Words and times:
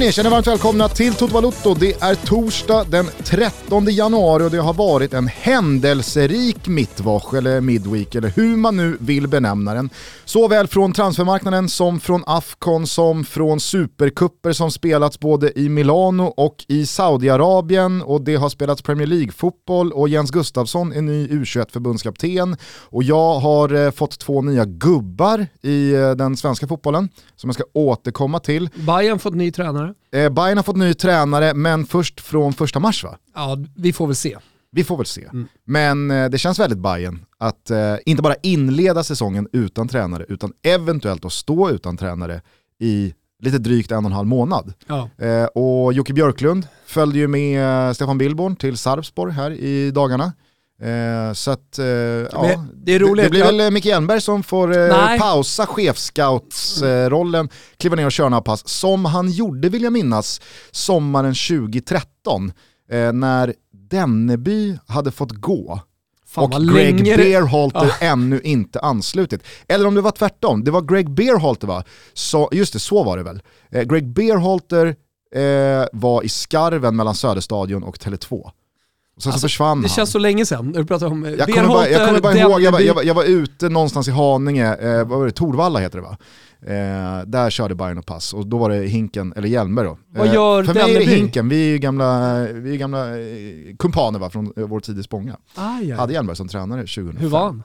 Hörni, 0.00 0.12
känner 0.12 0.30
varmt 0.30 0.46
välkomna 0.46 0.88
till 0.88 1.14
Toto 1.14 1.32
Balotto. 1.32 1.74
Det 1.74 2.02
är 2.02 2.14
torsdag 2.14 2.84
den 2.90 3.06
13 3.24 3.84
januari 3.84 4.44
och 4.44 4.50
det 4.50 4.58
har 4.58 4.74
varit 4.74 5.14
en 5.14 5.26
händelserik 5.26 6.68
mittwoch 6.68 7.34
eller 7.34 7.60
midweek 7.60 8.14
eller 8.14 8.28
hur 8.28 8.56
man 8.56 8.76
nu 8.76 8.96
vill 9.00 9.28
benämna 9.28 9.74
den. 9.74 9.90
Såväl 10.24 10.66
från 10.66 10.92
transfermarknaden 10.92 11.68
som 11.68 12.00
från 12.00 12.22
Afcon 12.26 12.86
som 12.86 13.24
från 13.24 13.60
superkupper 13.60 14.52
som 14.52 14.70
spelats 14.70 15.20
både 15.20 15.58
i 15.58 15.68
Milano 15.68 16.22
och 16.22 16.64
i 16.68 16.86
Saudiarabien 16.86 18.02
och 18.02 18.20
det 18.20 18.36
har 18.36 18.48
spelats 18.48 18.82
Premier 18.82 19.06
League-fotboll 19.06 19.92
och 19.92 20.08
Jens 20.08 20.30
Gustafsson 20.30 20.92
är 20.92 21.02
ny 21.02 21.28
U21-förbundskapten 21.28 22.56
och 22.80 23.02
jag 23.02 23.38
har 23.38 23.74
eh, 23.74 23.90
fått 23.90 24.18
två 24.18 24.42
nya 24.42 24.64
gubbar 24.64 25.46
i 25.62 25.92
eh, 25.92 26.10
den 26.10 26.36
svenska 26.36 26.66
fotbollen 26.66 27.08
som 27.36 27.48
jag 27.48 27.54
ska 27.54 27.64
återkomma 27.74 28.40
till. 28.40 28.68
Bayern 28.74 29.18
fått 29.18 29.34
ny 29.34 29.52
tränare. 29.52 29.89
Eh, 30.12 30.32
Bayern 30.32 30.58
har 30.58 30.62
fått 30.62 30.76
ny 30.76 30.94
tränare, 30.94 31.54
men 31.54 31.86
först 31.86 32.20
från 32.20 32.52
första 32.52 32.80
mars 32.80 33.04
va? 33.04 33.16
Ja, 33.34 33.58
vi 33.76 33.92
får 33.92 34.06
väl 34.06 34.16
se. 34.16 34.36
Vi 34.72 34.84
får 34.84 34.96
väl 34.96 35.06
se. 35.06 35.24
Mm. 35.24 35.48
Men 35.64 36.10
eh, 36.10 36.30
det 36.30 36.38
känns 36.38 36.58
väldigt 36.58 36.78
Bayern 36.78 37.24
att 37.38 37.70
eh, 37.70 37.96
inte 38.06 38.22
bara 38.22 38.34
inleda 38.42 39.04
säsongen 39.04 39.48
utan 39.52 39.88
tränare, 39.88 40.24
utan 40.28 40.52
eventuellt 40.62 41.24
att 41.24 41.32
stå 41.32 41.70
utan 41.70 41.96
tränare 41.96 42.42
i 42.80 43.14
lite 43.42 43.58
drygt 43.58 43.90
en 43.90 43.98
och 43.98 44.10
en 44.10 44.12
halv 44.12 44.28
månad. 44.28 44.72
Ja. 44.86 45.08
Eh, 45.18 45.44
och 45.44 45.92
Jocke 45.92 46.12
Björklund 46.12 46.66
följde 46.86 47.18
ju 47.18 47.28
med 47.28 47.88
eh, 47.88 47.92
Stefan 47.92 48.18
Billborn 48.18 48.56
till 48.56 48.76
Sarpsborg 48.76 49.32
här 49.32 49.50
i 49.50 49.90
dagarna. 49.90 50.32
Eh, 50.80 51.32
så 51.32 51.50
att, 51.50 51.78
eh, 51.78 51.84
ja, 51.86 52.64
det, 52.74 52.94
är 52.94 52.98
roligt. 52.98 53.24
Det, 53.24 53.30
blir 53.30 53.44
väl 53.44 53.72
Micke 53.72 53.84
Hjelmberg 53.84 54.20
som 54.20 54.42
får 54.42 54.78
eh, 54.78 55.18
pausa 55.18 55.66
chefscoutsrollen, 55.66 57.48
kliva 57.76 57.96
ner 57.96 58.06
och 58.06 58.12
köra 58.12 58.28
några 58.28 58.42
pass, 58.42 58.68
som 58.68 59.04
han 59.04 59.30
gjorde 59.30 59.68
vill 59.68 59.82
jag 59.82 59.92
minnas 59.92 60.40
sommaren 60.70 61.34
2013, 61.34 62.52
eh, 62.90 63.12
när 63.12 63.54
Denneby 63.72 64.78
hade 64.86 65.12
fått 65.12 65.32
gå. 65.32 65.80
Fan, 66.26 66.44
och 66.44 66.50
Greg 66.50 67.00
längre... 67.00 67.16
Beerhalter 67.16 67.92
ah. 68.00 68.04
ännu 68.04 68.40
inte 68.40 68.80
anslutit. 68.80 69.42
Eller 69.68 69.86
om 69.86 69.94
det 69.94 70.00
var 70.00 70.10
tvärtom, 70.10 70.64
det 70.64 70.70
var 70.70 70.82
Greg 70.82 71.10
Beerhalter 71.10 71.66
va? 71.66 71.84
Så, 72.12 72.48
just 72.52 72.72
det, 72.72 72.78
så 72.78 73.04
var 73.04 73.16
det 73.16 73.22
väl. 73.22 73.42
Eh, 73.70 73.82
Greg 73.82 74.08
Beerhalter 74.08 74.86
eh, 75.34 75.86
var 75.92 76.22
i 76.22 76.28
skarven 76.28 76.96
mellan 76.96 77.14
Söderstadion 77.14 77.82
och 77.82 77.98
Tele2. 77.98 78.50
Sen 79.20 79.32
alltså, 79.32 79.40
så 79.40 79.48
försvann 79.48 79.82
Det 79.82 79.88
han. 79.88 79.94
känns 79.96 80.10
så 80.10 80.18
länge 80.18 80.46
sedan 80.46 80.72
du 80.72 80.84
pratar 80.84 81.06
om 81.06 81.24
jag 81.38 81.48
kommer 81.54 81.68
bara, 81.68 81.88
jag 81.88 82.06
kommer 82.06 82.20
bara 82.20 82.34
ihåg, 82.38 82.62
jag 82.62 82.72
var, 82.72 82.80
jag, 82.80 82.94
var, 82.94 83.02
jag 83.02 83.14
var 83.14 83.24
ute 83.24 83.68
någonstans 83.68 84.08
i 84.08 84.10
Haninge, 84.10 84.74
eh, 84.76 84.96
vad 85.04 85.18
var 85.18 85.26
det, 85.26 85.32
Torvalla 85.32 85.78
heter 85.78 85.98
det 85.98 86.04
va? 86.04 86.16
Eh, 86.62 87.26
där 87.26 87.50
körde 87.50 87.74
Bayern 87.74 87.98
och 87.98 88.06
pass 88.06 88.34
och 88.34 88.46
då 88.46 88.58
var 88.58 88.70
det 88.70 88.86
Hinken, 88.86 89.32
eller 89.36 89.48
Hjelmer 89.48 89.84
då. 89.84 89.98
Vad 90.14 90.26
eh, 90.26 90.34
gör 90.34 90.64
För 90.64 90.74
mig 90.74 90.96
är 90.96 90.98
det 91.00 91.06
Hinken, 91.06 91.48
vi 91.48 91.66
är 91.68 91.72
ju 91.72 91.78
gamla, 91.78 92.38
vi 92.52 92.72
är 92.74 92.76
gamla 92.76 93.18
eh, 93.18 93.76
kumpaner 93.78 94.18
va, 94.18 94.30
från 94.30 94.52
eh, 94.56 94.66
vår 94.66 94.80
tid 94.80 94.98
i 94.98 95.02
Spånga. 95.02 95.36
Ah, 95.54 95.78
ja. 95.80 95.96
Hade 95.96 96.12
Hjelmer 96.12 96.34
som 96.34 96.48
tränare 96.48 96.80
2005. 96.80 97.16
Hur 97.16 97.28
var 97.28 97.44
han? 97.44 97.62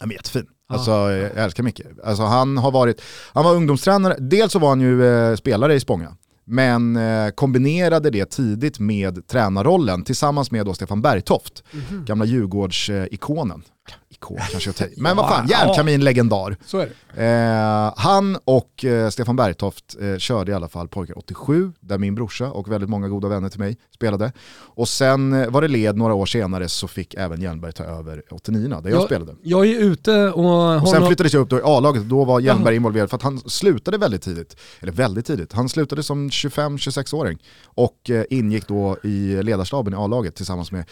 Ja, 0.00 0.06
men 0.06 0.16
jättefin. 0.16 0.46
Alltså, 0.68 0.90
jag 0.90 1.44
älskar 1.44 1.62
Micke. 1.62 1.80
Alltså, 2.04 2.22
han 2.22 2.58
har 2.58 2.70
varit, 2.70 3.02
han 3.32 3.44
var 3.44 3.54
ungdomstränare, 3.54 4.16
dels 4.18 4.52
så 4.52 4.58
var 4.58 4.68
han 4.68 4.80
ju 4.80 5.06
eh, 5.06 5.36
spelare 5.36 5.74
i 5.74 5.80
Spånga 5.80 6.16
men 6.44 6.96
eh, 6.96 7.30
kombinerade 7.34 8.10
det 8.10 8.30
tidigt 8.30 8.78
med 8.78 9.26
tränarrollen 9.26 10.04
tillsammans 10.04 10.50
med 10.50 10.66
då 10.66 10.74
Stefan 10.74 11.02
Bergtoft, 11.02 11.64
mm 11.72 11.84
-hmm. 11.84 12.06
gamla 12.06 12.24
Djurgårdsikonen 12.24 13.62
ikon 14.08 14.38
kanske 14.50 14.68
jag 14.68 14.76
tar 14.76 14.88
Men 14.96 15.16
vad 15.16 15.28
fan, 15.28 15.46
järnkamin-legendar. 15.46 16.56
Så 16.66 16.78
är 16.78 16.88
det. 17.14 17.24
Eh, 17.24 17.92
han 17.96 18.38
och 18.44 18.84
eh, 18.84 19.10
Stefan 19.10 19.36
Bergtoft 19.36 19.96
eh, 20.00 20.16
körde 20.16 20.52
i 20.52 20.54
alla 20.54 20.68
fall 20.68 20.88
Pojkar 20.88 21.18
87, 21.18 21.72
där 21.80 21.98
min 21.98 22.14
brorsa 22.14 22.50
och 22.50 22.72
väldigt 22.72 22.90
många 22.90 23.08
goda 23.08 23.28
vänner 23.28 23.48
till 23.48 23.60
mig 23.60 23.76
spelade. 23.94 24.32
Och 24.52 24.88
sen 24.88 25.32
eh, 25.32 25.50
var 25.50 25.62
det 25.62 25.68
led 25.68 25.96
några 25.96 26.14
år 26.14 26.26
senare 26.26 26.68
så 26.68 26.88
fick 26.88 27.14
även 27.14 27.40
Hjelmberg 27.40 27.72
ta 27.72 27.84
över 27.84 28.22
89 28.30 28.68
där 28.68 28.90
jag, 28.90 29.00
jag 29.00 29.06
spelade. 29.06 29.34
Jag 29.42 29.66
är 29.66 29.80
ute 29.80 30.30
och... 30.30 30.82
Och 30.82 30.88
sen 30.88 31.06
flyttades 31.06 31.32
jag 31.32 31.40
upp 31.40 31.50
då 31.50 31.58
i 31.58 31.62
A-laget, 31.64 32.02
då 32.02 32.24
var 32.24 32.40
Hjelmberg 32.40 32.76
involverad 32.76 33.10
för 33.10 33.16
att 33.16 33.22
han 33.22 33.38
slutade 33.38 33.98
väldigt 33.98 34.22
tidigt. 34.22 34.56
Eller 34.80 34.92
väldigt 34.92 35.26
tidigt, 35.26 35.52
han 35.52 35.68
slutade 35.68 36.02
som 36.02 36.28
25-26-åring 36.28 37.38
och 37.64 38.10
eh, 38.10 38.24
ingick 38.30 38.68
då 38.68 38.96
i 39.02 39.42
ledarstaben 39.42 39.92
i 39.92 39.96
A-laget 39.96 40.34
tillsammans 40.34 40.72
med 40.72 40.84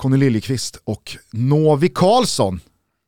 Conny 0.00 0.16
Liljekvist 0.16 0.80
och 0.84 1.16
Novi 1.30 1.88
Karlsson. 1.88 2.60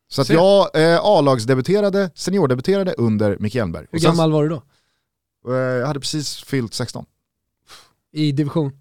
Så 0.09 0.23
att 0.23 0.29
jag 0.29 0.71
eh, 0.75 1.01
A-lagsdebuterade, 1.03 2.11
seniordebuterade 2.15 2.93
under 2.93 3.37
Micke 3.41 3.55
Hjelmberg. 3.55 3.87
Hur 3.91 3.99
gammal 3.99 4.33
var 4.33 4.43
du 4.43 4.49
då? 4.49 4.63
Eh, 5.53 5.57
jag 5.57 5.87
hade 5.87 6.01
precis 6.01 6.45
fyllt 6.45 6.75
16. 6.75 7.05
I 8.13 8.33
division? 8.33 8.73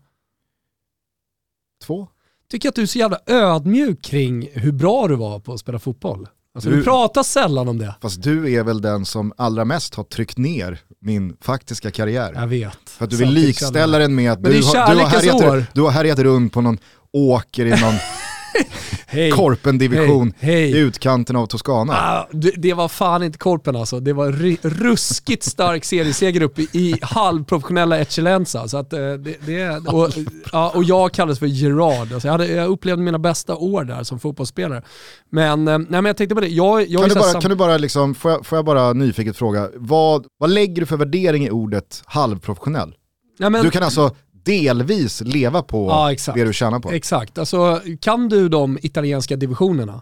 Två. 1.83 2.07
Tycker 2.49 2.69
att 2.69 2.75
du 2.75 2.81
är 2.81 2.85
så 2.85 2.99
jävla 2.99 3.19
ödmjuk 3.25 4.01
kring 4.01 4.49
hur 4.53 4.71
bra 4.71 5.07
du 5.07 5.15
var 5.15 5.39
på 5.39 5.53
att 5.53 5.59
spela 5.59 5.79
fotboll. 5.79 6.27
Alltså 6.55 6.69
du, 6.69 6.75
du 6.75 6.83
pratar 6.83 7.23
sällan 7.23 7.67
om 7.67 7.77
det. 7.77 7.95
Fast 8.01 8.23
du 8.23 8.53
är 8.53 8.63
väl 8.63 8.81
den 8.81 9.05
som 9.05 9.33
allra 9.37 9.65
mest 9.65 9.95
har 9.95 10.03
tryckt 10.03 10.37
ner 10.37 10.79
min 10.99 11.37
faktiska 11.41 11.91
karriär. 11.91 12.33
Jag 12.35 12.47
vet. 12.47 12.89
För 12.89 13.05
att 13.05 13.11
du 13.11 13.17
vill 13.17 13.29
likställa 13.29 13.97
den 13.97 14.15
med 14.15 14.31
att 14.31 14.43
du, 14.43 14.49
du, 14.51 14.65
har 14.65 15.05
härjat, 15.05 15.67
du 15.73 15.81
har 15.81 15.91
härjat 15.91 16.19
runt 16.19 16.53
på 16.53 16.61
någon 16.61 16.77
åker 17.13 17.65
i 17.65 17.69
någon 17.69 17.93
hey, 19.07 19.31
Korpen-division 19.31 20.33
hey, 20.39 20.53
hey. 20.53 20.75
i 20.75 20.77
utkanten 20.77 21.35
av 21.35 21.45
Toscana. 21.45 21.93
Ah, 21.93 22.27
det, 22.31 22.51
det, 22.57 22.73
var 22.73 22.87
fan 22.87 23.23
inte 23.23 23.37
Korpen 23.37 23.75
alltså. 23.75 23.99
Det 23.99 24.13
var 24.13 24.31
ruskigt 24.69 25.43
stark 25.43 25.85
serieseger 25.85 26.41
upp 26.41 26.59
i, 26.59 26.67
i 26.73 26.95
halvprofessionella 27.01 27.99
Eccellenza. 27.99 28.67
Så 28.67 28.77
att, 28.77 28.93
eh, 28.93 28.99
det, 28.99 29.45
det, 29.45 29.77
och, 29.87 30.09
ja, 30.51 30.71
och 30.75 30.83
jag 30.83 31.11
kallades 31.13 31.39
för 31.39 31.45
Gerard. 31.45 32.13
Alltså 32.13 32.27
jag, 32.27 32.31
hade, 32.31 32.47
jag 32.47 32.67
upplevde 32.67 33.03
mina 33.03 33.19
bästa 33.19 33.55
år 33.55 33.83
där 33.83 34.03
som 34.03 34.19
fotbollsspelare. 34.19 34.81
Men, 35.29 35.67
eh, 35.67 35.77
nej, 35.77 35.87
men 35.89 36.05
jag 36.05 36.17
tänkte 36.17 36.35
på 36.35 36.41
det. 36.41 36.47
Jag, 36.47 36.87
jag 36.87 37.01
kan, 37.01 37.09
du 37.09 37.15
bara, 37.15 37.41
kan 37.41 37.49
du 37.49 37.55
bara, 37.55 37.77
liksom, 37.77 38.15
får, 38.15 38.31
jag, 38.31 38.45
får 38.45 38.57
jag 38.57 38.65
bara 38.65 38.93
nyfiket 38.93 39.37
fråga, 39.37 39.69
vad, 39.75 40.25
vad 40.37 40.49
lägger 40.49 40.81
du 40.81 40.85
för 40.85 40.97
värdering 40.97 41.45
i 41.45 41.49
ordet 41.49 42.03
halvprofessionell? 42.05 42.93
Ja, 43.37 43.49
men, 43.49 43.63
du 43.63 43.71
kan 43.71 43.83
alltså 43.83 44.15
delvis 44.43 45.21
leva 45.21 45.61
på 45.61 45.87
ja, 46.27 46.33
det 46.33 46.43
du 46.43 46.53
tjänar 46.53 46.79
på. 46.79 46.91
Exakt, 46.91 47.37
alltså 47.37 47.81
kan 47.99 48.29
du 48.29 48.49
de 48.49 48.79
italienska 48.81 49.35
divisionerna? 49.35 50.01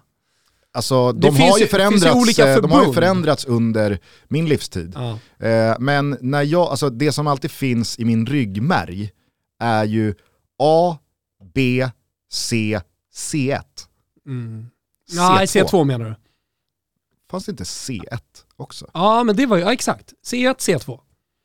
Alltså 0.71 1.11
de 1.11 1.35
har, 1.35 1.59
ju 1.59 1.67
förändrats, 1.67 2.39
eh, 2.39 2.61
de 2.61 2.71
har 2.71 2.85
ju 2.85 2.93
förändrats 2.93 3.45
under 3.45 3.99
min 4.27 4.45
livstid. 4.45 4.95
Ja. 4.95 5.47
Eh, 5.47 5.75
men 5.79 6.17
när 6.21 6.43
jag, 6.43 6.67
alltså 6.67 6.89
det 6.89 7.11
som 7.11 7.27
alltid 7.27 7.51
finns 7.51 7.99
i 7.99 8.05
min 8.05 8.25
ryggmärg 8.25 9.11
är 9.59 9.83
ju 9.83 10.15
A, 10.59 10.97
B, 11.53 11.89
C, 12.31 12.79
C1. 13.15 13.61
Mm. 14.27 14.69
Nej, 15.11 15.45
C2 15.45 15.83
menar 15.83 16.05
du? 16.05 16.15
Fanns 17.31 17.45
det 17.45 17.51
inte 17.51 17.63
C1 17.63 18.19
också? 18.55 18.89
Ja, 18.93 19.23
men 19.23 19.35
det 19.35 19.45
var 19.45 19.57
ju, 19.57 19.63
ja, 19.63 19.73
exakt. 19.73 20.13
C1, 20.25 20.55
C2. 20.55 20.99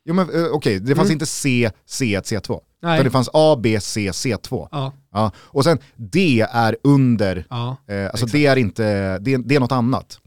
Jo 0.05 0.15
men 0.15 0.29
eh, 0.29 0.35
okej, 0.35 0.51
okay. 0.51 0.79
det 0.79 0.95
fanns 0.95 1.09
mm. 1.09 1.13
inte 1.13 1.27
C, 1.27 1.71
C1, 1.89 2.23
C2. 2.23 2.61
Nej. 2.83 2.95
Utan 2.95 3.05
det 3.05 3.11
fanns 3.11 3.31
A, 3.33 3.57
B, 3.63 3.81
C, 3.81 4.11
C2. 4.11 4.69
Ja. 4.71 4.93
Ja. 5.13 5.33
Och 5.39 5.65
sen 5.65 5.79
D 5.97 6.47
är 6.51 6.77
under, 6.83 7.47
ja, 7.51 7.77
eh, 7.89 8.07
alltså 8.07 8.27
det 8.27 8.47
är 8.47 8.57
inte, 8.57 9.19
det, 9.19 9.37
det 9.37 9.55
är 9.55 9.61
något 9.61 9.73
annat. 9.73 10.19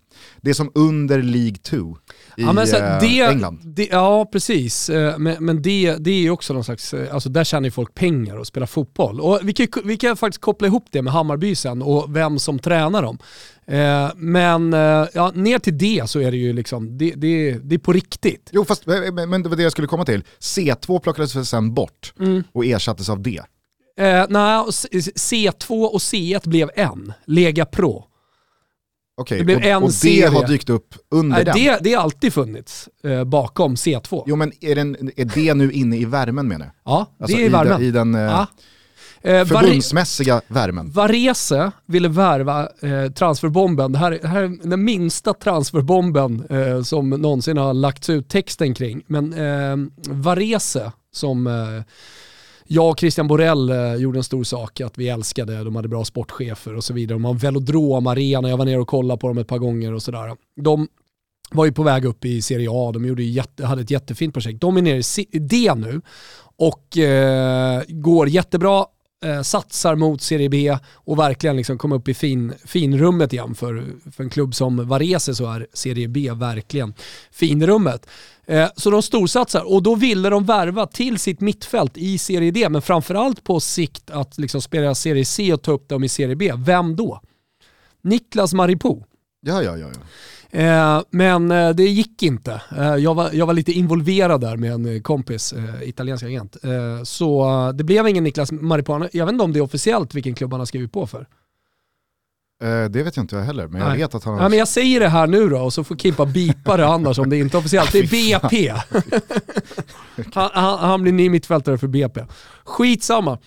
Det 0.42 0.50
är 0.50 0.54
som 0.54 0.72
under 0.75 1.22
League 1.22 1.58
2 1.58 1.78
i 1.78 2.42
ja, 2.42 2.54
men 2.54 2.68
så, 2.68 2.75
eh, 2.75 3.00
det, 3.00 3.22
England. 3.22 3.60
Det, 3.64 3.88
ja, 3.92 4.25
precis. 4.31 4.90
Eh, 4.90 5.18
men, 5.18 5.46
men 5.46 5.62
det, 5.62 5.96
det 6.00 6.12
är 6.12 6.22
ju 6.22 6.30
också 6.30 6.54
någon 6.54 6.64
slags, 6.64 6.94
alltså 6.94 7.30
där 7.30 7.44
tjänar 7.44 7.66
ju 7.66 7.72
folk 7.72 7.94
pengar 7.94 8.38
och 8.38 8.48
spelar 8.48 8.68
fotboll. 8.68 9.22
Och 9.22 9.40
vi 9.44 9.54
kan, 9.54 9.68
vi 9.84 9.98
kan 9.98 10.18
faktiskt 10.18 10.42
koppla 10.42 10.68
ihop 10.68 10.86
det 10.92 11.02
med 11.02 11.14
Hammarby 11.14 11.56
sen 11.56 11.81
och 11.81 12.16
vem 12.16 12.40
som 12.40 12.60
tränar 12.60 13.02
dem. 13.02 13.18
Eh, 13.68 14.12
men 14.16 14.74
eh, 14.74 15.06
ja, 15.14 15.31
ner 15.36 15.60
till 15.60 15.78
det 15.78 16.10
så 16.10 16.19
är 16.19 16.31
det 16.31 16.38
ju 16.38 16.54
liksom, 16.54 16.98
det, 16.98 17.14
det, 17.16 17.52
det 17.52 17.75
är 17.75 17.80
på 17.80 17.94
riktigt. 17.94 18.50
Jo 18.52 18.66
fast, 18.66 18.86
men 19.28 19.44
det 19.44 19.50
var 19.50 19.56
det 19.56 19.64
jag 19.64 19.72
skulle 19.72 19.88
komma 19.88 20.06
till. 20.06 20.24
C2 20.40 21.00
plockades 21.00 21.50
sen 21.50 21.74
bort 21.74 22.14
mm. 22.19 22.44
och 22.52 22.66
ersattes 22.66 23.10
av 23.10 23.22
D. 23.22 23.42
Eh, 24.00 24.25
nej, 24.30 24.66
C2 25.16 25.86
och 25.86 26.00
C1 26.00 26.50
blev 26.50 26.69
en, 26.75 27.14
Lega 27.25 27.66
Pro. 27.66 28.06
Okej, 29.19 29.42
okay, 29.42 29.75
och, 29.75 29.84
och 29.84 29.92
det 30.04 30.22
har 30.22 30.48
dykt 30.48 30.69
upp 30.69 30.96
under 31.12 31.36
nej, 31.36 31.46
den? 31.46 31.56
Det, 31.56 31.80
det 31.81 31.94
har 31.94 32.04
alltid 32.04 32.34
funnits 32.34 32.90
eh, 33.04 33.24
bakom 33.24 33.75
C2. 33.75 34.24
Jo 34.28 34.36
men 34.36 34.52
är, 34.62 34.75
den, 34.75 35.12
är 35.16 35.25
det 35.25 35.54
nu 35.54 35.72
inne 35.72 35.98
i 35.98 36.06
värmen 36.06 36.48
menar 36.48 36.66
jag? 36.66 36.74
Ja, 36.86 37.08
det 37.18 37.24
alltså 37.24 37.38
är 37.38 37.46
i 37.46 37.50
värmen. 37.50 37.81
I 37.81 37.92
den, 37.92 38.12
den 38.12 38.22
ja. 38.22 38.48
Eh, 39.22 39.46
Förbundsmässiga 39.46 40.42
värmen. 40.48 40.92
Varese 40.92 41.72
ville 41.86 42.08
värva 42.08 42.69
eh, 42.81 43.12
transferbomben. 43.12 43.92
Det 43.92 43.98
här, 43.98 44.19
det 44.22 44.28
här 44.28 44.44
är 44.44 44.69
den 44.69 44.84
minsta 44.84 45.34
transferbomben 45.34 46.48
eh, 46.50 46.81
som 46.81 47.10
någonsin 47.10 47.58
har 47.58 47.74
lagts 47.74 48.10
ut 48.10 48.30
texten 48.30 48.74
kring. 48.74 49.04
Men 49.08 49.34
eh, 49.34 49.90
Varese 50.14 50.92
som 51.12 51.48
eh, 51.48 51.84
jag 52.68 52.90
och 52.90 53.00
Christian 53.00 53.28
Borell 53.28 53.69
eh, 53.69 53.96
gjorde 53.96 54.19
en 54.19 54.24
stor 54.24 54.44
sak, 54.44 54.81
att 54.81 54.98
vi 54.98 55.10
älskade, 55.10 55.64
de 55.64 55.75
hade 55.75 55.88
bra 55.88 56.06
sportchefer 56.06 56.75
och 56.75 56.84
så 56.84 56.94
vidare. 56.94 57.16
De 57.16 57.25
har 57.25 57.31
en 57.31 57.38
velodromarena, 57.38 58.50
jag 58.50 58.58
var 58.58 58.66
nere 58.66 58.80
och 58.80 58.88
kollade 58.88 59.19
på 59.19 59.28
dem 59.28 59.38
ett 59.38 59.48
par 59.48 59.58
gånger 59.58 59.94
och 59.94 60.02
sådär. 60.02 60.36
De 60.62 60.88
var 61.52 61.66
ju 61.66 61.72
på 61.72 61.84
väg 61.84 62.06
upp 62.06 62.25
i 62.25 62.42
Serie 62.42 62.69
A, 62.72 62.92
de 62.92 63.06
gjorde 63.06 63.24
jätte, 63.24 63.66
hade 63.66 63.81
ett 63.81 63.92
jättefint 63.92 64.34
projekt. 64.34 64.62
De 64.62 64.78
är 64.78 64.81
nere 64.81 65.25
i 65.31 65.40
D 65.40 65.74
nu 65.75 66.02
och 66.58 66.98
eh, 66.98 67.81
går 67.88 68.30
jättebra, 68.30 68.86
eh, 69.25 69.42
satsar 69.42 69.96
mot 69.96 70.22
Serie 70.22 70.50
B 70.50 70.78
och 70.94 71.19
verkligen 71.19 71.58
liksom 71.58 71.78
kom 71.78 71.92
upp 71.92 72.08
i 72.08 72.14
fin, 72.14 72.54
finrummet 72.66 73.34
igen. 73.34 73.56
För, 73.56 73.84
för 74.12 74.24
en 74.24 74.30
klubb 74.30 74.56
som 74.56 74.88
Varese 74.88 75.36
så 75.36 75.52
är 75.52 75.68
Serie 75.74 76.08
B 76.08 76.31
verkligen 76.34 76.94
finrummet. 77.31 78.08
Eh, 78.49 78.69
så 78.75 78.89
de 78.89 79.01
storsatsar 79.01 79.73
och 79.73 79.83
då 79.83 79.95
ville 79.95 80.29
de 80.29 80.45
värva 80.45 80.88
till 80.88 81.19
sitt 81.19 81.41
mittfält 81.41 81.97
i 81.97 82.17
Serie 82.17 82.51
D, 82.51 82.69
men 82.69 82.81
framförallt 82.81 83.44
på 83.44 83.59
sikt 83.59 84.11
att 84.11 84.38
liksom 84.38 84.61
spela 84.61 84.95
Serie 84.95 85.25
C 85.25 85.53
och 85.53 85.61
ta 85.61 85.71
upp 85.71 85.89
dem 85.89 86.03
i 86.03 86.09
Serie 86.09 86.35
B. 86.35 86.53
Vem 86.55 86.95
då? 86.95 87.21
Niklas 88.01 88.53
Maripo. 88.53 89.03
Ja, 89.41 89.63
ja, 89.63 89.77
ja. 89.77 89.88
ja. 89.88 89.99
Eh, 90.51 91.01
men 91.09 91.51
eh, 91.51 91.69
det 91.69 91.83
gick 91.83 92.23
inte. 92.23 92.61
Eh, 92.77 92.95
jag, 92.95 93.15
var, 93.15 93.29
jag 93.33 93.45
var 93.45 93.53
lite 93.53 93.71
involverad 93.71 94.41
där 94.41 94.57
med 94.57 94.71
en 94.71 95.03
kompis, 95.03 95.53
italiensk 95.83 96.23
agent. 96.23 96.57
Så 97.03 97.71
det 97.75 97.83
blev 97.83 98.07
ingen 98.07 98.23
Niklas 98.23 98.51
Maripana. 98.51 99.09
Jag 99.13 99.25
vet 99.25 99.33
inte 99.33 99.44
om 99.44 99.53
det 99.53 99.59
är 99.59 99.63
officiellt 99.63 100.13
vilken 100.13 100.35
klubb 100.35 100.51
han 100.51 100.59
har 100.59 100.65
skrivit 100.65 100.91
på 100.91 101.07
för. 101.07 101.27
Eh, 102.63 102.86
det 102.89 103.04
vet 103.04 103.15
jag 103.15 103.24
inte 103.24 103.36
jag 103.36 103.44
heller, 103.44 103.68
men 103.68 103.81
jag 103.81 103.95
vet 103.95 104.15
att 104.15 104.24
han 104.24 104.33
har... 104.33 104.42
Ja, 104.42 104.50
men 104.50 104.59
jag 104.59 104.68
säger 104.68 105.00
det 105.00 105.09
här 105.09 105.27
nu 105.27 105.50
då 105.50 105.59
och 105.59 105.74
så 105.74 105.83
får 105.83 105.95
Kimpa 105.95 106.25
bipa 106.25 106.77
det 106.77 106.88
annars 106.88 107.19
om 107.19 107.30
det 107.30 107.38
inte 107.38 107.57
är 107.57 107.59
officiellt. 107.59 107.92
Det 107.92 108.00
är 108.00 108.39
BP. 108.50 108.69
han, 110.33 110.50
han, 110.54 110.80
han, 110.80 111.01
blir 111.01 111.13
ny 111.13 111.30
mittfältare 111.30 111.77
för 111.77 111.88
BP. 111.88 112.25
Skitsamma. 112.63 113.38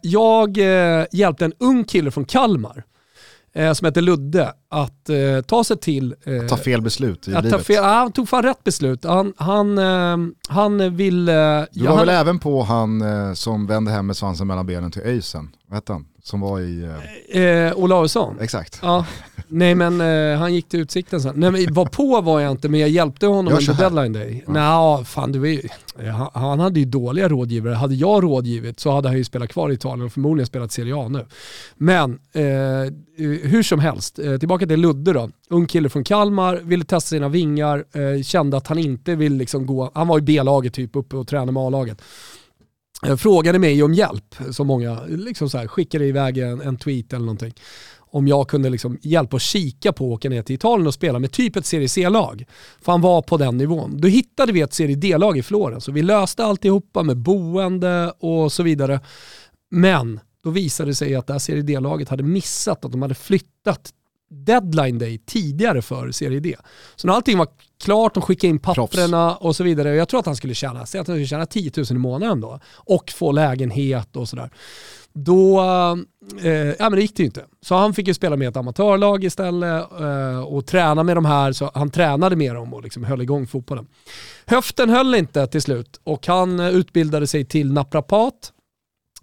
jag 0.00 0.58
hjälpte 1.12 1.44
en 1.44 1.52
ung 1.58 1.84
kille 1.84 2.10
från 2.10 2.24
Kalmar 2.24 2.84
eh, 3.54 3.72
som 3.72 3.84
heter 3.84 4.00
Ludde 4.00 4.52
att 4.72 5.08
eh, 5.08 5.40
ta 5.46 5.64
sig 5.64 5.76
till... 5.76 6.14
Eh, 6.24 6.40
att 6.40 6.48
ta 6.48 6.56
fel 6.56 6.82
beslut 6.82 7.28
i 7.28 7.34
att 7.34 7.44
livet. 7.44 7.66
Fel, 7.66 7.84
han 7.84 8.12
tog 8.12 8.28
fan 8.28 8.42
rätt 8.42 8.64
beslut. 8.64 9.04
Han, 9.04 9.32
han, 9.36 9.78
eh, 9.78 10.16
han 10.48 10.96
vill... 10.96 11.26
du 11.26 11.32
var 11.32 11.66
ja, 11.72 11.96
väl 11.96 12.08
även 12.08 12.38
på 12.38 12.62
han 12.62 13.02
eh, 13.02 13.34
som 13.34 13.66
vände 13.66 13.90
hem 13.90 14.06
med 14.06 14.16
svansen 14.16 14.46
mellan 14.46 14.66
benen 14.66 14.90
till 14.90 15.02
Öysen? 15.02 15.50
Vad 15.66 15.76
hette 15.76 15.92
han? 15.92 16.06
Som 16.22 16.40
var 16.40 16.60
i... 16.60 16.88
Eh, 17.32 17.78
Olausson? 17.78 18.40
Exakt. 18.40 18.78
Ja. 18.82 19.06
Nej 19.48 19.74
men 19.74 20.00
eh, 20.00 20.38
han 20.38 20.54
gick 20.54 20.68
till 20.68 20.80
Utsikten 20.80 21.20
sen. 21.20 21.34
Nej 21.36 21.50
men 21.50 21.74
var 21.74 21.86
på 21.86 22.20
var 22.20 22.40
jag 22.40 22.50
inte 22.50 22.68
men 22.68 22.80
jag 22.80 22.88
hjälpte 22.88 23.26
honom 23.26 23.52
under 23.52 23.74
deadline 23.74 24.12
day. 24.12 24.44
Ja. 24.46 24.52
Nej, 24.52 25.04
fan 25.04 25.32
du 25.32 25.38
vet 25.38 25.64
han, 25.96 26.30
han 26.34 26.60
hade 26.60 26.80
ju 26.80 26.86
dåliga 26.86 27.28
rådgivare. 27.28 27.74
Hade 27.74 27.94
jag 27.94 28.24
rådgivit 28.24 28.80
så 28.80 28.90
hade 28.90 29.08
han 29.08 29.16
ju 29.16 29.24
spelat 29.24 29.50
kvar 29.50 29.70
i 29.70 29.74
Italien 29.74 30.06
och 30.06 30.12
förmodligen 30.12 30.46
spelat 30.46 30.72
Serie 30.72 30.96
A 30.96 31.08
nu. 31.08 31.26
Men 31.76 32.18
eh, 32.32 32.42
hur 33.42 33.62
som 33.62 33.80
helst, 33.80 34.18
eh, 34.18 34.32
tillbaka 34.62 34.74
till 34.74 34.80
Ludde 34.80 35.12
då. 35.12 35.30
Ung 35.50 35.66
kille 35.66 35.88
från 35.88 36.04
Kalmar, 36.04 36.56
ville 36.56 36.84
testa 36.84 37.08
sina 37.08 37.28
vingar, 37.28 37.84
eh, 37.92 38.22
kände 38.22 38.56
att 38.56 38.66
han 38.66 38.78
inte 38.78 39.14
vill 39.14 39.36
liksom 39.36 39.66
gå, 39.66 39.90
han 39.94 40.08
var 40.08 40.18
i 40.18 40.22
B-laget 40.22 40.74
typ 40.74 40.96
uppe 40.96 41.16
och 41.16 41.28
tränade 41.28 41.52
med 41.52 41.62
A-laget 41.62 42.02
eh, 43.06 43.16
frågade 43.16 43.58
mig 43.58 43.82
om 43.82 43.94
hjälp, 43.94 44.34
som 44.50 44.66
många 44.66 45.04
liksom 45.08 45.50
så 45.50 45.58
här, 45.58 45.66
skickade 45.66 46.06
iväg 46.06 46.38
en, 46.38 46.60
en 46.60 46.76
tweet 46.76 47.12
eller 47.12 47.26
någonting. 47.26 47.54
Om 48.14 48.28
jag 48.28 48.48
kunde 48.48 48.70
liksom 48.70 48.98
hjälpa 49.02 49.36
och 49.36 49.40
kika 49.40 49.92
på 49.92 50.04
att 50.04 50.18
åka 50.18 50.28
ner 50.28 50.42
till 50.42 50.54
Italien 50.54 50.86
och 50.86 50.94
spela 50.94 51.18
med 51.18 51.32
typ 51.32 51.56
ett 51.56 51.66
Serie 51.66 51.88
C-lag. 51.88 52.44
För 52.82 52.92
han 52.92 53.00
var 53.00 53.22
på 53.22 53.36
den 53.36 53.56
nivån. 53.56 54.00
Då 54.00 54.08
hittade 54.08 54.52
vi 54.52 54.60
ett 54.60 54.74
Serie 54.74 54.96
D-lag 54.96 55.38
i 55.38 55.42
Florens 55.42 55.88
och 55.88 55.96
vi 55.96 56.02
löste 56.02 56.44
alltihopa 56.44 57.02
med 57.02 57.16
boende 57.16 58.12
och 58.18 58.52
så 58.52 58.62
vidare. 58.62 59.00
Men 59.70 60.20
då 60.44 60.50
visade 60.50 60.90
det 60.90 60.94
sig 60.94 61.14
att 61.14 61.26
det 61.26 61.32
här 61.32 61.38
Serie 61.38 61.62
D-laget 61.62 62.08
hade 62.08 62.22
missat 62.22 62.84
att 62.84 62.92
de 62.92 63.02
hade 63.02 63.14
flyttat 63.14 63.92
deadline 64.32 64.98
day 64.98 65.18
tidigare 65.18 65.82
för 65.82 66.10
Serie 66.10 66.40
D. 66.40 66.56
Så 66.96 67.06
när 67.06 67.14
allting 67.14 67.38
var 67.38 67.48
klart, 67.84 68.14
de 68.14 68.22
skickade 68.22 68.50
in 68.50 68.58
papperna 68.58 69.36
och 69.36 69.56
så 69.56 69.64
vidare. 69.64 69.94
Jag 69.94 70.08
tror 70.08 70.20
att 70.20 70.26
han 70.26 70.36
skulle 70.36 70.54
tjäna, 70.54 70.86
säg 70.86 71.00
att 71.00 71.06
han 71.06 71.16
skulle 71.16 71.26
tjäna 71.26 71.46
10 71.46 71.72
000 71.76 71.86
i 71.90 71.94
månaden 71.94 72.40
då 72.40 72.60
och 72.74 73.10
få 73.10 73.32
lägenhet 73.32 74.16
och 74.16 74.28
sådär. 74.28 74.50
Då, 75.14 75.60
eh, 76.42 76.50
ja 76.52 76.74
men 76.78 76.92
det 76.92 77.00
gick 77.00 77.16
det 77.16 77.22
ju 77.22 77.26
inte. 77.26 77.44
Så 77.60 77.74
han 77.74 77.94
fick 77.94 78.08
ju 78.08 78.14
spela 78.14 78.36
med 78.36 78.48
ett 78.48 78.56
amatörlag 78.56 79.24
istället 79.24 80.00
eh, 80.00 80.40
och 80.40 80.66
träna 80.66 81.02
med 81.02 81.16
de 81.16 81.24
här, 81.24 81.52
så 81.52 81.70
han 81.74 81.90
tränade 81.90 82.36
med 82.36 82.54
dem 82.54 82.74
och 82.74 82.82
liksom 82.82 83.04
höll 83.04 83.20
igång 83.20 83.46
fotbollen. 83.46 83.86
Höften 84.46 84.90
höll 84.90 85.14
inte 85.14 85.46
till 85.46 85.62
slut 85.62 86.00
och 86.04 86.26
han 86.26 86.60
utbildade 86.60 87.26
sig 87.26 87.44
till 87.44 87.72
naprapat 87.72 88.52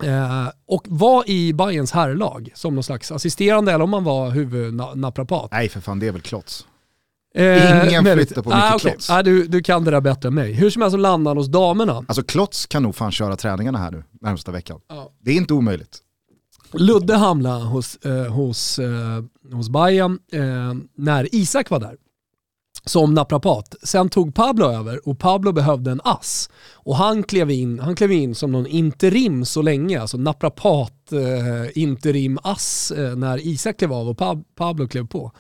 Eh, 0.04 0.48
och 0.68 0.86
var 0.88 1.30
i 1.30 1.54
Bayerns 1.54 1.92
herrlag 1.92 2.50
som 2.54 2.76
någon 2.76 2.84
slags 2.84 3.12
assisterande 3.12 3.72
eller 3.72 3.84
om 3.84 3.90
man 3.90 4.04
var 4.04 4.30
huvudnaprapat. 4.30 5.52
Nej 5.52 5.70
för 5.70 5.80
fan, 5.80 6.00
det 6.00 6.08
är 6.08 6.12
väl 6.12 6.22
klots. 6.22 6.66
Eh, 7.36 7.88
Ingen 7.88 8.06
flyttar 8.06 8.42
på 8.42 8.52
ah, 8.52 8.56
Micke 8.56 8.76
okay. 8.76 8.92
Klotz. 8.92 9.10
Ah, 9.10 9.24
du, 9.24 9.48
du 9.48 9.62
kan 9.62 9.84
det 9.84 9.92
där 9.92 10.02
bättre 10.02 10.28
än 10.28 10.36
mig. 10.36 10.54
Hur 10.54 10.70
som 10.70 10.82
helst 10.82 10.94
så 10.94 10.98
landade 10.98 11.30
han 11.30 11.38
hos 11.38 11.48
damerna. 11.48 11.94
Alltså 12.08 12.24
Klotz 12.24 12.66
kan 12.66 12.84
nog 12.84 12.96
fan 12.96 13.12
köra 13.12 13.36
träningarna 13.36 13.78
här 13.78 13.92
nu 13.92 14.04
närmsta 14.22 14.52
veckan. 14.52 14.80
Ja. 14.90 15.12
Det 15.22 15.32
är 15.32 15.36
inte 15.36 15.54
omöjligt. 15.54 15.98
Ludde 16.74 17.16
hamnade 17.16 17.66
hos, 17.66 17.96
eh, 17.96 18.32
hos, 18.32 18.80
eh, 18.80 19.24
hos 19.52 19.70
Bayern 19.70 20.20
eh, 20.32 20.42
när 20.96 21.36
Isak 21.36 21.70
var 21.70 21.80
där 21.80 21.96
som 22.86 23.14
naprapat. 23.14 23.76
Sen 23.84 24.10
tog 24.10 24.36
Pablo 24.36 24.66
över 24.66 25.08
och 25.08 25.20
Pablo 25.20 25.52
behövde 25.52 25.92
en 25.92 26.02
ass. 26.04 26.50
Och 26.74 26.96
han 26.96 27.24
klev 27.24 27.52
in, 27.52 27.80
han 27.80 27.96
klev 27.96 28.12
in 28.12 28.36
som 28.36 28.52
någon 28.52 28.68
interim 28.68 29.46
så 29.46 29.62
länge, 29.62 30.02
alltså 30.02 30.18
naprapat 30.18 31.12
eh, 31.12 31.82
interim 31.84 32.40
ass 32.44 32.92
eh, 32.92 33.16
när 33.16 33.48
Isak 33.48 33.78
klev 33.78 33.94
av 33.94 34.10
och 34.10 34.18
Pab 34.18 34.44
Pablo 34.56 34.88
klev 34.88 35.08
på. 35.08 35.32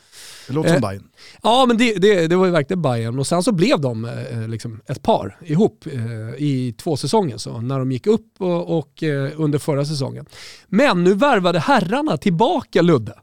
Det 0.48 0.54
låter 0.54 0.70
som 0.70 0.76
eh, 0.76 0.90
Bayern. 0.90 1.04
Ja 1.44 1.66
men 1.68 1.78
det, 1.78 1.94
det, 1.94 2.28
det, 2.28 2.36
var 2.36 2.46
ju 2.46 2.52
verkligen 2.52 2.82
Bayern 2.82 3.20
och 3.20 3.28
sen 3.28 3.44
så 3.44 3.52
blev 3.52 3.82
de 3.82 4.06
eh, 4.06 4.48
liksom 4.48 4.82
ett 4.88 5.04
par 5.04 5.38
ihop 5.46 5.86
eh, 5.86 6.02
i 6.38 6.76
två 6.78 6.98
säsonger 6.98 7.38
så 7.38 7.62
när 7.62 7.80
de 7.80 7.92
gick 7.92 8.08
upp 8.08 8.34
och, 8.38 8.78
och 8.78 9.04
eh, 9.04 9.32
under 9.36 9.60
förra 9.60 9.86
säsongen. 9.86 10.26
Men 10.68 11.04
nu 11.04 11.14
värvade 11.14 11.60
herrarna 11.60 12.18
tillbaka 12.18 12.82
Ludde 12.82 13.14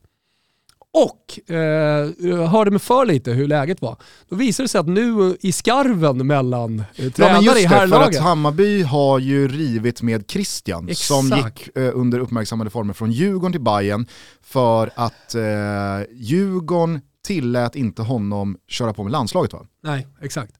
och 0.96 1.50
eh, 1.55 2.48
hörde 2.48 2.70
mig 2.70 2.81
för 2.81 3.06
lite 3.06 3.32
hur 3.32 3.48
läget 3.48 3.82
var. 3.82 3.96
Då 4.29 4.36
visade 4.36 4.65
det 4.65 4.69
sig 4.69 4.79
att 4.79 4.88
nu 4.88 5.36
i 5.41 5.53
skarven 5.53 6.26
mellan 6.26 6.84
eh, 6.96 7.12
tränare 7.12 7.43
ja, 7.43 7.58
i 7.58 7.65
herrlaget. 7.65 8.15
För 8.15 8.20
att 8.20 8.24
Hammarby 8.24 8.82
har 8.82 9.19
ju 9.19 9.48
rivit 9.48 10.03
med 10.03 10.31
Christian 10.31 10.88
Exakt. 10.88 11.06
som 11.06 11.26
gick 11.26 11.76
eh, 11.76 11.91
under 11.94 12.19
uppmärksammade 12.19 12.70
former 12.70 12.93
från 12.94 13.12
Djurgården 13.12 13.53
till 13.53 13.60
Bayern 13.60 14.06
för 14.43 14.91
att 14.94 15.34
eh, 15.34 15.43
Djurgården 16.12 17.00
tillät 17.26 17.76
inte 17.76 18.03
honom 18.03 18.56
köra 18.69 18.93
på 18.93 19.03
med 19.03 19.12
landslaget 19.12 19.53
va? 19.53 19.67
Nej, 19.82 20.06
exakt. 20.22 20.53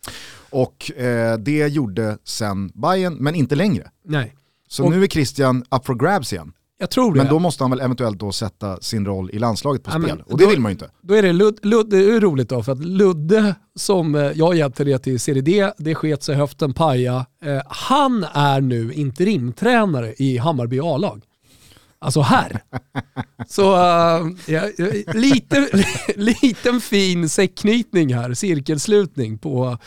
Och 0.51 1.01
eh, 1.01 1.39
det 1.39 1.69
gjorde 1.69 2.19
sen 2.25 2.71
Bayern 2.75 3.15
men 3.15 3.35
inte 3.35 3.55
längre. 3.55 3.91
Nej. 4.05 4.35
Så 4.69 4.85
och, 4.85 4.91
nu 4.91 5.03
är 5.03 5.07
Christian 5.07 5.65
up 5.71 5.87
for 5.87 5.95
grabs 5.95 6.33
igen. 6.33 6.53
Jag 6.79 6.91
tror 6.91 7.15
det. 7.15 7.19
Men 7.19 7.29
då 7.29 7.39
måste 7.39 7.65
han 7.65 7.71
väl 7.71 7.81
eventuellt 7.81 8.19
då 8.19 8.33
sätta 8.33 8.81
sin 8.81 9.07
roll 9.07 9.31
i 9.33 9.39
landslaget 9.39 9.83
på 9.83 9.91
ja, 9.95 10.01
spel. 10.01 10.23
Och 10.27 10.39
det 10.39 10.45
då, 10.45 10.51
vill 10.51 10.61
man 10.61 10.71
ju 10.71 10.73
inte. 10.73 10.91
Då 11.01 11.15
är 11.15 11.23
det, 11.23 11.33
Lud, 11.33 11.59
Lud, 11.63 11.87
det 11.91 11.97
är 11.97 12.21
roligt 12.21 12.49
då, 12.49 12.63
för 12.63 12.73
att 12.73 12.85
Ludde 12.85 13.55
som 13.75 14.15
eh, 14.15 14.23
jag 14.23 14.57
hjälpte 14.57 14.85
det 14.85 14.99
till 14.99 15.21
Serie 15.21 15.43
D, 15.43 15.73
det 15.79 15.95
sket 15.95 16.23
sig 16.23 16.35
höften 16.35 16.75
paja. 16.75 17.27
Eh, 17.45 17.63
han 17.67 18.25
är 18.33 18.61
nu 18.61 18.93
interimtränare 18.93 20.15
i 20.19 20.39
Hammarby 20.39 20.81
A-lag. 20.81 21.23
Alltså 21.99 22.21
här. 22.21 22.61
Så 23.49 23.75
uh, 23.75 24.33
ja, 24.47 24.63
lite, 25.15 25.69
liten 26.17 26.81
fin 26.81 27.29
säckknytning 27.29 28.15
här, 28.15 28.35
cirkelslutning 28.35 29.39
på 29.39 29.79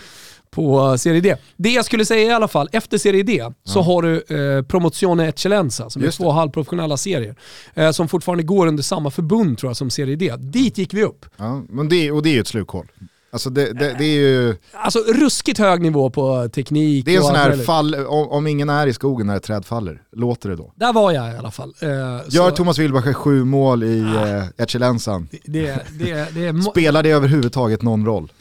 på 0.51 0.97
Serie 0.97 1.21
D. 1.21 1.35
Det 1.57 1.69
jag 1.69 1.85
skulle 1.85 2.05
säga 2.05 2.31
i 2.31 2.33
alla 2.33 2.47
fall, 2.47 2.69
efter 2.71 2.97
Serie 2.97 3.23
D 3.23 3.33
ja. 3.33 3.53
så 3.63 3.81
har 3.81 4.01
du 4.01 4.15
eh, 4.17 4.63
Promozione 4.63 5.27
Eccellenza 5.27 5.89
som 5.89 6.01
Just 6.01 6.19
är 6.19 6.23
två 6.23 6.31
halvprofessionella 6.31 6.97
serier. 6.97 7.35
Eh, 7.73 7.91
som 7.91 8.07
fortfarande 8.07 8.43
går 8.43 8.67
under 8.67 8.83
samma 8.83 9.11
förbund 9.11 9.57
tror 9.57 9.69
jag 9.69 9.77
som 9.77 9.89
Serie 9.89 10.15
D. 10.15 10.33
Dit 10.37 10.77
gick 10.77 10.93
vi 10.93 11.03
upp. 11.03 11.25
Ja, 11.37 11.63
men 11.69 11.89
det, 11.89 12.11
och 12.11 12.23
det 12.23 12.29
är 12.29 12.33
ju 12.33 12.39
ett 12.39 12.47
slukhål. 12.47 12.87
Alltså 13.31 13.49
det, 13.49 13.73
det, 13.73 13.95
det, 13.97 14.05
är 14.05 14.19
ju... 14.19 14.55
Alltså 14.71 14.99
ruskigt 14.99 15.59
hög 15.59 15.81
nivå 15.81 16.09
på 16.09 16.49
teknik. 16.49 17.05
Det 17.05 17.13
är 17.13 17.17
en 17.17 17.23
sån 17.23 17.35
här 17.35 17.57
fall, 17.57 17.95
om, 17.95 18.29
om, 18.29 18.47
ingen 18.47 18.69
är 18.69 18.87
i 18.87 18.93
skogen 18.93 19.27
när 19.27 19.37
ett 19.37 19.43
träd 19.43 19.65
faller, 19.65 20.01
låter 20.11 20.49
det 20.49 20.55
då? 20.55 20.73
Där 20.75 20.93
var 20.93 21.11
jag 21.11 21.33
i 21.33 21.37
alla 21.37 21.51
fall. 21.51 21.73
Eh, 21.81 21.89
Gör 21.89 22.49
så... 22.49 22.51
Thomas 22.51 22.77
Wilbacher 22.77 23.13
sju 23.13 23.43
mål 23.43 23.83
i 23.83 24.05
ah, 24.17 24.27
eh, 24.27 24.43
Ecellenzan? 24.57 25.27
Det, 25.43 25.79
det, 25.99 26.63
Spelar 26.71 27.03
det 27.03 27.09
överhuvudtaget 27.09 27.81
någon 27.81 28.05
roll? 28.05 28.31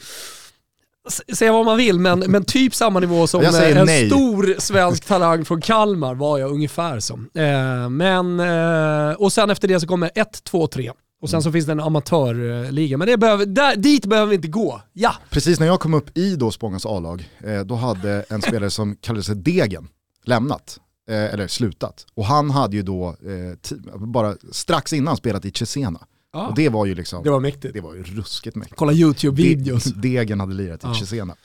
Säga 1.33 1.51
vad 1.51 1.65
man 1.65 1.77
vill, 1.77 1.99
men, 1.99 2.19
men 2.19 2.45
typ 2.45 2.75
samma 2.75 2.99
nivå 2.99 3.27
som 3.27 3.41
en 3.41 3.85
nej. 3.85 4.07
stor 4.07 4.55
svensk 4.59 5.05
talang 5.05 5.45
från 5.45 5.61
Kalmar 5.61 6.15
var 6.15 6.37
jag 6.37 6.51
ungefär 6.51 6.99
som. 6.99 7.29
Eh, 7.33 7.89
men, 7.89 8.39
eh, 8.39 9.15
och 9.15 9.33
sen 9.33 9.49
efter 9.49 9.67
det 9.67 9.79
så 9.79 9.87
kommer 9.87 10.11
1, 10.15 10.43
2, 10.43 10.67
3. 10.67 10.91
Och 11.21 11.29
sen 11.29 11.37
mm. 11.37 11.43
så 11.43 11.51
finns 11.51 11.65
det 11.65 11.71
en 11.71 11.79
amatörliga, 11.79 12.97
men 12.97 13.07
det 13.07 13.17
behöver, 13.17 13.45
där, 13.45 13.75
dit 13.75 14.05
behöver 14.05 14.29
vi 14.29 14.35
inte 14.35 14.47
gå. 14.47 14.81
Ja! 14.93 15.15
Precis 15.29 15.59
när 15.59 15.67
jag 15.67 15.79
kom 15.79 15.93
upp 15.93 16.17
i 16.17 16.35
då 16.35 16.51
Spångas 16.51 16.85
A-lag, 16.85 17.29
eh, 17.43 17.59
då 17.59 17.75
hade 17.75 18.25
en 18.29 18.41
spelare 18.41 18.69
som 18.69 18.95
kallade 18.95 19.23
sig 19.23 19.35
Degen 19.35 19.87
lämnat, 20.23 20.79
eh, 21.09 21.33
eller 21.33 21.47
slutat. 21.47 22.05
Och 22.13 22.25
han 22.25 22.49
hade 22.49 22.75
ju 22.75 22.81
då 22.81 23.07
eh, 23.07 23.77
bara 23.95 24.35
strax 24.51 24.93
innan 24.93 25.17
spelat 25.17 25.45
i 25.45 25.51
Cesena 25.51 25.99
Ja. 26.33 26.47
Och 26.47 26.55
det 26.55 26.69
var 26.69 26.85
ju 26.85 26.95
liksom, 26.95 27.23
det 27.23 27.29
var 27.29 27.39
mäktigt. 27.39 27.73
Det 27.73 27.81
var 27.81 27.95
ju 27.95 28.03
ruskigt 28.03 28.55
mäktigt. 28.55 28.77
Kolla 28.77 28.91
YouTube-videos. 28.91 29.83
De, 29.83 30.09
degen 30.09 30.39
hade 30.39 30.53
lirat 30.53 30.83
i 30.83 30.87
ja. 30.87 30.93
Cesena. 30.93 31.35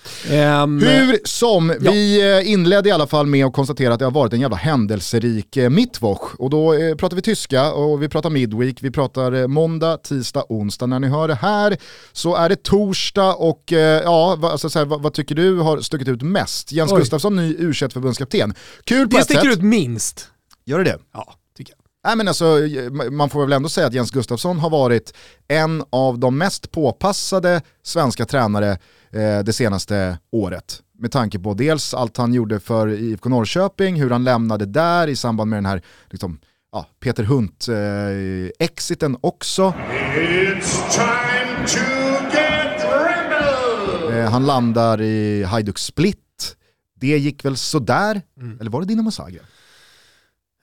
Um, 0.62 0.82
Hur 0.82 1.18
som, 1.24 1.74
ja. 1.80 1.92
vi 1.92 2.32
eh, 2.38 2.52
inledde 2.52 2.88
i 2.88 2.92
alla 2.92 3.06
fall 3.06 3.26
med 3.26 3.46
att 3.46 3.52
konstatera 3.52 3.92
att 3.92 3.98
det 3.98 4.04
har 4.04 4.12
varit 4.12 4.32
en 4.32 4.40
jävla 4.40 4.56
händelserik 4.56 5.56
eh, 5.56 5.70
mittwoch. 5.70 6.40
Och 6.40 6.50
då 6.50 6.74
eh, 6.74 6.94
pratar 6.94 7.16
vi 7.16 7.22
tyska 7.22 7.72
och 7.72 8.02
vi 8.02 8.08
pratar 8.08 8.30
midweek, 8.30 8.82
vi 8.82 8.90
pratar 8.90 9.46
måndag, 9.46 9.96
tisdag, 9.96 10.44
onsdag. 10.48 10.86
När 10.86 11.00
ni 11.00 11.08
hör 11.08 11.28
det 11.28 11.34
här 11.34 11.76
så 12.12 12.34
är 12.34 12.48
det 12.48 12.62
torsdag 12.62 13.34
och 13.34 13.72
eh, 13.72 14.02
ja, 14.02 14.38
alltså, 14.42 14.70
så 14.70 14.78
här, 14.78 14.86
vad, 14.86 15.02
vad, 15.02 15.14
tycker 15.14 15.34
du 15.34 15.58
har 15.58 15.80
stuckit 15.80 16.08
ut 16.08 16.22
mest? 16.22 16.72
Jens 16.72 16.92
Oj. 16.92 16.98
Gustafsson, 16.98 17.36
ny 17.36 17.56
u 17.58 17.74
förbundskapten. 17.74 18.54
Kul 18.84 19.08
på 19.08 19.16
det 19.16 19.20
ett 19.20 19.26
sätt. 19.26 19.34
Det 19.34 19.40
sticker 19.40 19.56
ut 19.56 19.62
minst. 19.62 20.28
Gör 20.64 20.78
det 20.78 20.84
det? 20.84 20.98
Ja. 21.12 21.34
Nej, 22.04 22.16
men 22.16 22.28
alltså, 22.28 22.58
man 23.10 23.30
får 23.30 23.40
väl 23.40 23.52
ändå 23.52 23.68
säga 23.68 23.86
att 23.86 23.94
Jens 23.94 24.10
Gustafsson 24.10 24.58
har 24.58 24.70
varit 24.70 25.14
en 25.48 25.84
av 25.90 26.18
de 26.18 26.38
mest 26.38 26.70
påpassade 26.70 27.62
svenska 27.82 28.26
tränare 28.26 28.70
eh, 29.10 29.38
det 29.44 29.52
senaste 29.52 30.18
året. 30.32 30.82
Med 30.98 31.12
tanke 31.12 31.38
på 31.38 31.54
dels 31.54 31.94
allt 31.94 32.16
han 32.16 32.34
gjorde 32.34 32.60
för 32.60 32.88
IFK 32.88 33.28
Norrköping, 33.28 34.00
hur 34.00 34.10
han 34.10 34.24
lämnade 34.24 34.66
där 34.66 35.08
i 35.08 35.16
samband 35.16 35.50
med 35.50 35.56
den 35.56 35.66
här 35.66 35.82
liksom, 36.10 36.38
ja, 36.72 36.86
Peter 37.00 37.24
Hunt-exiten 37.24 39.12
eh, 39.14 39.18
också. 39.20 39.74
Eh, 44.12 44.30
han 44.30 44.46
landar 44.46 45.00
i 45.00 45.44
Hajduk 45.44 45.78
Split. 45.78 46.56
Det 47.00 47.18
gick 47.18 47.44
väl 47.44 47.56
sådär, 47.56 48.22
mm. 48.40 48.60
eller 48.60 48.70
var 48.70 48.80
det 48.80 48.86
Dinamo 48.86 49.10
Zagreb? 49.10 49.42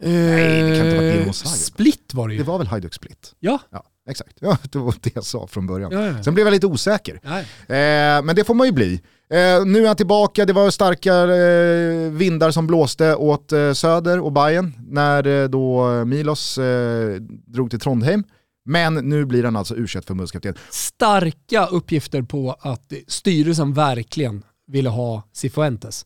Nej, 0.09 0.61
det 0.63 0.77
kan 0.77 0.85
inte 0.85 0.97
vara 0.97 1.11
Dinamo 1.11 1.33
Zagreb. 1.33 1.57
Split 1.57 2.13
var 2.13 2.27
det 2.27 2.33
ju. 2.33 2.39
Det 2.39 2.47
var 2.47 2.57
väl 2.57 2.67
Hajduk 2.67 2.93
Split? 2.93 3.33
Ja. 3.39 3.59
ja. 3.69 3.83
Exakt, 4.09 4.37
ja, 4.39 4.57
det 4.71 4.79
var 4.79 4.95
det 5.01 5.15
jag 5.15 5.23
sa 5.23 5.47
från 5.47 5.67
början. 5.67 5.91
Ja, 5.91 6.05
ja. 6.05 6.23
Sen 6.23 6.33
blev 6.33 6.47
jag 6.47 6.51
lite 6.51 6.67
osäker. 6.67 7.19
Eh, 7.23 8.23
men 8.23 8.35
det 8.35 8.43
får 8.43 8.53
man 8.53 8.67
ju 8.67 8.73
bli. 8.73 8.93
Eh, 9.29 9.65
nu 9.65 9.83
är 9.83 9.87
han 9.87 9.95
tillbaka, 9.95 10.45
det 10.45 10.53
var 10.53 10.69
starka 10.69 11.13
eh, 11.13 12.11
vindar 12.11 12.51
som 12.51 12.67
blåste 12.67 13.15
åt 13.15 13.51
eh, 13.51 13.73
Söder 13.73 14.19
och 14.19 14.31
Bayern 14.31 14.73
när 14.87 15.27
eh, 15.27 15.49
då 15.49 16.05
Milos 16.05 16.57
eh, 16.57 17.15
drog 17.45 17.69
till 17.69 17.79
Trondheim. 17.79 18.23
Men 18.65 18.93
nu 18.93 19.25
blir 19.25 19.43
han 19.43 19.55
alltså 19.55 19.75
u 19.75 19.87
förbundskapten. 19.87 20.55
Starka 20.69 21.65
uppgifter 21.65 22.21
på 22.21 22.55
att 22.59 22.93
styrelsen 23.07 23.73
verkligen 23.73 24.43
ville 24.67 24.89
ha 24.89 25.23
Cifuentes. 25.33 26.05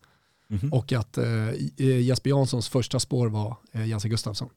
Mm. 0.50 0.74
Och 0.74 0.94
att 0.94 1.18
eh, 1.18 1.26
Jesper 1.78 2.30
Janssons 2.30 2.70
första 2.70 3.00
spår 3.00 3.28
var 3.28 3.58
eh, 3.72 3.86
Jense 3.86 4.10
Gustafsson. 4.10 4.50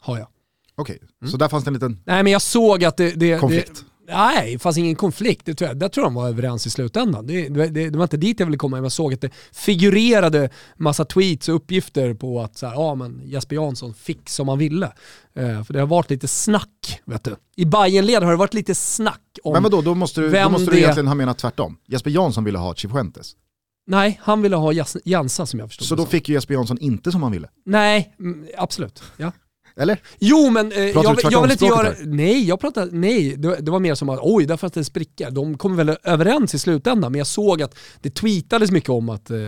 Har 0.00 0.18
jag. 0.18 0.28
Okej, 0.74 0.96
okay. 0.96 1.08
mm. 1.22 1.30
så 1.30 1.36
där 1.36 1.48
fanns 1.48 1.64
det 1.64 1.68
en 1.68 1.74
liten 1.74 2.00
Nej 2.04 2.22
men 2.22 2.32
jag 2.32 2.42
såg 2.42 2.84
att 2.84 2.96
det... 2.96 3.10
det 3.10 3.38
konflikt? 3.38 3.84
Det, 4.06 4.14
nej, 4.14 4.52
det 4.52 4.58
fanns 4.58 4.78
ingen 4.78 4.96
konflikt. 4.96 5.46
Det 5.46 5.54
tror 5.54 5.68
jag, 5.68 5.76
där 5.76 5.88
tror 5.88 6.04
jag 6.04 6.12
de 6.12 6.14
var 6.14 6.28
överens 6.28 6.66
i 6.66 6.70
slutändan. 6.70 7.26
Det, 7.26 7.48
det, 7.48 7.68
det, 7.68 7.96
var 7.96 8.02
inte 8.02 8.16
dit 8.16 8.40
jag 8.40 8.46
ville 8.46 8.58
komma, 8.58 8.78
jag 8.78 8.92
såg 8.92 9.14
att 9.14 9.20
det 9.20 9.30
figurerade 9.52 10.50
massa 10.76 11.04
tweets 11.04 11.48
och 11.48 11.54
uppgifter 11.54 12.14
på 12.14 12.40
att 12.40 12.58
så 12.58 12.66
här, 12.66 12.74
ja, 12.74 12.94
men 12.94 13.20
Jesper 13.24 13.56
Jansson 13.56 13.94
fick 13.94 14.28
som 14.28 14.48
han 14.48 14.58
ville. 14.58 14.92
Eh, 15.34 15.64
för 15.64 15.72
det 15.72 15.80
har 15.80 15.86
varit 15.86 16.10
lite 16.10 16.28
snack, 16.28 17.00
vet 17.04 17.24
du. 17.24 17.36
I 17.56 17.64
Bayernled 17.64 18.22
har 18.22 18.30
det 18.30 18.36
varit 18.36 18.54
lite 18.54 18.74
snack 18.74 19.38
om 19.44 19.52
Men 19.52 19.62
vadå, 19.62 19.82
då 19.82 19.94
måste 19.94 20.20
du, 20.20 20.30
då 20.30 20.48
måste 20.48 20.70
du 20.70 20.78
egentligen 20.78 21.08
ha 21.08 21.14
menat 21.14 21.38
tvärtom. 21.38 21.78
Jesper 21.86 22.10
Jansson 22.10 22.44
ville 22.44 22.58
ha 22.58 22.74
Chifuentes. 22.74 23.36
Nej, 23.86 24.20
han 24.22 24.42
ville 24.42 24.56
ha 24.56 24.72
Jansa 25.04 25.46
som 25.46 25.60
jag 25.60 25.68
förstod 25.68 25.88
Så 25.88 25.94
då 25.94 26.06
fick 26.06 26.28
ju 26.28 26.34
Jesper 26.34 26.54
Jansson 26.54 26.78
inte 26.78 27.12
som 27.12 27.22
han 27.22 27.32
ville? 27.32 27.48
Nej, 27.64 28.14
mm, 28.18 28.46
absolut. 28.56 29.02
Ja. 29.16 29.32
Eller? 29.76 29.98
Jo 30.18 30.50
men 30.50 30.72
eh, 30.72 30.78
jag, 30.78 31.18
jag 31.30 31.42
vill 31.42 31.50
inte 31.50 31.64
göra... 31.64 31.82
Här? 31.82 31.96
Nej, 32.06 32.48
jag 32.48 32.60
pratade, 32.60 32.90
nej 32.92 33.36
det, 33.36 33.56
det, 33.56 33.70
var 33.70 33.80
mer 33.80 33.94
som 33.94 34.08
att 34.08 34.18
oj, 34.22 34.46
där 34.46 34.56
fanns 34.56 34.72
det 34.72 34.80
en 34.80 34.84
spricka. 34.84 35.30
De 35.30 35.58
kom 35.58 35.76
väl 35.76 35.96
överens 36.02 36.54
i 36.54 36.58
slutändan, 36.58 37.12
men 37.12 37.18
jag 37.18 37.26
såg 37.26 37.62
att 37.62 37.78
det 38.00 38.10
tweetades 38.10 38.70
mycket 38.70 38.90
om 38.90 39.08
att 39.08 39.30
eh, 39.30 39.38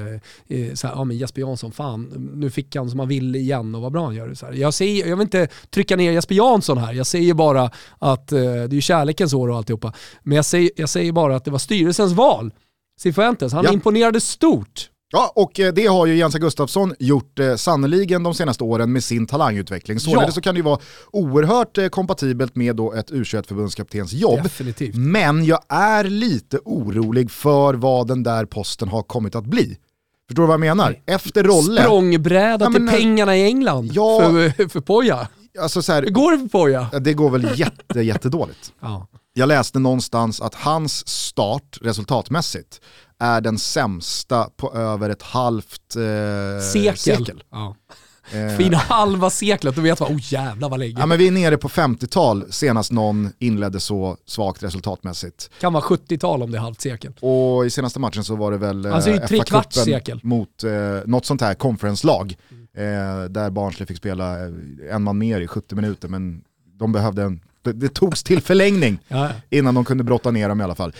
eh 0.48 0.74
så 0.74 0.86
här, 0.86 0.94
ja, 0.94 1.04
men 1.04 1.16
Jesper 1.16 1.40
Jansson, 1.40 1.72
fan, 1.72 2.30
nu 2.34 2.50
fick 2.50 2.76
han 2.76 2.90
som 2.90 2.98
han 2.98 3.08
ville 3.08 3.38
igen 3.38 3.74
och 3.74 3.82
vad 3.82 3.92
bra 3.92 4.04
han 4.04 4.14
gör. 4.14 4.34
Så 4.34 4.46
här. 4.46 4.52
Jag, 4.52 4.74
säger, 4.74 5.08
jag 5.08 5.16
vill 5.16 5.24
inte 5.24 5.48
trycka 5.70 5.96
ner 5.96 6.12
Jesper 6.12 6.34
Jansson 6.34 6.78
här, 6.78 6.92
jag 6.92 7.06
säger 7.06 7.34
bara 7.34 7.70
att 7.98 8.32
eh, 8.32 8.40
det 8.40 8.76
är 8.76 8.80
kärlekens 8.80 9.34
år 9.34 9.48
och 9.48 9.56
alltihopa. 9.56 9.92
Men 10.22 10.36
jag 10.36 10.44
säger, 10.44 10.70
jag 10.76 10.88
säger 10.88 11.12
bara 11.12 11.36
att 11.36 11.44
det 11.44 11.50
var 11.50 11.58
styrelsens 11.58 12.12
val. 12.12 12.52
Cifuentes, 13.00 13.52
han 13.52 13.64
ja. 13.64 13.72
imponerade 13.72 14.20
stort. 14.20 14.90
Ja, 15.12 15.32
och 15.34 15.60
eh, 15.60 15.72
det 15.72 15.86
har 15.86 16.06
ju 16.06 16.16
Jensa 16.16 16.38
Gustafsson 16.38 16.94
gjort 16.98 17.38
eh, 17.38 17.56
sannoliken 17.56 18.22
de 18.22 18.34
senaste 18.34 18.64
åren 18.64 18.92
med 18.92 19.04
sin 19.04 19.26
talangutveckling. 19.26 20.00
Således 20.00 20.26
ja. 20.26 20.32
så 20.32 20.40
kan 20.40 20.54
det 20.54 20.58
ju 20.58 20.64
vara 20.64 20.78
oerhört 21.12 21.78
eh, 21.78 21.88
kompatibelt 21.88 22.56
med 22.56 22.76
då 22.76 22.92
ett 22.92 23.10
u 23.10 23.24
förbundskaptens 23.24 24.12
jobb. 24.12 24.42
Definitivt. 24.42 24.94
Men 24.96 25.44
jag 25.44 25.60
är 25.68 26.04
lite 26.04 26.58
orolig 26.64 27.30
för 27.30 27.74
vad 27.74 28.06
den 28.06 28.22
där 28.22 28.44
posten 28.44 28.88
har 28.88 29.02
kommit 29.02 29.34
att 29.34 29.44
bli. 29.44 29.78
Förstår 30.28 30.42
du 30.42 30.46
vad 30.46 30.54
jag 30.54 30.60
menar? 30.60 30.96
Efter 31.06 31.44
Rolle... 31.44 31.82
Språngbräda 31.82 32.64
ja, 32.64 32.72
till 32.72 32.88
pengarna 32.88 33.36
i 33.36 33.44
England 33.44 33.90
ja, 33.92 34.20
för, 34.20 34.68
för 34.68 34.80
Poja. 34.80 35.28
Alltså 35.60 35.82
så 35.82 35.92
här, 35.92 36.02
Hur 36.02 36.10
går 36.10 36.32
det 36.32 36.38
för 36.38 36.48
Poja? 36.48 36.90
Det 37.00 37.14
går 37.14 37.30
väl 37.30 37.58
jätte, 37.58 38.00
jättedåligt. 38.00 38.72
ja. 38.80 39.06
Jag 39.36 39.48
läste 39.48 39.78
någonstans 39.78 40.40
att 40.40 40.54
hans 40.54 41.08
start 41.08 41.78
resultatmässigt 41.80 42.80
är 43.18 43.40
den 43.40 43.58
sämsta 43.58 44.50
på 44.56 44.74
över 44.74 45.10
ett 45.10 45.22
halvt 45.22 45.96
eh, 45.96 46.64
sekel. 46.72 46.96
sekel. 46.96 47.42
Ja. 47.50 47.76
Eh. 48.32 48.56
Fina 48.56 48.76
halva 48.76 49.30
seklet, 49.30 49.76
då 49.76 49.82
vet 49.82 50.00
man, 50.00 50.12
oh 50.12 50.32
jävlar 50.32 50.68
vad 50.68 50.78
länge. 50.78 50.94
Ja, 50.98 51.06
men 51.06 51.18
vi 51.18 51.26
är 51.26 51.30
nere 51.30 51.56
på 51.56 51.68
50-tal 51.68 52.52
senast 52.52 52.92
någon 52.92 53.32
inledde 53.38 53.80
så 53.80 54.16
svagt 54.26 54.62
resultatmässigt. 54.62 55.50
Kan 55.60 55.72
vara 55.72 55.84
70-tal 55.84 56.42
om 56.42 56.50
det 56.50 56.58
är 56.58 56.62
halvt 56.62 56.80
sekel. 56.80 57.12
Och 57.20 57.66
i 57.66 57.70
senaste 57.70 57.98
matchen 58.00 58.24
så 58.24 58.36
var 58.36 58.52
det 58.52 58.58
väl 58.58 58.86
alltså, 58.86 59.10
eh, 59.10 59.26
tre 59.26 59.38
kvarts 59.38 59.76
sekel. 59.76 60.20
mot 60.22 60.64
eh, 60.64 60.72
något 61.04 61.26
sånt 61.26 61.40
här 61.40 61.54
conference-lag. 61.54 62.36
Eh, 62.76 63.24
där 63.30 63.50
Barnsley 63.50 63.86
fick 63.86 63.96
spela 63.96 64.44
eh, 64.44 64.52
en 64.90 65.02
man 65.02 65.18
mer 65.18 65.40
i 65.40 65.46
70 65.46 65.74
minuter, 65.74 66.08
men 66.08 66.44
de 66.78 66.92
behövde 66.92 67.22
en 67.22 67.40
det, 67.64 67.72
det 67.72 67.94
togs 67.94 68.22
till 68.22 68.42
förlängning 68.42 68.98
ja. 69.08 69.30
innan 69.50 69.74
de 69.74 69.84
kunde 69.84 70.04
brotta 70.04 70.30
ner 70.30 70.48
dem 70.48 70.60
i 70.60 70.64
alla 70.64 70.74
fall. 70.74 70.94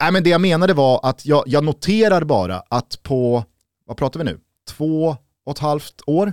Nej, 0.00 0.12
men 0.12 0.22
det 0.22 0.30
jag 0.30 0.40
menade 0.40 0.74
var 0.74 1.00
att 1.02 1.26
jag, 1.26 1.44
jag 1.46 1.64
noterar 1.64 2.24
bara 2.24 2.62
att 2.68 3.02
på, 3.02 3.44
vad 3.86 3.96
pratar 3.96 4.20
vi 4.20 4.24
nu, 4.24 4.40
två 4.68 5.16
och 5.44 5.52
ett 5.52 5.58
halvt 5.58 6.00
år 6.06 6.32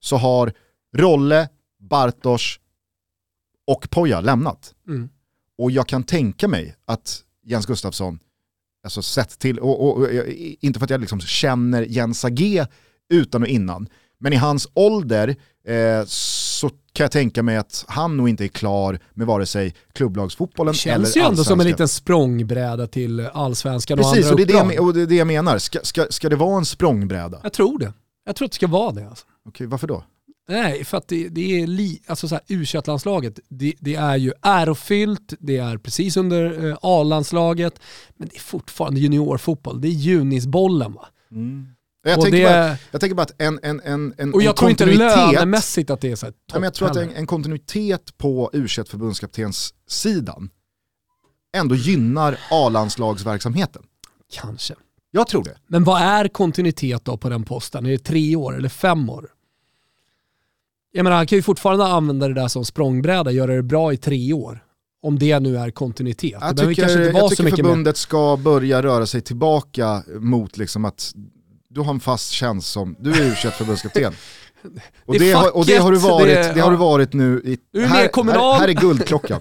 så 0.00 0.16
har 0.16 0.52
Rolle, 0.96 1.48
Bartosz 1.80 2.60
och 3.66 3.90
Poja 3.90 4.20
lämnat. 4.20 4.74
Mm. 4.88 5.08
Och 5.58 5.70
jag 5.70 5.88
kan 5.88 6.04
tänka 6.04 6.48
mig 6.48 6.76
att 6.84 7.22
Jens 7.44 7.66
Gustafsson, 7.66 8.18
alltså 8.84 9.02
sett 9.02 9.38
till, 9.38 9.58
och, 9.58 9.84
och, 9.84 9.96
och 9.96 10.08
inte 10.60 10.78
för 10.78 10.84
att 10.84 10.90
jag 10.90 11.00
liksom 11.00 11.20
känner 11.20 11.82
Jens 11.82 12.24
Agé 12.24 12.66
utan 13.08 13.42
och 13.42 13.48
innan, 13.48 13.88
men 14.18 14.32
i 14.32 14.36
hans 14.36 14.68
ålder 14.74 15.36
eh, 15.64 16.04
kan 16.98 17.04
jag 17.04 17.12
tänka 17.12 17.42
mig 17.42 17.56
att 17.56 17.84
han 17.88 18.16
nog 18.16 18.28
inte 18.28 18.44
är 18.44 18.48
klar 18.48 18.98
med 19.14 19.26
vare 19.26 19.46
sig 19.46 19.74
klubblagsfotbollen 19.92 20.74
eller 20.84 20.94
allsvenskan. 20.94 21.04
känns 21.04 21.16
ju 21.16 21.30
ändå 21.30 21.44
som 21.44 21.60
en 21.60 21.66
liten 21.66 21.88
språngbräda 21.88 22.86
till 22.86 23.20
allsvenskan 23.20 23.98
Precis, 23.98 24.12
och 24.12 24.16
andra 24.16 24.30
och 24.30 24.36
det, 24.36 24.52
är 24.52 24.68
det, 24.68 24.78
och 24.78 24.94
det 24.94 25.02
är 25.02 25.06
det 25.06 25.14
jag 25.14 25.26
menar. 25.26 25.58
Ska, 25.58 25.78
ska, 25.82 26.06
ska 26.10 26.28
det 26.28 26.36
vara 26.36 26.58
en 26.58 26.64
språngbräda? 26.64 27.40
Jag 27.42 27.52
tror 27.52 27.78
det. 27.78 27.92
Jag 28.26 28.36
tror 28.36 28.46
att 28.46 28.52
det 28.52 28.56
ska 28.56 28.66
vara 28.66 28.92
det. 28.92 29.08
Alltså. 29.08 29.26
Okej, 29.48 29.66
varför 29.66 29.86
då? 29.86 30.04
Nej, 30.48 30.84
för 30.84 30.98
att 30.98 31.08
det, 31.08 31.28
det 31.28 31.60
är 31.60 31.66
li, 31.66 32.00
alltså 32.06 32.28
så 32.28 32.34
här, 32.34 32.44
u 32.48 32.64
det, 33.48 33.74
det, 33.78 33.94
är 33.94 34.16
ju 34.16 34.32
ärofyllt, 34.42 35.34
det 35.38 35.56
är 35.56 35.78
precis 35.78 36.16
under 36.16 36.68
eh, 36.68 36.76
A-landslaget, 36.82 37.80
men 38.16 38.28
det 38.28 38.36
är 38.36 38.40
fortfarande 38.40 39.00
juniorfotboll. 39.00 39.80
Det 39.80 39.88
är 39.88 39.92
junisbollen 39.92 40.92
va. 40.92 41.08
Mm. 41.30 41.66
Jag, 42.10 42.22
tänker 42.22 42.38
det... 42.38 42.44
bara, 42.44 42.76
jag 42.90 43.00
tänker 43.00 43.14
bara 43.14 43.22
att 43.22 43.40
en, 43.40 43.60
en, 43.62 43.80
en, 43.80 44.14
en 44.18 44.34
Och 44.34 44.42
jag 44.42 44.50
en 44.50 44.56
tror 44.56 44.70
inte 44.70 44.86
lönemässigt 44.86 45.90
att 45.90 46.00
det 46.00 46.10
är 46.10 46.16
så 46.16 46.26
här 46.26 46.34
nej, 46.52 46.62
Jag 46.62 46.74
tror 46.74 46.90
att 46.90 46.96
en, 46.96 47.10
en 47.10 47.26
kontinuitet 47.26 48.18
på 48.18 48.50
u 48.52 48.66
sidan 49.86 50.50
ändå 51.56 51.74
gynnar 51.74 52.38
A-landslagsverksamheten. 52.50 53.82
Kanske. 54.32 54.74
Jag 55.10 55.26
tror 55.26 55.44
det. 55.44 55.56
Men 55.66 55.84
vad 55.84 56.02
är 56.02 56.28
kontinuitet 56.28 57.04
då 57.04 57.16
på 57.16 57.28
den 57.28 57.44
posten? 57.44 57.86
Är 57.86 57.90
det 57.90 57.98
tre 57.98 58.36
år 58.36 58.56
eller 58.56 58.68
fem 58.68 59.10
år? 59.10 59.28
Jag 60.92 61.04
menar, 61.04 61.16
han 61.16 61.26
kan 61.26 61.38
ju 61.38 61.42
fortfarande 61.42 61.86
använda 61.86 62.28
det 62.28 62.34
där 62.34 62.48
som 62.48 62.64
språngbräda, 62.64 63.30
göra 63.30 63.54
det 63.54 63.62
bra 63.62 63.92
i 63.92 63.96
tre 63.96 64.32
år. 64.32 64.64
Om 65.02 65.18
det 65.18 65.40
nu 65.40 65.56
är 65.56 65.70
kontinuitet. 65.70 66.38
Jag 66.40 66.56
tycker, 66.56 66.82
jag 67.12 67.30
tycker 67.30 67.50
förbundet 67.50 67.92
mer. 67.92 67.98
ska 67.98 68.36
börja 68.36 68.82
röra 68.82 69.06
sig 69.06 69.20
tillbaka 69.20 70.02
mot 70.20 70.56
liksom 70.56 70.84
att 70.84 71.12
du 71.68 71.80
har 71.80 71.90
en 71.92 72.00
fast 72.00 72.30
tjänst 72.30 72.70
som, 72.70 72.96
du 72.98 73.12
är 73.12 73.24
u 73.24 73.34
förbundskapten. 73.34 74.14
Och 75.06 75.14
det, 75.14 75.18
det, 75.18 75.32
har, 75.32 75.56
och 75.56 75.66
det 75.66 75.76
har 75.76 75.92
du 75.92 75.98
varit, 75.98 76.34
det, 76.34 76.52
det 76.54 76.60
har 76.60 76.70
du 76.70 76.76
varit 76.76 77.12
nu 77.12 77.42
i, 77.44 77.58
här, 77.78 77.86
här, 77.86 78.58
här, 78.58 78.68
är 78.68 78.72
guldklockan. 78.72 79.40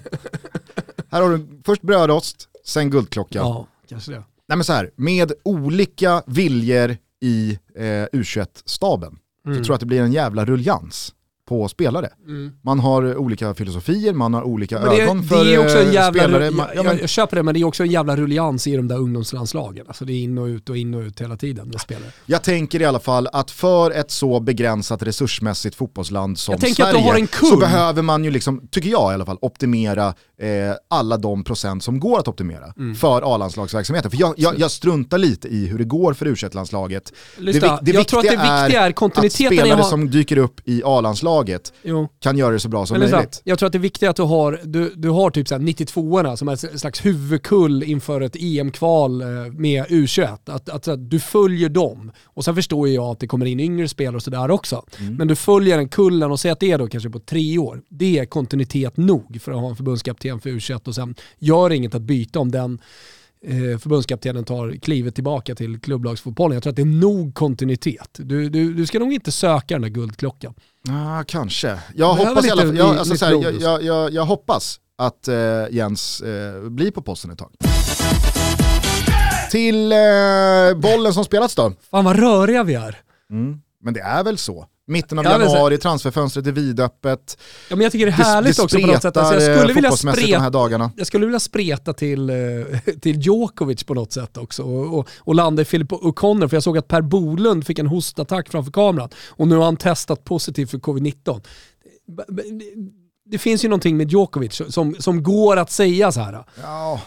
här 1.11 1.21
har 1.21 1.29
du 1.29 1.61
först 1.65 1.81
brödost, 1.81 2.49
sen 2.65 2.89
guldklockan. 2.89 3.47
Ja, 3.47 3.67
kanske 3.89 4.11
det. 4.11 4.23
Nej 4.47 4.57
men 4.57 4.63
så 4.63 4.73
här, 4.73 4.91
med 4.95 5.31
olika 5.43 6.23
viljor 6.25 6.97
i 7.21 7.59
eh, 7.75 7.81
U21-staben 7.83 9.19
mm. 9.45 9.57
så 9.57 9.63
tror 9.63 9.73
jag 9.73 9.75
att 9.75 9.79
det 9.79 9.85
blir 9.85 10.01
en 10.01 10.13
jävla 10.13 10.45
rullians. 10.45 11.13
På 11.47 11.67
spelare. 11.67 12.09
Mm. 12.27 12.51
Man 12.61 12.79
har 12.79 13.15
olika 13.15 13.53
filosofier, 13.53 14.13
man 14.13 14.33
har 14.33 14.43
olika 14.43 14.79
det, 14.79 15.01
ögon 15.01 15.23
för 15.23 15.45
det 15.45 15.55
är 15.55 15.59
också 15.59 15.77
en 15.77 15.93
jävla, 15.93 16.23
spelare. 16.23 16.51
Jag, 16.75 16.85
jag, 16.85 17.01
jag, 17.01 17.09
köper 17.09 17.35
det, 17.35 17.43
men 17.43 17.53
det 17.53 17.59
är 17.59 17.63
också 17.63 17.83
en 17.83 17.91
jävla 17.91 18.15
rullians 18.15 18.67
i 18.67 18.75
de 18.75 18.87
där 18.87 18.97
ungdomslandslagen. 18.97 19.85
Alltså 19.87 20.05
det 20.05 20.13
är 20.13 20.23
in 20.23 20.37
och 20.37 20.45
ut 20.45 20.69
och 20.69 20.77
in 20.77 20.93
och 20.93 21.01
ut 21.01 21.21
hela 21.21 21.37
tiden 21.37 21.67
med 21.67 21.81
spelare. 21.81 22.11
Jag 22.25 22.43
tänker 22.43 22.81
i 22.81 22.85
alla 22.85 22.99
fall 22.99 23.27
att 23.33 23.51
för 23.51 23.91
ett 23.91 24.11
så 24.11 24.39
begränsat 24.39 25.03
resursmässigt 25.03 25.75
fotbollsland 25.75 26.39
som 26.39 26.59
Sverige 26.59 27.27
så 27.31 27.57
behöver 27.57 28.01
man 28.01 28.23
ju, 28.23 28.31
liksom, 28.31 28.67
tycker 28.71 28.89
jag 28.89 29.11
i 29.11 29.13
alla 29.13 29.25
fall, 29.25 29.37
optimera 29.41 30.07
eh, 30.07 30.75
alla 30.89 31.17
de 31.17 31.43
procent 31.43 31.83
som 31.83 31.99
går 31.99 32.19
att 32.19 32.27
optimera 32.27 32.73
mm. 32.77 32.95
för 32.95 33.35
A-landslagsverksamheten. 33.35 34.11
För 34.11 34.17
jag, 34.37 34.71
struntar 34.71 35.17
lite 35.17 35.47
i 35.47 35.67
hur 35.67 35.77
det 35.77 35.83
går 35.83 36.13
för 36.13 36.25
u 36.25 36.35
landslaget 36.51 37.13
Lyssna, 37.37 37.75
det, 37.75 37.79
det 37.81 37.91
jag 37.91 38.07
tror 38.07 38.19
att 38.19 38.25
det 38.25 38.29
viktiga 38.31 38.85
är 38.85 38.91
kontinuiteten. 38.91 39.47
Att 39.47 39.65
spelare 39.65 39.83
som 39.83 40.09
dyker 40.09 40.37
upp 40.37 40.61
i 40.65 40.81
A-landslaget 40.85 41.36
kan 42.19 42.37
göra 42.37 42.51
det 42.51 42.59
så 42.59 42.69
bra 42.69 42.85
som 42.85 42.99
Men 42.99 43.11
möjligt. 43.11 43.41
Jag 43.43 43.59
tror 43.59 43.67
att 43.67 43.73
det 43.73 43.79
viktiga 43.79 44.07
är 44.07 44.09
att 44.09 44.15
du 44.15 44.23
har, 44.23 44.61
du, 44.63 44.93
du 44.95 45.09
har 45.09 45.29
typ 45.29 45.47
92orna 45.47 46.35
som 46.35 46.47
är 46.47 46.53
ett 46.53 46.79
slags 46.79 47.05
huvudkull 47.05 47.83
inför 47.83 48.21
ett 48.21 48.35
EM-kval 48.35 49.21
eh, 49.21 49.27
med 49.51 49.85
U21. 49.85 50.37
Att, 50.45 50.69
att, 50.69 50.87
att, 50.87 51.09
du 51.09 51.19
följer 51.19 51.69
dem. 51.69 52.11
Och 52.25 52.45
sen 52.45 52.55
förstår 52.55 52.89
jag 52.89 53.05
att 53.05 53.19
det 53.19 53.27
kommer 53.27 53.45
in 53.45 53.59
yngre 53.59 53.87
spelare 53.87 54.15
och 54.15 54.23
sådär 54.23 54.51
också. 54.51 54.83
Mm. 54.99 55.15
Men 55.15 55.27
du 55.27 55.35
följer 55.35 55.77
den 55.77 55.89
kullen 55.89 56.31
och 56.31 56.39
säger 56.39 56.53
att 56.53 56.59
det 56.59 56.71
är 56.71 56.77
då 56.77 56.87
kanske 56.87 57.09
på 57.09 57.19
tre 57.19 57.57
år. 57.57 57.81
Det 57.89 58.19
är 58.19 58.25
kontinuitet 58.25 58.97
nog 58.97 59.37
för 59.41 59.51
att 59.51 59.59
ha 59.59 59.69
en 59.69 59.75
förbundskapten 59.75 60.39
för 60.39 60.49
U21 60.49 60.87
och 60.87 60.95
sen 60.95 61.15
gör 61.39 61.71
inget 61.71 61.95
att 61.95 62.01
byta 62.01 62.39
om 62.39 62.51
den 62.51 62.81
eh, 63.45 63.77
förbundskaptenen 63.77 64.43
tar 64.43 64.71
klivet 64.71 65.15
tillbaka 65.15 65.55
till 65.55 65.79
klubblagsfotbollen. 65.79 66.55
Jag 66.55 66.63
tror 66.63 66.71
att 66.71 66.75
det 66.75 66.81
är 66.81 66.85
nog 66.85 67.33
kontinuitet. 67.33 68.09
Du, 68.13 68.49
du, 68.49 68.73
du 68.73 68.85
ska 68.85 68.99
nog 68.99 69.13
inte 69.13 69.31
söka 69.31 69.75
den 69.75 69.81
där 69.81 69.89
guldklockan. 69.89 70.53
Ah, 70.89 71.23
kanske. 71.23 71.79
Jag 71.95 72.13
hoppas, 72.13 72.45
i 72.45 72.49
alla 72.49 72.61
fall, 72.61 72.77
jag, 72.77 72.97
alltså, 72.97 73.25
här, 73.25 73.31
jag, 73.31 73.61
jag, 73.61 73.83
jag, 73.83 74.13
jag, 74.13 74.25
hoppas 74.25 74.79
att 74.97 75.27
eh, 75.27 75.35
Jens 75.71 76.21
eh, 76.21 76.69
blir 76.69 76.91
på 76.91 77.01
posten 77.01 77.31
ett 77.31 77.39
tag. 77.39 77.51
Till 79.51 79.91
eh, 79.91 79.97
bollen 80.75 81.13
som 81.13 81.23
spelats 81.23 81.55
då. 81.55 81.73
Fan 81.91 82.05
vad 82.05 82.19
röriga 82.19 82.63
vi 82.63 82.73
är. 82.73 83.01
Mm. 83.29 83.61
Men 83.81 83.93
det 83.93 83.99
är 83.99 84.23
väl 84.23 84.37
så. 84.37 84.65
Mitten 84.89 85.19
av 85.19 85.25
ja, 85.25 85.31
januari, 85.31 85.77
transferfönstret 85.77 86.47
är 86.47 86.51
vidöppet. 86.51 87.37
Ja, 87.69 87.75
men 87.75 87.83
jag 87.83 87.91
tycker 87.91 88.05
det 88.05 88.11
är 88.11 88.15
härligt 88.15 88.57
det 88.57 88.63
också 88.63 88.79
på 88.79 88.87
något 88.87 89.01
sätt. 89.01 89.17
Alltså 89.17 89.33
jag, 89.33 89.57
skulle 89.57 89.73
vilja 89.73 89.91
spreta, 89.91 90.91
jag 90.97 91.07
skulle 91.07 91.25
vilja 91.25 91.39
spreta 91.39 91.93
till, 91.93 92.29
eh, 92.29 92.35
till 93.01 93.21
Djokovic 93.21 93.83
på 93.83 93.93
något 93.93 94.11
sätt 94.11 94.37
också 94.37 94.63
och, 94.63 94.99
och, 94.99 95.09
och 95.19 95.35
landa 95.35 95.61
i 95.61 95.65
Filip 95.65 95.91
O'Connor, 95.91 96.47
för 96.47 96.55
jag 96.55 96.63
såg 96.63 96.77
att 96.77 96.87
Per 96.87 97.01
Bolund 97.01 97.65
fick 97.65 97.79
en 97.79 97.87
hostattack 97.87 98.49
framför 98.49 98.71
kameran 98.71 99.09
och 99.27 99.47
nu 99.47 99.55
har 99.55 99.65
han 99.65 99.77
testat 99.77 100.23
positivt 100.23 100.71
för 100.71 100.77
covid-19. 100.77 101.41
Det 103.25 103.37
finns 103.37 103.65
ju 103.65 103.69
någonting 103.69 103.97
med 103.97 104.11
Djokovic 104.11 104.61
som, 104.67 104.95
som 104.99 105.23
går 105.23 105.57
att 105.57 105.71
säga 105.71 106.11
så 106.11 106.19
här. 106.19 106.43
Ja. 106.61 107.01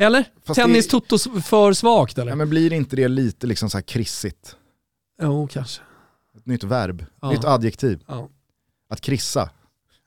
Eller? 0.00 0.24
Tennis 0.54 0.88
Toto 0.88 1.18
för 1.42 1.72
svagt 1.72 2.18
eller? 2.18 2.32
Ja, 2.32 2.36
men 2.36 2.50
blir 2.50 2.72
inte 2.72 2.96
det 2.96 3.08
lite 3.08 3.46
liksom 3.46 3.70
så 3.70 3.76
här 3.76 3.82
krissigt? 3.82 4.56
Jo, 5.22 5.48
kanske. 5.52 5.82
Nytt 6.44 6.64
verb, 6.64 7.04
ja. 7.22 7.30
nytt 7.30 7.44
adjektiv. 7.44 8.04
Ja. 8.08 8.28
Att 8.88 9.00
krissa. 9.00 9.50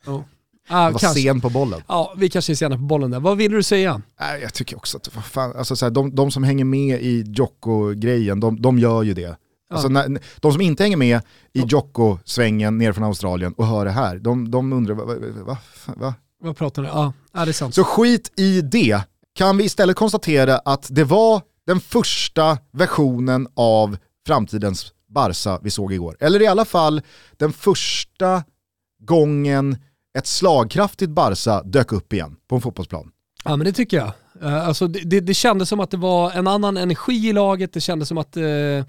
Ja. 0.05 0.23
Ah, 0.67 0.91
var 0.91 0.99
kanske. 0.99 1.21
sen 1.21 1.41
på 1.41 1.49
bollen. 1.49 1.81
Ja, 1.87 2.13
vi 2.17 2.29
kanske 2.29 2.53
är 2.53 2.55
sena 2.55 2.75
på 2.75 2.81
bollen 2.81 3.11
där. 3.11 3.19
Vad 3.19 3.37
vill 3.37 3.51
du 3.51 3.63
säga? 3.63 4.01
Äh, 4.21 4.41
jag 4.41 4.53
tycker 4.53 4.77
också 4.77 4.98
att, 4.98 5.15
vad 5.15 5.25
fan, 5.25 5.53
alltså, 5.55 5.75
så 5.75 5.85
här, 5.85 5.91
de, 5.91 6.15
de 6.15 6.31
som 6.31 6.43
hänger 6.43 6.65
med 6.65 7.01
i 7.01 7.24
Jocko-grejen, 7.27 8.39
de, 8.39 8.61
de 8.61 8.79
gör 8.79 9.03
ju 9.03 9.13
det. 9.13 9.37
Alltså, 9.69 9.87
när, 9.87 10.19
de 10.39 10.51
som 10.51 10.61
inte 10.61 10.83
hänger 10.83 10.98
med 10.98 11.21
i 11.53 11.59
Jocko-svängen 11.59 12.77
ner 12.77 12.93
från 12.93 13.03
Australien 13.03 13.53
och 13.53 13.67
hör 13.67 13.85
det 13.85 13.91
här, 13.91 14.17
de, 14.17 14.51
de 14.51 14.74
undrar, 14.74 14.95
va, 14.95 15.05
va, 15.45 15.57
va? 15.95 16.13
Vad 16.43 16.57
pratar 16.57 16.81
du? 16.81 16.87
Ja, 16.87 17.13
ja, 17.33 17.45
det 17.45 17.51
är 17.51 17.53
sant. 17.53 17.75
Så 17.75 17.83
skit 17.83 18.31
i 18.39 18.61
det. 18.61 19.01
Kan 19.35 19.57
vi 19.57 19.63
istället 19.63 19.95
konstatera 19.95 20.57
att 20.57 20.87
det 20.89 21.03
var 21.03 21.41
den 21.67 21.79
första 21.79 22.57
versionen 22.71 23.48
av 23.55 23.98
framtidens 24.27 24.91
Barca 25.15 25.59
vi 25.63 25.71
såg 25.71 25.93
igår. 25.93 26.17
Eller 26.19 26.41
i 26.41 26.47
alla 26.47 26.65
fall 26.65 27.01
den 27.37 27.53
första 27.53 28.43
gången 28.99 29.77
ett 30.17 30.27
slagkraftigt 30.27 31.11
Barca 31.11 31.63
dök 31.63 31.91
upp 31.91 32.13
igen 32.13 32.35
på 32.47 32.55
en 32.55 32.61
fotbollsplan. 32.61 33.11
Ja 33.43 33.55
men 33.55 33.65
det 33.65 33.73
tycker 33.73 33.97
jag. 33.97 34.11
Uh, 34.43 34.67
alltså, 34.67 34.87
det, 34.87 34.99
det, 34.99 35.19
det 35.19 35.33
kändes 35.33 35.69
som 35.69 35.79
att 35.79 35.91
det 35.91 35.97
var 35.97 36.31
en 36.31 36.47
annan 36.47 36.77
energi 36.77 37.29
i 37.29 37.33
laget, 37.33 37.73
det 37.73 37.81
kändes 37.81 38.07
som 38.07 38.17
att 38.17 38.37
uh, 38.37 38.83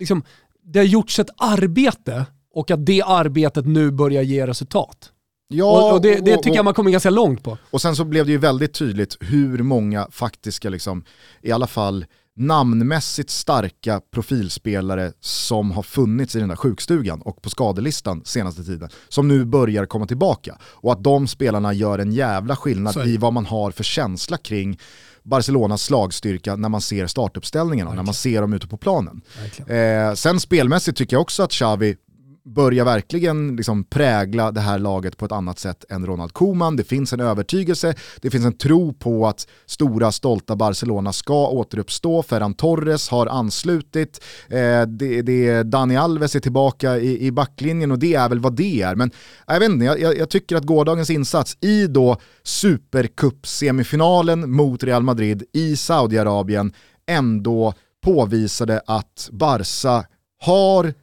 liksom, 0.00 0.24
det 0.62 0.78
har 0.78 0.86
gjorts 0.86 1.18
ett 1.18 1.30
arbete 1.36 2.26
och 2.54 2.70
att 2.70 2.86
det 2.86 3.02
arbetet 3.02 3.66
nu 3.66 3.90
börjar 3.90 4.22
ge 4.22 4.46
resultat. 4.46 5.10
Ja, 5.48 5.88
och, 5.88 5.94
och 5.94 6.00
det, 6.00 6.14
det, 6.14 6.36
tycker 6.36 6.50
och, 6.50 6.56
jag 6.56 6.64
man 6.64 6.74
kommer 6.74 6.90
ganska 6.90 7.10
långt 7.10 7.42
på. 7.42 7.58
Och 7.70 7.82
sen 7.82 7.96
så 7.96 8.04
blev 8.04 8.26
det 8.26 8.32
ju 8.32 8.38
väldigt 8.38 8.74
tydligt 8.74 9.16
hur 9.20 9.62
många 9.62 10.08
faktiska, 10.10 10.70
liksom, 10.70 11.04
i 11.42 11.52
alla 11.52 11.66
fall 11.66 12.06
namnmässigt 12.36 13.30
starka 13.30 14.00
profilspelare 14.10 15.12
som 15.20 15.70
har 15.70 15.82
funnits 15.82 16.36
i 16.36 16.40
den 16.40 16.48
där 16.48 16.56
sjukstugan 16.56 17.22
och 17.22 17.42
på 17.42 17.50
skadelistan 17.50 18.22
senaste 18.24 18.64
tiden, 18.64 18.88
som 19.08 19.28
nu 19.28 19.44
börjar 19.44 19.86
komma 19.86 20.06
tillbaka. 20.06 20.58
Och 20.62 20.92
att 20.92 21.04
de 21.04 21.26
spelarna 21.26 21.72
gör 21.72 21.98
en 21.98 22.12
jävla 22.12 22.56
skillnad 22.56 23.06
i 23.06 23.16
vad 23.16 23.32
man 23.32 23.46
har 23.46 23.70
för 23.70 23.84
känsla 23.84 24.36
kring 24.36 24.78
Barcelonas 25.22 25.82
slagstyrka 25.82 26.56
när 26.56 26.68
man 26.68 26.80
ser 26.80 27.06
startuppställningarna, 27.06 27.90
Verkligen. 27.90 28.04
när 28.04 28.06
man 28.06 28.14
ser 28.14 28.40
dem 28.40 28.52
ute 28.52 28.66
på 28.66 28.76
planen. 28.76 29.20
Eh, 29.66 30.14
sen 30.14 30.40
spelmässigt 30.40 30.98
tycker 30.98 31.16
jag 31.16 31.20
också 31.20 31.42
att 31.42 31.50
Xavi 31.50 31.96
börjar 32.44 32.84
verkligen 32.84 33.56
liksom 33.56 33.84
prägla 33.84 34.52
det 34.52 34.60
här 34.60 34.78
laget 34.78 35.16
på 35.16 35.24
ett 35.24 35.32
annat 35.32 35.58
sätt 35.58 35.84
än 35.88 36.06
Ronald 36.06 36.32
Koeman. 36.32 36.76
Det 36.76 36.84
finns 36.84 37.12
en 37.12 37.20
övertygelse, 37.20 37.94
det 38.20 38.30
finns 38.30 38.44
en 38.44 38.58
tro 38.58 38.92
på 38.92 39.26
att 39.26 39.48
stora 39.66 40.12
stolta 40.12 40.56
Barcelona 40.56 41.12
ska 41.12 41.48
återuppstå. 41.48 42.22
Ferran 42.22 42.54
Torres 42.54 43.08
har 43.08 43.26
anslutit, 43.26 44.24
eh, 44.48 44.82
det, 44.82 45.22
det, 45.22 45.62
Dani 45.62 45.96
Alves 45.96 46.36
är 46.36 46.40
tillbaka 46.40 46.98
i, 46.98 47.26
i 47.26 47.32
backlinjen 47.32 47.90
och 47.90 47.98
det 47.98 48.14
är 48.14 48.28
väl 48.28 48.40
vad 48.40 48.56
det 48.56 48.82
är. 48.82 48.94
Men 48.94 49.10
jag, 49.46 49.60
vet 49.60 49.70
inte, 49.70 49.84
jag, 49.84 50.18
jag 50.18 50.30
tycker 50.30 50.56
att 50.56 50.64
gårdagens 50.64 51.10
insats 51.10 51.56
i 51.60 51.86
då 51.86 52.16
Supercup-semifinalen 52.42 54.46
mot 54.46 54.82
Real 54.82 55.02
Madrid 55.02 55.44
i 55.52 55.76
Saudiarabien 55.76 56.72
ändå 57.06 57.74
påvisade 58.04 58.80
att 58.86 59.28
Barca 59.32 60.04
har 60.40 60.94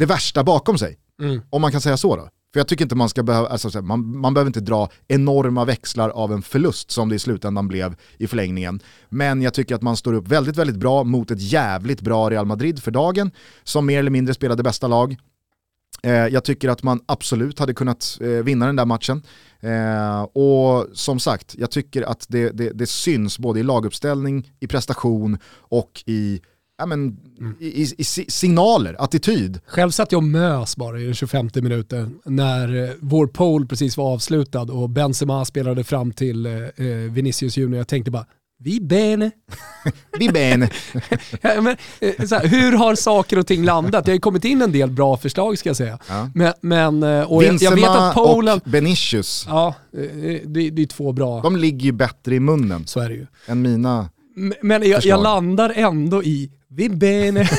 det 0.00 0.06
värsta 0.06 0.44
bakom 0.44 0.78
sig. 0.78 0.98
Mm. 1.22 1.40
Om 1.50 1.62
man 1.62 1.72
kan 1.72 1.80
säga 1.80 1.96
så 1.96 2.16
då. 2.16 2.22
För 2.52 2.60
jag 2.60 2.68
tycker 2.68 2.84
inte 2.84 2.94
man 2.94 3.08
ska 3.08 3.22
behöva, 3.22 3.48
alltså, 3.48 3.82
man, 3.82 4.18
man 4.18 4.34
behöver 4.34 4.48
inte 4.48 4.60
dra 4.60 4.88
enorma 5.08 5.64
växlar 5.64 6.10
av 6.10 6.32
en 6.32 6.42
förlust 6.42 6.90
som 6.90 7.08
det 7.08 7.14
i 7.14 7.18
slutändan 7.18 7.68
blev 7.68 7.96
i 8.18 8.26
förlängningen. 8.26 8.80
Men 9.08 9.42
jag 9.42 9.54
tycker 9.54 9.74
att 9.74 9.82
man 9.82 9.96
står 9.96 10.12
upp 10.12 10.28
väldigt, 10.28 10.56
väldigt 10.56 10.76
bra 10.76 11.04
mot 11.04 11.30
ett 11.30 11.40
jävligt 11.40 12.00
bra 12.00 12.30
Real 12.30 12.46
Madrid 12.46 12.82
för 12.82 12.90
dagen, 12.90 13.30
som 13.64 13.86
mer 13.86 13.98
eller 13.98 14.10
mindre 14.10 14.34
spelade 14.34 14.62
bästa 14.62 14.88
lag. 14.88 15.16
Eh, 16.02 16.12
jag 16.12 16.44
tycker 16.44 16.68
att 16.68 16.82
man 16.82 17.00
absolut 17.06 17.58
hade 17.58 17.74
kunnat 17.74 18.18
eh, 18.20 18.28
vinna 18.28 18.66
den 18.66 18.76
där 18.76 18.86
matchen. 18.86 19.22
Eh, 19.60 20.22
och 20.22 20.86
som 20.92 21.20
sagt, 21.20 21.54
jag 21.58 21.70
tycker 21.70 22.02
att 22.02 22.26
det, 22.28 22.50
det, 22.50 22.70
det 22.70 22.86
syns 22.86 23.38
både 23.38 23.60
i 23.60 23.62
laguppställning, 23.62 24.52
i 24.60 24.66
prestation 24.66 25.38
och 25.58 26.02
i 26.06 26.40
ja, 26.80 26.86
men, 26.86 27.16
mm. 27.38 27.56
i, 27.60 27.66
i, 27.66 27.86
i, 27.98 28.04
signaler, 28.04 28.96
attityd. 28.98 29.60
Själv 29.66 29.90
satt 29.90 30.12
jag 30.12 30.18
och 30.18 30.24
mös 30.24 30.76
bara 30.76 31.00
i 31.00 31.04
den 31.04 31.14
25 31.14 31.50
minuten 31.54 32.20
när 32.24 32.84
eh, 32.84 32.90
vår 33.00 33.26
poll 33.26 33.66
precis 33.66 33.96
var 33.96 34.12
avslutad 34.12 34.62
och 34.62 34.90
Benzema 34.90 35.44
spelade 35.44 35.84
fram 35.84 36.12
till 36.12 36.46
eh, 36.46 36.52
eh 36.52 36.86
Vinicius 37.10 37.56
Junior. 37.56 37.78
Jag 37.78 37.88
tänkte 37.88 38.10
bara, 38.10 38.26
vi 38.58 38.80
bene. 38.80 39.30
vi 40.18 40.28
bene. 40.28 40.70
ja, 41.40 41.60
men, 41.60 41.76
eh, 42.00 42.14
här, 42.18 42.46
hur 42.46 42.72
har 42.72 42.94
saker 42.94 43.38
och 43.38 43.46
ting 43.46 43.64
landat? 43.64 44.04
Det 44.04 44.10
har 44.10 44.14
ju 44.14 44.20
kommit 44.20 44.44
in 44.44 44.62
en 44.62 44.72
del 44.72 44.90
bra 44.90 45.16
förslag 45.16 45.58
ska 45.58 45.68
jag 45.68 45.76
säga. 45.76 45.98
Ja. 46.08 46.30
Men, 46.34 46.52
men, 46.60 47.02
och 47.02 47.44
jag, 47.44 47.62
jag 47.62 47.74
vet 47.74 47.88
att 47.88 48.14
Polen... 48.14 48.60
och 48.64 48.70
Benicius. 48.70 49.44
Ja, 49.48 49.74
det, 50.44 50.70
det 50.70 50.82
är 50.82 50.86
två 50.86 51.12
bra. 51.12 51.40
De 51.40 51.56
ligger 51.56 51.84
ju 51.84 51.92
bättre 51.92 52.34
i 52.34 52.40
munnen. 52.40 52.86
Så 52.86 53.00
är 53.00 53.08
det 53.08 53.14
ju. 53.14 53.26
Än 53.46 53.62
mina 53.62 54.08
Men 54.62 54.88
jag, 54.88 55.04
jag 55.04 55.22
landar 55.22 55.72
ändå 55.76 56.22
i 56.22 56.50
vi 56.70 56.88
bene. 56.88 57.40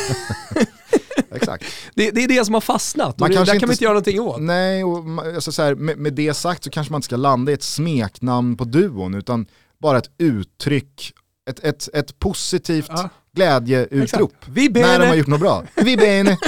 Exakt. 1.35 1.65
Det, 1.95 2.11
det, 2.11 2.23
är 2.23 2.27
det 2.27 2.45
som 2.45 2.53
har 2.53 2.61
fastnat 2.61 3.21
och 3.21 3.29
det, 3.29 3.35
där 3.35 3.59
kan 3.59 3.69
vi 3.69 3.73
inte 3.73 3.83
göra 3.83 3.93
någonting 3.93 4.19
åt. 4.19 4.41
Nej, 4.41 4.83
och 4.83 5.25
alltså 5.35 5.51
så 5.51 5.61
här, 5.61 5.75
med, 5.75 5.97
med, 5.97 6.13
det 6.13 6.33
sagt 6.33 6.63
så 6.63 6.69
kanske 6.69 6.91
man 6.91 6.97
inte 6.97 7.05
ska 7.05 7.15
landa 7.15 7.51
i 7.51 7.55
ett 7.55 7.63
smeknamn 7.63 8.57
på 8.57 8.63
duon 8.63 9.13
utan 9.13 9.45
bara 9.81 9.97
ett 9.97 10.09
uttryck, 10.17 11.13
ett, 11.49 11.59
ett, 11.59 11.89
ett 11.93 12.19
positivt 12.19 12.89
ja. 12.89 13.09
glädjeutrop. 13.35 14.33
När 14.47 14.99
de 14.99 15.07
har 15.07 15.15
gjort 15.15 15.27
något 15.27 15.39
bra. 15.39 15.63
Vi 15.75 15.97
bene. 15.97 16.37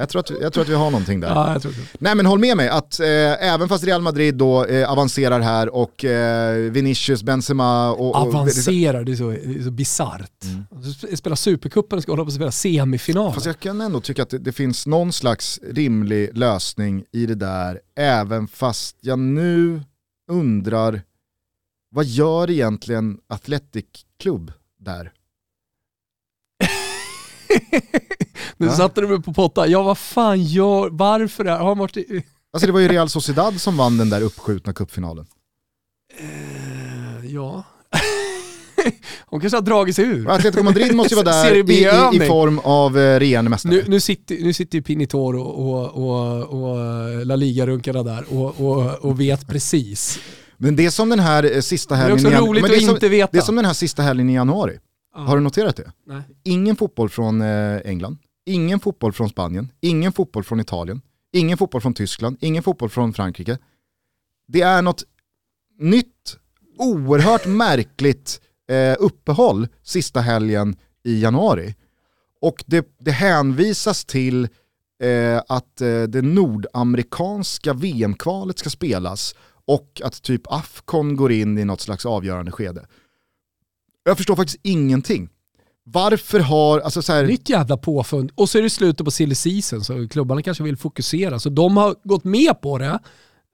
Jag 0.00 0.08
tror, 0.08 0.20
att, 0.20 0.30
jag 0.30 0.52
tror 0.52 0.62
att 0.62 0.68
vi 0.68 0.74
har 0.74 0.90
någonting 0.90 1.20
där. 1.20 1.28
Ja, 1.28 1.52
jag 1.52 1.62
tror 1.62 1.72
det. 1.72 1.78
Nej 1.98 2.14
men 2.14 2.26
håll 2.26 2.38
med 2.38 2.56
mig 2.56 2.68
att 2.68 3.00
eh, 3.00 3.06
även 3.52 3.68
fast 3.68 3.84
Real 3.84 4.02
Madrid 4.02 4.34
då 4.34 4.64
eh, 4.64 4.92
avancerar 4.92 5.40
här 5.40 5.74
och 5.74 6.04
eh, 6.04 6.56
Vinicius, 6.56 7.22
Benzema 7.22 7.90
och... 7.90 8.08
och 8.08 8.16
avancerar, 8.16 9.04
det 9.04 9.12
är 9.12 9.16
så, 9.16 9.30
det 9.30 9.64
så 9.64 9.70
bisarrt. 9.70 10.44
Mm. 10.44 11.16
Spela 11.16 11.36
Supercupen 11.36 11.96
och 11.96 12.02
ska 12.02 12.12
hålla 12.12 12.24
på 12.24 12.28
att 12.28 12.34
spela 12.34 12.52
semifinal. 12.52 13.34
Fast 13.34 13.46
jag 13.46 13.60
kan 13.60 13.80
ändå 13.80 14.00
tycka 14.00 14.22
att 14.22 14.30
det, 14.30 14.38
det, 14.38 14.52
finns 14.52 14.86
någon 14.86 15.12
slags 15.12 15.60
rimlig 15.62 16.38
lösning 16.38 17.04
i 17.12 17.26
det 17.26 17.34
där, 17.34 17.80
även 17.96 18.48
fast 18.48 18.96
jag 19.00 19.18
nu 19.18 19.82
undrar, 20.30 21.02
vad 21.90 22.04
gör 22.04 22.50
egentligen 22.50 23.18
Athletic 23.28 23.86
Club 24.20 24.52
där? 24.78 25.12
Nu 28.56 28.66
ja. 28.66 28.72
satte 28.72 29.00
du 29.00 29.08
mig 29.08 29.22
på 29.22 29.32
potta. 29.32 29.66
Ja 29.66 29.82
vad 29.82 29.98
fan 29.98 30.44
gör, 30.44 30.88
varför 30.90 31.44
är, 31.44 31.58
har 31.58 31.68
han 31.68 31.78
varit 31.78 31.96
i... 31.96 32.24
Alltså 32.52 32.66
det 32.66 32.72
var 32.72 32.80
ju 32.80 32.88
Real 32.88 33.08
Sociedad 33.08 33.60
som 33.60 33.76
vann 33.76 33.98
den 33.98 34.10
där 34.10 34.22
uppskjutna 34.22 34.72
cupfinalen. 34.72 35.26
Uh, 36.20 37.34
ja. 37.34 37.64
Hon 39.26 39.40
kanske 39.40 39.56
har 39.56 39.62
dragit 39.62 39.96
sig 39.96 40.04
ur. 40.04 40.30
Atletico 40.30 40.62
Madrid 40.62 40.94
måste 40.94 41.14
ju 41.14 41.22
vara 41.22 41.34
där 41.42 41.54
i, 41.54 41.72
i, 41.72 42.24
i, 42.24 42.26
form 42.26 42.58
av 42.58 42.98
eh, 42.98 43.18
regerande 43.18 43.50
mästare. 43.50 43.72
Nu, 43.72 43.84
nu, 43.86 44.00
sitter, 44.00 44.34
nu 44.34 44.52
sitter 44.52 44.78
ju 44.78 44.82
Pinitor 44.82 45.36
och, 45.36 45.58
och, 45.58 45.90
och, 45.90 46.62
och 46.62 47.26
La 47.26 47.36
Liga-runkarna 47.36 48.02
där 48.02 48.24
och, 48.28 48.60
och, 48.60 49.04
och 49.04 49.20
vet 49.20 49.46
precis. 49.48 50.20
Men 50.56 50.76
det 50.76 50.86
är 50.86 50.90
som 50.90 51.08
den 51.08 51.20
här 51.20 51.56
eh, 51.56 51.60
sista 51.60 51.94
helgen 51.94 52.22
Det 52.22 52.28
är 52.28 52.34
också 52.34 52.46
roligt 52.46 52.64
att 52.64 52.82
som, 52.82 52.94
inte 52.94 53.08
veta. 53.08 53.28
Det 53.32 53.38
är 53.38 53.42
som 53.42 53.56
den 53.56 53.64
här 53.64 53.72
sista 53.72 54.02
helgen 54.02 54.30
i 54.30 54.34
januari. 54.34 54.78
Ah. 55.12 55.22
Har 55.22 55.36
du 55.36 55.42
noterat 55.42 55.76
det? 55.76 55.92
Nej. 56.06 56.22
Ingen 56.42 56.76
fotboll 56.76 57.08
från 57.08 57.40
eh, 57.40 57.80
England, 57.84 58.18
ingen 58.44 58.80
fotboll 58.80 59.12
från 59.12 59.28
Spanien, 59.28 59.72
ingen 59.80 60.12
fotboll 60.12 60.44
från 60.44 60.60
Italien, 60.60 61.00
ingen 61.32 61.58
fotboll 61.58 61.80
från 61.80 61.94
Tyskland, 61.94 62.36
ingen 62.40 62.62
fotboll 62.62 62.88
från 62.88 63.12
Frankrike. 63.12 63.58
Det 64.48 64.60
är 64.60 64.82
något 64.82 65.04
nytt, 65.78 66.36
oerhört 66.78 67.46
märkligt 67.46 68.40
eh, 68.68 68.96
uppehåll 68.98 69.68
sista 69.82 70.20
helgen 70.20 70.76
i 71.04 71.22
januari. 71.22 71.74
Och 72.40 72.64
det, 72.66 72.88
det 72.98 73.10
hänvisas 73.10 74.04
till 74.04 74.48
eh, 75.02 75.42
att 75.48 75.80
eh, 75.80 76.02
det 76.02 76.22
nordamerikanska 76.22 77.72
VM-kvalet 77.72 78.58
ska 78.58 78.70
spelas 78.70 79.34
och 79.64 80.00
att 80.04 80.22
typ 80.22 80.42
Afcon 80.44 81.16
går 81.16 81.32
in 81.32 81.58
i 81.58 81.64
något 81.64 81.80
slags 81.80 82.06
avgörande 82.06 82.52
skede. 82.52 82.86
Jag 84.10 84.16
förstår 84.16 84.36
faktiskt 84.36 84.60
ingenting. 84.62 85.28
Varför 85.84 86.40
har, 86.40 86.80
alltså 86.80 87.02
så 87.02 87.12
här... 87.12 87.24
Nytt 87.24 87.48
jävla 87.48 87.76
påfund. 87.76 88.32
Och 88.34 88.48
så 88.48 88.58
är 88.58 88.62
det 88.62 88.70
slutet 88.70 89.04
på 89.04 89.10
silly 89.10 89.34
season 89.34 89.84
så 89.84 90.08
klubbarna 90.08 90.42
kanske 90.42 90.64
vill 90.64 90.76
fokusera. 90.76 91.38
Så 91.38 91.48
de 91.48 91.76
har 91.76 91.94
gått 92.04 92.24
med 92.24 92.60
på 92.60 92.78
det. 92.78 92.98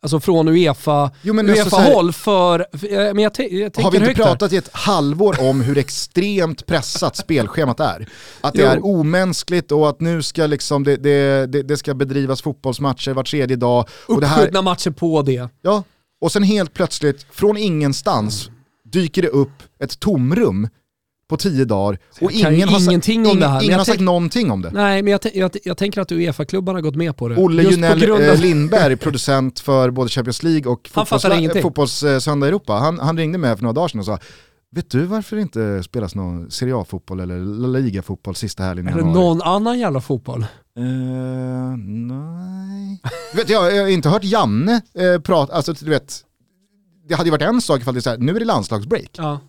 Alltså 0.02 0.20
från 0.20 0.48
Uefa, 0.48 1.10
jo, 1.22 1.34
men 1.34 1.50
Uefa 1.50 1.62
alltså 1.62 1.76
håll 1.76 2.12
för, 2.12 2.66
men 3.14 3.18
jag, 3.18 3.32
jag 3.38 3.82
Har 3.82 3.90
vi 3.90 3.98
inte 3.98 4.14
pratat 4.14 4.52
i 4.52 4.56
ett 4.56 4.68
halvår 4.72 5.36
om 5.40 5.60
hur 5.60 5.78
extremt 5.78 6.66
pressat 6.66 7.16
spelschemat 7.16 7.80
är? 7.80 8.08
Att 8.40 8.54
det 8.54 8.62
jo. 8.62 8.68
är 8.68 8.84
omänskligt 8.84 9.72
och 9.72 9.88
att 9.88 10.00
nu 10.00 10.22
ska 10.22 10.46
liksom 10.46 10.84
det, 10.84 10.96
det, 10.96 11.46
det, 11.46 11.62
det 11.62 11.76
ska 11.76 11.94
bedrivas 11.94 12.42
fotbollsmatcher 12.42 13.12
var 13.12 13.22
tredje 13.22 13.56
dag. 13.56 13.88
Uppskjutna 14.08 14.62
matcher 14.62 14.90
på 14.90 15.22
det. 15.22 15.48
Ja, 15.62 15.84
och 16.20 16.32
sen 16.32 16.42
helt 16.42 16.74
plötsligt, 16.74 17.26
från 17.30 17.56
ingenstans, 17.56 18.50
dyker 18.92 19.22
det 19.22 19.28
upp 19.28 19.62
ett 19.78 20.00
tomrum 20.00 20.68
på 21.28 21.36
tio 21.36 21.64
dagar 21.64 21.98
och 22.20 22.32
ingen 22.32 22.68
har, 22.68 22.80
ingenting 22.80 23.24
sagt, 23.24 23.34
om 23.34 23.40
det 23.40 23.46
här. 23.48 23.64
ingen 23.64 23.78
har 23.78 23.84
sagt 23.84 24.00
någonting 24.00 24.50
om 24.50 24.62
det. 24.62 24.70
Nej, 24.70 25.02
men 25.02 25.10
jag, 25.10 25.20
jag, 25.34 25.56
jag 25.64 25.76
tänker 25.76 26.00
att 26.00 26.12
Uefa-klubbarna 26.12 26.76
har 26.76 26.82
gått 26.82 26.96
med 26.96 27.16
på 27.16 27.28
det. 27.28 27.36
Olle 27.36 27.62
Junell 27.62 28.10
av... 28.10 28.20
Eh, 28.20 28.40
Lindberg, 28.40 28.96
producent 28.96 29.60
för 29.60 29.90
både 29.90 30.08
Champions 30.08 30.42
League 30.42 30.72
och 30.72 30.88
Fotbollssöndag 30.92 31.62
fotbolls, 31.62 32.02
Europa, 32.02 32.72
han, 32.72 32.98
han 32.98 33.18
ringde 33.18 33.38
mig 33.38 33.56
för 33.56 33.62
några 33.62 33.72
dagar 33.72 33.88
sedan 33.88 34.00
och 34.00 34.06
sa 34.06 34.18
Vet 34.70 34.90
du 34.90 35.04
varför 35.04 35.36
det 35.36 35.42
inte 35.42 35.82
spelas 35.82 36.14
någon 36.14 36.50
Serie 36.50 36.76
A-fotboll 36.76 37.20
eller 37.20 37.38
La 37.38 37.68
Liga-fotboll 37.68 38.34
sista 38.34 38.62
helgen 38.62 38.86
i 38.86 38.90
januari? 38.90 39.10
Eller 39.10 39.20
någon 39.20 39.42
annan 39.42 39.78
jävla 39.78 40.00
fotboll? 40.00 40.46
Uh, 40.78 41.76
nej. 41.76 43.00
vet, 43.34 43.48
jag, 43.48 43.76
jag 43.76 43.82
har 43.82 43.88
inte 43.88 44.08
hört 44.08 44.24
Janne 44.24 44.80
uh, 45.00 45.20
prata, 45.20 45.52
alltså 45.52 45.72
du 45.72 45.90
vet, 45.90 46.24
det 47.08 47.14
hade 47.14 47.26
ju 47.26 47.30
varit 47.30 47.42
en 47.42 47.60
sak 47.60 47.80
ifall 47.80 47.94
det 47.94 47.98
är 47.98 48.02
så 48.02 48.10
här, 48.10 48.18
nu 48.18 48.36
är 48.36 48.38
det 48.38 48.46
landslagsbreak. 48.46 49.10
Ja. 49.12 49.40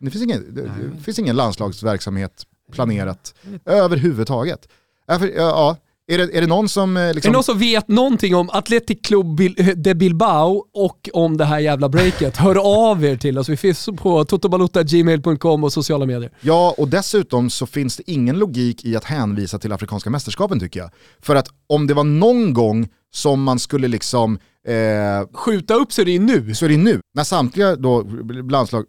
Det 0.00 0.10
finns 0.10 0.24
ingen, 0.24 0.54
det, 0.54 0.62
det 0.62 1.02
finns 1.02 1.18
ingen 1.18 1.36
landslagsverksamhet 1.36 2.46
planerat 2.72 3.34
överhuvudtaget. 3.64 4.68
Ja, 5.06 5.18
för, 5.18 5.28
ja, 5.28 5.76
är 6.08 6.18
det, 6.18 6.36
är 6.36 6.40
det 6.40 6.46
någon 6.46 6.68
som... 6.68 7.12
Liksom... 7.14 7.30
Är 7.30 7.32
någon 7.32 7.44
som 7.44 7.58
vet 7.58 7.88
någonting 7.88 8.34
om 8.34 8.50
Athletic 8.50 8.98
Club 9.02 9.40
de 9.76 9.94
Bilbao 9.94 10.64
och 10.72 11.10
om 11.12 11.36
det 11.36 11.44
här 11.44 11.58
jävla 11.58 11.88
breaket? 11.88 12.36
Hör 12.36 12.90
av 12.90 13.04
er 13.04 13.16
till 13.16 13.38
oss. 13.38 13.48
Vi 13.48 13.56
finns 13.56 13.88
på 13.96 14.24
totobalutagmail.com 14.24 15.64
och 15.64 15.72
sociala 15.72 16.06
medier. 16.06 16.32
Ja, 16.40 16.74
och 16.78 16.88
dessutom 16.88 17.50
så 17.50 17.66
finns 17.66 17.96
det 17.96 18.10
ingen 18.10 18.38
logik 18.38 18.84
i 18.84 18.96
att 18.96 19.04
hänvisa 19.04 19.58
till 19.58 19.72
Afrikanska 19.72 20.10
mästerskapen 20.10 20.60
tycker 20.60 20.80
jag. 20.80 20.90
För 21.20 21.36
att 21.36 21.48
om 21.66 21.86
det 21.86 21.94
var 21.94 22.04
någon 22.04 22.54
gång 22.54 22.88
som 23.12 23.42
man 23.42 23.58
skulle 23.58 23.88
liksom... 23.88 24.38
Eh, 24.66 25.26
Skjuta 25.32 25.74
upp 25.74 25.92
så 25.92 26.00
är 26.00 26.04
det 26.04 26.18
nu. 26.18 26.54
Så 26.54 26.64
är 26.64 26.68
det 26.68 26.76
nu. 26.76 27.00
När 27.14 27.24
samtliga 27.24 27.76
då 27.76 28.02
landslag 28.50 28.84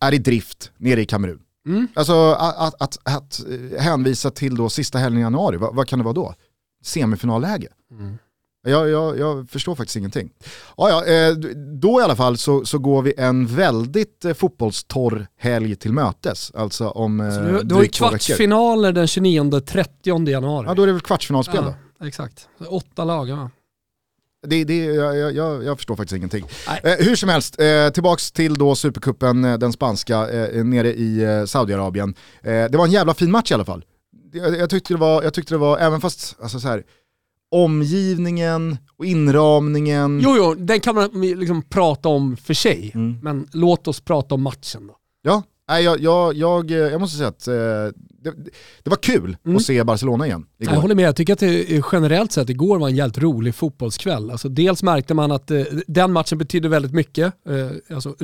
är 0.00 0.14
i 0.14 0.18
drift 0.18 0.72
nere 0.76 1.00
i 1.00 1.06
Kamerun. 1.06 1.40
Mm. 1.66 1.88
Alltså 1.94 2.32
att, 2.32 2.56
att, 2.58 2.82
att, 2.82 2.98
att, 3.04 3.40
hänvisa 3.78 4.30
till 4.30 4.56
då 4.56 4.68
sista 4.68 4.98
helgen 4.98 5.18
i 5.18 5.22
januari, 5.22 5.56
vad, 5.56 5.74
vad 5.74 5.88
kan 5.88 5.98
det 5.98 6.04
vara 6.04 6.14
då? 6.14 6.34
Semifinalläge. 6.84 7.68
Mm. 7.90 8.18
Jag, 8.64 8.90
jag, 8.90 9.18
jag, 9.18 9.50
förstår 9.50 9.74
faktiskt 9.74 9.96
ingenting. 9.96 10.30
Ja, 10.76 10.88
ja, 10.88 11.04
eh, 11.04 11.34
då 11.80 12.00
i 12.00 12.04
alla 12.04 12.16
fall 12.16 12.36
så, 12.38 12.64
så 12.64 12.78
går 12.78 13.02
vi 13.02 13.14
en 13.16 13.46
väldigt 13.46 14.24
eh, 14.24 14.34
fotbollstorr 14.34 15.26
helg 15.38 15.76
till 15.76 15.92
mötes. 15.92 16.52
Alltså 16.54 16.88
om 16.88 17.20
eh, 17.20 17.26
du, 17.26 17.60
du 17.62 17.74
har 17.74 17.82
ju 17.82 17.88
kvartsfinaler 17.88 18.92
den 18.92 19.06
29-30 19.06 20.28
januari. 20.28 20.66
Ja, 20.66 20.74
då 20.74 20.82
är 20.82 20.86
det 20.86 20.92
väl 20.92 21.02
kvartsfinalspel 21.02 21.64
ja, 21.64 21.74
då? 21.98 22.06
Exakt, 22.06 22.48
åtta 22.68 23.04
lag. 23.04 23.28
Ja. 23.28 23.50
Det, 24.46 24.64
det, 24.64 24.84
jag, 24.84 25.34
jag, 25.34 25.64
jag, 25.64 25.76
förstår 25.76 25.96
faktiskt 25.96 26.16
ingenting. 26.16 26.44
Eh, 26.82 26.92
hur 26.98 27.16
som 27.16 27.28
helst, 27.28 27.60
eh, 27.60 27.88
tillbaks 27.88 28.32
till 28.32 28.54
då 28.54 28.74
Supercupen, 28.74 29.44
eh, 29.44 29.58
den 29.58 29.72
spanska, 29.72 30.30
eh, 30.30 30.64
nere 30.64 30.94
i 30.94 31.22
eh, 31.22 31.44
Saudiarabien. 31.44 32.14
Eh, 32.42 32.50
det 32.50 32.74
var 32.74 32.84
en 32.84 32.90
jävla 32.90 33.14
fin 33.14 33.30
match 33.30 33.50
i 33.50 33.54
alla 33.54 33.64
fall. 33.64 33.84
Jag, 34.32 34.58
jag, 34.58 34.70
tyckte, 34.70 34.94
det 34.94 35.00
var, 35.00 35.22
jag 35.22 35.34
tyckte 35.34 35.54
det 35.54 35.58
var, 35.58 35.78
även 35.78 36.00
fast, 36.00 36.36
alltså 36.42 36.60
så 36.60 36.68
här, 36.68 36.82
omgivningen 37.50 38.78
och 38.96 39.04
inramningen. 39.06 40.20
Jo, 40.24 40.34
jo, 40.36 40.54
den 40.54 40.80
kan 40.80 40.94
man 40.94 41.10
liksom 41.20 41.62
prata 41.62 42.08
om 42.08 42.36
för 42.36 42.54
sig. 42.54 42.92
Mm. 42.94 43.18
Men 43.22 43.48
låt 43.52 43.88
oss 43.88 44.00
prata 44.00 44.34
om 44.34 44.42
matchen 44.42 44.86
då. 44.86 44.96
Ja, 45.22 45.42
Nej, 45.72 45.84
jag, 45.84 46.00
jag, 46.00 46.34
jag, 46.36 46.70
jag 46.70 47.00
måste 47.00 47.16
säga 47.16 47.28
att 47.28 47.48
eh, 47.48 47.54
det, 48.22 48.30
det, 48.82 48.90
var 48.90 48.96
kul 48.96 49.36
mm. 49.44 49.56
att 49.56 49.62
se 49.62 49.84
Barcelona 49.84 50.26
igen. 50.26 50.46
Igår. 50.58 50.74
Jag 50.74 50.80
håller 50.80 50.94
med, 50.94 51.04
jag 51.04 51.16
tycker 51.16 51.32
att 51.32 51.38
det 51.38 51.82
generellt 51.92 52.32
sett 52.32 52.50
igår 52.50 52.78
var 52.78 52.88
en 52.88 52.96
jävligt 52.96 53.18
rolig 53.18 53.54
fotbollskväll. 53.54 54.30
Alltså, 54.30 54.48
dels 54.48 54.82
märkte 54.82 55.14
man 55.14 55.32
att 55.32 55.50
eh, 55.50 55.62
den 55.86 56.12
matchen 56.12 56.38
betydde 56.38 56.68
väldigt 56.68 56.92
mycket. 56.92 57.34
Eh, 57.48 57.96
alltså, 57.96 58.14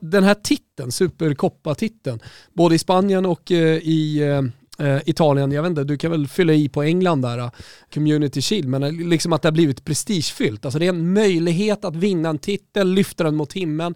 den 0.00 0.24
här 0.24 0.34
titeln, 0.34 0.92
Supercoppa-titeln, 0.92 2.20
både 2.52 2.74
i 2.74 2.78
Spanien 2.78 3.26
och 3.26 3.52
eh, 3.52 3.76
i 3.76 4.20
eh, 4.78 4.98
Italien, 5.06 5.52
jag 5.52 5.62
vet 5.62 5.70
inte, 5.70 5.84
du 5.84 5.96
kan 5.96 6.10
väl 6.10 6.28
fylla 6.28 6.52
i 6.52 6.68
på 6.68 6.82
England 6.82 7.22
där, 7.22 7.50
Community 7.94 8.42
Shield, 8.42 8.68
men 8.68 9.08
liksom 9.08 9.32
att 9.32 9.42
det 9.42 9.48
har 9.48 9.52
blivit 9.52 9.84
prestigefyllt. 9.84 10.64
Alltså 10.64 10.78
det 10.78 10.86
är 10.86 10.88
en 10.88 11.12
möjlighet 11.12 11.84
att 11.84 11.96
vinna 11.96 12.28
en 12.28 12.38
titel, 12.38 12.92
lyfta 12.92 13.24
den 13.24 13.36
mot 13.36 13.52
himlen 13.52 13.94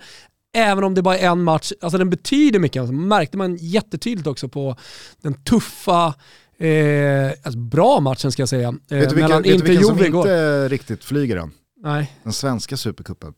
även 0.53 0.85
om 0.85 0.95
det 0.95 1.03
bara 1.03 1.19
är 1.19 1.29
en 1.29 1.43
match, 1.43 1.73
alltså 1.81 1.99
den 1.99 2.11
betyder 2.11 2.59
mycket. 2.59 2.81
Alltså, 2.81 2.95
märkte 2.95 3.37
man 3.37 3.57
jättetydligt 3.57 4.27
också 4.27 4.49
på 4.49 4.77
den 5.23 5.35
tuffa, 5.35 6.15
eh, 6.59 7.31
alltså 7.43 7.59
bra 7.59 8.01
matchen 8.01 8.33
ska 8.33 8.43
jag 8.43 8.49
säga. 8.49 8.69
Eh, 8.69 8.99
vet 8.99 9.09
du 9.09 9.15
vilka, 9.15 9.41
vet 9.41 9.59
du 9.59 9.65
vilken 9.65 9.87
som 9.87 10.05
inte 10.05 10.69
riktigt 10.69 11.05
flyger 11.05 11.37
än? 11.37 11.51
Nej. 11.83 12.13
Den 12.23 12.33
svenska 12.33 12.77
supercupen. 12.77 13.35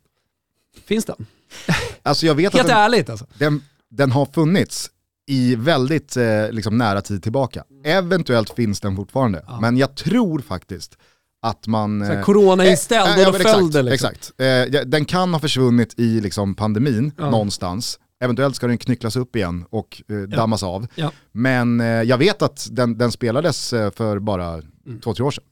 Finns 0.84 1.04
den? 1.04 1.26
Alltså 2.02 2.26
jag 2.26 2.34
vet 2.34 2.52
Helt 2.52 2.64
att 2.64 2.68
den, 2.68 2.78
ärligt 2.78 3.10
alltså. 3.10 3.26
Den, 3.38 3.62
den 3.90 4.12
har 4.12 4.26
funnits 4.26 4.90
i 5.26 5.54
väldigt 5.54 6.16
eh, 6.16 6.50
liksom 6.50 6.78
nära 6.78 7.00
tid 7.02 7.22
tillbaka. 7.22 7.64
Eventuellt 7.84 8.50
finns 8.50 8.80
den 8.80 8.96
fortfarande, 8.96 9.44
ja. 9.46 9.60
men 9.60 9.76
jag 9.76 9.96
tror 9.96 10.38
faktiskt 10.38 10.98
att 11.44 11.66
man... 11.66 12.06
Så 12.06 12.12
eh, 12.12 12.22
corona-inställd 12.22 13.20
eh, 13.20 13.28
och 13.28 13.32
då 13.32 13.38
föll 13.38 13.70
det 13.70 13.82
liksom. 13.82 14.10
Exakt. 14.10 14.40
Eh, 14.40 14.80
den 14.86 15.04
kan 15.04 15.32
ha 15.32 15.40
försvunnit 15.40 15.94
i 15.98 16.20
liksom, 16.20 16.54
pandemin 16.54 17.12
ja. 17.18 17.30
någonstans. 17.30 17.98
Eventuellt 18.20 18.56
ska 18.56 18.66
den 18.66 18.78
knycklas 18.78 19.16
upp 19.16 19.36
igen 19.36 19.64
och 19.70 20.02
eh, 20.08 20.16
dammas 20.16 20.62
ja. 20.62 20.68
av. 20.68 20.86
Ja. 20.94 21.12
Men 21.32 21.80
eh, 21.80 21.86
jag 21.86 22.18
vet 22.18 22.42
att 22.42 22.68
den, 22.70 22.98
den 22.98 23.12
spelades 23.12 23.72
eh, 23.72 23.90
för 23.90 24.18
bara 24.18 24.48
mm. 24.48 25.00
två, 25.04 25.14
tre 25.14 25.24
år 25.24 25.30
sedan. 25.30 25.44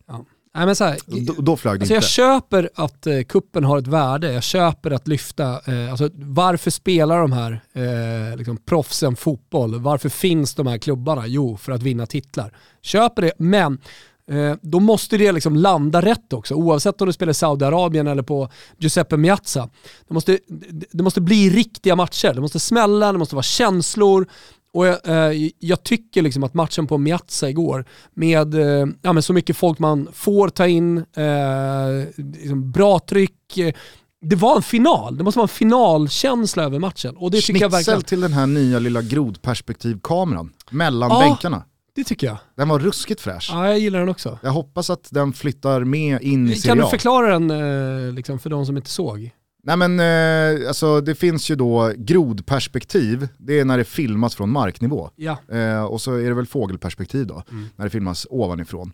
Nej, 0.54 0.66
men 0.66 0.76
så 0.76 0.84
här, 0.84 0.98
då, 1.06 1.32
då 1.32 1.56
flög 1.56 1.78
det 1.78 1.82
alltså 1.82 1.94
inte. 1.94 1.94
Jag 1.94 2.04
köper 2.04 2.70
att 2.74 3.06
eh, 3.06 3.22
kuppen 3.22 3.64
har 3.64 3.78
ett 3.78 3.86
värde, 3.86 4.32
jag 4.32 4.42
köper 4.42 4.90
att 4.90 5.08
lyfta, 5.08 5.72
eh, 5.72 5.90
alltså, 5.90 6.10
varför 6.14 6.70
spelar 6.70 7.20
de 7.20 7.32
här 7.32 7.60
eh, 7.72 8.36
liksom, 8.36 8.56
proffsen 8.56 9.16
fotboll? 9.16 9.80
Varför 9.80 10.08
finns 10.08 10.54
de 10.54 10.66
här 10.66 10.78
klubbarna? 10.78 11.26
Jo, 11.26 11.56
för 11.56 11.72
att 11.72 11.82
vinna 11.82 12.06
titlar. 12.06 12.52
Köper 12.82 13.22
det, 13.22 13.32
men 13.38 13.72
eh, 13.72 13.78
då 14.60 14.80
måste 14.80 15.16
det 15.16 15.32
liksom 15.32 15.56
landa 15.56 16.02
rätt 16.02 16.32
också, 16.32 16.54
oavsett 16.54 17.00
om 17.00 17.06
du 17.06 17.12
spelar 17.12 17.30
i 17.30 17.34
Saudiarabien 17.34 18.06
eller 18.06 18.22
på 18.22 18.48
Giuseppe 18.78 19.16
Miazza. 19.16 19.68
Det 20.08 20.14
måste, 20.14 20.38
det 20.92 21.02
måste 21.02 21.20
bli 21.20 21.50
riktiga 21.50 21.96
matcher, 21.96 22.34
det 22.34 22.40
måste 22.40 22.60
smälla, 22.60 23.12
det 23.12 23.18
måste 23.18 23.34
vara 23.34 23.42
känslor, 23.42 24.26
och 24.74 24.86
jag, 24.86 25.08
eh, 25.08 25.50
jag, 25.58 25.82
tycker 25.82 26.22
liksom 26.22 26.42
att 26.42 26.54
matchen 26.54 26.86
på 26.86 26.98
Miazza 26.98 27.50
igår, 27.50 27.84
med, 28.14 28.54
eh, 28.54 28.86
ja, 29.02 29.12
med 29.12 29.24
så 29.24 29.32
mycket 29.32 29.56
folk 29.56 29.78
man 29.78 30.08
får 30.12 30.48
ta 30.48 30.66
in, 30.66 30.98
eh, 30.98 31.04
liksom 32.16 32.70
bra 32.70 32.98
tryck, 32.98 33.58
eh, 33.58 33.74
det 34.20 34.36
var 34.36 34.56
en 34.56 34.62
final, 34.62 35.16
det 35.16 35.24
måste 35.24 35.38
vara 35.38 35.44
en 35.44 35.48
finalkänsla 35.48 36.62
över 36.62 36.78
matchen. 36.78 37.16
Och 37.16 37.30
det 37.30 37.40
tycker 37.40 37.60
jag 37.60 37.70
verkligen... 37.70 38.02
till 38.02 38.20
den 38.20 38.32
här 38.32 38.46
nya 38.46 38.78
lilla 38.78 39.02
grodperspektivkameran 39.02 40.52
mellan 40.70 41.10
ja, 41.10 41.20
bänkarna. 41.20 41.64
Det 41.94 42.04
tycker 42.04 42.26
jag. 42.26 42.38
Den 42.54 42.68
var 42.68 42.78
ruskigt 42.78 43.20
fräsch. 43.20 43.50
Ja, 43.52 43.68
jag 43.68 43.78
gillar 43.78 43.98
den 43.98 44.08
också. 44.08 44.38
Jag 44.42 44.50
hoppas 44.50 44.90
att 44.90 45.08
den 45.10 45.32
flyttar 45.32 45.84
med 45.84 46.22
in 46.22 46.48
i 46.48 46.54
Serie 46.54 46.74
Kan 46.74 46.84
du 46.84 46.90
förklara 46.90 47.38
den 47.38 47.50
eh, 47.50 48.12
liksom, 48.12 48.38
för 48.38 48.50
de 48.50 48.66
som 48.66 48.76
inte 48.76 48.90
såg? 48.90 49.30
Nej 49.64 49.76
men 49.76 50.00
eh, 50.00 50.68
alltså 50.68 51.00
det 51.00 51.14
finns 51.14 51.50
ju 51.50 51.54
då 51.54 51.92
grodperspektiv, 51.96 53.28
det 53.38 53.60
är 53.60 53.64
när 53.64 53.78
det 53.78 53.84
filmas 53.84 54.34
från 54.34 54.50
marknivå. 54.50 55.10
Ja. 55.16 55.36
Eh, 55.52 55.84
och 55.84 56.00
så 56.00 56.14
är 56.14 56.28
det 56.28 56.34
väl 56.34 56.46
fågelperspektiv 56.46 57.26
då, 57.26 57.42
mm. 57.50 57.66
när 57.76 57.84
det 57.84 57.90
filmas 57.90 58.26
ovanifrån. 58.30 58.92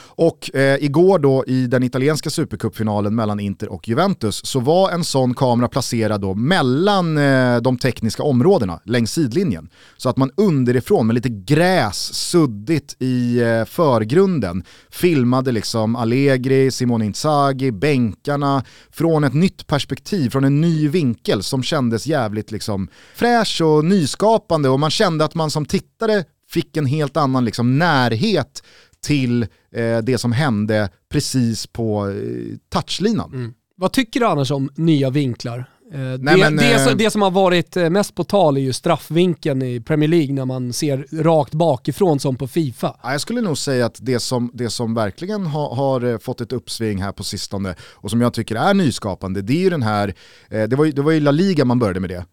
Och 0.00 0.54
eh, 0.54 0.84
igår 0.84 1.18
då 1.18 1.44
i 1.46 1.66
den 1.66 1.82
italienska 1.82 2.30
supercupfinalen 2.30 3.14
mellan 3.14 3.40
Inter 3.40 3.68
och 3.68 3.88
Juventus 3.88 4.40
så 4.44 4.60
var 4.60 4.90
en 4.90 5.04
sån 5.04 5.34
kamera 5.34 5.68
placerad 5.68 6.20
då 6.20 6.34
mellan 6.34 7.18
eh, 7.18 7.56
de 7.56 7.78
tekniska 7.78 8.22
områdena 8.22 8.80
längs 8.84 9.12
sidlinjen. 9.12 9.68
Så 9.96 10.08
att 10.08 10.16
man 10.16 10.30
underifrån 10.36 11.06
med 11.06 11.14
lite 11.14 11.28
gräs 11.28 12.14
suddigt 12.14 12.96
i 12.98 13.40
eh, 13.40 13.64
förgrunden 13.64 14.64
filmade 14.90 15.52
liksom 15.52 15.96
Allegri, 15.96 16.70
Simone 16.70 17.04
Inzaghi, 17.04 17.72
bänkarna 17.72 18.64
från 18.90 19.24
ett 19.24 19.34
nytt 19.34 19.66
perspektiv, 19.66 20.30
från 20.30 20.44
en 20.44 20.60
ny 20.60 20.88
vinkel 20.88 21.42
som 21.42 21.62
kändes 21.62 22.06
jävligt 22.06 22.50
liksom 22.50 22.88
fräsch 23.14 23.60
och 23.60 23.84
nyskapande 23.84 24.68
och 24.68 24.80
man 24.80 24.90
kände 24.90 25.24
att 25.24 25.34
man 25.34 25.50
som 25.50 25.66
tittare 25.66 26.24
fick 26.50 26.76
en 26.76 26.86
helt 26.86 27.16
annan 27.16 27.44
liksom 27.44 27.78
närhet 27.78 28.62
till 29.00 29.46
eh, 29.72 29.98
det 29.98 30.18
som 30.18 30.32
hände 30.32 30.88
precis 31.08 31.66
på 31.66 32.08
eh, 32.08 32.56
touchlinan. 32.72 33.32
Mm. 33.32 33.54
Vad 33.76 33.92
tycker 33.92 34.20
du 34.20 34.26
annars 34.26 34.50
om 34.50 34.70
nya 34.74 35.10
vinklar? 35.10 35.64
Eh, 35.92 35.98
Nej, 35.98 36.16
det, 36.18 36.36
men, 36.36 36.56
det, 36.56 36.78
som, 36.78 36.92
eh, 36.92 36.96
det, 36.96 37.10
som 37.10 37.22
har 37.22 37.30
varit 37.30 37.76
eh, 37.76 37.90
mest 37.90 38.14
på 38.14 38.24
tal 38.24 38.56
är 38.56 38.60
ju 38.60 38.72
straffvinkeln 38.72 39.62
i 39.62 39.80
Premier 39.80 40.08
League 40.08 40.34
när 40.34 40.44
man 40.44 40.72
ser 40.72 41.22
rakt 41.22 41.54
bakifrån 41.54 42.20
som 42.20 42.36
på 42.36 42.48
Fifa. 42.48 42.96
jag 43.02 43.20
skulle 43.20 43.40
nog 43.40 43.58
säga 43.58 43.86
att 43.86 43.98
det 44.02 44.18
som, 44.20 44.50
det 44.54 44.70
som 44.70 44.94
verkligen 44.94 45.46
har, 45.46 45.74
har 45.74 46.18
fått 46.18 46.40
ett 46.40 46.52
uppsving 46.52 47.02
här 47.02 47.12
på 47.12 47.24
sistone 47.24 47.74
och 47.82 48.10
som 48.10 48.20
jag 48.20 48.32
tycker 48.34 48.56
är 48.56 48.74
nyskapande, 48.74 49.42
det 49.42 49.52
är 49.52 49.60
ju 49.60 49.70
den 49.70 49.82
här, 49.82 50.14
det 50.48 50.72
var 50.72 50.84
ju, 50.84 50.92
det 50.92 51.02
var 51.02 51.12
ju 51.12 51.20
La 51.20 51.30
Liga 51.30 51.64
man 51.64 51.78
började 51.78 52.00
med 52.00 52.10
det, 52.10 52.24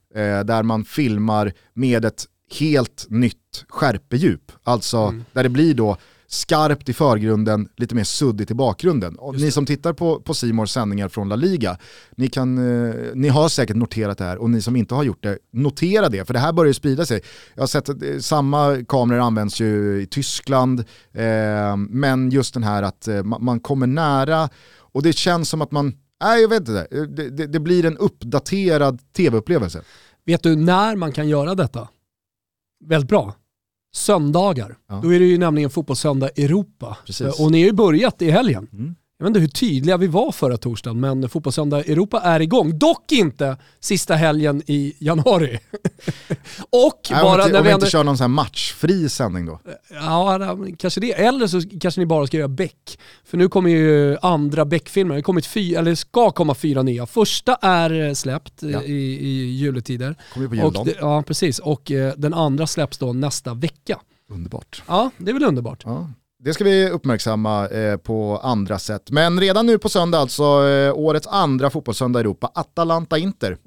där 0.43 0.63
man 0.63 0.85
filmar 0.85 1.53
med 1.73 2.05
ett 2.05 2.25
helt 2.59 3.05
nytt 3.09 3.65
skärpedjup. 3.67 4.51
Alltså 4.63 4.97
mm. 4.97 5.25
där 5.33 5.43
det 5.43 5.49
blir 5.49 5.73
då 5.73 5.97
skarpt 6.27 6.89
i 6.89 6.93
förgrunden, 6.93 7.69
lite 7.77 7.95
mer 7.95 8.03
suddigt 8.03 8.51
i 8.51 8.53
bakgrunden. 8.53 9.17
Ni 9.33 9.51
som 9.51 9.65
tittar 9.65 9.93
på, 9.93 10.19
på 10.19 10.33
Simors 10.33 10.69
sändningar 10.71 11.09
från 11.09 11.29
La 11.29 11.35
Liga, 11.35 11.77
ni, 12.15 12.27
kan, 12.27 12.57
eh, 12.57 12.95
ni 13.13 13.27
har 13.27 13.49
säkert 13.49 13.75
noterat 13.75 14.17
det 14.17 14.23
här 14.23 14.37
och 14.37 14.49
ni 14.49 14.61
som 14.61 14.75
inte 14.75 14.95
har 14.95 15.03
gjort 15.03 15.23
det, 15.23 15.37
notera 15.51 16.09
det, 16.09 16.25
för 16.25 16.33
det 16.33 16.39
här 16.39 16.53
börjar 16.53 16.73
sprida 16.73 17.05
sig. 17.05 17.21
Jag 17.53 17.61
har 17.61 17.67
sett 17.67 17.89
att 17.89 18.03
eh, 18.03 18.17
samma 18.19 18.85
kameror 18.87 19.19
används 19.19 19.59
ju 19.61 20.01
i 20.01 20.07
Tyskland, 20.07 20.79
eh, 21.13 21.77
men 21.77 22.31
just 22.31 22.53
den 22.53 22.63
här 22.63 22.83
att 22.83 23.07
eh, 23.07 23.23
man 23.23 23.59
kommer 23.59 23.87
nära 23.87 24.49
och 24.77 25.03
det 25.03 25.13
känns 25.13 25.49
som 25.49 25.61
att 25.61 25.71
man, 25.71 25.93
nej 26.23 26.41
jag 26.41 26.49
vet 26.49 26.59
inte, 26.59 26.87
det, 26.91 27.29
det, 27.29 27.47
det 27.47 27.59
blir 27.59 27.85
en 27.85 27.97
uppdaterad 27.97 28.99
tv-upplevelse. 29.13 29.81
Vet 30.25 30.43
du 30.43 30.55
när 30.55 30.95
man 30.95 31.11
kan 31.11 31.29
göra 31.29 31.55
detta? 31.55 31.87
Väldigt 32.85 33.09
bra 33.09 33.33
söndagar. 33.95 34.77
Ja. 34.89 34.99
Då 35.03 35.13
är 35.13 35.19
det 35.19 35.25
ju 35.25 35.37
nämligen 35.37 35.69
fotbollssöndag 35.69 36.29
Europa. 36.29 36.97
Precis. 37.05 37.39
Och 37.39 37.51
ni 37.51 37.61
har 37.61 37.65
ju 37.65 37.73
börjat 37.73 38.21
i 38.21 38.29
helgen. 38.29 38.67
Mm. 38.73 38.95
Jag 39.17 39.25
vet 39.25 39.29
inte 39.29 39.39
hur 39.39 39.47
tydliga 39.47 39.97
vi 39.97 40.07
var 40.07 40.31
förra 40.31 40.57
torsdagen, 40.57 40.99
men 40.99 41.29
Fotbollssöndag 41.29 41.79
Europa 41.79 42.21
är 42.21 42.39
igång. 42.39 42.79
Dock 42.79 43.11
inte 43.11 43.57
sista 43.79 44.15
helgen 44.15 44.61
i 44.65 44.95
januari. 44.99 45.59
och 46.69 47.07
Nej, 47.11 47.23
bara 47.23 47.43
om, 47.43 47.51
när 47.51 47.59
om 47.59 47.65
vi 47.65 47.71
inte 47.71 47.89
kör 47.89 48.03
någon 48.03 48.17
sån 48.17 48.23
här 48.23 48.27
matchfri 48.29 49.09
sändning 49.09 49.45
då? 49.45 49.59
Ja, 49.89 50.57
kanske 50.77 51.01
det. 51.01 51.11
Eller 51.11 51.47
så 51.47 51.61
kanske 51.81 52.01
ni 52.01 52.05
bara 52.05 52.27
ska 52.27 52.37
göra 52.37 52.47
Beck. 52.47 52.99
För 53.25 53.37
nu 53.37 53.49
kommer 53.49 53.69
ju 53.69 54.17
andra 54.21 54.65
Beck-filmer. 54.65 55.15
Det 55.15 55.21
kommit 55.21 55.45
fy, 55.45 55.75
eller 55.75 55.95
ska 55.95 56.31
komma 56.31 56.55
fyra 56.55 56.83
nya. 56.83 57.05
Första 57.05 57.55
är 57.55 58.13
släppt 58.13 58.63
ja. 58.63 58.83
i, 58.83 58.93
i 59.27 59.55
juletider. 59.55 60.15
Kommer 60.33 60.47
på 60.47 60.55
juldagen. 60.55 60.93
Ja, 60.99 61.23
precis. 61.23 61.59
Och 61.59 61.91
eh, 61.91 62.13
den 62.17 62.33
andra 62.33 62.67
släpps 62.67 62.97
då 62.97 63.13
nästa 63.13 63.53
vecka. 63.53 63.99
Underbart. 64.29 64.83
Ja, 64.87 65.11
det 65.17 65.31
är 65.31 65.33
väl 65.33 65.43
underbart. 65.43 65.81
Ja. 65.85 66.09
Det 66.45 66.53
ska 66.53 66.63
vi 66.63 66.89
uppmärksamma 66.89 67.67
eh, 67.67 67.97
på 67.97 68.39
andra 68.43 68.79
sätt. 68.79 69.11
Men 69.11 69.39
redan 69.39 69.65
nu 69.65 69.77
på 69.77 69.89
söndag 69.89 70.17
alltså, 70.17 70.43
eh, 70.43 70.93
årets 70.93 71.27
andra 71.27 71.69
fotbollssöndag 71.69 72.19
i 72.19 72.21
Europa, 72.21 72.51
Atalanta-Inter. 72.55 73.57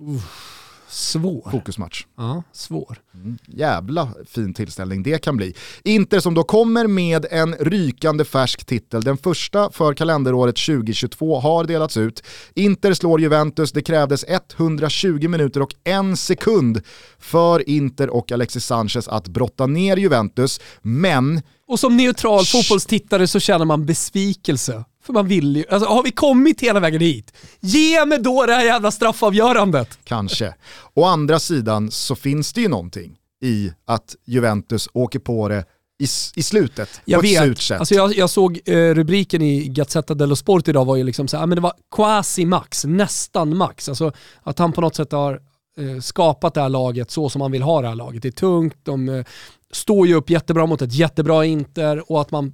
Svår. 0.88 1.50
Fokusmatch. 1.50 2.06
Ja, 2.16 2.42
svår. 2.52 2.98
Mm, 3.14 3.38
jävla 3.46 4.08
fin 4.26 4.54
tillställning 4.54 5.02
det 5.02 5.18
kan 5.18 5.36
bli. 5.36 5.54
Inter 5.84 6.20
som 6.20 6.34
då 6.34 6.42
kommer 6.42 6.86
med 6.86 7.26
en 7.30 7.54
rykande 7.54 8.24
färsk 8.24 8.64
titel. 8.64 9.02
Den 9.02 9.18
första 9.18 9.70
för 9.70 9.94
kalenderåret 9.94 10.56
2022 10.56 11.40
har 11.40 11.64
delats 11.64 11.96
ut. 11.96 12.22
Inter 12.54 12.94
slår 12.94 13.20
Juventus, 13.20 13.72
det 13.72 13.82
krävdes 13.82 14.24
120 14.28 15.28
minuter 15.28 15.62
och 15.62 15.74
en 15.84 16.16
sekund 16.16 16.80
för 17.18 17.68
Inter 17.68 18.10
och 18.10 18.32
Alexis 18.32 18.64
Sanchez 18.64 19.08
att 19.08 19.28
brotta 19.28 19.66
ner 19.66 19.96
Juventus, 19.96 20.60
men 20.82 21.42
och 21.68 21.80
som 21.80 21.96
neutral 21.96 22.44
fotbollstittare 22.44 23.26
så 23.26 23.40
känner 23.40 23.64
man 23.64 23.86
besvikelse. 23.86 24.84
För 25.08 25.12
man 25.12 25.28
vill 25.28 25.56
ju, 25.56 25.64
alltså 25.70 25.88
har 25.88 26.02
vi 26.02 26.10
kommit 26.10 26.60
hela 26.60 26.80
vägen 26.80 27.00
hit? 27.00 27.32
Ge 27.60 28.04
mig 28.04 28.18
då 28.18 28.46
det 28.46 28.54
här 28.54 28.64
jävla 28.64 28.90
straffavgörandet. 28.90 29.98
Kanske. 30.04 30.54
Å 30.94 31.04
andra 31.04 31.38
sidan 31.38 31.90
så 31.90 32.16
finns 32.16 32.52
det 32.52 32.60
ju 32.60 32.68
någonting 32.68 33.16
i 33.42 33.72
att 33.86 34.16
Juventus 34.26 34.88
åker 34.92 35.18
på 35.18 35.48
det 35.48 35.64
i, 36.02 36.04
i 36.34 36.42
slutet, 36.42 37.00
jag 37.04 37.18
på 37.18 37.22
vet. 37.22 37.40
ett 37.40 37.48
surt 37.48 37.58
sätt. 37.58 37.78
Alltså 37.78 37.94
jag, 37.94 38.16
jag 38.16 38.30
såg 38.30 38.60
eh, 38.64 38.74
rubriken 38.74 39.42
i 39.42 39.68
Gazzetta 39.68 40.14
dello 40.14 40.36
Sport 40.36 40.68
idag 40.68 40.84
var 40.84 40.96
ju 40.96 41.04
liksom 41.04 41.28
så 41.28 41.36
här, 41.36 41.46
men 41.46 41.56
det 41.56 41.62
var 41.62 41.72
quasi 41.94 42.44
max, 42.44 42.84
nästan 42.84 43.56
max. 43.56 43.88
Alltså 43.88 44.12
att 44.42 44.58
han 44.58 44.72
på 44.72 44.80
något 44.80 44.96
sätt 44.96 45.12
har 45.12 45.40
eh, 45.78 46.00
skapat 46.00 46.54
det 46.54 46.60
här 46.60 46.68
laget 46.68 47.10
så 47.10 47.28
som 47.28 47.38
man 47.38 47.52
vill 47.52 47.62
ha 47.62 47.80
det 47.82 47.88
här 47.88 47.94
laget. 47.94 48.22
Det 48.22 48.28
är 48.28 48.32
tungt, 48.32 48.76
de 48.82 49.08
eh, 49.08 49.24
står 49.72 50.06
ju 50.06 50.14
upp 50.14 50.30
jättebra 50.30 50.66
mot 50.66 50.82
ett 50.82 50.94
jättebra 50.94 51.44
Inter 51.44 52.12
och 52.12 52.20
att 52.20 52.30
man 52.30 52.52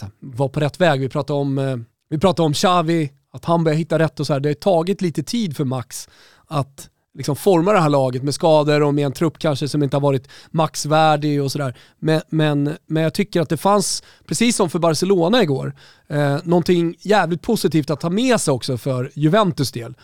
eh, 0.00 0.08
var 0.20 0.48
på 0.48 0.60
rätt 0.60 0.80
väg. 0.80 1.00
Vi 1.00 1.08
pratade 1.08 1.38
om, 1.38 1.58
eh, 1.58 1.76
vi 2.10 2.18
pratade 2.18 2.46
om 2.46 2.52
Xavi, 2.52 3.12
att 3.32 3.44
han 3.44 3.64
börjar 3.64 3.78
hitta 3.78 3.98
rätt 3.98 4.20
och 4.20 4.26
så 4.26 4.32
här. 4.32 4.40
Det 4.40 4.48
har 4.48 4.54
tagit 4.54 5.00
lite 5.00 5.22
tid 5.22 5.56
för 5.56 5.64
Max 5.64 6.08
att 6.46 6.90
liksom 7.14 7.36
forma 7.36 7.72
det 7.72 7.80
här 7.80 7.88
laget 7.88 8.22
med 8.22 8.34
skador 8.34 8.82
och 8.82 8.94
med 8.94 9.06
en 9.06 9.12
trupp 9.12 9.38
kanske 9.38 9.68
som 9.68 9.82
inte 9.82 9.96
har 9.96 10.00
varit 10.00 10.28
maxvärdig 10.50 11.42
och 11.42 11.52
sådär. 11.52 11.76
Men, 11.98 12.20
men, 12.28 12.76
men 12.86 13.02
jag 13.02 13.14
tycker 13.14 13.40
att 13.40 13.48
det 13.48 13.56
fanns, 13.56 14.02
precis 14.26 14.56
som 14.56 14.70
för 14.70 14.78
Barcelona 14.78 15.42
igår, 15.42 15.76
eh, 16.08 16.36
någonting 16.44 16.94
jävligt 17.00 17.42
positivt 17.42 17.90
att 17.90 18.00
ta 18.00 18.10
med 18.10 18.40
sig 18.40 18.52
också 18.52 18.78
för 18.78 19.10
Juventus 19.14 19.72
del. 19.72 19.94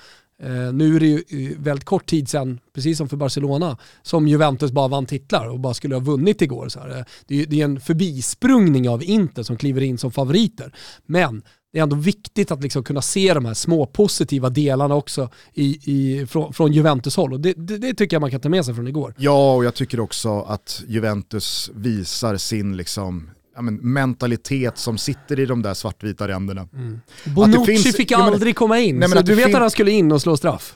Eh, 0.43 0.73
nu 0.73 0.97
är 0.97 1.01
det 1.01 1.07
ju 1.07 1.25
eh, 1.29 1.59
väldigt 1.59 1.85
kort 1.85 2.07
tid 2.07 2.29
sedan, 2.29 2.61
precis 2.75 2.99
som 2.99 3.09
för 3.09 3.17
Barcelona, 3.17 3.79
som 4.03 4.29
Juventus 4.29 4.73
bara 4.73 4.89
vann 4.89 5.07
titlar 5.07 5.49
och 5.49 5.61
bara 5.61 5.75
skulle 5.75 5.95
ha 5.95 6.01
vunnit 6.01 6.43
igår. 6.43 6.69
Så 6.69 6.81
här. 6.81 6.99
Eh, 6.99 7.05
det, 7.27 7.43
är, 7.43 7.47
det 7.47 7.61
är 7.61 7.65
en 7.65 7.81
förbisprungning 7.81 8.89
av 8.89 9.03
Inter 9.03 9.43
som 9.43 9.57
kliver 9.57 9.81
in 9.81 9.99
som 9.99 10.13
favoriter. 10.13 10.73
Men 11.07 11.43
det 11.73 11.79
är 11.79 11.83
ändå 11.83 11.97
viktigt 11.97 12.51
att 12.51 12.63
liksom 12.63 12.85
kunna 12.85 13.03
se 13.03 13.35
de 13.35 13.45
här 13.45 13.55
små 13.55 13.87
positiva 13.87 14.51
delarna 14.51 14.95
också 14.95 15.29
i, 15.55 15.79
i, 15.93 16.27
från, 16.27 16.53
från 16.53 16.73
Juventus 16.73 17.17
håll. 17.17 17.33
Och 17.33 17.41
det, 17.41 17.53
det, 17.57 17.79
det, 17.79 17.95
tycker 17.95 18.17
jag 18.17 18.21
man 18.21 18.31
kan 18.31 18.41
ta 18.41 18.49
med 18.49 18.65
sig 18.65 18.75
från 18.75 18.89
igår. 18.89 19.15
Ja, 19.19 19.55
och 19.55 19.65
jag 19.65 19.75
tycker 19.75 20.01
också 20.01 20.41
att 20.41 20.83
Juventus 20.89 21.71
visar 21.75 22.37
sin 22.37 22.77
liksom 22.77 23.31
ja, 23.55 23.63
men, 23.63 23.75
mentalitet 23.75 24.79
som 24.79 24.99
sitter 24.99 25.41
i 25.41 25.47
de 25.47 25.63
där 25.63 25.75
svartvita 25.75 26.29
ränderna. 26.29 26.69
Mm. 26.73 27.01
Bonucci 27.25 27.65
finns, 27.65 27.97
fick 27.97 28.13
aldrig 28.13 28.47
men, 28.47 28.55
komma 28.55 28.79
in, 28.79 28.99
nej, 28.99 29.09
så 29.09 29.23
du 29.23 29.35
vet 29.35 29.55
att 29.55 29.61
han 29.61 29.71
skulle 29.71 29.91
in 29.91 30.13
och 30.13 30.23
slå 30.23 30.37
straff? 30.37 30.75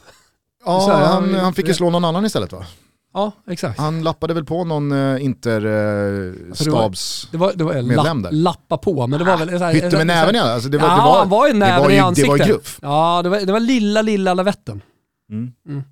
Ja, 0.64 0.92
här, 0.92 1.06
han, 1.06 1.34
han, 1.34 1.54
fick 1.54 1.68
ju 1.68 1.74
slå 1.74 1.90
någon 1.90 2.04
annan 2.04 2.24
istället 2.24 2.52
va? 2.52 2.66
Ja, 3.14 3.32
exakt. 3.50 3.78
Han 3.78 4.02
lappade 4.02 4.34
väl 4.34 4.44
på 4.44 4.64
någon 4.64 4.92
uh, 4.92 5.24
Inter-stabs 5.24 7.24
uh, 7.24 7.30
det 7.30 7.38
var, 7.38 7.52
det 7.54 7.64
var, 7.64 7.82
medlem 7.82 8.22
där. 8.22 8.32
Lappa 8.32 8.78
på, 8.78 9.06
men 9.06 9.18
det 9.18 9.24
var 9.24 9.36
väl... 9.36 9.58
Såhär, 9.58 9.72
Bytte 9.72 9.96
med 9.96 10.06
näven 10.06 10.34
ja, 10.34 10.42
alltså 10.42 10.68
det 10.68 10.78
var, 10.78 10.88
ja, 10.88 10.96
det 10.96 11.02
var, 11.02 11.18
han 11.18 11.28
var 11.28 11.48
ju 11.48 11.54
näven 11.54 11.90
i 11.90 11.98
ansiktet. 11.98 12.38
Det 12.38 12.38
var 12.38 12.48
gruff. 12.48 12.78
Ja, 12.82 13.20
det 13.22 13.28
var, 13.28 13.40
det 13.40 13.52
var 13.52 13.60
lilla, 13.60 14.02
lilla 14.02 14.34
lavetten. 14.34 14.82
Mm. 15.30 15.52
Mm. 15.68 15.82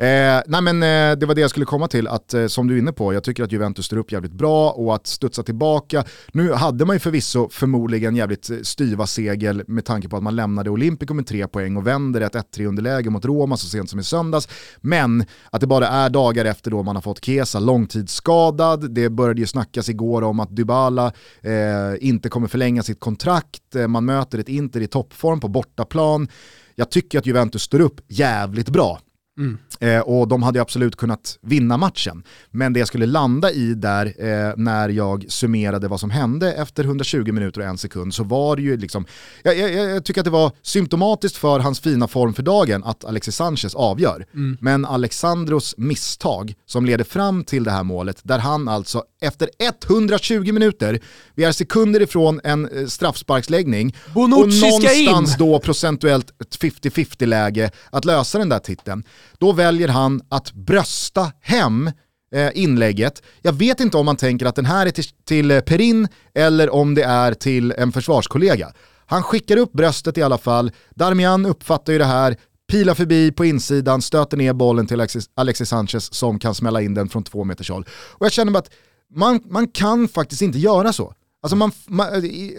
Eh, 0.00 0.42
nej 0.46 0.62
men 0.62 0.82
eh, 0.82 1.18
det 1.18 1.26
var 1.26 1.34
det 1.34 1.40
jag 1.40 1.50
skulle 1.50 1.66
komma 1.66 1.88
till, 1.88 2.08
att 2.08 2.34
eh, 2.34 2.46
som 2.46 2.66
du 2.66 2.74
är 2.74 2.78
inne 2.78 2.92
på, 2.92 3.14
jag 3.14 3.24
tycker 3.24 3.44
att 3.44 3.52
Juventus 3.52 3.86
står 3.86 3.96
upp 3.96 4.12
jävligt 4.12 4.32
bra 4.32 4.70
och 4.70 4.94
att 4.94 5.06
studsa 5.06 5.42
tillbaka. 5.42 6.04
Nu 6.32 6.52
hade 6.52 6.84
man 6.84 6.96
ju 6.96 7.00
förvisso 7.00 7.48
förmodligen 7.48 8.16
jävligt 8.16 8.50
eh, 8.50 8.56
styva 8.62 9.06
segel 9.06 9.62
med 9.66 9.84
tanke 9.84 10.08
på 10.08 10.16
att 10.16 10.22
man 10.22 10.36
lämnade 10.36 10.70
Olympico 10.70 11.14
med 11.14 11.26
tre 11.26 11.48
poäng 11.48 11.76
och 11.76 11.86
vänder 11.86 12.20
ett 12.20 12.34
1-3 12.34 12.66
underläge 12.66 13.10
mot 13.10 13.24
Roma 13.24 13.56
så 13.56 13.66
sent 13.66 13.90
som 13.90 14.00
i 14.00 14.04
söndags. 14.04 14.48
Men 14.80 15.24
att 15.50 15.60
det 15.60 15.66
bara 15.66 15.88
är 15.88 16.10
dagar 16.10 16.44
efter 16.44 16.70
då 16.70 16.82
man 16.82 16.96
har 16.96 17.02
fått 17.02 17.24
Kesa 17.24 17.58
långtidsskadad, 17.60 18.90
det 18.90 19.10
började 19.10 19.40
ju 19.40 19.46
snackas 19.46 19.88
igår 19.88 20.22
om 20.22 20.40
att 20.40 20.56
Dybala 20.56 21.12
eh, 21.42 21.52
inte 22.00 22.28
kommer 22.28 22.48
förlänga 22.48 22.82
sitt 22.82 23.00
kontrakt, 23.00 23.74
eh, 23.74 23.88
man 23.88 24.04
möter 24.04 24.38
ett 24.38 24.48
Inter 24.48 24.80
i 24.80 24.86
toppform 24.86 25.40
på 25.40 25.48
bortaplan. 25.48 26.28
Jag 26.74 26.90
tycker 26.90 27.18
att 27.18 27.26
Juventus 27.26 27.62
står 27.62 27.80
upp 27.80 28.00
jävligt 28.08 28.68
bra 28.68 29.00
Mm. 29.38 29.58
Eh, 29.80 30.00
och 30.00 30.28
de 30.28 30.42
hade 30.42 30.60
absolut 30.60 30.96
kunnat 30.96 31.38
vinna 31.42 31.76
matchen. 31.76 32.22
Men 32.50 32.72
det 32.72 32.78
jag 32.78 32.88
skulle 32.88 33.06
landa 33.06 33.50
i 33.50 33.74
där 33.74 34.06
eh, 34.06 34.54
när 34.56 34.88
jag 34.88 35.24
summerade 35.28 35.88
vad 35.88 36.00
som 36.00 36.10
hände 36.10 36.52
efter 36.52 36.84
120 36.84 37.32
minuter 37.32 37.60
och 37.60 37.66
en 37.66 37.78
sekund 37.78 38.14
så 38.14 38.24
var 38.24 38.56
det 38.56 38.62
ju 38.62 38.76
liksom, 38.76 39.06
jag, 39.42 39.58
jag, 39.58 39.72
jag 39.72 40.04
tycker 40.04 40.20
att 40.20 40.24
det 40.24 40.30
var 40.30 40.52
symptomatiskt 40.62 41.38
för 41.38 41.60
hans 41.60 41.80
fina 41.80 42.08
form 42.08 42.34
för 42.34 42.42
dagen 42.42 42.84
att 42.84 43.04
Alexis 43.04 43.36
Sanchez 43.36 43.74
avgör. 43.74 44.26
Mm. 44.34 44.56
Men 44.60 44.84
Alexandros 44.84 45.74
misstag 45.78 46.54
som 46.66 46.86
leder 46.86 47.04
fram 47.04 47.44
till 47.44 47.64
det 47.64 47.70
här 47.70 47.84
målet, 47.84 48.20
där 48.22 48.38
han 48.38 48.68
alltså 48.68 49.02
efter 49.20 49.50
120 49.58 50.52
minuter, 50.52 51.00
vi 51.34 51.44
är 51.44 51.52
sekunder 51.52 52.02
ifrån 52.02 52.40
en 52.44 52.68
eh, 52.68 52.86
straffsparksläggning 52.86 53.96
Bonucci 54.14 54.62
och 54.62 54.82
någonstans 54.82 55.36
då 55.38 55.58
procentuellt 55.58 56.30
ett 56.40 56.58
50-50 56.58 57.26
läge 57.26 57.70
att 57.90 58.04
lösa 58.04 58.38
den 58.38 58.48
där 58.48 58.58
titeln. 58.58 59.04
Då 59.38 59.52
väljer 59.52 59.88
han 59.88 60.20
att 60.28 60.52
brösta 60.52 61.32
hem 61.40 61.90
eh, 62.34 62.50
inlägget. 62.54 63.22
Jag 63.42 63.52
vet 63.52 63.80
inte 63.80 63.96
om 63.96 64.06
man 64.06 64.16
tänker 64.16 64.46
att 64.46 64.56
den 64.56 64.66
här 64.66 64.86
är 64.86 64.90
till, 64.90 65.04
till 65.04 65.50
eh, 65.50 65.60
Perin 65.60 66.08
eller 66.34 66.70
om 66.70 66.94
det 66.94 67.02
är 67.02 67.34
till 67.34 67.72
en 67.72 67.92
försvarskollega. 67.92 68.72
Han 69.06 69.22
skickar 69.22 69.56
upp 69.56 69.72
bröstet 69.72 70.18
i 70.18 70.22
alla 70.22 70.38
fall, 70.38 70.72
Darmian 70.94 71.46
uppfattar 71.46 71.92
ju 71.92 71.98
det 71.98 72.04
här, 72.04 72.36
pilar 72.70 72.94
förbi 72.94 73.32
på 73.32 73.44
insidan, 73.44 74.02
stöter 74.02 74.36
ner 74.36 74.52
bollen 74.52 74.86
till 74.86 75.00
Alexis, 75.00 75.30
Alexis 75.34 75.68
Sanchez 75.68 76.14
som 76.14 76.38
kan 76.38 76.54
smälla 76.54 76.82
in 76.82 76.94
den 76.94 77.08
från 77.08 77.24
två 77.24 77.44
meters 77.44 77.70
håll. 77.70 77.86
Och 77.90 78.26
jag 78.26 78.32
känner 78.32 78.52
bara 78.52 78.58
att 78.58 78.70
man, 79.14 79.40
man 79.44 79.68
kan 79.68 80.08
faktiskt 80.08 80.42
inte 80.42 80.58
göra 80.58 80.92
så. 80.92 81.14
Alltså 81.42 81.56
man, 81.56 81.72
man, 81.86 82.06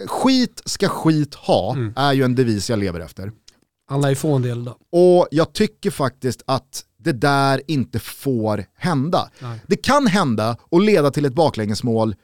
skit 0.06 0.62
ska 0.64 0.88
skit 0.88 1.34
ha, 1.34 1.74
mm. 1.74 1.92
är 1.96 2.12
ju 2.12 2.24
en 2.24 2.34
devis 2.34 2.70
jag 2.70 2.78
lever 2.78 3.00
efter. 3.00 3.32
Lär 4.02 4.08
ju 4.08 4.14
få 4.14 4.34
en 4.34 4.42
del 4.42 4.64
då. 4.64 4.76
Och 4.92 5.28
jag 5.30 5.52
tycker 5.52 5.90
faktiskt 5.90 6.42
att 6.46 6.84
det 6.98 7.12
där 7.12 7.62
inte 7.66 7.98
får 7.98 8.64
hända. 8.74 9.30
Nej. 9.38 9.60
Det 9.66 9.76
kan 9.76 10.06
hända 10.06 10.56
och 10.62 10.80
leda 10.80 11.10
till 11.10 11.24
ett 11.24 11.34
baklängesmål 11.34 12.14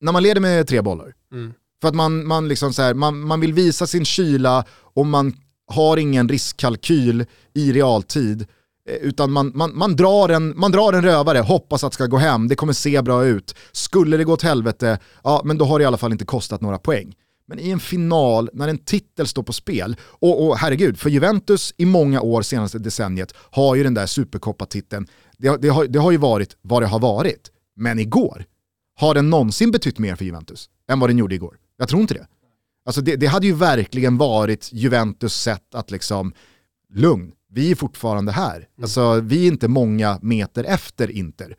när 0.00 0.12
man 0.12 0.22
leder 0.22 0.40
med 0.40 0.68
tre 0.68 0.80
bollar. 0.80 1.14
Mm. 1.32 1.52
För 1.80 1.88
att 1.88 1.94
man, 1.94 2.26
man, 2.26 2.48
liksom 2.48 2.72
så 2.72 2.82
här, 2.82 2.94
man, 2.94 3.20
man 3.20 3.40
vill 3.40 3.52
visa 3.52 3.86
sin 3.86 4.04
kyla 4.04 4.64
och 4.70 5.06
man 5.06 5.36
har 5.66 5.96
ingen 5.96 6.28
riskkalkyl 6.28 7.26
i 7.54 7.72
realtid. 7.72 8.46
Eh, 8.88 8.96
utan 8.96 9.32
man, 9.32 9.52
man, 9.54 9.78
man, 9.78 9.96
drar 9.96 10.28
en, 10.28 10.58
man 10.58 10.72
drar 10.72 10.92
en 10.92 11.02
rövare, 11.02 11.38
hoppas 11.38 11.84
att 11.84 11.92
det 11.92 11.94
ska 11.94 12.06
gå 12.06 12.16
hem, 12.16 12.48
det 12.48 12.54
kommer 12.54 12.72
se 12.72 13.02
bra 13.02 13.24
ut. 13.24 13.54
Skulle 13.72 14.16
det 14.16 14.24
gå 14.24 14.32
åt 14.32 14.42
helvete, 14.42 14.98
ja 15.22 15.42
men 15.44 15.58
då 15.58 15.64
har 15.64 15.78
det 15.78 15.82
i 15.82 15.86
alla 15.86 15.96
fall 15.96 16.12
inte 16.12 16.24
kostat 16.24 16.60
några 16.60 16.78
poäng. 16.78 17.14
Men 17.46 17.58
i 17.58 17.70
en 17.70 17.80
final, 17.80 18.50
när 18.52 18.68
en 18.68 18.78
titel 18.78 19.26
står 19.26 19.42
på 19.42 19.52
spel, 19.52 19.96
och, 20.02 20.46
och 20.46 20.56
herregud, 20.56 20.98
för 20.98 21.10
Juventus 21.10 21.74
i 21.76 21.84
många 21.84 22.20
år 22.20 22.42
senaste 22.42 22.78
decenniet 22.78 23.34
har 23.36 23.74
ju 23.74 23.82
den 23.82 23.94
där 23.94 24.06
superkoppatiteln, 24.06 25.06
det, 25.38 25.56
det, 25.56 25.68
har, 25.68 25.86
det 25.86 25.98
har 25.98 26.10
ju 26.10 26.16
varit 26.16 26.56
vad 26.62 26.82
det 26.82 26.86
har 26.86 26.98
varit. 26.98 27.50
Men 27.76 27.98
igår, 27.98 28.44
har 28.96 29.14
den 29.14 29.30
någonsin 29.30 29.70
betytt 29.70 29.98
mer 29.98 30.16
för 30.16 30.24
Juventus 30.24 30.68
än 30.90 31.00
vad 31.00 31.10
den 31.10 31.18
gjorde 31.18 31.34
igår? 31.34 31.56
Jag 31.76 31.88
tror 31.88 32.02
inte 32.02 32.14
det. 32.14 32.26
Alltså 32.86 33.00
det, 33.00 33.16
det 33.16 33.26
hade 33.26 33.46
ju 33.46 33.54
verkligen 33.54 34.18
varit 34.18 34.72
Juventus 34.72 35.34
sätt 35.34 35.74
att 35.74 35.90
liksom, 35.90 36.32
lugn, 36.94 37.32
vi 37.54 37.70
är 37.70 37.74
fortfarande 37.74 38.32
här. 38.32 38.56
Mm. 38.56 38.68
Alltså, 38.82 39.20
vi 39.20 39.42
är 39.42 39.46
inte 39.46 39.68
många 39.68 40.18
meter 40.22 40.64
efter 40.64 41.10
Inter. 41.10 41.56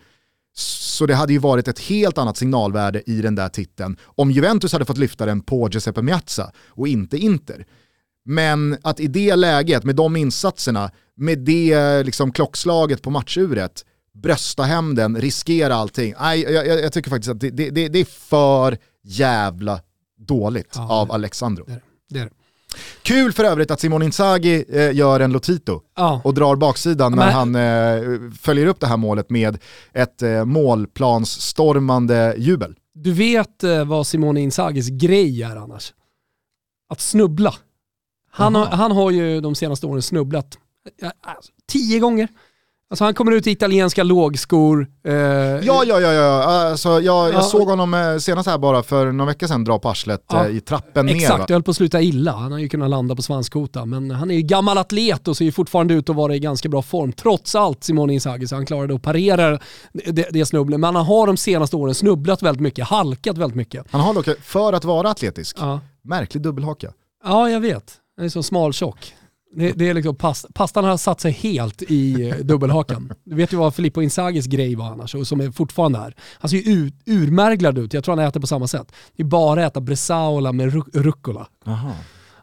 Så 0.58 1.06
det 1.06 1.16
hade 1.16 1.34
ju 1.34 1.40
varit 1.40 1.68
ett 1.68 1.80
helt 1.80 2.18
annat 2.18 2.38
signalvärde 2.38 3.04
i 3.06 3.22
den 3.22 3.36
där 3.36 3.50
titeln 3.50 3.98
om 4.04 4.32
Juventus 4.32 4.74
hade 4.74 4.86
fått 4.86 4.98
lyfta 4.98 5.26
den 5.26 5.42
på 5.42 5.70
Giuseppe 5.70 6.02
Miazza 6.02 6.52
och 6.68 6.88
inte 6.88 7.18
Inter. 7.18 7.66
Men 8.26 8.78
att 8.82 9.00
i 9.00 9.08
det 9.08 9.36
läget, 9.36 9.84
med 9.84 9.96
de 9.96 10.16
insatserna, 10.16 10.92
med 11.16 11.40
det 11.40 12.04
liksom 12.04 12.32
klockslaget 12.32 13.02
på 13.02 13.10
matchuret, 13.10 13.86
brösta 14.14 14.64
hem 14.64 14.96
den, 14.96 15.22
riskera 15.22 15.76
allting. 15.76 16.14
Nej, 16.20 16.42
jag, 16.42 16.68
jag, 16.68 16.80
jag 16.80 16.94
tycker 16.94 17.10
faktiskt 17.10 17.32
att 17.32 17.40
det, 17.40 17.50
det, 17.50 17.70
det, 17.88 18.00
är 18.00 18.06
för 18.06 18.78
jävla 19.04 19.82
dåligt 20.18 20.74
ja, 20.76 20.90
av 20.90 21.12
Alexandro. 21.12 21.66
Det 21.68 21.82
det 22.10 22.20
är 22.20 22.24
det. 22.24 22.32
Kul 23.02 23.34
för 23.34 23.44
övrigt 23.44 23.72
att 23.72 23.80
Simon 23.80 24.04
Inzaghi 24.04 24.66
eh, 24.70 24.96
gör 24.96 25.20
en 25.20 25.32
Lotito 25.32 25.82
ja. 25.96 26.22
och 26.24 26.34
drar 26.34 26.56
baksidan 26.56 27.12
när 27.12 27.32
han 27.32 27.56
eh, 27.56 28.32
följer 28.42 28.68
upp 28.68 28.80
det 28.80 28.88
här 28.88 28.98
målet 28.98 29.30
med 29.30 29.58
ett 29.94 30.22
eh, 30.22 30.46
målplansstormande 30.46 32.36
jubel. 32.38 32.76
Du 32.94 33.12
vet 33.12 33.64
vad 33.86 34.08
Simone 34.08 34.42
Inzaghis 34.42 34.90
grej 34.90 35.44
är 35.44 35.56
annars? 35.56 35.94
Att 36.90 37.02
snubbla. 37.02 37.54
Han 38.32 38.56
har, 38.56 38.66
han 38.66 38.92
har 38.92 39.12
ju 39.12 39.42
de 39.42 39.56
senaste 39.56 39.86
åren 39.86 40.02
snubblat 40.02 40.58
tio 41.68 42.00
gånger. 42.00 42.28
Alltså 42.96 43.04
han 43.04 43.14
kommer 43.14 43.32
ut 43.32 43.48
i 43.48 43.52
italienska 43.52 44.04
lågskor. 44.04 44.88
Eh, 45.08 45.14
ja, 45.14 45.84
ja, 45.88 46.00
ja, 46.00 46.14
ja. 46.14 46.44
Alltså, 46.44 46.90
jag, 46.90 47.02
jag 47.02 47.34
ja, 47.34 47.42
såg 47.42 47.68
honom 47.68 47.94
eh, 47.94 48.18
senast 48.18 48.50
här 48.50 48.58
bara 48.58 48.84
för 48.84 49.12
några 49.12 49.32
veckor 49.32 49.48
sedan 49.48 49.64
dra 49.64 49.80
på 49.80 49.90
arslet 49.90 50.24
ja, 50.30 50.46
eh, 50.46 50.56
i 50.56 50.60
trappen 50.60 51.10
exakt, 51.10 51.22
ner. 51.22 51.26
Exakt, 51.26 51.48
det 51.48 51.54
höll 51.54 51.64
på 51.64 51.72
att 51.72 51.78
sluta 51.78 52.02
illa. 52.02 52.32
Han 52.32 52.52
har 52.52 52.60
ju 52.60 52.70
kunnat 52.70 52.90
landa 52.90 53.16
på 53.16 53.22
svanskota. 53.22 53.86
Men 53.86 54.12
han 54.12 54.32
är 54.32 54.36
ju 54.36 54.42
gammal 54.42 54.78
atlet 54.78 55.28
och 55.28 55.38
ser 55.38 55.46
ju 55.46 55.52
fortfarande 55.52 55.94
ut 55.94 56.10
att 56.10 56.16
vara 56.16 56.36
i 56.36 56.40
ganska 56.40 56.70
bra 56.70 56.82
form. 56.82 57.14
Trots 57.14 57.56
allt 57.56 57.84
Simone 57.84 58.14
Inzaghi, 58.14 58.48
så 58.48 58.56
han 58.56 58.66
klarade 58.66 58.96
att 58.96 59.02
parera 59.02 59.60
det, 59.94 60.28
det 60.32 60.46
snubblet. 60.46 60.80
Men 60.80 60.96
han 60.96 61.06
har 61.06 61.28
de 61.28 61.38
senaste 61.38 61.76
åren 61.76 61.96
snubblat 61.96 62.44
väldigt 62.44 62.62
mycket, 62.62 62.88
halkat 62.88 63.38
väldigt 63.38 63.58
mycket. 63.58 63.86
Han 63.92 64.02
har 64.02 64.14
dock, 64.14 64.28
för 64.42 64.74
att 64.74 64.86
vara 64.86 65.10
atletisk, 65.10 65.58
ja. 65.60 65.80
märklig 66.04 66.44
dubbelhaka. 66.44 66.92
Ja, 67.24 67.50
jag 67.50 67.60
vet. 67.60 67.94
Han 68.18 68.26
är 68.26 68.30
så 68.30 68.44
smaltjock. 68.44 69.14
Det, 69.56 69.72
det 69.72 69.90
är 69.90 69.94
liksom 69.94 70.16
past, 70.16 70.54
pastan 70.54 70.86
har 70.86 70.98
satt 70.98 71.22
sig 71.22 71.32
helt 71.32 71.82
i 71.82 72.30
eh, 72.30 72.36
dubbelhakan. 72.36 73.14
Du 73.24 73.36
vet 73.36 73.54
ju 73.54 73.58
vad 73.58 73.76
Filippo 73.76 74.02
Inzagis 74.02 74.46
grej 74.46 74.76
var 74.76 74.86
annars 74.86 75.16
och 75.16 75.28
som 75.28 75.42
är 75.42 75.52
fortfarande 75.52 76.00
är. 76.00 76.16
Han 76.40 76.50
ser 76.50 76.58
ju 76.58 76.92
urmärglad 77.06 77.78
ut, 77.78 77.94
jag 77.94 78.04
tror 78.04 78.16
han 78.16 78.28
äter 78.28 78.40
på 78.40 78.48
samma 78.48 78.68
sätt. 78.68 78.92
Det 79.16 79.24
är 79.24 79.28
bara 79.28 79.66
att 79.66 79.72
äta 79.72 79.82
bresaola 79.82 80.52
med 80.52 80.74
rucola. 80.94 81.48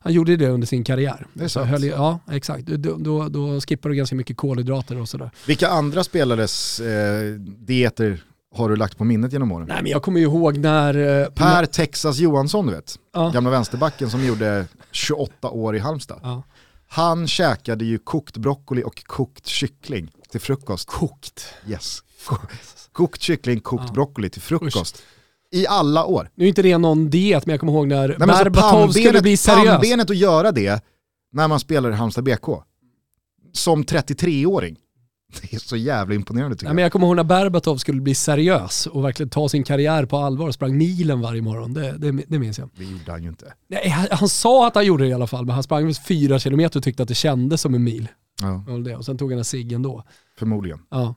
Han 0.04 0.12
gjorde 0.12 0.36
det 0.36 0.48
under 0.48 0.66
sin 0.66 0.84
karriär. 0.84 1.26
Det 1.34 1.44
är 1.44 1.48
sant. 1.48 1.68
Höll, 1.68 1.84
ja, 1.84 2.18
exakt. 2.30 2.66
Då, 2.66 2.96
då, 2.98 3.28
då 3.28 3.60
skippar 3.60 3.88
du 3.88 3.94
ganska 3.96 4.16
mycket 4.16 4.36
kolhydrater 4.36 5.00
och 5.00 5.08
sådär. 5.08 5.30
Vilka 5.46 5.68
andra 5.68 6.04
spelares 6.04 6.80
eh, 6.80 7.34
dieter 7.40 8.22
har 8.54 8.68
du 8.68 8.76
lagt 8.76 8.98
på 8.98 9.04
minnet 9.04 9.32
genom 9.32 9.52
åren? 9.52 9.66
Nej 9.68 9.82
men 9.82 9.90
jag 9.90 10.02
kommer 10.02 10.20
ju 10.20 10.26
ihåg 10.26 10.58
när... 10.58 11.22
Eh, 11.22 11.28
per 11.28 11.66
Texas 11.66 12.18
Johansson 12.18 12.66
du 12.66 12.72
vet, 12.72 12.98
ja. 13.14 13.30
gamla 13.34 13.50
vänsterbacken 13.50 14.10
som 14.10 14.24
gjorde 14.24 14.66
28 14.92 15.50
år 15.50 15.76
i 15.76 15.78
Halmstad. 15.78 16.20
Ja. 16.22 16.42
Han 16.92 17.26
käkade 17.28 17.84
ju 17.84 17.98
kokt 17.98 18.36
broccoli 18.36 18.82
och 18.84 19.04
kokt 19.04 19.46
kyckling 19.46 20.10
till 20.30 20.40
frukost. 20.40 20.88
Kokt? 20.88 21.54
Yes. 21.68 22.02
Kokt 22.92 23.22
kyckling, 23.22 23.60
kokt 23.60 23.84
ja. 23.86 23.92
broccoli 23.92 24.30
till 24.30 24.42
frukost. 24.42 24.96
Usch. 24.96 25.04
I 25.50 25.66
alla 25.66 26.04
år. 26.04 26.30
Nu 26.34 26.44
är 26.44 26.48
inte 26.48 26.62
det 26.62 26.78
någon 26.78 27.10
diet, 27.10 27.46
men 27.46 27.52
jag 27.52 27.60
kommer 27.60 27.72
ihåg 27.72 27.88
när 27.88 28.08
Nej, 28.08 28.18
Berbatov 28.18 28.90
skulle 28.90 29.22
bli 29.22 29.36
seriös. 29.36 29.66
Pannbenet 29.66 30.10
att 30.10 30.16
göra 30.16 30.52
det 30.52 30.84
när 31.32 31.48
man 31.48 31.60
spelar 31.60 31.90
i 31.90 31.94
Halmstad 31.94 32.24
BK. 32.24 32.46
Som 33.52 33.84
33-åring. 33.84 34.76
Det 35.40 35.56
är 35.56 35.58
så 35.58 35.76
jävla 35.76 36.14
imponerande 36.14 36.56
tycker 36.56 36.66
ja, 36.66 36.68
jag. 36.68 36.74
Men 36.74 36.82
jag 36.82 36.92
kommer 36.92 37.06
ihåg 37.06 37.16
när 37.16 37.24
Berbatov 37.24 37.76
skulle 37.76 38.00
bli 38.00 38.14
seriös 38.14 38.86
och 38.86 39.04
verkligen 39.04 39.30
ta 39.30 39.48
sin 39.48 39.64
karriär 39.64 40.04
på 40.04 40.16
allvar 40.16 40.48
och 40.48 40.54
sprang 40.54 40.76
milen 40.76 41.20
varje 41.20 41.42
morgon. 41.42 41.74
Det, 41.74 41.92
det, 41.98 42.24
det 42.28 42.38
minns 42.38 42.58
jag. 42.58 42.68
Det 42.76 42.84
gjorde 42.84 43.12
han 43.12 43.22
ju 43.22 43.28
inte. 43.28 43.52
Nej, 43.68 43.88
han, 43.88 44.06
han, 44.10 44.28
sa 44.28 44.66
att 44.66 44.74
han 44.74 44.86
gjorde 44.86 45.04
det 45.04 45.08
i 45.08 45.12
alla 45.12 45.26
fall, 45.26 45.46
men 45.46 45.54
han 45.54 45.62
sprang 45.62 45.94
fyra 45.94 46.38
kilometer 46.38 46.78
och 46.78 46.84
tyckte 46.84 47.02
att 47.02 47.08
det 47.08 47.14
kändes 47.14 47.60
som 47.60 47.74
en 47.74 47.84
mil. 47.84 48.08
Ja. 48.42 48.64
Och 48.96 49.04
sen 49.04 49.18
tog 49.18 49.30
han 49.30 49.38
en 49.38 49.44
cigg 49.44 49.72
ändå. 49.72 50.04
Förmodligen. 50.38 50.78
Ja. 50.90 51.14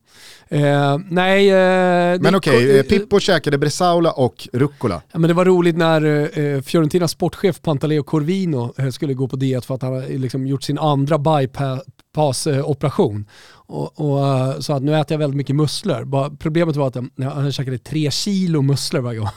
Eh, 0.47 0.97
nej, 1.09 1.49
eh, 1.49 2.21
men 2.21 2.36
okej, 2.36 2.57
okay, 2.57 2.78
eh, 2.78 2.84
Pippo 2.84 3.19
käkade 3.19 3.57
Bresaula 3.57 4.11
och 4.11 4.47
rucola. 4.53 5.01
Ja, 5.11 5.19
men 5.19 5.28
det 5.28 5.34
var 5.34 5.45
roligt 5.45 5.78
när 5.78 6.30
eh, 6.39 6.61
Fiorentinas 6.61 7.11
sportchef 7.11 7.61
Pantaleo 7.61 8.03
Corvino 8.03 8.73
eh, 8.78 8.89
skulle 8.89 9.13
gå 9.13 9.28
på 9.28 9.36
diet 9.36 9.65
för 9.65 9.76
att 9.76 9.82
han 9.82 9.93
har 9.93 10.17
liksom, 10.17 10.47
gjort 10.47 10.63
sin 10.63 10.80
andra 10.80 11.17
bypass-operation. 11.17 13.26
Och, 13.67 13.99
och 13.99 14.63
sa 14.63 14.76
att 14.76 14.84
nu 14.84 14.95
äter 14.95 15.13
jag 15.13 15.19
väldigt 15.19 15.38
mycket 15.38 15.55
musslor. 15.55 16.03
Bara, 16.03 16.30
problemet 16.30 16.76
var 16.76 16.88
att 16.88 16.95
han, 16.95 17.11
han 17.17 17.51
käkade 17.51 17.78
tre 17.78 18.11
kilo 18.11 18.61
musslor 18.61 19.01
varje 19.01 19.19
gång. 19.19 19.30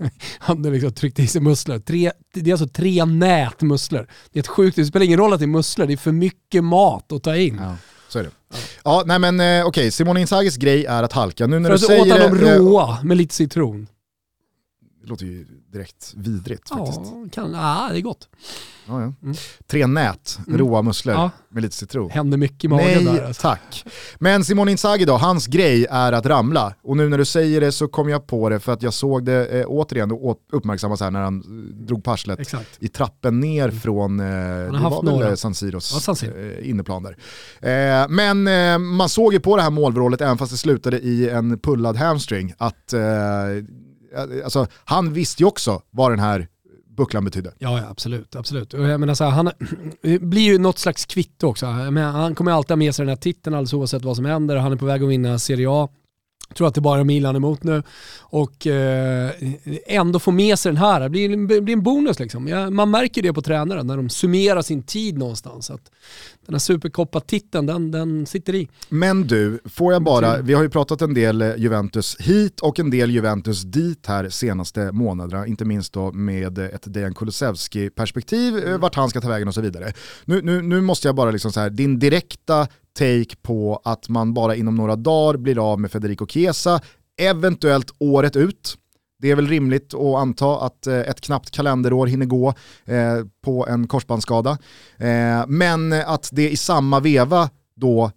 han 0.38 0.56
hade 0.56 0.70
liksom 0.70 0.92
tryckt 0.92 1.18
i 1.18 1.26
sig 1.26 1.40
musslor. 1.40 1.78
Tre, 1.78 2.12
det 2.34 2.50
är 2.50 2.54
alltså 2.54 2.68
tre 2.68 3.04
nät 3.04 3.62
musslor. 3.62 4.06
Det 4.32 4.38
är 4.38 4.40
ett 4.40 4.46
sjukt, 4.46 4.76
det 4.76 4.84
spelar 4.84 5.06
ingen 5.06 5.18
roll 5.18 5.32
att 5.32 5.38
det 5.38 5.44
är 5.44 5.46
musslor, 5.46 5.86
det 5.86 5.92
är 5.92 5.96
för 5.96 6.12
mycket 6.12 6.64
mat 6.64 7.12
att 7.12 7.22
ta 7.22 7.36
in. 7.36 7.58
Ja. 7.60 7.76
Så 8.08 8.18
är 8.18 8.22
det. 8.22 8.30
Ja, 8.50 8.58
ja 8.84 9.02
nej 9.06 9.18
men 9.18 9.40
eh, 9.40 9.66
okej. 9.66 9.90
Simone 9.90 10.20
Inzagis 10.20 10.56
grej 10.56 10.84
är 10.84 11.02
att 11.02 11.12
halka. 11.12 11.46
Nu 11.46 11.58
när 11.58 11.70
För 11.70 11.76
du 11.76 11.86
säger 11.86 12.00
åt 12.00 12.22
honom 12.22 12.46
eh, 12.46 12.54
råa 12.54 12.98
med 13.02 13.16
lite 13.16 13.34
citron. 13.34 13.86
Det 15.02 15.08
låter 15.08 15.24
ju 15.26 15.46
direkt 15.72 16.14
vidrigt 16.16 16.68
faktiskt. 16.68 17.00
Ja, 17.04 17.28
kan, 17.32 17.52
ja 17.52 17.88
det 17.92 17.98
är 17.98 18.02
gott. 18.02 18.28
Ja, 18.86 19.00
ja. 19.00 19.12
Mm. 19.22 19.36
Tre 19.66 19.86
nät, 19.86 20.38
mm. 20.46 20.58
råa 20.58 20.82
musslor 20.82 21.14
ja. 21.14 21.30
med 21.48 21.62
lite 21.62 21.76
citron. 21.76 22.10
Händer 22.10 22.38
mycket 22.38 22.64
i 22.64 22.68
magen 22.68 23.04
Nej, 23.04 23.14
där. 23.14 23.26
Alltså. 23.26 23.42
tack. 23.42 23.84
Men 24.18 24.44
Simon 24.44 24.68
Inzaghi 24.68 25.04
då, 25.04 25.16
hans 25.16 25.46
grej 25.46 25.86
är 25.90 26.12
att 26.12 26.26
ramla. 26.26 26.74
Och 26.82 26.96
nu 26.96 27.08
när 27.08 27.18
du 27.18 27.24
säger 27.24 27.60
det 27.60 27.72
så 27.72 27.88
kom 27.88 28.08
jag 28.08 28.26
på 28.26 28.48
det 28.48 28.60
för 28.60 28.72
att 28.72 28.82
jag 28.82 28.94
såg 28.94 29.24
det 29.24 29.46
eh, 29.46 29.64
återigen 29.68 30.10
uppmärksammas 30.52 31.00
här 31.00 31.10
när 31.10 31.20
han 31.20 31.40
eh, 31.40 31.86
drog 31.86 32.04
parslet 32.04 32.40
Exakt. 32.40 32.78
i 32.80 32.88
trappen 32.88 33.40
ner 33.40 33.64
mm. 33.68 33.80
från, 33.80 34.20
eh, 34.20 34.26
det 34.26 34.78
var 34.78 35.18
väl 35.18 35.30
eh, 35.30 35.34
San 35.34 35.54
Siros 35.54 35.90
ja, 35.94 36.00
San 36.00 36.16
Siro. 36.16 36.38
eh, 36.38 36.70
inneplan 36.70 37.02
där. 37.02 37.16
Eh, 38.02 38.08
men 38.08 38.48
eh, 38.48 38.78
man 38.78 39.08
såg 39.08 39.32
ju 39.32 39.40
på 39.40 39.56
det 39.56 39.62
här 39.62 39.70
målvrålet, 39.70 40.20
även 40.20 40.38
fast 40.38 40.52
det 40.52 40.58
slutade 40.58 40.98
i 40.98 41.28
en 41.28 41.58
pullad 41.58 41.96
hamstring, 41.96 42.54
att 42.58 42.94
Eh, 44.14 44.44
alltså, 44.44 44.66
han 44.84 45.12
visste 45.12 45.42
ju 45.42 45.46
också 45.46 45.82
vad 45.90 46.12
den 46.12 46.18
här 46.18 46.48
bucklan 46.96 47.24
betydde. 47.24 47.52
Ja, 47.58 47.78
ja 47.78 47.88
absolut. 47.90 48.36
absolut. 48.36 48.72
Jag 48.72 49.00
menar 49.00 49.14
så 49.14 49.24
här, 49.24 49.30
han 49.30 49.50
blir 50.20 50.42
ju 50.42 50.58
något 50.58 50.78
slags 50.78 51.06
kvitto 51.06 51.46
också. 51.46 51.66
Menar, 51.66 52.12
han 52.12 52.34
kommer 52.34 52.52
alltid 52.52 52.70
ha 52.70 52.76
med 52.76 52.94
sig 52.94 53.02
den 53.04 53.08
här 53.08 53.16
titeln 53.16 53.54
alldeles 53.54 53.72
oavsett 53.72 54.04
vad 54.04 54.16
som 54.16 54.24
händer. 54.24 54.56
Han 54.56 54.72
är 54.72 54.76
på 54.76 54.86
väg 54.86 55.02
att 55.02 55.08
vinna 55.08 55.38
Serie 55.38 55.66
A. 55.70 55.88
Jag 56.48 56.56
tror 56.56 56.68
att 56.68 56.74
det 56.74 56.80
bara 56.80 57.00
är 57.00 57.04
Milan 57.04 57.36
emot 57.36 57.62
nu. 57.62 57.82
Och 58.20 58.66
eh, 58.66 59.30
ändå 59.86 60.18
få 60.18 60.30
med 60.30 60.58
sig 60.58 60.72
den 60.72 60.76
här, 60.76 61.00
det 61.00 61.08
blir, 61.08 61.48
det 61.48 61.60
blir 61.60 61.74
en 61.74 61.82
bonus 61.82 62.18
liksom. 62.18 62.48
Ja, 62.48 62.70
man 62.70 62.90
märker 62.90 63.22
det 63.22 63.32
på 63.32 63.42
tränaren 63.42 63.86
när 63.86 63.96
de 63.96 64.08
summerar 64.08 64.62
sin 64.62 64.82
tid 64.82 65.18
någonstans. 65.18 65.70
Att 65.70 65.90
den 66.46 66.54
här 66.54 66.58
superkoppa-titeln, 66.58 67.66
den, 67.66 67.90
den 67.90 68.26
sitter 68.26 68.54
i. 68.54 68.68
Men 68.88 69.26
du, 69.26 69.60
får 69.64 69.92
jag 69.92 70.02
bara, 70.02 70.38
vi 70.38 70.54
har 70.54 70.62
ju 70.62 70.68
pratat 70.68 71.02
en 71.02 71.14
del 71.14 71.42
eh, 71.42 71.56
Juventus 71.56 72.16
hit 72.20 72.60
och 72.60 72.78
en 72.78 72.90
del 72.90 73.10
Juventus 73.10 73.62
dit 73.62 74.06
här 74.06 74.28
senaste 74.28 74.92
månaderna, 74.92 75.46
inte 75.46 75.64
minst 75.64 75.92
då 75.92 76.12
med 76.12 76.58
ett 76.58 76.92
Dejan 76.94 77.14
Kulusevski-perspektiv, 77.14 78.58
eh, 78.58 78.68
mm. 78.68 78.80
vart 78.80 78.94
han 78.94 79.10
ska 79.10 79.20
ta 79.20 79.28
vägen 79.28 79.48
och 79.48 79.54
så 79.54 79.60
vidare. 79.60 79.92
Nu, 80.24 80.42
nu, 80.42 80.62
nu 80.62 80.80
måste 80.80 81.08
jag 81.08 81.14
bara 81.14 81.30
liksom 81.30 81.52
så 81.52 81.60
här, 81.60 81.70
din 81.70 81.98
direkta 81.98 82.68
take 83.00 83.36
på 83.42 83.80
att 83.84 84.08
man 84.08 84.34
bara 84.34 84.56
inom 84.56 84.74
några 84.74 84.96
dagar 84.96 85.38
blir 85.38 85.72
av 85.72 85.80
med 85.80 85.92
Federico 85.92 86.26
Chiesa, 86.26 86.80
eventuellt 87.20 87.94
året 87.98 88.36
ut. 88.36 88.76
Det 89.18 89.30
är 89.30 89.36
väl 89.36 89.48
rimligt 89.48 89.94
att 89.94 90.16
anta 90.16 90.60
att 90.60 90.86
eh, 90.86 90.98
ett 90.98 91.20
knappt 91.20 91.50
kalenderår 91.50 92.06
hinner 92.06 92.26
gå 92.26 92.48
eh, 92.84 93.24
på 93.44 93.66
en 93.68 93.88
korsbandsskada. 93.88 94.58
Eh, 94.98 95.46
men 95.46 95.92
att 95.92 96.28
det 96.32 96.50
i 96.50 96.56
samma 96.56 97.00
veva 97.00 97.50
då 97.76 98.10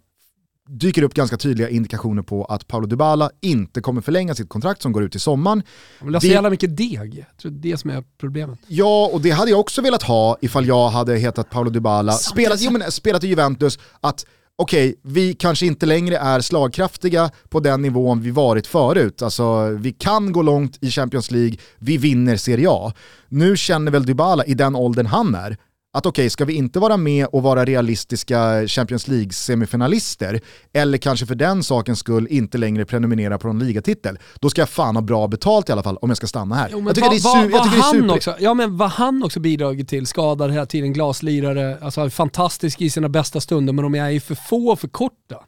dyker 0.68 1.02
upp 1.02 1.14
ganska 1.14 1.36
tydliga 1.36 1.68
indikationer 1.68 2.22
på 2.22 2.44
att 2.44 2.66
Paolo 2.66 2.86
Dybala 2.86 3.30
inte 3.40 3.80
kommer 3.80 4.00
förlänga 4.00 4.34
sitt 4.34 4.48
kontrakt 4.48 4.82
som 4.82 4.92
går 4.92 5.02
ut 5.02 5.16
i 5.16 5.18
sommaren. 5.18 5.62
Han 5.98 6.08
vill 6.08 6.14
ha 6.14 6.20
så 6.20 6.26
jävla 6.26 6.50
mycket 6.50 6.76
deg, 6.76 7.26
jag 7.28 7.38
tror 7.38 7.50
det 7.50 7.68
är 7.68 7.72
det 7.72 7.78
som 7.78 7.90
är 7.90 8.04
problemet. 8.18 8.58
Ja, 8.66 9.10
och 9.12 9.20
det 9.20 9.30
hade 9.30 9.50
jag 9.50 9.60
också 9.60 9.82
velat 9.82 10.02
ha 10.02 10.38
ifall 10.40 10.66
jag 10.66 10.88
hade 10.88 11.16
hetat 11.16 11.50
Paolo 11.50 11.70
Dybala, 11.70 12.12
spelat, 12.12 12.60
jo, 12.60 12.70
men, 12.70 12.92
spelat 12.92 13.24
i 13.24 13.26
Juventus, 13.26 13.78
att 14.00 14.26
okej, 14.56 14.88
okay, 14.88 15.12
vi 15.12 15.34
kanske 15.34 15.66
inte 15.66 15.86
längre 15.86 16.16
är 16.16 16.40
slagkraftiga 16.40 17.30
på 17.48 17.60
den 17.60 17.82
nivån 17.82 18.20
vi 18.20 18.30
varit 18.30 18.66
förut. 18.66 19.22
Alltså, 19.22 19.68
vi 19.68 19.92
kan 19.92 20.32
gå 20.32 20.42
långt 20.42 20.78
i 20.80 20.90
Champions 20.90 21.30
League, 21.30 21.56
vi 21.78 21.96
vinner 21.96 22.36
Serie 22.36 22.70
A. 22.70 22.92
Nu 23.28 23.56
känner 23.56 23.92
väl 23.92 24.06
Dybala 24.06 24.44
i 24.44 24.54
den 24.54 24.76
åldern 24.76 25.06
han 25.06 25.34
är, 25.34 25.56
att 25.94 26.06
okej, 26.06 26.22
okay, 26.22 26.30
ska 26.30 26.44
vi 26.44 26.52
inte 26.52 26.78
vara 26.78 26.96
med 26.96 27.26
och 27.26 27.42
vara 27.42 27.64
realistiska 27.64 28.68
Champions 28.68 29.08
League-semifinalister, 29.08 30.40
eller 30.72 30.98
kanske 30.98 31.26
för 31.26 31.34
den 31.34 31.62
sakens 31.62 31.98
skull 31.98 32.26
inte 32.30 32.58
längre 32.58 32.84
prenumerera 32.84 33.38
på 33.38 33.48
en 33.48 33.58
ligatitel, 33.58 34.18
då 34.40 34.50
ska 34.50 34.60
jag 34.60 34.68
fan 34.68 34.96
ha 34.96 35.02
bra 35.02 35.28
betalt 35.28 35.68
i 35.68 35.72
alla 35.72 35.82
fall 35.82 35.96
om 35.96 36.10
jag 36.10 36.16
ska 36.16 36.26
stanna 36.26 36.54
här. 36.54 36.68
Jo, 36.72 36.82
jag 36.86 36.94
tycker, 36.94 37.08
va, 37.08 37.34
det, 37.34 37.46
är 37.46 37.50
va, 37.50 37.58
va 37.58 37.82
han 37.82 38.10
Också, 38.10 38.36
ja, 38.40 38.54
men 38.54 38.76
vad 38.76 38.90
han 38.90 39.22
också 39.22 39.40
bidragit 39.40 39.88
till, 39.88 40.06
skadad 40.06 40.52
hela 40.52 40.66
tiden, 40.66 40.92
glaslirare, 40.92 41.78
alltså 41.80 42.10
fantastisk 42.10 42.80
i 42.80 42.90
sina 42.90 43.08
bästa 43.08 43.40
stunder, 43.40 43.72
men 43.72 43.82
de 43.82 43.94
är 43.94 44.10
ju 44.10 44.20
för 44.20 44.34
få 44.34 44.68
och 44.68 44.80
för 44.80 44.88
korta. 44.88 45.44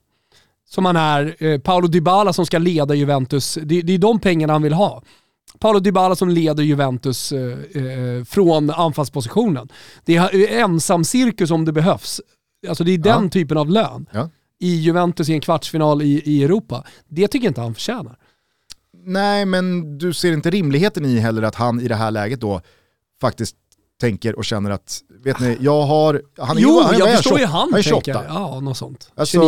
Som 0.68 0.84
han 0.84 0.96
är, 0.96 1.36
eh, 1.38 1.60
Paolo 1.60 1.86
Dybala 1.86 2.32
som 2.32 2.46
ska 2.46 2.58
leda 2.58 2.94
Juventus, 2.94 3.58
det, 3.62 3.82
det 3.82 3.94
är 3.94 3.98
de 3.98 4.20
pengarna 4.20 4.52
han 4.52 4.62
vill 4.62 4.72
ha. 4.72 5.02
Paolo 5.58 5.80
Dybala 5.80 6.16
som 6.16 6.28
leder 6.28 6.62
Juventus 6.62 7.32
eh, 7.32 7.58
eh, 7.82 8.24
från 8.24 8.70
anfallspositionen. 8.70 9.68
Det 10.04 10.16
är 10.16 10.60
ensam 10.60 11.04
cirkus 11.04 11.50
om 11.50 11.64
det 11.64 11.72
behövs. 11.72 12.20
Alltså 12.68 12.84
det 12.84 12.92
är 12.92 12.98
den 12.98 13.24
ja. 13.24 13.30
typen 13.30 13.58
av 13.58 13.70
lön. 13.70 14.06
Ja. 14.12 14.30
I 14.60 14.74
Juventus 14.74 15.28
i 15.28 15.32
en 15.32 15.40
kvartsfinal 15.40 16.02
i, 16.02 16.22
i 16.24 16.44
Europa. 16.44 16.84
Det 17.08 17.28
tycker 17.28 17.46
jag 17.46 17.50
inte 17.50 17.60
han 17.60 17.74
förtjänar. 17.74 18.18
Nej, 19.04 19.44
men 19.44 19.98
du 19.98 20.12
ser 20.12 20.32
inte 20.32 20.50
rimligheten 20.50 21.04
i 21.04 21.18
heller 21.18 21.42
att 21.42 21.54
han 21.54 21.80
i 21.80 21.88
det 21.88 21.94
här 21.94 22.10
läget 22.10 22.40
då 22.40 22.60
faktiskt 23.20 23.56
tänker 24.00 24.36
och 24.36 24.44
känner 24.44 24.70
att, 24.70 25.00
vet 25.24 25.40
ni, 25.40 25.56
jag 25.60 25.82
har... 25.82 26.22
Han, 26.38 26.56
jo, 26.58 26.80
han, 26.80 26.98
jag 26.98 27.16
förstår 27.16 27.30
28, 27.30 27.40
ju 27.40 27.46
han, 27.46 27.68
han 27.70 27.78
är 27.78 27.82
28. 27.82 28.12
tänker. 28.12 28.28
Ja, 28.28 28.60
något 28.60 28.76
sånt. 28.76 29.10
Alltså, 29.14 29.40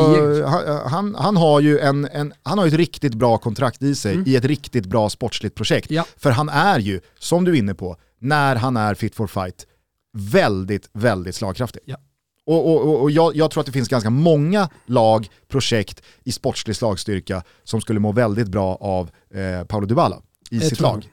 han, 0.87 1.15
han, 1.15 1.37
har 1.37 1.61
ju 1.61 1.79
en, 1.79 2.09
en, 2.13 2.33
han 2.43 2.59
har 2.59 2.67
ett 2.67 2.75
riktigt 2.75 3.15
bra 3.15 3.39
kontrakt 3.39 3.83
i 3.83 3.95
sig 3.95 4.15
mm. 4.15 4.25
i 4.27 4.37
ett 4.37 4.45
riktigt 4.45 4.87
bra 4.87 5.11
sportsligt 5.11 5.55
projekt. 5.55 5.91
Ja. 5.91 6.05
För 6.17 6.31
han 6.31 6.49
är 6.49 6.79
ju, 6.79 7.01
som 7.19 7.45
du 7.45 7.53
är 7.53 7.57
inne 7.57 7.75
på, 7.75 7.97
när 8.21 8.57
han 8.57 8.77
är 8.77 8.95
fit 8.95 9.15
for 9.15 9.27
fight, 9.27 9.67
väldigt, 10.13 10.91
väldigt 10.93 11.35
slagkraftig. 11.35 11.83
Ja. 11.85 11.97
Och, 12.47 12.67
och, 12.67 13.03
och 13.03 13.11
jag, 13.11 13.37
jag, 13.37 13.51
tror 13.51 13.61
att 13.61 13.67
det 13.67 13.73
finns 13.73 13.89
ganska 13.89 14.11
många 14.11 14.69
lag, 14.87 15.29
projekt 15.49 16.03
i 16.25 16.33
sportslig 16.33 16.77
slagstyrka 16.77 17.43
som 17.65 17.81
skulle 17.81 18.01
må 18.01 18.13
väldigt 18.13 18.49
bra 18.49 18.79
av 18.81 19.11
eh, 19.35 19.65
Paolo 19.65 19.87
Dybala 19.87 20.17
i 20.51 20.57
jag 20.57 20.65
sitt 20.65 20.81
lag. 20.81 21.09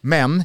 Men 0.00 0.44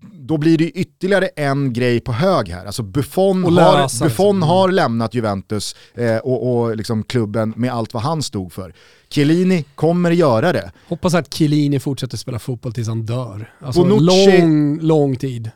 då 0.00 0.38
blir 0.38 0.58
det 0.58 0.70
ytterligare 0.70 1.26
en 1.26 1.72
grej 1.72 2.00
på 2.00 2.12
hög 2.12 2.48
här. 2.48 2.66
Alltså 2.66 2.82
Buffon, 2.82 3.44
har, 3.44 4.04
Buffon 4.04 4.36
mm. 4.36 4.48
har 4.48 4.68
lämnat 4.68 5.14
Juventus 5.14 5.76
eh, 5.94 6.16
och, 6.16 6.60
och 6.60 6.76
liksom 6.76 7.02
klubben 7.02 7.54
med 7.56 7.72
allt 7.72 7.94
vad 7.94 8.02
han 8.02 8.22
stod 8.22 8.52
för. 8.52 8.74
Chiellini 9.08 9.64
kommer 9.74 10.10
göra 10.10 10.52
det. 10.52 10.72
Hoppas 10.88 11.14
att 11.14 11.34
Chiellini 11.34 11.80
fortsätter 11.80 12.16
spela 12.16 12.38
fotboll 12.38 12.72
tills 12.72 12.88
han 12.88 13.06
dör. 13.06 13.54
Alltså 13.60 13.84
Bonucci, 13.84 14.40
lång, 14.40 14.80
lång 14.80 15.16
tid. 15.16 15.50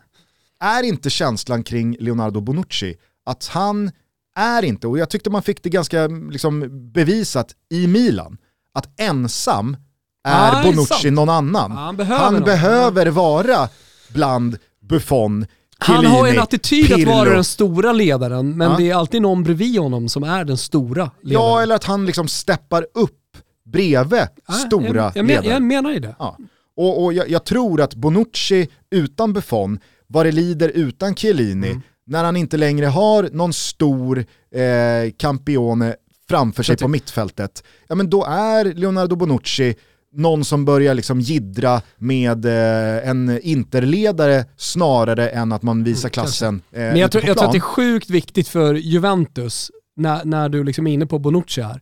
Är 0.61 0.83
inte 0.83 1.11
känslan 1.11 1.63
kring 1.63 1.97
Leonardo 2.01 2.41
Bonucci 2.41 2.97
att 3.27 3.47
han 3.47 3.91
är 4.37 4.63
inte, 4.65 4.87
och 4.87 4.99
jag 4.99 5.11
tyckte 5.11 5.31
man 5.31 5.43
fick 5.43 5.63
det 5.63 5.71
ganska 5.71 6.07
liksom, 6.07 6.71
bevisat 6.93 7.55
i 7.71 7.87
Milan, 7.87 8.37
att 8.75 9.01
ensam 9.01 9.77
är 10.25 10.61
ah, 10.61 10.63
Bonucci 10.63 11.11
någon 11.11 11.29
annan. 11.29 11.73
Ah, 11.73 11.77
han 11.77 11.97
behöver, 11.97 12.25
han 12.25 12.45
behöver 12.45 13.07
vara 13.07 13.69
bland 14.13 14.59
Buffon, 14.81 15.47
han 15.79 16.07
har 16.07 16.29
en 16.29 16.39
attityd 16.39 16.87
Pirlo. 16.87 17.11
att 17.11 17.17
vara 17.17 17.31
den 17.31 17.45
stora 17.45 17.93
ledaren, 17.93 18.57
men 18.57 18.71
ja. 18.71 18.77
det 18.77 18.91
är 18.91 18.95
alltid 18.95 19.23
någon 19.23 19.43
bredvid 19.43 19.79
honom 19.81 20.09
som 20.09 20.23
är 20.23 20.45
den 20.45 20.57
stora 20.57 21.11
ledaren. 21.23 21.47
Ja, 21.47 21.63
eller 21.63 21.75
att 21.75 21.85
han 21.85 22.07
liksom 22.07 22.29
steppar 22.29 22.87
upp 22.95 23.37
bredvid 23.65 24.29
ja, 24.47 24.53
stora 24.53 25.03
jag, 25.03 25.13
jag 25.15 25.27
ledare. 25.27 25.47
Jag 25.47 25.63
menar 25.63 25.91
ju 25.91 26.01
det. 26.01 26.17
Ja. 26.19 26.39
Och, 26.77 27.05
och 27.05 27.13
jag, 27.13 27.31
jag, 27.31 27.45
tror 27.45 27.81
att 27.81 27.95
Bonucci 27.95 28.69
utan 28.91 29.33
Buffon, 29.33 29.79
vad 30.07 30.27
det 30.27 30.33
lider 30.33 30.69
utan 30.69 31.15
Chiellini, 31.15 31.71
mm. 31.71 31.83
när 32.07 32.25
han 32.25 32.37
inte 32.37 32.57
längre 32.57 32.87
har 32.87 33.29
någon 33.33 33.53
stor 33.53 34.19
eh, 34.55 35.13
campione 35.17 35.95
framför 36.29 36.63
sig 36.63 36.77
på 36.77 36.89
mittfältet, 36.89 37.65
ja 37.89 37.95
men 37.95 38.11
då 38.11 38.25
är 38.25 38.65
Leonardo 38.65 39.17
Bonucci 39.17 39.75
någon 40.15 40.45
som 40.45 40.65
börjar 40.65 40.95
liksom 40.95 41.21
gidra 41.21 41.83
med 41.97 42.45
eh, 42.45 43.09
en 43.09 43.41
interledare 43.43 44.45
snarare 44.57 45.29
än 45.29 45.53
att 45.53 45.63
man 45.63 45.85
visar 45.85 46.09
mm, 46.09 46.11
klassen 46.11 46.63
eh, 46.73 46.81
Men 46.81 46.97
jag, 46.97 47.13
tror, 47.13 47.25
jag 47.25 47.37
tror 47.37 47.47
att 47.47 47.53
det 47.53 47.59
är 47.59 47.61
sjukt 47.61 48.11
viktigt 48.11 48.49
för 48.49 48.75
Juventus, 48.75 49.71
när, 49.97 50.25
när 50.25 50.49
du 50.49 50.65
liksom 50.65 50.87
är 50.87 50.93
inne 50.93 51.07
på 51.07 51.19
Bonucci 51.19 51.63
här, 51.63 51.81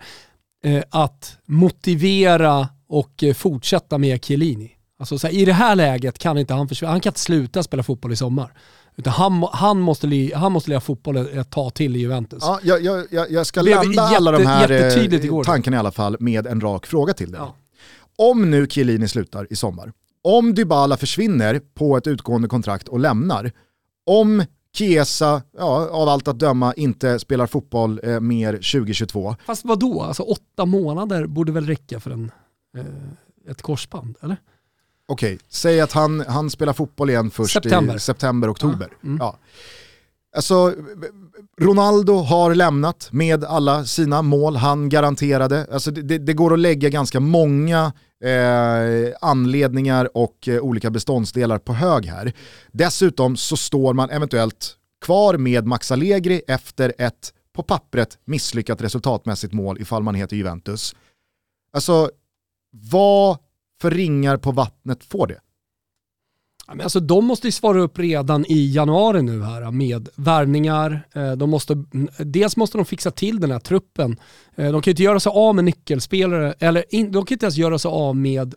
eh, 0.65 0.83
att 0.91 1.37
motivera 1.47 2.69
och 2.89 3.23
eh, 3.23 3.35
fortsätta 3.35 3.99
med 3.99 4.25
Chiellini. 4.25 4.71
Alltså, 4.99 5.19
så 5.19 5.27
här, 5.27 5.35
I 5.35 5.45
det 5.45 5.53
här 5.53 5.77
läget 5.77 6.19
kan 6.19 6.39
inte 6.39 6.55
han 6.55 6.69
försvinna, 6.69 6.93
han 6.93 7.01
kan 7.01 7.11
inte 7.11 7.21
sluta 7.21 7.63
spela 7.63 7.83
fotboll 7.83 8.13
i 8.13 8.17
sommar. 8.17 8.53
Utan 8.97 9.13
han, 9.13 9.49
han, 9.53 9.81
måste, 9.81 10.31
han 10.35 10.53
måste 10.53 10.71
lira 10.71 10.81
fotboll 10.81 11.17
ett 11.17 11.51
tag 11.51 11.75
till 11.75 11.97
i 11.97 11.99
Juventus. 11.99 12.43
Ja, 12.43 12.61
jag, 12.63 13.07
jag, 13.11 13.31
jag 13.31 13.47
ska 13.47 13.63
landa 13.63 13.85
jätte, 13.85 14.03
alla 14.03 14.31
de 14.33 14.47
här 14.47 14.71
eh, 14.71 15.43
tankarna 15.43 15.77
i 15.77 15.81
alla 15.81 15.93
fall 15.93 16.17
med 16.21 16.47
en 16.47 16.61
rak 16.61 16.87
fråga 16.87 17.15
till 17.15 17.31
dig. 17.31 17.41
Ja 17.41 17.55
om 18.31 18.51
nu 18.51 18.67
Chiellini 18.67 19.09
slutar 19.09 19.47
i 19.51 19.57
sommar, 19.57 19.93
om 20.23 20.55
Dybala 20.55 20.97
försvinner 20.97 21.61
på 21.75 21.97
ett 21.97 22.07
utgående 22.07 22.49
kontrakt 22.49 22.89
och 22.89 23.01
lämnar, 23.01 23.53
om 24.07 24.45
Chiesa, 24.77 25.43
ja, 25.59 25.89
av 25.89 26.09
allt 26.09 26.29
att 26.29 26.39
döma, 26.39 26.75
inte 26.75 27.19
spelar 27.19 27.47
fotboll 27.47 28.01
eh, 28.03 28.21
mer 28.21 28.53
2022. 28.53 29.37
Fast 29.47 29.65
vad 29.65 29.79
då? 29.79 30.03
Alltså 30.03 30.23
åtta 30.23 30.65
månader 30.67 31.27
borde 31.27 31.53
väl 31.53 31.67
räcka 31.67 32.01
för 32.01 32.11
en, 32.11 32.31
eh, 32.77 33.51
ett 33.51 33.63
korsband, 33.63 34.17
eller? 34.21 34.37
Okej, 35.07 35.39
säg 35.49 35.81
att 35.81 35.93
han, 35.93 36.21
han 36.21 36.51
spelar 36.51 36.73
fotboll 36.73 37.11
igen 37.11 37.31
först 37.31 37.53
september. 37.53 37.97
i 37.97 38.01
september, 38.01 38.53
oktober. 38.53 38.89
Ja. 38.91 39.07
Mm. 39.07 39.19
Ja. 39.21 39.39
Alltså, 40.37 40.75
Ronaldo 41.61 42.15
har 42.15 42.55
lämnat 42.55 43.09
med 43.13 43.45
alla 43.45 43.85
sina 43.85 44.23
mål 44.23 44.57
han 44.57 44.89
garanterade. 44.89 45.67
Alltså 45.73 45.91
det, 45.91 46.19
det 46.19 46.33
går 46.33 46.53
att 46.53 46.59
lägga 46.59 46.89
ganska 46.89 47.21
många 47.21 47.93
eh, 48.25 49.15
anledningar 49.21 50.17
och 50.17 50.49
eh, 50.49 50.61
olika 50.61 50.91
beståndsdelar 50.91 51.59
på 51.59 51.73
hög 51.73 52.07
här. 52.07 52.33
Dessutom 52.73 53.37
så 53.37 53.57
står 53.57 53.95
man 53.95 54.11
eventuellt 54.11 54.77
kvar 55.05 55.37
med 55.37 55.67
Max 55.67 55.93
Allegri 55.93 56.43
efter 56.49 56.95
ett 56.99 57.33
på 57.53 57.63
pappret 57.63 58.19
misslyckat 58.25 58.83
resultatmässigt 58.83 59.53
mål 59.53 59.81
ifall 59.81 60.03
man 60.03 60.15
heter 60.15 60.37
Juventus. 60.37 60.95
Alltså, 61.73 62.11
vad 62.71 63.39
för 63.81 63.91
ringar 63.91 64.37
på 64.37 64.53
vattnet 64.53 65.05
får 65.05 65.27
det? 65.27 65.41
Alltså, 66.81 67.01
de 67.01 67.25
måste 67.25 67.47
ju 67.47 67.53
svara 67.53 67.81
upp 67.81 67.99
redan 67.99 68.45
i 68.49 68.73
januari 68.75 69.23
nu 69.23 69.43
här 69.43 69.71
med 69.71 70.09
värvningar. 70.15 71.07
Eh, 71.15 71.33
de 71.33 71.51
måste, 71.51 71.85
dels 72.19 72.57
måste 72.57 72.79
de 72.79 72.85
fixa 72.85 73.11
till 73.11 73.41
den 73.41 73.51
här 73.51 73.59
truppen. 73.59 74.17
Eh, 74.57 74.73
de 74.73 74.83
kan 74.83 74.91
ju 74.91 74.93
inte 74.93 75.03
göra 75.03 75.21
sig 75.21 75.33
av 75.35 75.55
med 75.55 75.65
nyckelspelare, 75.65 76.55
eller 76.59 76.85
de 76.91 77.27
kan 77.27 77.35
inte 77.35 77.47
ens 77.47 77.57
göra 77.57 77.79
sig 77.79 77.89
av 77.89 78.17
med 78.17 78.55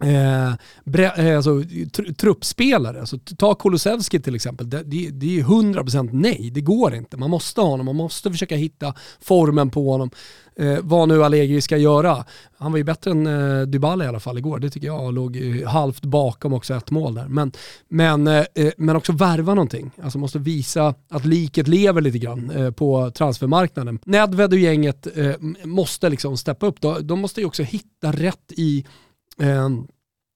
Eh, 0.00 0.52
bre, 0.84 1.04
eh, 1.04 1.36
alltså, 1.36 1.62
tr 1.92 2.12
truppspelare, 2.12 3.00
alltså, 3.00 3.18
ta 3.38 3.54
Kulusevski 3.54 4.20
till 4.20 4.34
exempel, 4.34 4.70
det, 4.70 4.82
det, 4.82 5.10
det 5.10 5.38
är 5.38 5.44
100% 5.44 6.10
nej, 6.12 6.50
det 6.54 6.60
går 6.60 6.94
inte. 6.94 7.16
Man 7.16 7.30
måste 7.30 7.60
ha 7.60 7.68
honom, 7.68 7.86
man 7.86 7.96
måste 7.96 8.30
försöka 8.30 8.56
hitta 8.56 8.94
formen 9.20 9.70
på 9.70 9.90
honom. 9.90 10.10
Eh, 10.58 10.78
vad 10.82 11.08
nu 11.08 11.24
Allegri 11.24 11.60
ska 11.60 11.76
göra. 11.76 12.24
Han 12.58 12.72
var 12.72 12.78
ju 12.78 12.84
bättre 12.84 13.10
än 13.10 13.26
eh, 13.26 13.66
Dybala 13.66 14.04
i 14.04 14.08
alla 14.08 14.20
fall 14.20 14.38
igår, 14.38 14.58
det 14.58 14.70
tycker 14.70 14.86
jag. 14.86 15.14
Låg 15.14 15.36
eh, 15.36 15.68
halvt 15.68 16.02
bakom 16.02 16.52
också 16.52 16.74
ett 16.74 16.90
mål 16.90 17.14
där. 17.14 17.28
Men, 17.28 17.52
men, 17.88 18.26
eh, 18.26 18.44
eh, 18.54 18.72
men 18.76 18.96
också 18.96 19.12
värva 19.12 19.54
någonting. 19.54 19.90
Alltså 20.02 20.18
måste 20.18 20.38
visa 20.38 20.94
att 21.08 21.24
liket 21.24 21.68
lever 21.68 22.00
lite 22.00 22.18
grann 22.18 22.50
eh, 22.50 22.70
på 22.70 23.10
transfermarknaden. 23.10 23.98
Nedved 24.04 24.52
och 24.52 24.58
gänget 24.58 25.16
eh, 25.16 25.34
måste 25.64 26.08
liksom 26.08 26.36
steppa 26.36 26.66
upp. 26.66 26.80
De, 26.80 27.06
de 27.06 27.20
måste 27.20 27.40
ju 27.40 27.46
också 27.46 27.62
hitta 27.62 28.12
rätt 28.12 28.52
i 28.52 28.86
Eh, 29.40 29.68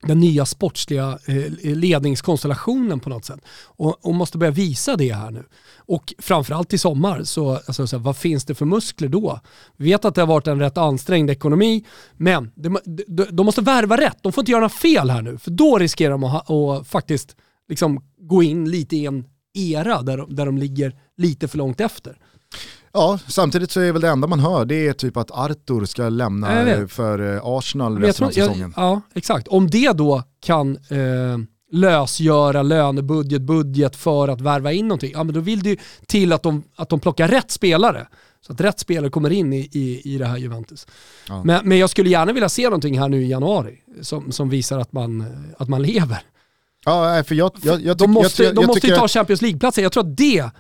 den 0.03 0.21
nya 0.21 0.47
sportsliga 0.47 1.19
eh, 1.27 1.77
ledningskonstellationen 1.77 3.01
på 3.01 3.09
något 3.09 3.25
sätt. 3.25 3.41
Och, 3.65 4.07
och, 4.07 4.15
måste 4.15 4.39
börja 4.39 4.51
visa 4.51 4.97
det 4.97 5.15
här 5.15 5.31
nu. 5.31 5.45
Och 5.77 6.15
framförallt 6.19 6.73
i 6.73 6.79
sommar, 6.79 7.23
så, 7.25 7.51
alltså, 7.51 7.87
så 7.87 7.99
vad 7.99 8.17
finns 8.17 8.45
det 8.45 8.55
för 8.55 8.65
muskler 8.67 9.09
då? 9.09 9.41
Vi 9.77 9.85
vet 9.85 10.05
att 10.05 10.15
det 10.15 10.21
har 10.21 10.27
varit 10.27 10.47
en 10.47 10.61
rätt 10.61 10.79
ansträngd 10.79 11.31
ekonomi, 11.31 11.85
men 12.17 12.53
de, 12.55 12.79
de, 12.85 13.27
de 13.31 13.47
måste 13.47 13.61
värva 13.61 13.97
rätt. 13.97 14.19
De 14.23 14.33
får 14.33 14.43
inte 14.43 14.53
göra 14.53 14.61
några 14.61 14.69
fel 14.69 15.11
här 15.11 15.23
nu, 15.23 15.39
för 15.39 15.51
då 15.51 15.79
riskerar 15.79 16.11
de 16.11 16.25
att, 16.25 16.51
att 16.51 16.89
faktiskt 16.89 17.37
liksom 17.69 18.05
gå 18.19 18.43
in 18.43 18.71
lite 18.71 18.97
i 18.97 19.07
en 19.07 19.25
era 19.55 20.03
där, 20.03 20.27
där 20.29 20.47
de 20.47 20.59
ligger 20.59 20.97
lite 21.17 21.49
för 21.49 21.59
långt 21.59 21.81
efter. 21.81 22.19
Ja, 22.93 23.19
samtidigt 23.27 23.71
så 23.71 23.81
är 23.81 23.93
väl 23.93 24.03
det 24.03 24.09
enda 24.09 24.27
man 24.27 24.41
hör 24.41 24.65
det 24.65 24.87
är 24.87 24.93
typ 24.93 25.17
att 25.17 25.31
Arthur 25.31 25.85
ska 25.85 26.09
lämna 26.09 26.89
för 26.89 27.35
eh, 27.35 27.41
Arsenal 27.45 27.99
resten 27.99 28.31
tror, 28.31 28.45
av 28.45 28.49
säsongen. 28.49 28.73
Jag, 28.77 28.85
ja, 28.85 29.01
exakt. 29.15 29.49
Om 29.49 29.71
det 29.71 29.93
då 29.93 30.23
kan 30.41 30.77
eh, 30.77 31.39
lösgöra 31.73 32.63
lönebudget, 32.63 33.43
budget 33.43 33.97
för 33.97 34.29
att 34.29 34.41
värva 34.41 34.73
in 34.73 34.89
någonting, 34.89 35.11
ja 35.15 35.25
men 35.25 35.35
då 35.35 35.41
vill 35.41 35.63
det 35.63 35.71
ju 35.71 35.77
till 36.07 36.33
att 36.33 36.43
de, 36.43 36.63
att 36.77 36.89
de 36.89 37.01
plockar 37.01 37.29
rätt 37.29 37.51
spelare. 37.51 38.07
Så 38.47 38.53
att 38.53 38.61
rätt 38.61 38.81
spelare 38.81 39.11
kommer 39.11 39.31
in 39.31 39.53
i, 39.53 39.69
i, 39.73 40.15
i 40.15 40.19
det 40.19 40.27
här 40.27 40.37
Juventus. 40.37 40.87
Ja. 41.29 41.45
Men, 41.45 41.69
men 41.69 41.79
jag 41.79 41.91
skulle 41.91 42.11
gärna 42.11 42.33
vilja 42.33 42.49
se 42.49 42.65
någonting 42.65 42.99
här 42.99 43.09
nu 43.09 43.23
i 43.23 43.29
januari 43.29 43.79
som, 44.03 44.33
som 44.33 44.49
visar 44.49 44.79
att 44.79 44.93
man, 44.93 45.25
att 45.59 45.69
man 45.69 45.83
lever. 45.83 46.23
Ja, 46.85 47.25
för 47.27 47.35
jag, 47.35 47.53
jag, 47.63 47.81
jag, 47.81 47.97
de 47.97 48.11
måste, 48.11 48.43
jag, 48.43 48.51
jag, 48.51 48.57
de 48.57 48.67
måste 48.67 48.87
ju 48.87 48.97
ta 48.97 49.09
Champions 49.09 49.43
League-platser. 49.43 49.83
Jag 49.83 49.93
tror 49.93 50.05
att 50.05 50.17
det 50.17 50.51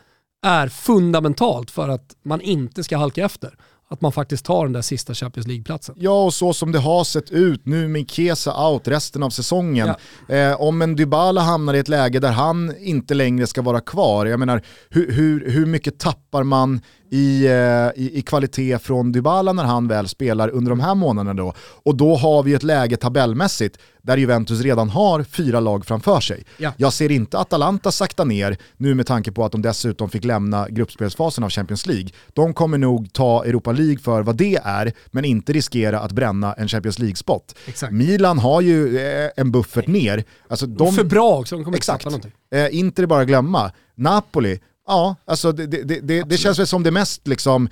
är 0.42 0.68
fundamentalt 0.68 1.70
för 1.70 1.88
att 1.88 2.16
man 2.22 2.40
inte 2.40 2.84
ska 2.84 2.96
halka 2.96 3.24
efter. 3.24 3.54
Att 3.92 4.00
man 4.00 4.12
faktiskt 4.12 4.44
tar 4.44 4.64
den 4.64 4.72
där 4.72 4.82
sista 4.82 5.14
Champions 5.14 5.46
League-platsen. 5.46 5.94
Ja, 5.98 6.24
och 6.24 6.34
så 6.34 6.52
som 6.52 6.72
det 6.72 6.78
har 6.78 7.04
sett 7.04 7.30
ut 7.30 7.66
nu 7.66 7.88
med 7.88 8.10
Kesa 8.10 8.68
out 8.68 8.88
resten 8.88 9.22
av 9.22 9.30
säsongen. 9.30 9.94
Ja. 10.28 10.34
Eh, 10.34 10.60
om 10.60 10.82
en 10.82 10.96
Dybala 10.96 11.40
hamnar 11.40 11.74
i 11.74 11.78
ett 11.78 11.88
läge 11.88 12.20
där 12.20 12.32
han 12.32 12.74
inte 12.78 13.14
längre 13.14 13.46
ska 13.46 13.62
vara 13.62 13.80
kvar, 13.80 14.26
jag 14.26 14.40
menar 14.40 14.62
hur, 14.90 15.12
hur, 15.12 15.50
hur 15.50 15.66
mycket 15.66 15.98
tappar 15.98 16.42
man 16.42 16.80
i, 17.10 17.46
eh, 17.46 18.02
i, 18.02 18.18
i 18.18 18.22
kvalitet 18.22 18.78
från 18.78 19.12
Dybala 19.12 19.52
när 19.52 19.64
han 19.64 19.88
väl 19.88 20.08
spelar 20.08 20.48
under 20.48 20.70
de 20.70 20.80
här 20.80 20.94
månaderna 20.94 21.42
då. 21.42 21.54
Och 21.58 21.96
då 21.96 22.16
har 22.16 22.42
vi 22.42 22.54
ett 22.54 22.62
läge 22.62 22.96
tabellmässigt 22.96 23.78
där 24.02 24.16
Juventus 24.16 24.60
redan 24.60 24.90
har 24.90 25.22
fyra 25.22 25.60
lag 25.60 25.86
framför 25.86 26.20
sig. 26.20 26.44
Ja. 26.56 26.72
Jag 26.76 26.92
ser 26.92 27.10
inte 27.10 27.38
Atalanta 27.38 27.92
sakta 27.92 28.24
ner 28.24 28.56
nu 28.76 28.94
med 28.94 29.06
tanke 29.06 29.32
på 29.32 29.44
att 29.44 29.52
de 29.52 29.62
dessutom 29.62 30.10
fick 30.10 30.24
lämna 30.24 30.68
gruppspelsfasen 30.68 31.44
av 31.44 31.50
Champions 31.50 31.86
League. 31.86 32.08
De 32.34 32.54
kommer 32.54 32.78
nog 32.78 33.12
ta 33.12 33.44
Europa 33.44 33.72
League 33.72 33.98
för 33.98 34.22
vad 34.22 34.36
det 34.36 34.60
är, 34.64 34.92
men 35.10 35.24
inte 35.24 35.52
riskera 35.52 36.00
att 36.00 36.12
bränna 36.12 36.52
en 36.52 36.68
Champions 36.68 36.98
League-spot. 36.98 37.54
Milan 37.90 38.38
har 38.38 38.60
ju 38.60 38.98
eh, 38.98 39.30
en 39.36 39.52
buffert 39.52 39.86
ner. 39.86 40.24
Alltså 40.48 40.66
de, 40.66 40.92
för 40.92 41.04
bra 41.04 41.38
också, 41.38 41.56
de 41.56 41.64
kommer 41.64 41.76
exakt. 41.76 42.04
inte 42.04 42.10
någonting. 42.10 42.32
Eh, 42.54 42.78
inte 42.78 43.02
det 43.02 43.06
bara 43.06 43.24
glömma. 43.24 43.72
Napoli, 43.94 44.60
Ja, 44.90 45.16
alltså 45.24 45.52
det, 45.52 45.66
det, 45.66 46.00
det, 46.00 46.22
det 46.22 46.38
känns 46.38 46.58
väl 46.58 46.66
som 46.66 46.82
det 46.82 46.90
mest 46.90 47.26
liksom 47.26 47.68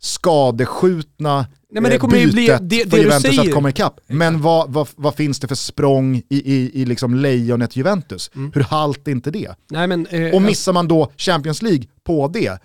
skadeskjutna 0.00 1.46
Nej, 1.72 1.82
men 1.82 1.90
det 1.90 1.98
kommer 1.98 2.14
bytet 2.14 2.62
bli, 2.62 2.84
det, 2.84 2.90
för 2.90 2.98
Juventus 2.98 3.38
att 3.38 3.52
komma 3.52 3.70
ikapp. 3.70 4.00
Men 4.06 4.42
vad, 4.42 4.72
vad, 4.72 4.88
vad, 4.96 5.14
finns 5.14 5.40
det 5.40 5.48
för 5.48 5.54
språng 5.54 6.16
i, 6.16 6.24
i, 6.28 6.82
i 6.82 6.84
liksom 6.84 7.14
lejonet 7.14 7.76
Juventus? 7.76 8.30
Mm. 8.34 8.52
Hur 8.54 8.62
halt 8.62 9.08
är 9.08 9.12
inte 9.12 9.30
det? 9.30 9.54
Nej, 9.70 9.86
men, 9.86 10.06
eh, 10.06 10.34
och 10.34 10.42
missar 10.42 10.72
man 10.72 10.88
då 10.88 11.12
Champions 11.16 11.62
League 11.62 11.84
på 12.04 12.28
det, 12.28 12.58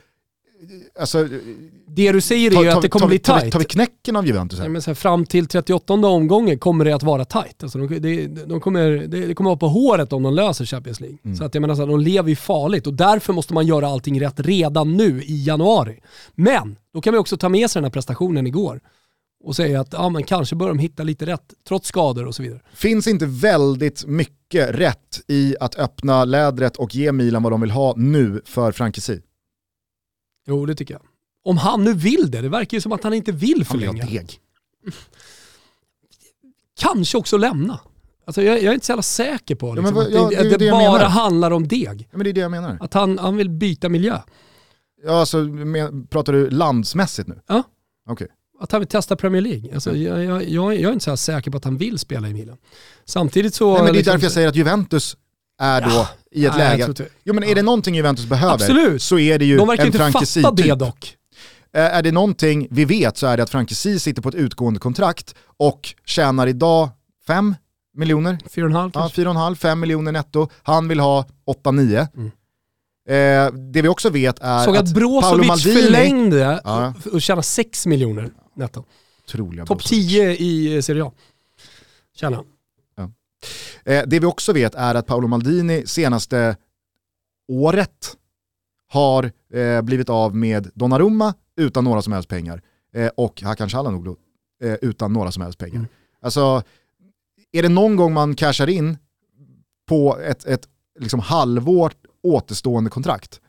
alltså, 1.00 1.28
det 1.88 2.12
du 2.12 2.22
säger 2.22 2.58
är 2.58 2.64
ju 2.64 2.70
att 2.70 2.82
det 2.82 2.90
kommer 2.90 3.08
bli 3.08 3.20
tight. 3.20 3.52
Tar 3.52 3.60
vi 3.60 3.66
knäcken 3.66 4.16
av 4.16 4.28
Juventus 4.28 4.60
här? 4.60 4.66
Ja, 4.66 4.70
men 4.70 4.82
så 4.82 4.90
här, 4.90 4.96
fram 4.96 5.26
till 5.26 5.48
38 5.48 5.94
omgången 5.94 6.60
kommer 6.60 6.86
det 6.86 6.96
att 6.96 7.04
vara 7.04 7.26
tight. 7.26 7.64
Alltså 7.64 7.78
de, 7.78 8.00
de, 8.00 8.28
de 8.28 8.60
kommer, 8.60 9.08
det, 9.08 9.34
kommer 9.34 9.50
vara 9.50 9.58
på 9.58 9.68
håret 9.68 10.14
om 10.14 10.24
de 10.24 10.34
löser 10.34 10.66
Champions 10.66 11.00
League. 11.00 11.18
Mm. 11.26 11.38
Så 11.38 11.44
att 11.44 11.56
jag 11.56 11.62
menar, 11.62 11.76
så 11.76 11.82
här, 11.82 11.88
de 11.88 12.00
lever 12.00 12.30
ju 12.30 12.36
farligt 12.36 12.88
och 12.88 12.94
därför 12.94 13.34
måste 13.34 13.54
man 13.54 13.68
göra 13.68 13.88
allting 13.88 14.22
rätt 14.22 14.40
redan 14.40 14.98
nu 14.98 15.24
i 15.24 15.44
januari. 15.46 16.00
Men 16.36 16.78
då 16.94 17.02
kan 17.02 17.14
vi 17.14 17.20
också 17.20 17.38
ta 17.38 17.50
med 17.50 17.70
sig 17.70 17.80
den 17.80 17.86
här 17.86 17.92
prestationen 17.92 18.48
igår 18.48 18.82
och 19.44 19.56
säga 19.56 19.82
att 19.82 19.94
ja, 19.94 20.10
men 20.10 20.24
kanske 20.24 20.56
bör 20.56 20.68
de 20.68 20.80
hitta 20.80 21.04
lite 21.04 21.26
rätt 21.26 21.54
trots 21.68 21.88
skador 21.88 22.26
och 22.26 22.36
så 22.36 22.44
vidare. 22.44 22.62
Finns 22.74 23.08
inte 23.08 23.26
väldigt 23.26 24.06
mycket 24.06 24.80
rätt 24.80 25.22
i 25.28 25.56
att 25.60 25.76
öppna 25.76 26.26
lädret 26.26 26.78
och 26.78 26.96
ge 26.96 27.12
Milan 27.12 27.44
vad 27.44 27.52
de 27.52 27.62
vill 27.62 27.72
ha 27.72 27.94
nu 27.98 28.42
för 28.46 28.72
Frankesi? 28.72 29.22
Jo, 30.48 30.66
det 30.66 30.76
tycker 30.76 30.94
jag. 30.94 31.02
Om 31.44 31.58
han 31.58 31.84
nu 31.84 31.94
vill 31.94 32.32
det, 32.32 32.42
det 32.42 32.50
verkar 32.50 32.78
ju 32.78 32.82
som 32.82 32.92
att 32.92 33.04
han 33.04 33.14
inte 33.14 33.32
vill 33.32 33.66
förlänga. 33.66 34.04
Han 34.04 34.12
vill 34.12 34.18
deg. 34.18 34.40
Kanske 36.80 37.18
också 37.18 37.38
lämna. 37.38 37.80
Alltså 38.26 38.42
jag, 38.42 38.58
jag, 38.58 38.66
är 38.66 38.74
inte 38.74 38.86
så 38.86 38.92
jävla 38.92 39.04
säker 39.04 39.56
på 39.56 39.74
liksom, 39.74 39.96
ja, 39.96 40.04
men, 40.04 40.14
ja, 40.14 40.30
det, 40.30 40.36
det, 40.36 40.50
det, 40.50 40.58
det 40.58 40.72
bara 40.72 41.08
handlar 41.08 41.52
om 41.52 41.68
deg. 41.68 42.08
Ja, 42.12 42.18
men 42.18 42.24
det 42.24 42.30
är 42.30 42.34
det 42.34 42.42
jag 42.42 42.52
menar. 42.52 42.78
Att 42.80 42.94
han, 42.94 43.18
han 43.18 43.38
vill 43.38 43.50
byta 43.50 43.90
miljö. 43.90 44.20
Ja, 45.04 45.20
alltså, 45.20 45.38
men, 45.38 46.08
pratar 46.08 46.34
du 46.34 46.50
landsmässigt 46.50 47.28
nu? 47.28 47.40
Ja. 47.48 47.64
Okej. 48.10 48.26
Okay. 48.26 48.28
Att 48.60 48.72
han 48.72 48.82
vill 48.82 48.88
testa 48.88 49.16
Premier 49.16 49.42
League. 49.42 49.74
Alltså, 49.74 49.90
mm. 49.90 50.02
jag, 50.04 50.44
jag, 50.44 50.50
jag, 50.50 50.74
är 50.74 50.94
inte 50.94 51.06
så 51.06 51.18
säker 51.18 51.52
på 51.52 51.58
att 51.58 51.64
han 51.64 51.78
vill 51.78 52.00
spela 52.00 52.28
i 52.28 52.34
Milan. 52.34 52.58
Samtidigt 53.06 53.54
så... 53.54 53.74
Nej, 53.74 53.84
men 53.84 53.86
det 53.86 53.92
är 53.92 53.94
liksom, 53.94 54.12
därför 54.12 54.26
jag 54.26 54.32
säger 54.32 54.48
att 54.48 54.56
Juventus 54.56 55.18
är 55.60 55.82
då 55.82 55.88
ja, 55.90 56.08
i 56.32 56.46
ett 56.46 56.58
nej, 56.58 56.78
läge... 56.78 56.94
Jo 57.24 57.34
men 57.34 57.44
är 57.44 57.56
det 57.56 57.62
någonting 57.62 57.96
Juventus 57.96 58.26
behöver 58.26 58.54
Absolut. 58.54 59.02
så 59.02 59.20
är 59.20 59.40
det 59.40 59.46
ju 59.46 59.58
De 59.58 59.68
verkar 59.68 59.86
inte 59.86 60.12
fatta 60.12 60.52
det 60.52 60.76
dock. 60.76 61.16
Eh, 61.74 61.82
är 61.84 62.04
det 62.04 62.12
någonting 62.12 62.68
vi 62.72 62.86
vet 62.86 63.18
så 63.18 63.28
är 63.28 63.38
det 63.38 63.44
att 63.44 63.50
Frankesi 63.50 64.00
sitter 64.00 64.22
på 64.22 64.30
ett 64.30 64.36
utgående 64.36 64.80
kontrakt 64.80 65.36
och 65.58 65.96
tjänar 66.06 66.48
idag 66.48 66.90
5 67.28 67.56
miljoner? 67.94 68.38
4,5 68.56 68.92
Ja, 68.94 69.12
4,5, 69.14 69.56
5 69.56 69.80
miljoner 69.80 70.12
netto. 70.12 70.50
Han 70.64 70.88
vill 70.88 71.00
ha 71.00 71.26
8-9. 71.66 72.08
Mm. 72.16 72.32
Eh, 73.10 73.54
det 73.72 73.82
vi 73.82 73.88
också 73.88 74.10
vet 74.10 74.40
är 74.42 74.66
Såg 74.66 74.78
att, 74.78 74.84
att 74.84 74.94
Brozovic 74.94 75.48
Maldini, 75.48 75.82
förlängde 75.82 76.62
ja. 76.64 76.94
och 77.14 77.22
tjänade 77.22 77.44
6 77.44 77.86
miljoner 77.86 78.32
netto. 78.56 78.84
Topp 79.66 79.84
10 79.84 80.36
i 80.36 80.82
Serie 80.82 81.04
A. 81.04 81.12
Tjänar. 82.16 82.44
Eh, 83.86 84.04
Det 84.08 84.20
vi 84.20 84.26
också 84.26 84.54
vet 84.54 84.76
är 84.76 84.96
att 84.96 85.08
Paolo 85.08 85.28
Maldini 85.28 85.88
senaste 85.88 86.58
året 87.48 88.18
har 88.88 89.32
eh, 89.54 89.82
blivit 89.82 90.10
av 90.10 90.36
med 90.36 90.72
Donnarumma 90.74 91.34
utan 91.58 91.84
några 91.84 92.02
som 92.02 92.14
helst 92.14 92.30
pengar 92.30 92.62
eh, 92.94 93.08
och 93.18 93.42
Hakan 93.42 93.70
Calhanoglu 93.70 94.16
eh, 94.64 94.74
utan 94.74 95.14
några 95.14 95.32
som 95.32 95.44
helst 95.44 95.60
pengar. 95.60 95.76
Mm. 95.76 95.88
Alltså, 96.22 96.64
är 97.52 97.64
det 97.64 97.70
någon 97.70 97.96
gång 97.96 98.14
man 98.14 98.36
cashar 98.36 98.70
in 98.70 98.98
på 99.88 100.20
ett, 100.20 100.46
ett 100.46 100.68
liksom 101.00 101.20
halvår 101.20 101.94
återstående 102.24 102.90
kontrakt, 102.90 103.42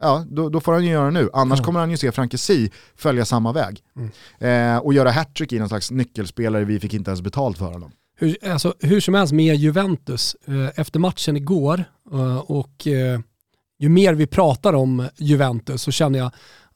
ja 0.00 0.24
då, 0.30 0.48
då, 0.48 0.60
får 0.60 0.72
han 0.72 0.84
ju 0.84 0.90
göra 0.90 1.10
nu. 1.10 1.30
Annars 1.32 1.58
mm. 1.58 1.64
kommer 1.64 1.80
han 1.80 1.90
ju 1.90 1.96
se 1.96 2.12
Frankesi 2.12 2.70
följa 2.94 3.24
samma 3.24 3.52
väg. 3.52 3.82
Mm. 3.96 4.76
Eh, 4.76 4.78
och 4.78 4.94
göra 4.94 5.10
hattrick 5.10 5.52
i 5.52 5.58
någon 5.58 5.68
slags 5.68 5.90
nyckelspelare, 5.90 6.64
vi 6.64 6.80
fick 6.80 6.94
inte 6.94 7.10
ens 7.10 7.22
betalt 7.22 7.58
för 7.58 7.72
honom. 7.72 7.92
Hur, 8.20 8.36
alltså, 8.48 8.74
hur 8.80 9.00
som 9.00 9.14
helst 9.14 9.32
med 9.32 9.56
Juventus, 9.56 10.36
eh, 10.46 10.80
efter 10.80 10.98
matchen 10.98 11.36
igår 11.36 11.84
eh, 12.12 12.36
och 12.38 12.86
eh, 12.86 13.20
ju 13.78 13.88
mer 13.88 14.14
vi 14.14 14.26
pratar 14.26 14.72
om 14.72 15.08
Juventus 15.16 15.82
så 15.82 15.90
känner 15.90 16.18
jag 16.18 16.30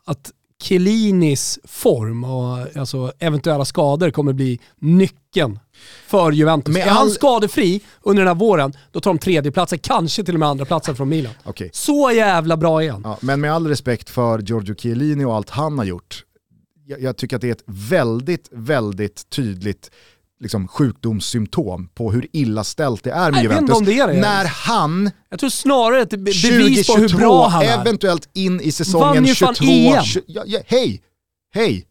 att 0.05 0.33
Chiellinis 0.63 1.59
form 1.65 2.25
och 2.25 2.77
alltså 2.77 3.13
eventuella 3.19 3.65
skador 3.65 4.11
kommer 4.11 4.33
bli 4.33 4.61
nyckeln 4.79 5.59
för 6.07 6.33
Juventus. 6.33 6.75
Med 6.75 6.83
är 6.83 6.91
all... 6.91 6.97
han 6.97 7.11
skadefri 7.11 7.81
under 8.03 8.23
den 8.23 8.29
här 8.29 8.35
våren, 8.35 8.73
då 8.93 9.01
tar 9.01 9.11
de 9.11 9.19
tredjeplatsen, 9.19 9.79
kanske 9.79 10.25
till 10.25 10.35
och 10.35 10.41
med 10.41 10.49
andra 10.49 10.65
platsen 10.65 10.97
från 10.97 11.09
Milan. 11.09 11.33
Okay. 11.45 11.71
Så 11.73 12.11
jävla 12.15 12.57
bra 12.57 12.83
igen. 12.83 13.01
Ja, 13.05 13.19
men 13.21 13.41
med 13.41 13.53
all 13.53 13.67
respekt 13.67 14.11
för 14.11 14.39
Giorgio 14.39 14.75
Chiellini 14.75 15.25
och 15.25 15.35
allt 15.35 15.51
han 15.51 15.79
har 15.79 15.85
gjort, 15.85 16.25
jag, 16.87 17.03
jag 17.03 17.17
tycker 17.17 17.37
att 17.37 17.43
det 17.43 17.49
är 17.49 17.53
ett 17.53 17.65
väldigt, 17.67 18.49
väldigt 18.53 19.31
tydligt 19.31 19.91
liksom, 20.45 20.69
sjukdomssymptom 20.69 21.89
på 21.95 22.13
hur 22.13 22.27
illa 22.33 22.65
ställt 22.65 23.05
det 23.05 23.11
är 23.11 23.31
med 23.31 23.43
Juventus. 23.43 23.79
Det 23.81 23.99
är 23.99 24.07
det. 24.07 24.21
När 24.21 24.45
han, 24.45 25.11
jag 25.31 25.41
tror 25.41 25.51
snarare 25.51 26.03
ett 26.03 26.11
bevis 26.11 26.43
2022, 26.43 26.95
på 26.95 27.01
hur 27.01 27.09
bra 27.09 27.49
han 27.49 27.63
är. 27.63 27.81
eventuellt 27.81 28.29
in 28.33 28.61
i 28.61 28.73
säsongen 28.73 29.27
22, 29.27 29.55
20, 30.05 30.23
ja, 30.27 30.43
ja, 30.47 30.61
hej, 30.67 31.03
hej. 31.55 31.87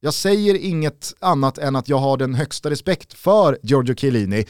Jag 0.00 0.14
säger 0.14 0.54
inget 0.54 1.14
annat 1.20 1.58
än 1.58 1.76
att 1.76 1.88
jag 1.88 1.98
har 1.98 2.16
den 2.16 2.34
högsta 2.34 2.70
respekt 2.70 3.14
för 3.14 3.58
Giorgio 3.62 3.94
Chiellini. 3.94 4.46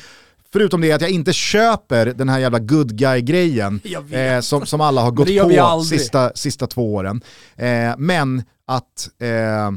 Förutom 0.52 0.80
det 0.80 0.92
att 0.92 1.00
jag 1.00 1.10
inte 1.10 1.32
köper 1.32 2.06
den 2.06 2.28
här 2.28 2.38
jävla 2.38 2.58
good 2.58 2.98
guy-grejen 2.98 3.80
eh, 4.10 4.40
som, 4.40 4.66
som 4.66 4.80
alla 4.80 5.00
har 5.00 5.10
gått 5.10 5.28
på 5.28 5.80
sista, 5.80 6.32
sista 6.34 6.66
två 6.66 6.94
åren. 6.94 7.20
Eh, 7.56 7.94
men 7.98 8.42
att, 8.66 9.08
eh, 9.20 9.70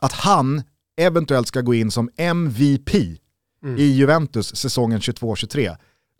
att 0.00 0.12
han 0.12 0.62
eventuellt 0.96 1.48
ska 1.48 1.60
gå 1.60 1.74
in 1.74 1.90
som 1.90 2.10
MVP 2.16 2.94
mm. 3.64 3.78
i 3.78 3.84
Juventus 3.84 4.56
säsongen 4.56 5.00
22-23. 5.00 5.76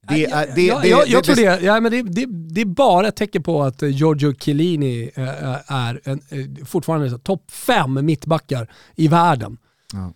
Det 0.09 0.25
är, 0.25 0.55
det, 0.55 0.63
ja, 0.63 0.81
det, 0.81 0.89
jag, 0.89 1.09
jag 1.09 1.25
tror 1.25 1.37
det, 1.37 1.61
ja, 1.63 1.81
men 1.81 1.93
det, 1.93 2.61
är 2.61 2.65
bara 2.65 3.09
ett 3.09 3.17
tecken 3.17 3.43
på 3.43 3.63
att 3.63 3.83
Giorgio 3.83 4.35
Chiellini 4.35 5.11
äh, 5.15 5.73
är 5.73 6.01
en, 6.05 6.67
fortfarande 6.67 7.19
topp 7.19 7.51
fem 7.51 8.07
mittbackar 8.07 8.73
i 8.97 9.09
världen. 9.09 9.59
Ja. 9.93 10.13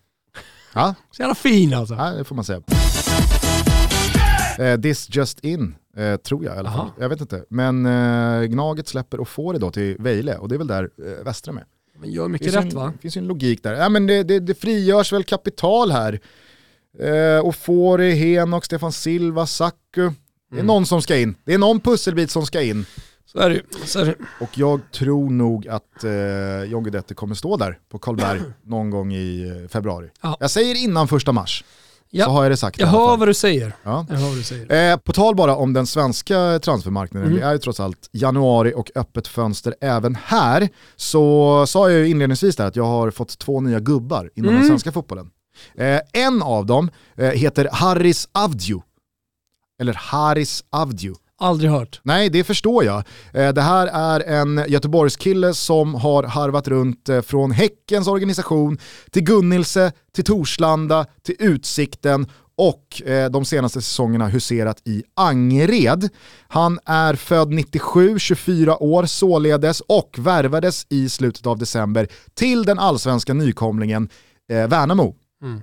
Ja. 0.75 0.95
Så 1.11 1.23
jävla 1.23 1.35
fin 1.35 1.75
alltså. 1.75 1.95
Ja, 1.95 2.11
det 2.11 2.25
får 2.25 2.35
man 2.35 2.45
säga. 2.45 2.63
Uh, 4.61 4.81
this 4.81 5.17
just 5.17 5.41
in, 5.41 5.75
uh, 5.99 6.17
tror 6.17 6.45
jag 6.45 6.57
i 6.57 6.59
alla 6.59 6.71
fall. 6.71 6.81
Aha. 6.81 6.91
Jag 6.99 7.09
vet 7.09 7.21
inte. 7.21 7.45
Men 7.49 7.87
uh, 7.87 8.45
Gnaget 8.45 8.89
släpper 8.89 9.21
och 9.21 9.29
får 9.29 9.53
det 9.53 9.59
då 9.59 9.71
till 9.71 9.97
Vejle 9.99 10.37
och 10.37 10.49
det 10.49 10.55
är 10.55 10.59
väl 10.59 10.67
där 10.67 10.83
uh, 10.83 11.25
Västra 11.25 11.53
med. 11.53 11.65
Men 12.01 12.11
gör 12.11 12.29
mycket 12.29 12.55
rätt 12.55 12.65
en, 12.65 12.75
va? 12.75 12.93
Det 12.97 12.99
finns 12.99 13.17
ju 13.17 13.19
en 13.19 13.27
logik 13.27 13.63
där. 13.63 13.73
Ja, 13.73 13.89
men 13.89 14.07
det, 14.07 14.23
det, 14.23 14.41
det 14.41 14.55
frigörs 14.55 15.13
väl 15.13 15.25
kapital 15.25 15.91
här. 15.91 16.21
Eh, 16.99 17.47
och 17.47 17.57
Fori, 17.57 18.15
Henok, 18.15 18.65
Stefan 18.65 18.93
Silva, 18.93 19.47
Saku. 19.47 19.77
Det 20.51 20.57
är 20.57 20.61
mm. 20.61 20.67
någon 20.67 20.87
som 20.87 21.03
ska 21.03 21.17
in. 21.17 21.35
Det 21.45 21.55
är 21.55 21.59
någon 21.59 21.81
pusselbit 21.81 22.31
som 22.31 22.47
ska 22.47 22.63
in. 22.63 22.87
Så 23.27 23.39
är 23.39 23.51
det, 23.51 23.63
så 23.85 23.99
är 23.99 24.05
det. 24.05 24.15
Och 24.41 24.59
jag 24.59 24.81
tror 24.93 25.31
nog 25.31 25.69
att 25.69 26.05
eh, 26.05 26.65
John 26.65 26.83
Guidetti 26.83 27.15
kommer 27.15 27.35
stå 27.35 27.57
där 27.57 27.79
på 27.89 27.99
Karlberg 27.99 28.41
någon 28.63 28.91
gång 28.91 29.13
i 29.13 29.49
eh, 29.63 29.69
februari. 29.69 30.11
Ja. 30.21 30.37
Jag 30.41 30.51
säger 30.51 30.75
innan 30.75 31.09
första 31.09 31.33
mars. 31.33 31.65
Ja. 32.11 32.25
Så 32.25 32.31
har 32.31 32.43
jag 32.43 32.53
det 32.53 32.57
sagt. 32.57 32.81
Jag 32.81 32.87
hör 32.87 33.17
vad 33.17 33.29
du 33.29 33.35
säger. 33.35 33.77
Ja. 33.83 34.07
Jag 34.09 34.17
hör 34.17 34.29
vad 34.29 34.37
du 34.37 34.43
säger. 34.43 34.93
Eh, 34.93 34.97
på 34.97 35.13
tal 35.13 35.35
bara 35.35 35.57
om 35.57 35.73
den 35.73 35.87
svenska 35.87 36.59
transfermarknaden, 36.59 37.29
mm. 37.29 37.41
det 37.41 37.47
är 37.47 37.53
ju 37.53 37.59
trots 37.59 37.81
allt 37.81 38.09
januari 38.13 38.73
och 38.77 38.91
öppet 38.95 39.29
fönster 39.29 39.75
även 39.81 40.15
här. 40.25 40.69
Så 40.97 41.67
sa 41.67 41.91
jag 41.91 41.99
ju 41.99 42.09
inledningsvis 42.09 42.57
där 42.57 42.67
att 42.67 42.77
jag 42.77 42.85
har 42.85 43.11
fått 43.11 43.39
två 43.39 43.61
nya 43.61 43.81
gubbar 43.81 44.31
inom 44.35 44.49
mm. 44.49 44.61
den 44.61 44.69
svenska 44.69 44.93
fotbollen. 44.93 45.31
Eh, 45.75 46.01
en 46.13 46.43
av 46.43 46.67
dem 46.67 46.91
eh, 47.17 47.31
heter 47.31 47.69
Haris 47.73 48.29
Avdiu. 48.33 48.81
Eller 49.81 49.95
Haris 49.95 50.65
Avdiu. 50.71 51.15
Aldrig 51.43 51.71
hört. 51.71 52.01
Nej, 52.03 52.29
det 52.31 52.45
förstår 52.45 52.85
jag. 52.85 53.05
Eh, 53.35 53.53
det 53.53 53.63
här 53.63 53.87
är 53.87 54.21
en 54.21 54.65
Göteborgskille 54.69 55.55
som 55.55 55.95
har 55.95 56.23
harvat 56.23 56.69
runt 56.69 57.09
eh, 57.09 57.21
från 57.21 57.51
Häckens 57.51 58.09
organisation 58.09 58.79
till 59.11 59.23
Gunnilse, 59.23 59.93
till 60.15 60.25
Torslanda, 60.25 61.07
till 61.23 61.37
Utsikten 61.39 62.27
och 62.57 63.03
eh, 63.03 63.31
de 63.31 63.45
senaste 63.45 63.83
säsongerna 63.83 64.29
huserat 64.29 64.83
i 64.85 65.03
Angered. 65.17 66.09
Han 66.49 66.79
är 66.87 67.15
född 67.15 67.51
97, 67.51 68.19
24 68.19 68.83
år 68.83 69.07
således 69.07 69.81
och 69.81 70.17
värvades 70.19 70.87
i 70.89 71.09
slutet 71.09 71.47
av 71.47 71.59
december 71.59 72.09
till 72.35 72.65
den 72.65 72.79
allsvenska 72.79 73.35
nykomlingen 73.35 74.09
Värnamo. 74.49 75.15
Mm. 75.43 75.61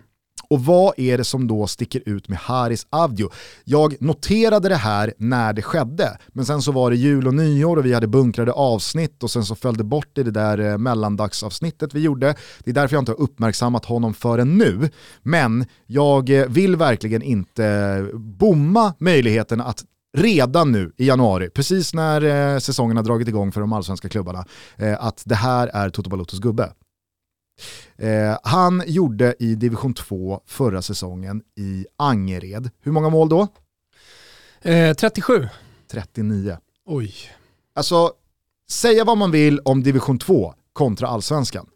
Och 0.49 0.65
vad 0.65 0.93
är 0.97 1.17
det 1.17 1.23
som 1.23 1.47
då 1.47 1.67
sticker 1.67 2.01
ut 2.05 2.29
med 2.29 2.39
Haris 2.39 2.87
Avdio? 2.89 3.29
Jag 3.63 4.01
noterade 4.01 4.69
det 4.69 4.75
här 4.75 5.13
när 5.17 5.53
det 5.53 5.61
skedde, 5.61 6.17
men 6.27 6.45
sen 6.45 6.61
så 6.61 6.71
var 6.71 6.89
det 6.89 6.95
jul 6.95 7.27
och 7.27 7.33
nyår 7.33 7.77
och 7.77 7.85
vi 7.85 7.93
hade 7.93 8.07
bunkrade 8.07 8.51
avsnitt 8.51 9.23
och 9.23 9.31
sen 9.31 9.45
så 9.45 9.55
följde 9.55 9.83
bort 9.83 10.17
i 10.17 10.23
det 10.23 10.31
där 10.31 10.57
eh, 10.57 10.77
mellandagsavsnittet 10.77 11.93
vi 11.93 11.99
gjorde. 11.99 12.35
Det 12.63 12.71
är 12.71 12.75
därför 12.75 12.95
jag 12.95 13.01
inte 13.01 13.11
har 13.11 13.21
uppmärksammat 13.21 13.85
honom 13.85 14.13
förrän 14.13 14.57
nu. 14.57 14.89
Men 15.23 15.65
jag 15.85 16.29
eh, 16.29 16.45
vill 16.47 16.75
verkligen 16.75 17.21
inte 17.21 17.65
eh, 17.65 18.17
bomma 18.19 18.93
möjligheten 18.99 19.61
att 19.61 19.83
redan 20.17 20.71
nu 20.71 20.91
i 20.97 21.07
januari, 21.07 21.49
precis 21.49 21.93
när 21.93 22.53
eh, 22.53 22.59
säsongen 22.59 22.97
har 22.97 23.03
dragit 23.03 23.27
igång 23.27 23.51
för 23.51 23.61
de 23.61 23.73
allsvenska 23.73 24.09
klubbarna, 24.09 24.45
att 24.99 25.23
det 25.25 25.35
här 25.35 25.67
är 25.67 25.89
Toto 25.89 26.09
Balotos 26.09 26.39
gubbe. 26.39 26.71
Eh, 27.97 28.37
han 28.43 28.83
gjorde 28.87 29.35
i 29.39 29.55
division 29.55 29.93
2 29.93 30.41
förra 30.45 30.81
säsongen 30.81 31.41
i 31.55 31.85
Angered. 31.97 32.69
Hur 32.81 32.91
många 32.91 33.09
mål 33.09 33.29
då? 33.29 33.47
Eh, 34.61 34.93
37. 34.93 35.47
39. 35.91 36.57
Oj. 36.85 37.13
Alltså, 37.75 38.11
säga 38.69 39.03
vad 39.03 39.17
man 39.17 39.31
vill 39.31 39.59
om 39.59 39.83
division 39.83 40.19
2 40.19 40.53
kontra 40.73 41.07
allsvenskan. 41.07 41.67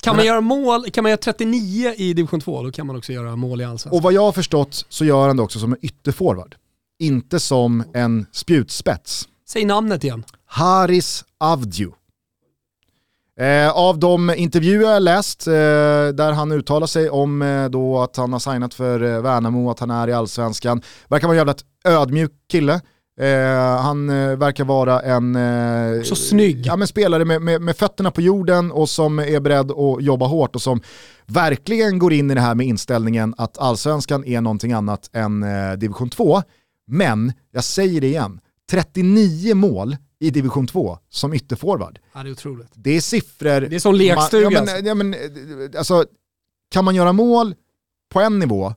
Kan 0.00 0.16
man, 0.16 0.26
göra 0.26 0.40
mål, 0.40 0.90
kan 0.90 1.02
man 1.02 1.10
göra 1.10 1.20
39 1.20 1.94
i 1.96 2.12
division 2.14 2.40
2, 2.40 2.62
då 2.62 2.70
kan 2.72 2.86
man 2.86 2.96
också 2.96 3.12
göra 3.12 3.36
mål 3.36 3.60
i 3.60 3.64
allsvenskan. 3.64 3.96
Och 3.96 4.02
vad 4.02 4.12
jag 4.12 4.22
har 4.22 4.32
förstått 4.32 4.86
så 4.88 5.04
gör 5.04 5.26
han 5.26 5.36
det 5.36 5.42
också 5.42 5.58
som 5.58 5.72
en 5.72 5.78
ytterforward. 5.82 6.54
Inte 6.98 7.40
som 7.40 7.84
en 7.94 8.26
spjutspets. 8.32 9.28
Säg 9.48 9.64
namnet 9.64 10.04
igen. 10.04 10.24
Haris 10.46 11.24
Avdiu. 11.38 11.90
Eh, 13.38 13.70
av 13.70 13.98
de 13.98 14.34
intervjuer 14.36 14.92
jag 14.92 15.02
läst 15.02 15.46
eh, 15.46 15.52
där 16.14 16.32
han 16.32 16.52
uttalar 16.52 16.86
sig 16.86 17.10
om 17.10 17.42
eh, 17.42 17.68
då 17.68 18.00
att 18.00 18.16
han 18.16 18.32
har 18.32 18.40
signat 18.40 18.74
för 18.74 19.02
eh, 19.02 19.20
Värnamo, 19.20 19.70
att 19.70 19.80
han 19.80 19.90
är 19.90 20.08
i 20.08 20.12
allsvenskan, 20.12 20.82
verkar 21.08 21.28
vara 21.28 21.34
en 21.34 21.38
jävligt 21.38 21.64
ödmjuk 21.84 22.32
kille. 22.50 22.80
Eh, 23.20 23.82
han 23.82 24.10
eh, 24.10 24.36
verkar 24.36 24.64
vara 24.64 25.00
en 25.00 26.04
Så 26.04 26.16
snygg. 26.16 26.66
Ja, 26.66 26.76
men 26.76 26.88
spelare 26.88 27.24
med, 27.24 27.42
med, 27.42 27.62
med, 27.62 27.76
fötterna 27.76 28.10
på 28.10 28.20
jorden 28.20 28.72
och 28.72 28.88
som 28.88 29.18
är 29.18 29.40
beredd 29.40 29.70
att 29.70 30.02
jobba 30.02 30.26
hårt 30.26 30.54
och 30.54 30.62
som 30.62 30.80
verkligen 31.26 31.98
går 31.98 32.12
in 32.12 32.30
i 32.30 32.34
det 32.34 32.40
här 32.40 32.54
med 32.54 32.66
inställningen 32.66 33.34
att 33.38 33.58
allsvenskan 33.58 34.24
är 34.24 34.40
någonting 34.40 34.72
annat 34.72 35.10
än 35.12 35.44
division 35.78 36.10
2. 36.10 36.42
Men, 36.86 37.32
jag 37.52 37.64
säger 37.64 38.00
det 38.00 38.06
igen, 38.06 38.40
39 38.70 39.54
mål 39.54 39.96
i 40.20 40.30
division 40.30 40.66
2 40.66 40.98
som 41.08 41.34
ytterforward. 41.34 41.98
Ja, 42.12 42.22
det 42.22 42.28
är 42.28 42.32
otroligt. 42.32 42.68
Det 42.74 42.90
är 42.90 43.00
siffror... 43.00 43.60
Det 43.60 43.76
är 43.76 43.80
som 43.80 43.94
lekstuga. 43.94 44.50
Ja, 44.50 44.64
men, 44.64 44.84
ja, 44.84 44.94
men, 44.94 45.14
alltså, 45.78 46.04
kan 46.70 46.84
man 46.84 46.94
göra 46.94 47.12
mål 47.12 47.54
på 48.08 48.20
en 48.20 48.38
nivå 48.38 48.74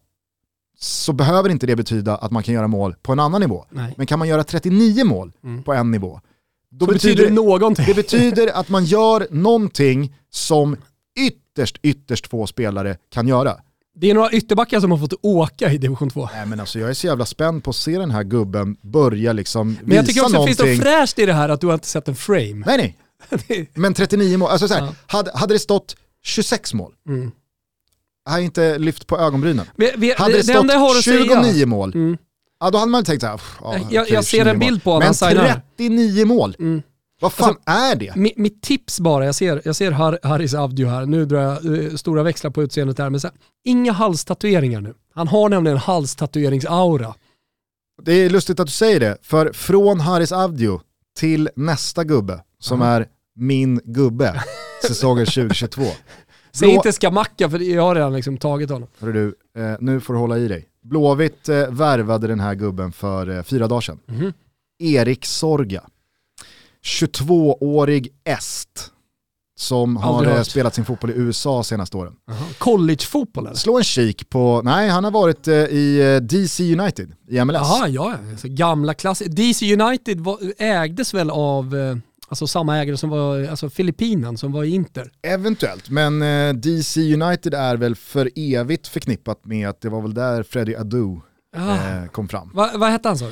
så 0.79 1.13
behöver 1.13 1.49
inte 1.49 1.67
det 1.67 1.75
betyda 1.75 2.15
att 2.15 2.31
man 2.31 2.43
kan 2.43 2.53
göra 2.53 2.67
mål 2.67 2.95
på 3.01 3.11
en 3.11 3.19
annan 3.19 3.41
nivå. 3.41 3.65
Nej. 3.69 3.93
Men 3.97 4.07
kan 4.07 4.19
man 4.19 4.27
göra 4.27 4.43
39 4.43 5.05
mål 5.05 5.31
mm. 5.43 5.63
på 5.63 5.73
en 5.73 5.91
nivå, 5.91 6.21
då 6.69 6.85
så 6.85 6.91
betyder 6.91 7.25
det 7.25 7.33
någonting. 7.33 7.85
Det 7.85 7.93
betyder 7.93 8.47
att 8.47 8.69
man 8.69 8.85
gör 8.85 9.27
någonting 9.31 10.15
som 10.29 10.77
ytterst, 11.19 11.79
ytterst 11.83 12.27
få 12.27 12.47
spelare 12.47 12.97
kan 13.09 13.27
göra. 13.27 13.57
Det 14.01 14.09
är 14.09 14.13
några 14.13 14.31
ytterbackar 14.31 14.79
som 14.79 14.91
har 14.91 14.97
fått 14.97 15.13
åka 15.21 15.71
i 15.71 15.77
division 15.77 16.09
2. 16.09 16.29
Nej, 16.33 16.45
men 16.45 16.59
alltså, 16.59 16.79
jag 16.79 16.89
är 16.89 16.93
så 16.93 17.07
jävla 17.07 17.25
spänd 17.25 17.63
på 17.63 17.69
att 17.69 17.75
se 17.75 17.97
den 17.97 18.11
här 18.11 18.23
gubben 18.23 18.77
börja 18.81 19.33
liksom 19.33 19.69
visa 19.69 19.81
Men 19.85 19.95
jag 19.97 20.05
tycker 20.05 20.21
också 20.21 20.33
någonting. 20.33 20.51
att 20.51 20.57
det 20.57 20.63
finns 20.65 20.79
något 20.79 20.87
fräscht 20.87 21.19
i 21.19 21.25
det 21.25 21.33
här 21.33 21.49
att 21.49 21.61
du 21.61 21.67
har 21.67 21.73
inte 21.73 21.87
sett 21.87 22.07
en 22.07 22.15
frame. 22.15 22.63
Nej 22.65 22.95
nej. 23.29 23.69
men 23.73 23.93
39 23.93 24.37
mål, 24.37 24.49
alltså 24.49 24.67
så 24.67 24.73
här, 24.73 24.81
ja. 24.81 24.93
hade, 25.07 25.31
hade 25.33 25.53
det 25.55 25.59
stått 25.59 25.95
26 26.23 26.73
mål, 26.73 26.93
mm. 27.07 27.31
jag 28.25 28.31
har 28.31 28.39
inte 28.39 28.77
lyft 28.77 29.07
på 29.07 29.17
ögonbrynen. 29.17 29.65
Vi, 29.75 29.91
vi, 29.97 30.13
hade 30.17 30.33
det, 30.33 30.37
det 30.37 30.43
stått 30.43 31.03
29 31.03 31.43
säga. 31.43 31.65
mål, 31.65 31.91
mm. 31.95 32.17
ja, 32.59 32.69
då 32.69 32.77
hade 32.77 32.91
man 32.91 33.03
tänkt 33.03 33.21
såhär, 33.21 33.41
ja, 33.61 33.79
jag, 33.91 34.09
jag 34.09 34.25
ser 34.25 34.45
en 34.45 34.59
bild 34.59 34.83
på 34.83 34.91
honom. 34.91 35.13
Men 35.21 35.55
39 35.77 36.25
mål. 36.25 36.55
Mm. 36.59 36.81
Vad 37.21 37.33
fan 37.33 37.49
alltså, 37.49 37.61
är 37.65 37.95
det? 37.95 38.15
Mitt, 38.15 38.37
mitt, 38.37 38.61
tips 38.61 38.99
bara, 38.99 39.25
jag 39.25 39.35
ser, 39.35 39.61
jag 39.65 39.75
ser 39.75 39.91
Har, 39.91 40.19
Haris 40.23 40.53
Avdiu 40.53 40.87
här, 40.87 41.05
nu 41.05 41.25
drar 41.25 41.41
jag 41.41 41.65
uh, 41.65 41.95
stora 41.95 42.23
växlar 42.23 42.51
på 42.51 42.63
utseendet 42.63 42.99
här, 42.99 43.09
men 43.09 43.19
så 43.19 43.27
här, 43.27 43.37
inga 43.65 43.91
halstatueringar 43.91 44.81
nu. 44.81 44.93
Han 45.13 45.27
har 45.27 45.49
nämligen 45.49 45.77
halstatueringsaura. 45.77 47.13
Det 48.03 48.13
är 48.13 48.29
lustigt 48.29 48.59
att 48.59 48.67
du 48.67 48.71
säger 48.71 48.99
det, 48.99 49.17
för 49.21 49.53
från 49.53 49.99
Haris 49.99 50.31
Avdiu 50.31 50.79
till 51.19 51.49
nästa 51.55 52.03
gubbe, 52.03 52.43
som 52.59 52.81
mm. 52.81 52.93
är 52.93 53.07
min 53.35 53.81
gubbe, 53.83 54.43
säsongen 54.87 55.25
2022. 55.25 55.83
Säg 56.51 56.69
inte 56.69 56.91
Skamacka 56.91 57.49
för 57.49 57.59
jag 57.59 57.83
har 57.83 57.95
redan 57.95 58.13
liksom 58.13 58.37
tagit 58.37 58.69
honom. 58.69 58.89
Hörru 58.99 59.13
du, 59.13 59.61
eh, 59.61 59.77
nu 59.79 59.99
får 59.99 60.13
du 60.13 60.19
hålla 60.19 60.37
i 60.37 60.47
dig. 60.47 60.67
Blåvitt 60.83 61.49
eh, 61.49 61.67
värvade 61.69 62.27
den 62.27 62.39
här 62.39 62.55
gubben 62.55 62.91
för 62.91 63.37
eh, 63.37 63.43
fyra 63.43 63.67
dagar 63.67 63.81
sedan. 63.81 63.99
Mm. 64.07 64.33
Erik 64.79 65.25
Sorga. 65.25 65.83
22-årig 66.85 68.07
est 68.25 68.91
som 69.59 69.97
har 69.97 70.17
Aldrig 70.17 70.35
hört. 70.35 70.47
spelat 70.47 70.75
sin 70.75 70.85
fotboll 70.85 71.09
i 71.09 71.13
USA 71.13 71.63
senaste 71.63 71.97
åren. 71.97 72.13
Collegefotboll 72.57 73.45
eller? 73.47 73.55
Slå 73.55 73.77
en 73.77 73.83
kik 73.83 74.29
på, 74.29 74.61
nej 74.63 74.89
han 74.89 75.03
har 75.03 75.11
varit 75.11 75.47
eh, 75.47 75.55
i 75.55 76.15
eh, 76.15 76.21
DC 76.21 76.73
United 76.79 77.11
i 77.29 77.45
MLS. 77.45 77.55
Jaha, 77.55 77.87
ja, 77.87 78.13
ja. 78.31 78.37
Så 78.37 78.47
gamla 78.49 78.93
klass. 78.93 79.19
DC 79.27 79.73
United 79.81 80.19
var, 80.19 80.37
ägdes 80.57 81.13
väl 81.13 81.29
av 81.29 81.75
eh, 81.75 81.97
alltså 82.27 82.47
samma 82.47 82.77
ägare 82.77 82.97
som 82.97 83.09
var, 83.09 83.43
alltså 83.47 83.69
Filippinen 83.69 84.37
som 84.37 84.51
var 84.51 84.63
i 84.63 84.69
Inter. 84.69 85.11
Eventuellt, 85.21 85.89
men 85.89 86.21
eh, 86.21 86.53
DC 86.53 87.13
United 87.13 87.53
är 87.53 87.77
väl 87.77 87.95
för 87.95 88.29
evigt 88.35 88.87
förknippat 88.87 89.45
med 89.45 89.69
att 89.69 89.81
det 89.81 89.89
var 89.89 90.01
väl 90.01 90.13
där 90.13 90.43
Freddie 90.43 90.75
Adu 90.75 91.19
Ah. 91.57 91.75
eh, 91.75 92.05
kom 92.11 92.27
fram. 92.27 92.51
Va, 92.53 92.71
vad 92.75 92.89
hette 92.89 93.07
han 93.07 93.17
sa 93.17 93.25
du? 93.25 93.31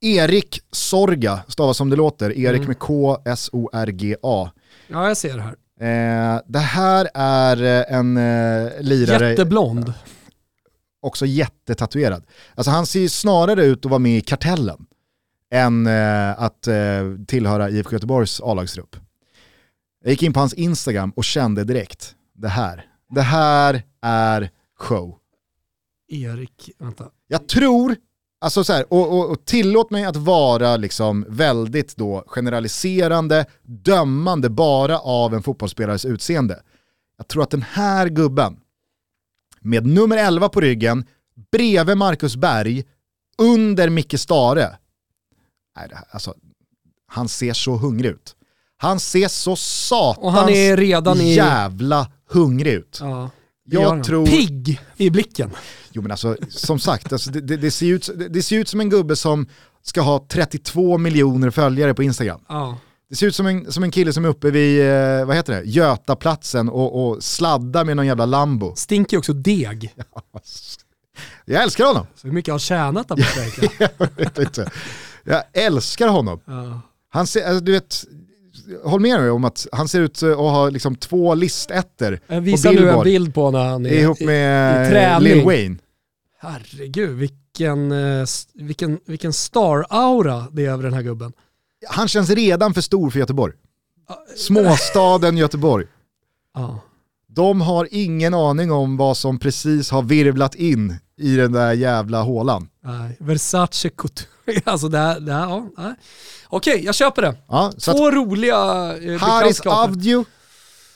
Erik 0.00 0.60
Sorga, 0.72 1.40
stavas 1.48 1.76
som 1.76 1.90
det 1.90 1.96
låter, 1.96 2.30
Erik 2.38 2.56
Mm. 2.58 2.68
med 2.68 2.78
K, 2.78 3.18
S-O-R-G-A. 3.24 4.50
Ja, 4.88 5.08
jag 5.08 5.16
ser 5.16 5.36
det 5.36 5.42
här. 5.42 5.56
Eh, 5.80 6.40
det 6.46 6.58
här 6.58 7.08
är 7.14 7.62
eh, 7.62 7.96
en 7.98 8.16
eh, 8.16 8.70
lirare, 8.80 9.30
Jätteblond. 9.30 9.92
också 11.02 11.26
jättetatuerad. 11.26 12.22
Alltså 12.54 12.70
han 12.70 12.86
ser 12.86 13.00
ju 13.00 13.08
snarare 13.08 13.64
ut 13.64 13.84
att 13.84 13.90
vara 13.90 13.98
med 13.98 14.16
i 14.18 14.20
Kartellen 14.20 14.86
än 15.54 15.86
eh, 15.86 16.42
att 16.42 16.66
eh, 16.66 16.74
tillhöra 17.26 17.70
IFK 17.70 17.92
Göteborgs 17.92 18.40
A-lagstrupp. 18.44 18.96
Jag 20.04 20.10
gick 20.10 20.22
in 20.22 20.32
på 20.32 20.40
hans 20.40 20.54
Instagram 20.54 21.10
och 21.16 21.24
kände 21.24 21.64
direkt, 21.64 22.14
det 22.34 22.48
här, 22.48 22.86
det 23.14 23.22
här 23.22 23.82
är 24.02 24.50
show. 24.78 25.16
Erik, 26.08 26.70
vänta. 26.78 27.04
Jag 27.28 27.48
tror, 27.48 27.96
alltså 28.40 28.64
så 28.64 28.72
här, 28.72 28.92
och, 28.92 29.18
och, 29.18 29.30
och 29.30 29.44
tillåt 29.44 29.90
mig 29.90 30.04
att 30.04 30.16
vara 30.16 30.76
liksom 30.76 31.26
väldigt 31.28 31.96
då 31.96 32.24
generaliserande, 32.26 33.46
dömande 33.62 34.50
bara 34.50 34.98
av 34.98 35.34
en 35.34 35.42
fotbollsspelares 35.42 36.04
utseende. 36.04 36.62
Jag 37.16 37.28
tror 37.28 37.42
att 37.42 37.50
den 37.50 37.64
här 37.72 38.08
gubben, 38.08 38.60
med 39.60 39.86
nummer 39.86 40.16
11 40.16 40.48
på 40.48 40.60
ryggen, 40.60 41.04
bredvid 41.52 41.96
Marcus 41.96 42.36
Berg, 42.36 42.84
under 43.38 43.88
Micke 43.88 44.20
Stare. 44.20 44.78
Nej, 45.76 45.88
det 45.88 45.94
här, 45.94 46.04
alltså, 46.10 46.34
han 47.06 47.28
ser 47.28 47.52
så 47.52 47.76
hungrig 47.76 48.10
ut. 48.10 48.36
Han 48.76 49.00
ser 49.00 49.28
så 49.28 49.56
satans 49.56 50.18
Och 50.18 50.32
han 50.32 50.48
är 50.48 50.76
redan 50.76 51.20
i... 51.20 51.34
jävla 51.34 52.10
hungrig 52.28 52.72
ut. 52.72 52.98
Ja, 53.00 53.30
Jag 53.70 53.88
han. 53.88 54.02
tror- 54.02 54.26
Pigg 54.26 54.80
i 54.96 55.10
blicken. 55.10 55.50
Jo 55.92 56.02
men 56.02 56.10
alltså, 56.10 56.36
som 56.48 56.78
sagt, 56.78 57.12
alltså, 57.12 57.30
det, 57.30 57.40
det, 57.40 57.56
det, 57.56 57.70
ser 57.70 57.86
ut, 57.86 58.10
det, 58.16 58.28
det 58.28 58.42
ser 58.42 58.56
ut 58.58 58.68
som 58.68 58.80
en 58.80 58.90
gubbe 58.90 59.16
som 59.16 59.46
ska 59.82 60.00
ha 60.00 60.26
32 60.30 60.98
miljoner 60.98 61.50
följare 61.50 61.94
på 61.94 62.02
Instagram. 62.02 62.40
Ja. 62.48 62.78
Det 63.10 63.16
ser 63.16 63.26
ut 63.26 63.34
som 63.36 63.46
en, 63.46 63.72
som 63.72 63.82
en 63.84 63.90
kille 63.90 64.12
som 64.12 64.24
är 64.24 64.28
uppe 64.28 64.50
vid, 64.50 64.80
eh, 64.90 65.24
vad 65.26 65.36
heter 65.36 65.52
det, 65.52 65.62
Götaplatsen 65.62 66.68
och, 66.68 67.08
och 67.10 67.24
sladdar 67.24 67.84
med 67.84 67.96
någon 67.96 68.06
jävla 68.06 68.26
Lambo. 68.26 68.76
Stinker 68.76 69.18
också 69.18 69.32
deg. 69.32 69.94
Jag 71.44 71.62
älskar 71.62 71.84
honom. 71.86 72.06
Så 72.14 72.26
hur 72.26 72.34
mycket 72.34 72.52
har 72.54 72.58
tjänat 72.58 73.08
där 73.08 73.16
borta 73.16 73.40
egentligen? 73.40 73.88
jag 73.98 74.08
vet 74.16 74.38
inte. 74.38 74.70
Jag 75.24 75.42
älskar 75.52 76.08
honom. 76.08 76.40
Ja. 76.44 76.80
Han 77.08 77.26
ser, 77.26 77.46
alltså, 77.48 77.64
du 77.64 77.72
vet, 77.72 78.04
håll 78.84 79.00
med 79.00 79.20
mig 79.20 79.30
om 79.30 79.44
att 79.44 79.66
han 79.72 79.88
ser 79.88 80.00
ut 80.00 80.22
att 80.22 80.36
ha 80.36 80.68
liksom 80.70 80.96
två 80.96 81.34
listettor 81.34 82.18
Jag 82.26 82.36
på 82.36 82.40
visar 82.40 82.70
nu 82.72 82.76
en 82.78 82.82
Billboard 82.84 83.04
bild 83.04 83.34
på 83.34 83.50
när 83.50 83.64
han 83.64 83.86
är 83.86 83.90
ihop 83.92 84.20
i- 84.20 84.26
med 84.26 84.86
i 84.86 84.90
träning. 84.90 85.28
Lil 85.34 85.44
Wayne. 85.44 85.76
Herregud, 86.40 87.10
vilken, 87.18 87.92
eh, 87.92 88.26
vilken, 88.54 88.98
vilken 89.06 89.32
star-aura 89.32 90.46
det 90.52 90.66
är 90.66 90.70
över 90.70 90.82
den 90.82 90.92
här 90.92 91.02
gubben. 91.02 91.32
Han 91.88 92.08
känns 92.08 92.30
redan 92.30 92.74
för 92.74 92.80
stor 92.80 93.10
för 93.10 93.18
Göteborg. 93.18 93.54
Småstaden 94.36 95.36
Göteborg. 95.36 95.86
Ja. 96.54 96.80
De 97.28 97.60
har 97.60 97.88
ingen 97.90 98.34
aning 98.34 98.72
om 98.72 98.96
vad 98.96 99.16
som 99.16 99.38
precis 99.38 99.90
har 99.90 100.02
virvlat 100.02 100.54
in 100.54 100.96
i 101.20 101.36
den 101.36 101.52
där 101.52 101.72
jävla 101.72 102.22
hålan. 102.22 102.68
Nej, 102.84 103.16
Versace 103.20 103.88
Couture. 103.90 104.26
Alltså 104.64 104.88
det 104.88 104.98
här, 104.98 105.20
det 105.20 105.32
här 105.32 105.48
ja. 105.48 105.66
nej. 105.76 105.94
Okej, 106.48 106.84
jag 106.84 106.94
köper 106.94 107.22
det. 107.22 107.34
Ja, 107.48 107.72
Två 107.84 108.10
roliga 108.10 108.56
eh, 109.02 109.18
Haris. 109.20 109.60
Avdiu 109.60 110.24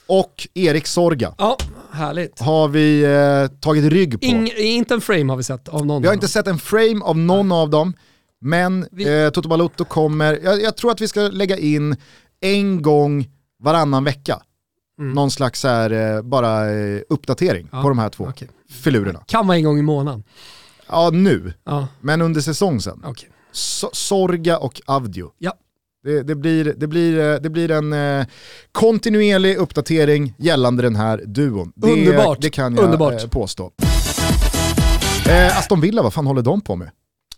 och 0.07 0.49
Erik 0.55 0.87
Sorga 0.87 1.35
Ja, 1.39 1.57
härligt. 1.93 2.41
har 2.41 2.69
vi 2.69 3.03
eh, 3.05 3.59
tagit 3.61 3.85
rygg 3.93 4.21
på. 4.21 4.27
Ing, 4.27 4.51
inte 4.57 4.95
en 4.95 5.01
frame 5.01 5.33
har 5.33 5.37
vi 5.37 5.43
sett 5.43 5.69
av 5.69 5.87
någon. 5.87 6.03
vi 6.03 6.09
har 6.09 6.15
inte 6.15 6.29
sett 6.29 6.47
en 6.47 6.59
frame 6.59 7.01
av 7.05 7.19
någon 7.19 7.53
av 7.53 7.71
dem, 7.71 7.93
men 8.41 8.87
Vi- 8.91 9.25
eh, 9.25 9.31
Toto 9.31 9.49
Balotto 9.49 9.85
kommer, 9.85 10.39
jag, 10.45 10.63
jag 10.63 10.77
tror 10.77 10.91
att 10.91 11.01
vi 11.01 11.09
ska 11.09 11.21
lägga 11.21 11.59
in 11.59 11.97
en 12.41 12.83
gång 12.83 13.29
varannan 13.63 14.05
vecka. 14.05 14.41
Mm. 14.99 15.13
Någon 15.13 15.31
slags 15.31 15.65
här, 15.65 15.91
eh, 16.17 16.23
bara 16.23 16.71
eh, 16.71 17.01
uppdatering 17.09 17.69
Ja, 17.73 17.83
på 17.83 17.89
de 17.89 17.99
här 17.99 18.09
två 18.09 18.27
Okej. 18.31 18.49
Filurerna. 18.75 19.21
Kan 19.27 19.47
vara 19.47 19.57
en 19.59 19.65
gång 19.65 19.79
i 19.79 19.83
månaden. 19.83 20.23
Ja, 20.89 21.11
nu, 21.13 21.53
Ja, 21.65 21.89
men 22.01 22.23
under 22.23 22.41
säsong 22.41 22.81
sen. 22.81 23.05
So- 23.53 23.89
Sorga 23.93 24.59
och 24.59 24.81
Avdio. 24.87 25.31
Ja. 25.39 25.53
Det, 26.05 26.23
det, 26.23 26.35
blir, 26.35 26.65
det, 26.77 26.87
blir, 26.87 27.19
eh, 27.19 27.41
det 27.41 27.51
blir 27.51 27.71
en 27.71 27.93
eh, 27.93 28.27
kontinuerlig 28.73 29.57
uppdatering 29.57 30.35
gällande 30.39 30.83
den 30.83 30.97
här 30.97 31.23
duon. 31.27 31.73
Det, 31.77 31.93
Underbart. 31.93 32.39
Det 32.41 32.51
kan 32.51 32.75
jag 32.77 32.85
Underbart. 32.85 33.23
Eh, 33.23 33.29
påstå. 33.29 33.71
Eh, 35.29 35.59
Aston 35.59 35.81
Villa, 35.81 36.03
vad 36.03 36.15
fan 36.15 36.27
håller 36.27 36.43
de 36.43 36.61
på 36.61 36.77
med? 36.77 36.91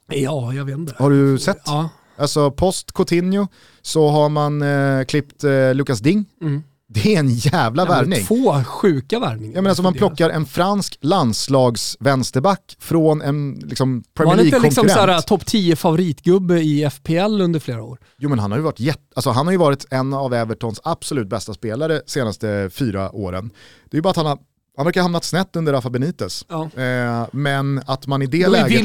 Ja, 0.08 0.52
jag 0.54 0.64
vet 0.64 0.78
inte. 0.78 0.94
Har 0.98 1.10
du 1.10 1.38
sett? 1.38 1.62
Ja. 1.66 1.88
Alltså 2.18 2.50
post 2.50 2.92
Coutinho 2.92 3.46
så 3.82 4.08
har 4.08 4.28
man 4.28 4.62
eh, 4.62 5.04
klippt 5.04 5.44
eh, 5.44 5.74
Lucas 5.74 5.98
Ding. 6.00 6.24
Mm. 6.42 6.62
Det 6.88 7.14
är 7.14 7.18
en 7.18 7.30
jävla 7.34 7.82
Ja, 7.82 7.88
värvning. 7.88 8.24
Två 8.26 8.64
sjuka 8.64 9.18
värvningar. 9.20 9.54
Jag 9.54 9.62
menar 9.62 9.70
alltså 9.70 9.82
man 9.82 9.94
plockar 9.94 10.30
en 10.30 10.46
fransk 10.46 10.98
landslagsvänsterback 11.00 12.76
från 12.80 13.22
en 13.22 13.62
liksom, 13.64 14.04
Premier 14.14 14.30
Var 14.30 14.36
han 14.36 14.46
inte 14.46 14.58
liksom 14.58 14.86
League-konkurrent. 14.86 15.26
topp 15.26 15.46
10 15.46 15.76
favoritgubbe 15.76 16.60
i 16.60 16.90
FPL 16.90 17.40
under 17.40 17.60
flera 17.60 17.82
år? 17.82 17.98
Jo 18.18 18.28
men 18.28 18.38
han 18.38 18.50
har 18.50 18.58
ju 18.58 18.64
varit, 18.64 18.80
jätt, 18.80 19.00
alltså, 19.14 19.30
han 19.30 19.46
har 19.46 19.52
ju 19.52 19.58
varit 19.58 19.86
en 19.90 20.14
av 20.14 20.34
Evertons 20.34 20.80
absolut 20.84 21.28
bästa 21.28 21.54
spelare 21.54 22.00
senaste 22.06 22.70
fyra 22.72 23.10
åren. 23.12 23.50
Det 23.90 23.94
är 23.94 23.98
ju 23.98 24.02
bara 24.02 24.10
att 24.10 24.16
han 24.16 24.26
har, 24.26 24.38
han 24.76 24.84
verkar 24.86 25.00
ha 25.00 25.04
hamnat 25.04 25.24
snett 25.24 25.56
under 25.56 25.72
Rafa 25.72 25.90
Benitez. 25.90 26.44
Ja. 26.48 26.70
Eh, 26.82 27.26
men 27.32 27.80
att 27.86 28.06
man, 28.06 28.22
i 28.22 28.26
det 28.26 28.48
läget, 28.48 28.84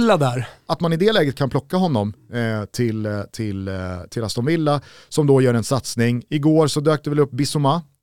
att 0.68 0.82
man 0.82 0.94
i 0.94 0.98
det 0.98 1.12
läget 1.14 1.36
kan 1.36 1.50
plocka 1.50 1.78
honom 1.78 2.14
eh, 2.34 2.66
till, 2.66 3.06
eh, 3.06 3.22
till, 3.34 3.68
eh, 3.68 3.74
till 4.10 4.24
Aston 4.24 4.46
Villa 4.46 4.82
som 5.10 5.28
då 5.28 5.42
gör 5.42 5.54
en 5.54 5.64
satsning. 5.64 6.24
Igår 6.30 6.68
så 6.68 6.80
dök 6.80 7.04
det 7.04 7.10
väl 7.10 7.20
upp 7.20 7.34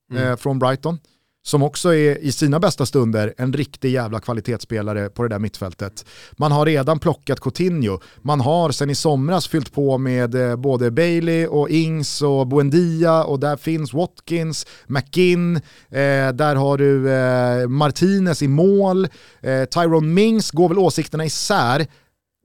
Bissouma 0.09 0.31
eh, 0.31 0.37
från 0.37 0.59
Brighton 0.59 0.99
som 1.43 1.63
också 1.63 1.95
är 1.95 2.19
i 2.19 2.33
sina 2.33 2.61
bästa 2.61 2.87
stunder 2.87 3.35
en 3.39 3.53
riktig 3.53 3.93
jävla 3.93 4.21
kvalitetsspelare 4.21 5.09
på 5.09 5.23
det 5.23 5.29
där 5.29 5.39
mittfältet. 5.39 6.05
Man 6.33 6.53
har 6.53 6.67
redan 6.67 6.99
plockat 6.99 7.41
Coutinho, 7.41 8.01
man 8.23 8.41
har 8.41 8.71
sen 8.71 8.91
i 8.91 8.95
somras 8.95 9.49
fyllt 9.49 9.73
på 9.73 9.99
med 9.99 10.35
eh, 10.35 10.57
både 10.57 10.91
Bailey 10.91 11.47
och 11.47 11.71
Ings 11.71 12.23
och 12.23 12.47
Buendia 12.47 13.25
och 13.25 13.41
där 13.41 13.57
finns 13.57 13.93
Watkins, 13.93 14.67
McGinn, 14.87 15.57
eh, 15.57 16.33
där 16.33 16.55
har 16.55 16.79
du 16.79 17.13
eh, 17.13 17.69
Martinez 17.69 18.43
i 18.43 18.49
mål, 18.49 19.09
eh, 19.41 19.65
Tyrone 19.65 20.09
Mings 20.09 20.51
går 20.51 20.69
väl 20.69 20.79
åsikterna 20.79 21.25
isär. 21.25 21.87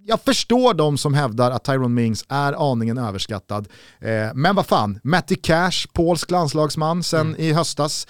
Jag 0.06 0.22
förstår 0.22 0.74
de 0.74 0.98
som 0.98 1.14
hävdar 1.14 1.52
att 1.52 1.64
Tyrone 1.64 2.02
Mings 2.02 2.26
är 2.30 2.72
aningen 2.72 2.98
överskattad. 2.98 3.68
Eh, 4.02 4.10
men 4.34 4.56
vad 4.56 4.66
fan, 4.66 5.00
Matty 5.04 5.36
Cash, 5.36 5.88
polsk 5.94 6.32
landslagsman 6.32 7.04
sen 7.04 7.36
i 7.38 7.54
höstas. 7.54 8.08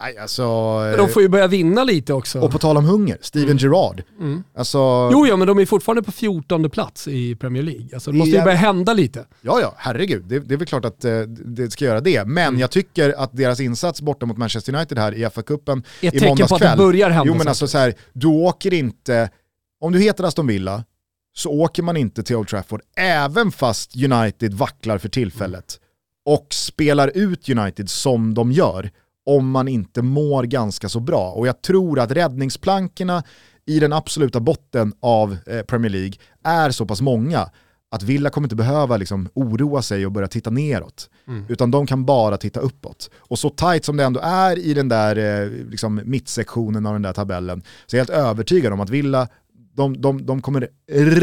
Nej, 0.00 0.18
alltså, 0.18 0.42
Men 0.88 0.96
de 0.98 1.08
får 1.08 1.22
ju 1.22 1.28
börja 1.28 1.46
vinna 1.46 1.84
lite 1.84 2.12
också. 2.12 2.40
och 2.40 2.50
på 2.50 2.58
tal 2.58 2.76
om 2.76 2.84
hunger, 2.84 3.18
Steven 3.20 3.56
Gerrard. 3.56 4.02
Mm. 4.20 4.42
Alltså, 4.56 4.78
Jo, 5.12 5.26
ja, 5.26 5.36
men 5.36 5.46
de 5.48 5.58
är 5.58 5.66
fortfarande 5.66 6.02
på 6.02 6.12
14 6.12 6.70
plats 6.70 7.08
i 7.08 7.34
Premier 7.36 7.62
League. 7.62 7.88
Alltså, 7.94 8.10
det 8.12 8.18
måste 8.18 8.30
ju 8.30 8.36
Ja. 8.36 8.44
börja 8.44 8.56
hända 8.56 8.92
lite. 8.92 9.24
ja 9.40 9.60
ja, 9.60 9.74
herregud, 9.76 10.24
det, 10.24 10.38
det 10.38 10.54
är 10.54 10.58
väl 10.58 10.66
klart 10.66 10.84
att 10.84 11.04
eh, 11.04 11.20
det 11.44 11.70
ska 11.70 11.84
göra 11.84 12.00
det. 12.00 12.24
Men 12.24 12.48
Mm. 12.48 12.60
jag 12.60 12.70
tycker 12.70 13.14
att 13.18 13.36
deras 13.36 13.60
insats 13.60 14.00
borta 14.02 14.26
mot 14.26 14.36
Manchester 14.38 14.74
United 14.74 14.98
här 14.98 15.14
i 15.14 15.24
FA-cupen 15.26 15.78
Ett 15.78 15.84
i 16.02 16.10
tecken 16.10 16.28
måndags 16.28 16.48
på 16.48 16.54
att 16.54 16.60
det 16.60 16.66
kväll. 16.66 16.78
börjar 16.78 17.10
hända 17.10 17.32
Jo 17.32 17.38
men 17.38 17.48
alltså 17.48 17.66
så 17.66 17.78
här, 17.78 17.94
du 18.12 18.26
åker 18.26 18.74
inte, 18.74 19.30
om 19.80 19.92
du 19.92 19.98
heter 20.00 20.24
Aston 20.24 20.46
Villa 20.46 20.84
så 21.38 21.50
åker 21.50 21.82
man 21.82 21.96
inte 21.96 22.22
till 22.22 22.36
Old 22.36 22.48
Trafford 22.48 22.80
även 22.96 23.52
fast 23.52 23.96
United 23.96 24.54
vacklar 24.54 24.98
för 24.98 25.08
tillfället 25.08 25.80
och 26.24 26.46
spelar 26.50 27.10
ut 27.14 27.48
United 27.48 27.90
som 27.90 28.34
de 28.34 28.52
gör 28.52 28.90
om 29.26 29.50
man 29.50 29.68
inte 29.68 30.02
mår 30.02 30.42
ganska 30.42 30.88
så 30.88 31.00
bra. 31.00 31.30
Och 31.30 31.46
jag 31.46 31.62
tror 31.62 31.98
att 31.98 32.10
räddningsplankorna 32.10 33.22
i 33.66 33.80
den 33.80 33.92
absoluta 33.92 34.40
botten 34.40 34.92
av 35.00 35.36
eh, 35.46 35.62
Premier 35.62 35.90
League 35.90 36.12
är 36.44 36.70
så 36.70 36.86
pass 36.86 37.00
många 37.00 37.50
att 37.90 38.02
Villa 38.02 38.30
kommer 38.30 38.46
inte 38.46 38.56
behöva 38.56 38.96
liksom 38.96 39.28
oroa 39.34 39.82
sig 39.82 40.06
och 40.06 40.12
börja 40.12 40.28
titta 40.28 40.50
neråt. 40.50 41.10
Utan 41.48 41.70
de 41.70 41.86
kan 41.86 42.04
bara 42.04 42.36
titta 42.36 42.60
uppåt. 42.60 43.10
Och 43.16 43.38
så 43.38 43.50
tight 43.50 43.84
som 43.84 43.96
det 43.96 44.04
ändå 44.04 44.20
är 44.20 44.58
i 44.58 44.74
den 44.74 44.88
där 44.88 45.16
eh, 45.16 45.50
liksom, 45.50 46.00
mittsektionen 46.04 46.86
av 46.86 46.92
den 46.92 47.02
där 47.02 47.12
tabellen 47.12 47.62
så 47.86 47.96
är 47.96 47.98
jag 47.98 48.06
helt 48.06 48.26
övertygad 48.26 48.72
om 48.72 48.80
att 48.80 48.90
Villa, 48.90 49.28
de, 49.78 50.00
de, 50.00 50.26
de 50.26 50.42
kommer 50.42 50.68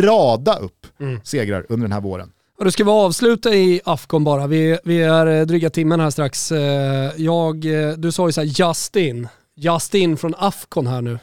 rada 0.04 0.56
upp 0.56 0.88
segrar 1.24 1.66
under 1.70 1.88
den 1.88 1.92
här 1.92 2.02
våren. 2.02 2.32
Och 2.58 2.66
då 2.66 2.72
ska 2.72 2.84
vi 2.84 2.90
avsluta 2.90 3.56
i 3.56 3.82
Afcon 3.86 4.24
bara. 4.24 4.48
Vi, 4.48 4.78
vi 4.84 5.02
är 5.02 5.28
eh, 5.28 5.46
dryga 5.46 5.70
timmen 5.70 6.00
här 6.00 6.10
strax. 6.10 6.52
Eh, 6.52 7.12
jag, 7.18 7.66
eh, 7.66 7.92
du 7.92 8.12
sa 8.12 8.28
ju 8.28 8.32
såhär 8.32 8.48
Justin. 8.48 9.28
Justin 9.56 10.18
från 10.18 10.34
Afcon 10.38 10.88
här 10.88 11.02
nu. 11.02 11.20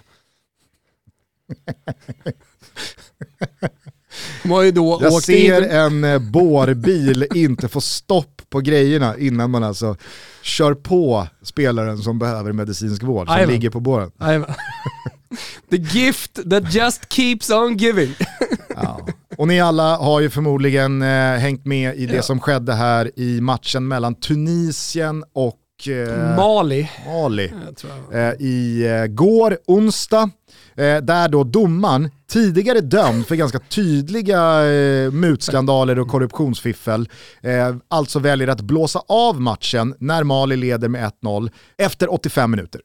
jag 5.01 5.23
ser 5.23 5.91
in... 5.91 6.05
en 6.05 6.33
bårbil 6.33 7.27
inte 7.35 7.69
få 7.69 7.81
stopp 7.81 8.43
på 8.49 8.61
grejerna 8.61 9.19
innan 9.19 9.51
man 9.51 9.65
alltså 9.65 9.97
kör 10.43 10.75
på 10.75 11.27
spelaren 11.43 11.99
som 11.99 12.19
behöver 12.19 12.53
medicinsk 12.53 13.03
vård, 13.03 13.29
som 13.29 13.49
ligger 13.49 13.71
på 13.71 13.81
båren. 13.81 14.11
The 15.71 15.77
gift 15.77 16.51
that 16.51 16.75
just 16.75 17.09
keeps 17.13 17.51
on 17.51 17.77
giving. 17.77 18.15
ja. 18.77 19.07
Och 19.37 19.49
ni 19.49 19.61
alla 19.61 19.97
har 19.97 20.21
ju 20.21 20.31
förmodligen 20.31 21.03
eh, 21.03 21.39
hängt 21.39 21.65
med 21.65 21.97
i 21.97 22.07
det 22.07 22.17
ja. 22.17 22.23
som 22.23 22.41
skedde 22.41 22.75
här 22.75 23.11
i 23.17 23.41
matchen 23.41 23.89
mellan 23.89 24.15
Tunisien 24.15 25.25
och 25.33 25.89
eh, 25.89 26.37
Mali, 26.37 26.91
Mali. 27.07 27.53
Eh, 28.13 28.33
i 28.39 28.87
eh, 28.87 29.07
går, 29.07 29.59
onsdag. 29.67 30.31
Eh, 30.77 30.97
där 30.97 31.29
då 31.29 31.45
domaren, 31.45 32.11
tidigare 32.29 32.81
dömd 32.81 33.27
för 33.27 33.37
ganska 33.37 33.59
tydliga 33.59 34.65
eh, 34.65 35.11
mutskandaler 35.11 35.99
och 35.99 36.09
korruptionsfiffel, 36.09 37.09
eh, 37.43 37.77
alltså 37.89 38.19
väljer 38.19 38.49
att 38.49 38.61
blåsa 38.61 39.03
av 39.09 39.41
matchen 39.41 39.95
när 39.99 40.25
Mali 40.25 40.57
leder 40.57 40.89
med 40.89 41.13
1-0 41.23 41.51
efter 41.79 42.13
85 42.13 42.51
minuter. 42.51 42.81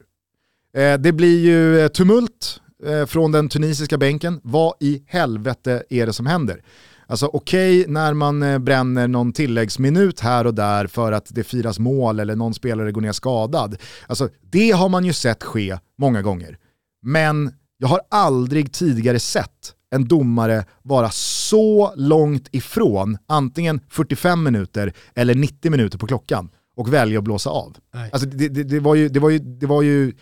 Eh, 0.78 0.98
det 0.98 1.12
blir 1.12 1.38
ju 1.38 1.80
eh, 1.80 1.88
tumult 1.88 2.60
eh, 2.86 3.06
från 3.06 3.32
den 3.32 3.48
tunisiska 3.48 3.98
bänken. 3.98 4.40
Vad 4.42 4.74
i 4.80 5.02
helvete 5.06 5.82
är 5.90 6.06
det 6.06 6.12
som 6.12 6.26
händer? 6.26 6.62
Alltså 7.06 7.26
okej 7.26 7.80
okay, 7.80 7.92
när 7.92 8.14
man 8.14 8.64
bränner 8.64 9.08
någon 9.08 9.32
tilläggsminut 9.32 10.20
här 10.20 10.46
och 10.46 10.54
där 10.54 10.86
för 10.86 11.12
att 11.12 11.26
det 11.30 11.44
firas 11.44 11.78
mål 11.78 12.20
eller 12.20 12.36
någon 12.36 12.54
spelare 12.54 12.92
går 12.92 13.00
ner 13.00 13.12
skadad. 13.12 13.76
Alltså 14.06 14.28
det 14.40 14.70
har 14.70 14.88
man 14.88 15.04
ju 15.04 15.12
sett 15.12 15.42
ske 15.42 15.78
många 15.98 16.22
gånger. 16.22 16.58
Men 17.02 17.52
jag 17.78 17.88
har 17.88 18.00
aldrig 18.10 18.72
tidigare 18.72 19.20
sett 19.20 19.74
en 19.90 20.08
domare 20.08 20.64
vara 20.82 21.10
så 21.10 21.92
långt 21.96 22.48
ifrån 22.52 23.18
antingen 23.26 23.80
45 23.88 24.42
minuter 24.42 24.92
eller 25.14 25.34
90 25.34 25.70
minuter 25.70 25.98
på 25.98 26.06
klockan 26.06 26.50
och 26.76 26.92
välja 26.92 27.18
att 27.18 27.24
blåsa 27.24 27.50
av. 27.50 27.76
Alltså 28.12 28.28
det, 28.28 28.48
det, 28.48 28.64
det, 28.64 28.80
var 28.80 28.94
ju, 28.94 29.08
det, 29.08 29.20
var 29.20 29.30
ju, 29.30 29.38
det 29.38 29.66
var 29.66 29.82
ju 29.82 30.12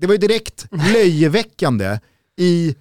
det 0.00 0.06
var 0.06 0.14
ju 0.14 0.18
direkt 0.18 0.66
löjeväckande 0.94 1.98
i 2.36 2.74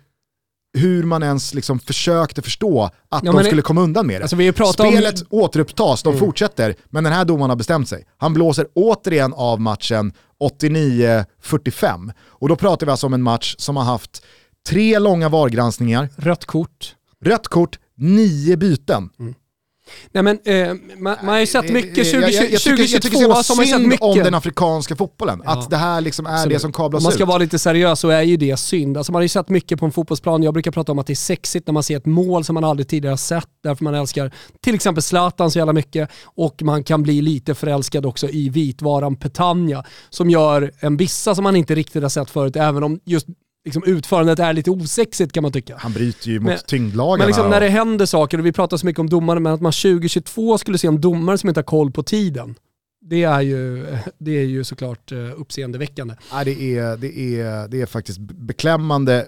hur 0.73 1.03
man 1.03 1.23
ens 1.23 1.53
liksom 1.53 1.79
försökte 1.79 2.41
förstå 2.41 2.89
att 3.09 3.23
ja, 3.23 3.31
de 3.31 3.43
skulle 3.43 3.61
komma 3.61 3.81
undan 3.81 4.07
med 4.07 4.21
det. 4.21 4.23
Alltså 4.23 4.73
Spelet 4.73 5.21
om... 5.21 5.27
återupptas, 5.29 6.03
de 6.03 6.09
mm. 6.09 6.19
fortsätter, 6.19 6.75
men 6.89 7.03
den 7.03 7.13
här 7.13 7.25
domaren 7.25 7.49
har 7.49 7.57
bestämt 7.57 7.89
sig. 7.89 8.05
Han 8.17 8.33
blåser 8.33 8.67
återigen 8.73 9.33
av 9.33 9.61
matchen 9.61 10.13
89-45. 10.63 12.11
Och 12.21 12.49
då 12.49 12.55
pratar 12.55 12.85
vi 12.85 12.91
alltså 12.91 13.07
om 13.07 13.13
en 13.13 13.21
match 13.21 13.55
som 13.57 13.77
har 13.77 13.83
haft 13.83 14.25
tre 14.67 14.99
långa 14.99 15.29
VAR-granskningar. 15.29 16.09
Rött 16.15 16.45
kort. 16.45 16.95
Rött 17.25 17.47
kort, 17.47 17.79
nio 17.97 18.57
byten. 18.57 19.09
Mm. 19.19 19.35
Nej 20.11 20.23
men 20.23 20.39
eh, 20.45 20.73
man, 20.97 21.17
man, 21.21 21.27
har 21.27 21.39
ju 21.39 21.45
sett 21.45 21.69
mycket, 21.69 22.07
20, 22.07 22.21
jag, 22.21 22.31
jag, 22.31 22.51
jag 22.51 22.61
2022 22.61 22.93
jag 22.93 23.01
tycker, 23.01 23.21
jag 23.21 23.45
så 23.45 23.55
synd 23.55 23.87
mycket. 23.87 24.01
om 24.01 24.17
den 24.17 24.33
afrikanska 24.33 24.95
fotbollen, 24.95 25.41
ja. 25.45 25.51
att 25.51 25.69
det 25.69 25.77
här 25.77 26.01
liksom 26.01 26.25
är 26.25 26.33
Absolut. 26.33 26.55
det 26.55 26.59
som 26.59 26.71
kablas 26.71 27.01
ut. 27.01 27.03
Om 27.03 27.03
man 27.03 27.11
ska 27.13 27.23
ut. 27.23 27.27
vara 27.27 27.37
lite 27.37 27.59
seriös 27.59 27.99
så 27.99 28.09
är 28.09 28.21
ju 28.21 28.37
det 28.37 28.57
synd. 28.57 28.97
Alltså 28.97 29.11
man 29.11 29.17
har 29.17 29.23
ju 29.23 29.29
sett 29.29 29.49
mycket 29.49 29.79
på 29.79 29.85
en 29.85 29.91
fotbollsplan, 29.91 30.43
jag 30.43 30.53
brukar 30.53 30.71
prata 30.71 30.91
om 30.91 30.99
att 30.99 31.07
det 31.07 31.13
är 31.13 31.15
sexigt 31.15 31.67
när 31.67 31.73
man 31.73 31.83
ser 31.83 31.97
ett 31.97 32.05
mål 32.05 32.43
som 32.43 32.53
man 32.53 32.63
aldrig 32.63 32.87
tidigare 32.87 33.11
har 33.11 33.17
sett, 33.17 33.49
därför 33.63 33.83
man 33.83 33.95
älskar 33.95 34.31
till 34.61 34.75
exempel 34.75 35.03
Zlatan 35.03 35.51
så 35.51 35.59
jävla 35.59 35.73
mycket, 35.73 36.09
och 36.23 36.63
man 36.63 36.83
kan 36.83 37.03
bli 37.03 37.21
lite 37.21 37.55
förälskad 37.55 38.05
också 38.05 38.29
i 38.29 38.49
vitvaran 38.49 39.15
Petagna, 39.15 39.83
som 40.09 40.29
gör 40.29 40.71
en 40.79 40.97
vissa 40.97 41.35
som 41.35 41.43
man 41.43 41.55
inte 41.55 41.75
riktigt 41.75 42.01
har 42.01 42.09
sett 42.09 42.29
förut, 42.29 42.55
även 42.55 42.83
om 42.83 42.99
just 43.05 43.27
liksom 43.65 43.83
utförandet 43.85 44.39
är 44.39 44.53
lite 44.53 44.71
osexigt 44.71 45.31
kan 45.31 45.41
man 45.43 45.51
tycka. 45.51 45.77
Han 45.77 45.93
bryter 45.93 46.27
ju 46.27 46.39
mot 46.39 46.49
men, 46.49 46.57
tyngdlagarna. 46.67 47.17
Men 47.17 47.27
liksom 47.27 47.49
när 47.49 47.59
det 47.59 47.69
händer 47.69 48.05
saker, 48.05 48.37
och 48.37 48.45
vi 48.45 48.51
pratar 48.51 48.77
så 48.77 48.85
mycket 48.85 48.99
om 48.99 49.09
domare, 49.09 49.39
men 49.39 49.53
att 49.53 49.61
man 49.61 49.71
2022 49.71 50.57
skulle 50.57 50.77
se 50.77 50.87
en 50.87 51.01
domare 51.01 51.37
som 51.37 51.49
inte 51.49 51.59
har 51.59 51.65
koll 51.65 51.91
på 51.91 52.03
tiden. 52.03 52.55
Det 53.01 53.23
är 53.23 53.41
ju, 53.41 53.85
det 54.17 54.31
är 54.31 54.45
ju 54.45 54.63
såklart 54.63 55.11
eh, 55.11 55.41
uppseendeväckande. 55.41 56.15
Ja, 56.31 56.43
det, 56.43 56.77
är, 56.77 56.97
det, 56.97 57.19
är, 57.19 57.67
det 57.67 57.81
är 57.81 57.85
faktiskt 57.85 58.19
beklämmande 58.19 59.27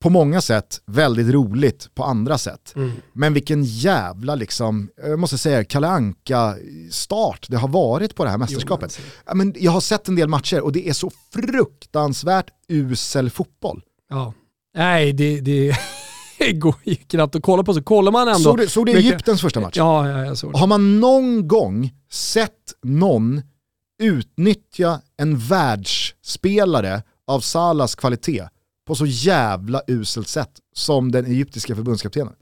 på 0.00 0.10
många 0.10 0.40
sätt 0.40 0.80
väldigt 0.86 1.28
roligt 1.28 1.94
på 1.94 2.04
andra 2.04 2.38
sätt. 2.38 2.72
Mm. 2.76 2.92
Men 3.12 3.34
vilken 3.34 3.64
jävla, 3.64 4.34
liksom, 4.34 4.90
jag 4.96 5.18
måste 5.18 5.38
säga, 5.38 5.64
kalanka 5.64 6.56
start 6.90 7.46
det 7.48 7.56
har 7.56 7.68
varit 7.68 8.14
på 8.14 8.24
det 8.24 8.30
här 8.30 8.38
mästerskapet. 8.38 9.00
Jo, 9.28 9.34
men 9.34 9.54
jag 9.58 9.72
har 9.72 9.80
sett 9.80 10.08
en 10.08 10.16
del 10.16 10.28
matcher 10.28 10.60
och 10.60 10.72
det 10.72 10.88
är 10.88 10.92
så 10.92 11.10
fruktansvärt 11.32 12.46
usel 12.68 13.30
fotboll. 13.30 13.82
Ja, 14.10 14.34
nej 14.76 15.12
det, 15.12 15.40
det 15.40 15.76
går 16.52 16.74
ju 16.84 16.94
knappt 16.94 17.34
att 17.34 17.42
kolla 17.42 17.62
på. 17.62 17.74
Så 17.74 17.82
kollar 17.82 18.12
man 18.12 18.28
ändå... 18.28 18.40
Såg 18.40 18.58
du, 18.58 18.68
såg 18.68 18.86
du. 18.86 18.92
Egyptens 18.92 19.40
första 19.40 19.60
match? 19.60 19.76
Ja, 19.76 20.08
ja 20.08 20.24
jag 20.24 20.38
såg 20.38 20.52
det. 20.52 20.58
Har 20.58 20.66
man 20.66 21.00
någon 21.00 21.48
gång 21.48 21.92
sett 22.10 22.52
någon 22.82 23.42
utnyttja 24.02 25.00
en 25.16 25.38
världsspelare 25.38 27.02
av 27.26 27.40
Salas 27.40 27.94
kvalitet 27.94 28.48
på 28.88 28.94
så 28.94 29.06
jävla 29.06 29.82
uselt 29.86 30.28
sätt 30.28 30.50
som 30.74 31.12
den 31.12 31.26
egyptiska 31.26 31.74
förbundskaptenen. 31.74 32.32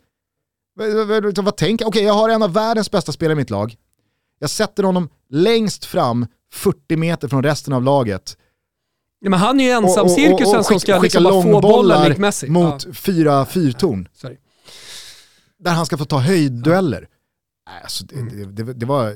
Vad, 1.37 1.57
tänker 1.57 1.87
Okej, 1.87 2.03
jag 2.03 2.15
har 2.15 2.29
en 2.29 2.43
av 2.43 2.53
världens 2.53 2.91
bästa 2.91 3.13
spelare 3.13 3.33
i 3.33 3.37
mitt 3.37 3.51
lag. 3.51 3.77
Jag 4.39 4.51
sätter 4.51 4.83
honom 4.83 5.09
längst 5.31 5.85
fram, 5.85 6.27
40 6.53 6.97
meter 6.97 7.29
från 7.29 7.43
resten 7.43 7.73
av 7.73 7.83
laget. 7.83 8.37
Ja, 9.21 9.31
men 9.31 9.39
han 9.39 9.61
är 9.61 9.65
ju 9.65 9.71
ensam 9.71 10.09
cirkusen 10.09 10.65
som 10.65 10.81
ska 10.81 10.99
liksom 10.99 11.25
bara 11.25 11.43
få 11.43 11.61
bollen 11.61 12.09
nickmässigt. 12.09 12.53
mot 12.53 12.87
ja. 12.87 12.93
fyra 12.93 13.47
fyrtorn. 13.47 14.09
Där 15.59 15.73
han 15.73 15.87
ska 15.87 15.99
få 15.99 16.05
ta 16.05 16.19
höjddueller. 16.19 17.09
Ja. 17.67 17.73
Alltså, 17.83 18.05
det, 18.05 18.47
det, 18.47 18.65
det, 18.65 18.73
det 18.73 18.87
var 18.87 19.15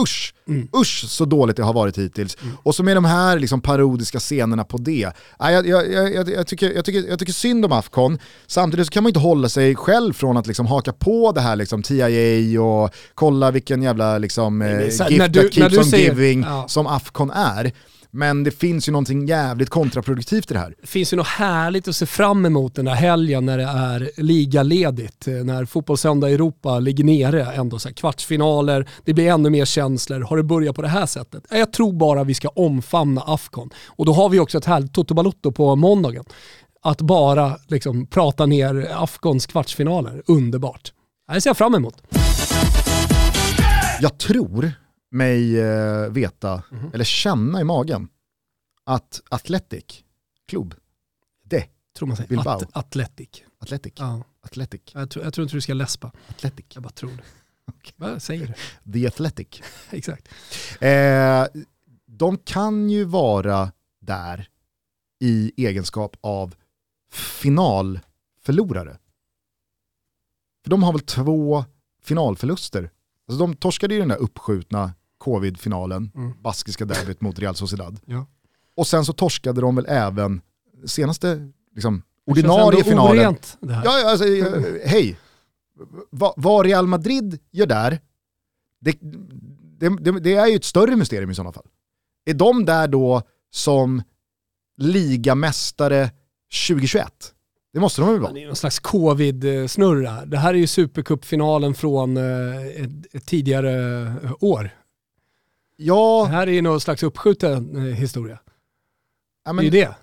usch, 0.00 0.34
mm. 0.48 0.68
usch 0.76 1.04
så 1.08 1.24
dåligt 1.24 1.56
det 1.56 1.62
har 1.62 1.72
varit 1.72 1.98
hittills. 1.98 2.36
Mm. 2.42 2.56
Och 2.62 2.74
så 2.74 2.82
med 2.82 2.96
de 2.96 3.04
här 3.04 3.38
liksom 3.38 3.60
parodiska 3.60 4.18
scenerna 4.18 4.64
på 4.64 4.78
det. 4.78 5.12
Jag, 5.38 5.66
jag, 5.66 5.92
jag, 5.92 6.28
jag, 6.28 6.46
tycker, 6.46 6.72
jag, 6.72 6.84
tycker, 6.84 7.08
jag 7.08 7.18
tycker 7.18 7.32
synd 7.32 7.64
om 7.64 7.72
Afcon, 7.72 8.18
samtidigt 8.46 8.86
så 8.86 8.90
kan 8.90 9.02
man 9.02 9.10
inte 9.10 9.20
hålla 9.20 9.48
sig 9.48 9.76
själv 9.76 10.12
från 10.12 10.36
att 10.36 10.46
liksom 10.46 10.66
haka 10.66 10.92
på 10.92 11.32
det 11.32 11.40
här 11.40 11.56
liksom 11.56 11.82
TIA 11.82 12.62
och 12.62 12.94
kolla 13.14 13.50
vilken 13.50 13.82
jävla 13.82 14.18
liksom, 14.18 14.62
eh, 14.62 14.84
gift 14.84 14.98
that 14.98 15.54
keeps 15.54 15.78
on 15.78 15.84
säger, 15.84 16.08
giving 16.08 16.42
ja. 16.42 16.64
som 16.68 16.86
Afcon 16.86 17.30
är. 17.30 17.72
Men 18.14 18.44
det 18.44 18.50
finns 18.50 18.88
ju 18.88 18.92
någonting 18.92 19.26
jävligt 19.26 19.70
kontraproduktivt 19.70 20.50
i 20.50 20.54
det 20.54 20.60
här. 20.60 20.74
Det 20.80 20.86
finns 20.86 21.12
ju 21.12 21.16
något 21.16 21.26
härligt 21.26 21.88
att 21.88 21.96
se 21.96 22.06
fram 22.06 22.46
emot 22.46 22.74
den 22.74 22.84
där 22.84 22.94
helgen 22.94 23.46
när 23.46 23.58
det 23.58 23.64
är 23.64 24.10
ligaledigt. 24.16 25.26
När 25.26 25.64
Fotbollssöndag 25.64 26.30
Europa 26.30 26.78
ligger 26.78 27.04
nere, 27.04 27.52
ändå 27.52 27.78
så 27.78 27.94
kvartsfinaler, 27.94 28.88
det 29.04 29.14
blir 29.14 29.28
ännu 29.28 29.50
mer 29.50 29.64
känslor. 29.64 30.20
Har 30.20 30.36
det 30.36 30.42
börjat 30.42 30.76
på 30.76 30.82
det 30.82 30.88
här 30.88 31.06
sättet? 31.06 31.44
Jag 31.50 31.72
tror 31.72 31.92
bara 31.92 32.24
vi 32.24 32.34
ska 32.34 32.48
omfamna 32.48 33.20
Afcon. 33.20 33.70
Och 33.86 34.06
då 34.06 34.12
har 34.12 34.28
vi 34.28 34.38
också 34.38 34.58
ett 34.58 34.64
härligt 34.64 34.92
Toto 34.92 35.14
Balotto 35.14 35.52
på 35.52 35.76
måndagen. 35.76 36.24
Att 36.82 37.00
bara 37.00 37.56
liksom 37.68 38.06
prata 38.06 38.46
ner 38.46 38.88
Afcons 38.94 39.46
kvartsfinaler, 39.46 40.22
underbart. 40.26 40.92
Det 41.32 41.40
ser 41.40 41.50
jag 41.50 41.56
fram 41.56 41.74
emot. 41.74 42.02
Jag 44.00 44.18
tror 44.18 44.72
mig 45.12 45.60
eh, 45.60 46.08
veta, 46.10 46.62
mm 46.72 46.90
eller 46.94 47.04
känna 47.04 47.60
i 47.60 47.64
magen, 47.64 48.08
att 48.84 49.22
Athletic, 49.28 50.04
klubb, 50.48 50.74
det, 51.44 51.68
tror 51.96 52.06
man 52.08 52.16
säger. 52.16 52.28
Bilbao. 52.28 52.56
At 52.56 52.76
Athletic. 52.76 53.42
Athletic. 53.58 53.92
Ja. 53.96 54.24
Athletic. 54.40 54.80
Jag, 54.94 55.10
tror, 55.10 55.24
jag 55.24 55.34
tror 55.34 55.42
inte 55.42 55.56
du 55.56 55.60
ska 55.60 55.74
läspa. 55.74 56.12
Athletic. 56.28 56.66
Jag 56.74 56.82
bara 56.82 56.92
tror 56.92 57.10
det. 57.16 57.22
Okay. 57.66 57.92
Vad 57.96 58.22
säger 58.22 58.56
du? 58.84 58.92
The 58.92 59.06
Athletic. 59.06 59.62
Exakt. 59.90 60.28
Eh, 60.80 61.46
de 62.06 62.38
kan 62.38 62.90
ju 62.90 63.04
vara 63.04 63.72
där 64.00 64.48
i 65.20 65.52
egenskap 65.56 66.16
av 66.20 66.54
finalförlorare. 67.12 68.98
För 70.64 70.70
de 70.70 70.82
har 70.82 70.92
väl 70.92 71.00
två 71.00 71.64
finalförluster. 72.02 72.90
Alltså 73.28 73.46
de 73.46 73.56
torskade 73.56 73.94
ju 73.94 74.00
den 74.00 74.08
där 74.08 74.16
uppskjutna 74.16 74.92
covid-finalen, 75.22 76.10
mm. 76.14 76.32
baskiska 76.42 76.84
derbyt 76.84 77.20
mot 77.20 77.38
Real 77.38 77.54
Sociedad. 77.54 78.00
Ja. 78.04 78.26
Och 78.76 78.86
sen 78.86 79.04
så 79.04 79.12
torskade 79.12 79.60
de 79.60 79.76
väl 79.76 79.86
även 79.88 80.40
senaste 80.86 81.52
liksom, 81.74 82.02
ordinarie 82.26 82.84
finalen. 82.84 83.36
Ja, 83.60 84.10
alltså, 84.10 84.26
eh, 84.26 84.62
hej. 84.84 85.18
Va, 86.10 86.34
vad 86.36 86.66
Real 86.66 86.86
Madrid 86.86 87.38
gör 87.50 87.66
där, 87.66 88.00
det, 88.80 88.98
det, 89.00 89.88
det, 89.88 90.20
det, 90.20 90.34
är 90.34 90.46
ju 90.46 90.56
ett 90.56 90.64
större 90.64 90.96
mysterium 90.96 91.30
i 91.30 91.34
sådana 91.34 91.52
fall. 91.52 91.66
Är 92.24 92.34
de 92.34 92.64
där 92.64 92.88
då 92.88 93.22
som 93.50 94.02
ligamästare 94.76 96.10
2021? 96.68 97.34
Det 97.72 97.80
måste 97.80 98.00
de 98.00 98.10
väl 98.10 98.20
vara? 98.20 98.32
Det 98.32 98.42
är 98.42 98.46
någon 98.46 98.56
slags 98.56 98.78
covid-snurra. 98.78 100.24
Det 100.24 100.38
här 100.38 100.54
är 100.54 100.58
ju 100.58 100.66
supercupfinalen 100.66 101.74
från 101.74 102.16
eh, 102.16 102.66
ett, 102.66 103.14
ett 103.14 103.26
tidigare 103.26 104.02
eh, 104.22 104.32
år. 104.40 104.70
Ja. 105.82 106.24
Det 106.26 106.36
här 106.36 106.46
är 106.46 106.52
ju 106.52 106.62
någon 106.62 106.80
slags 106.80 107.02
uppskjuten 107.02 107.76
eh, 107.76 107.82
historia. 107.82 108.38
Ja, 109.44 109.52
men, 109.52 109.64
det 109.64 109.68
är 109.68 109.80
ju 109.80 109.86
det. 109.86 109.94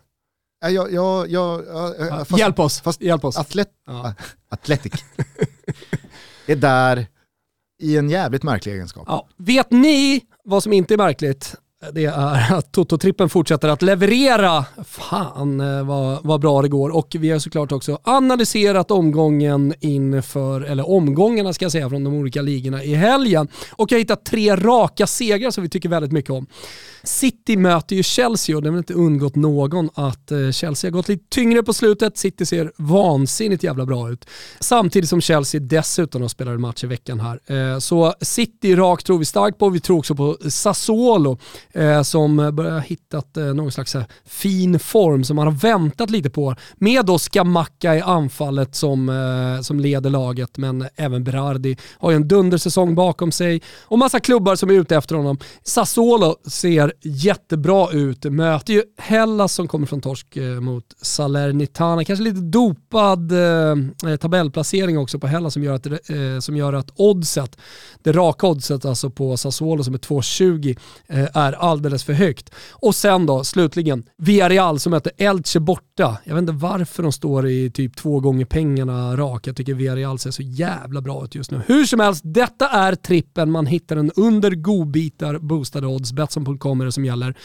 Ja, 0.62 0.70
ja, 0.70 1.26
ja, 1.28 1.64
ja, 2.00 2.26
fast, 2.26 2.40
hjälp 2.40 2.60
oss. 2.60 2.82
Fast 2.82 3.02
hjälp 3.02 3.26
oss. 3.26 3.38
Atlet, 3.38 3.70
ja. 3.86 4.14
Atletic 4.50 4.94
är 6.46 6.56
där 6.56 7.08
i 7.82 7.98
en 7.98 8.10
jävligt 8.10 8.44
märklig 8.44 8.74
egenskap. 8.74 9.04
Ja. 9.08 9.28
Vet 9.38 9.72
ni 9.72 10.22
vad 10.44 10.64
som 10.64 10.74
inte 10.74 10.94
är 10.94 10.98
märkligt? 10.98 11.56
Det 11.94 12.06
är 12.06 12.54
att 12.54 12.72
Toto-trippen 12.72 13.30
fortsätter 13.30 13.70
att 13.70 13.82
leverera. 13.82 14.66
Fan 14.86 15.62
eh, 15.62 15.86
vad, 15.86 16.20
vad 16.24 16.42
bra 16.42 16.62
det 16.62 16.68
går. 16.68 16.90
Och 16.90 17.16
vi 17.20 17.30
har 17.30 17.40
såklart 17.40 17.72
också 17.72 18.00
analyserat 18.04 18.92
omgången 18.92 19.74
inför, 19.80 20.62
eller 20.62 20.90
omgångarna 20.90 21.54
ska 21.54 21.66
jag 21.66 21.72
säga, 21.72 21.90
från 21.90 22.04
de 22.04 22.14
olika 22.14 22.42
ligorna 22.42 22.84
i 22.84 22.94
helgen. 22.94 23.48
Och 23.72 23.92
jag 23.92 23.96
har 23.96 24.00
hittat 24.00 24.26
tre 24.26 24.56
raka 24.56 25.08
segrar 25.08 25.52
som 25.52 25.64
vi 25.64 25.70
tycker 25.70 25.90
väldigt 25.90 26.12
mycket 26.12 26.32
om. 26.32 26.48
City 27.04 27.58
möter 27.58 27.96
ju 27.96 28.04
Chelsea 28.04 28.56
och 28.56 28.62
det 28.62 28.70
har 28.70 28.72
väl 28.72 28.78
inte 28.80 28.94
undgått 28.94 29.36
någon 29.36 29.90
att 29.94 30.32
eh, 30.32 30.52
Chelsea 30.52 30.90
har 30.90 30.94
gått 30.94 31.08
lite 31.08 31.26
tyngre 31.30 31.64
på 31.64 31.74
slutet. 31.74 32.18
City 32.18 32.46
ser 32.46 32.72
vansinnigt 32.76 33.64
jävla 33.64 33.86
bra 33.86 34.12
ut. 34.12 34.26
Samtidigt 34.60 35.10
som 35.10 35.22
Chelsea 35.22 35.62
dessutom 35.62 36.22
har 36.22 36.30
spelat 36.30 36.54
en 36.54 36.62
match 36.62 36.84
i 36.84 36.88
veckan 36.88 37.20
här. 37.20 37.40
Eh, 37.74 37.80
så 37.80 38.14
City 38.22 38.76
rakt 38.76 39.06
tror 39.06 39.18
vi 39.18 39.26
starkt 39.26 39.58
på. 39.58 39.70
Vi 39.70 39.80
tror 39.80 39.98
också 39.98 40.16
på 40.16 40.38
Sassuolo 40.50 41.38
eh, 41.74 42.02
som 42.02 42.56
börjar 42.56 42.80
hittat 42.80 43.38
eh, 43.38 43.44
någon 43.44 43.72
slags 43.72 43.96
eh, 43.96 44.04
fin 44.26 44.80
form 44.80 45.24
som 45.24 45.36
man 45.36 45.48
har 45.48 45.54
väntat 45.54 46.10
lite 46.10 46.30
på. 46.30 46.56
Med 46.76 47.06
då 47.06 47.20
Skamacka 47.20 47.96
i 47.96 48.02
anfallet 48.02 48.76
som, 48.76 49.10
eh, 49.10 49.62
som 49.62 49.80
leder 49.80 50.10
laget 50.10 50.58
men 50.58 50.88
även 50.96 51.24
Berardi 51.24 51.78
har 51.98 52.12
ju 52.12 52.16
en 52.16 52.28
dundersäsong 52.28 52.96
bakom 52.96 53.32
sig 53.32 53.62
och 53.82 54.00
massa 54.00 54.20
klubbar 54.20 54.56
som 54.56 54.70
är 54.70 54.74
ute 54.74 54.96
efter 54.96 55.16
honom. 55.16 55.38
Sassuolo 55.64 56.36
ser 56.46 56.94
jättebra 57.02 57.92
ut. 57.92 58.24
Möter 58.26 58.74
ju 58.74 58.84
Hellas 58.98 59.54
som 59.54 59.68
kommer 59.68 59.88
från 59.88 60.02
torsk 60.02 60.38
eh, 60.38 60.44
mot 60.44 60.86
Salernitana. 61.02 62.04
Kanske 62.04 62.24
lite 62.24 62.42
dopad 62.42 63.32
eh, 63.32 64.16
tabellplacering 64.22 64.98
också 64.98 65.20
på 65.20 65.28
Hellas 65.28 65.54
som 65.54 65.64
gör, 65.64 65.74
att, 65.74 65.86
eh, 65.86 66.40
som 66.40 66.58
gör 66.58 66.74
att 66.74 66.92
oddset, 66.96 67.58
det 68.04 68.12
raka 68.12 68.48
oddset 68.48 68.86
alltså 68.86 69.10
på 69.10 69.38
Sassuolo 69.38 69.84
som 69.84 69.94
är 69.94 69.98
2,20 69.98 70.78
eh, 71.08 71.28
är 71.34 71.59
alldeles 71.60 72.04
för 72.04 72.14
högt. 72.14 72.50
Och 72.72 72.96
sen 72.96 73.26
då 73.26 73.44
slutligen 73.44 74.04
Villarreal 74.18 74.80
som 74.80 74.92
möter 74.92 75.12
Elche 75.18 75.60
borta. 75.60 76.18
Jag 76.24 76.34
vet 76.34 76.42
inte 76.42 76.54
varför 76.54 77.04
de 77.04 77.12
står 77.12 77.48
i 77.48 77.72
typ 77.72 77.96
två 77.96 78.20
gånger 78.20 78.46
pengarna 78.46 79.18
rak. 79.18 79.48
Jag 79.48 79.56
tycker 79.56 79.74
Villarreal 79.74 80.20
ser 80.20 80.32
så 80.32 80.42
jävla 80.42 81.02
bra 81.02 81.24
ut 81.24 81.36
just 81.36 81.52
nu. 81.52 81.62
Hur 81.68 81.86
som 81.86 82.00
helst, 82.00 82.22
detta 82.26 82.70
är 82.70 82.96
trippen. 82.96 83.52
Man 83.52 83.66
hittar 83.66 83.96
den 83.96 84.12
under 84.16 84.52
godbitar 84.52 85.38
boostade 85.38 85.88
odds. 85.88 86.14
Betsson.com 86.14 86.82
är 86.82 86.86
det 86.86 86.92
som 86.92 87.06
gäller. 87.06 87.36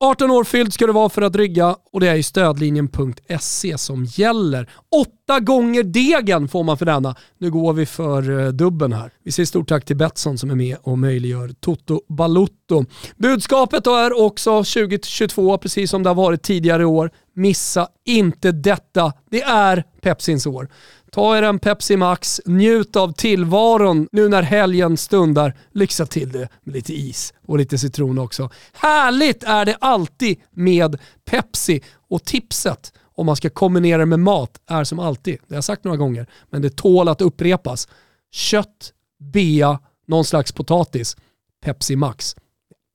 18 0.00 0.30
år 0.30 0.44
fylld 0.44 0.72
ska 0.72 0.86
du 0.86 0.92
vara 0.92 1.08
för 1.08 1.22
att 1.22 1.36
rygga 1.36 1.76
och 1.92 2.00
det 2.00 2.08
är 2.08 2.14
ju 2.14 2.22
stödlinjen.se 2.22 3.78
som 3.78 4.04
gäller. 4.04 4.70
Åtta 5.02 5.40
gånger 5.40 5.82
degen 5.82 6.48
får 6.48 6.64
man 6.64 6.78
för 6.78 6.86
denna. 6.86 7.16
Nu 7.38 7.50
går 7.50 7.72
vi 7.72 7.86
för 7.86 8.40
eh, 8.40 8.48
dubben 8.48 8.92
här. 8.92 9.10
Vi 9.24 9.32
säger 9.32 9.46
stort 9.46 9.68
tack 9.68 9.84
till 9.84 9.96
Betsson 9.96 10.38
som 10.38 10.50
är 10.50 10.54
med 10.54 10.76
och 10.82 10.98
möjliggör 10.98 11.50
Toto 11.60 12.00
Balutto. 12.08 12.84
Budskapet 13.16 13.84
då 13.84 13.94
är 13.94 14.22
också 14.24 14.50
2022, 14.58 15.58
precis 15.58 15.90
som 15.90 16.02
det 16.02 16.10
har 16.10 16.14
varit 16.14 16.42
tidigare 16.42 16.84
år. 16.84 17.10
Missa 17.36 17.88
inte 18.04 18.52
detta. 18.52 19.12
Det 19.30 19.42
är 19.42 19.84
Pepsins 20.00 20.46
år. 20.46 20.68
Ta 21.14 21.38
er 21.38 21.42
en 21.42 21.58
Pepsi 21.58 21.96
Max, 21.96 22.40
njut 22.44 22.96
av 22.96 23.12
tillvaron 23.12 24.08
nu 24.12 24.28
när 24.28 24.42
helgen 24.42 24.96
stundar. 24.96 25.56
Lyxa 25.72 26.06
till 26.06 26.32
det 26.32 26.48
med 26.62 26.74
lite 26.74 26.92
is 26.94 27.34
och 27.46 27.58
lite 27.58 27.78
citron 27.78 28.18
också. 28.18 28.50
Härligt 28.72 29.42
är 29.42 29.64
det 29.64 29.76
alltid 29.80 30.40
med 30.50 30.98
Pepsi 31.24 31.80
och 32.08 32.24
tipset 32.24 32.92
om 33.14 33.26
man 33.26 33.36
ska 33.36 33.50
kombinera 33.50 33.98
det 33.98 34.06
med 34.06 34.20
mat 34.20 34.60
är 34.66 34.84
som 34.84 34.98
alltid, 34.98 35.34
det 35.34 35.54
har 35.54 35.56
jag 35.56 35.64
sagt 35.64 35.84
några 35.84 35.96
gånger, 35.96 36.26
men 36.50 36.62
det 36.62 36.76
tål 36.76 37.08
att 37.08 37.20
upprepas. 37.20 37.88
Kött, 38.32 38.92
bea, 39.32 39.78
någon 40.06 40.24
slags 40.24 40.52
potatis. 40.52 41.16
Pepsi 41.64 41.96
Max. 41.96 42.36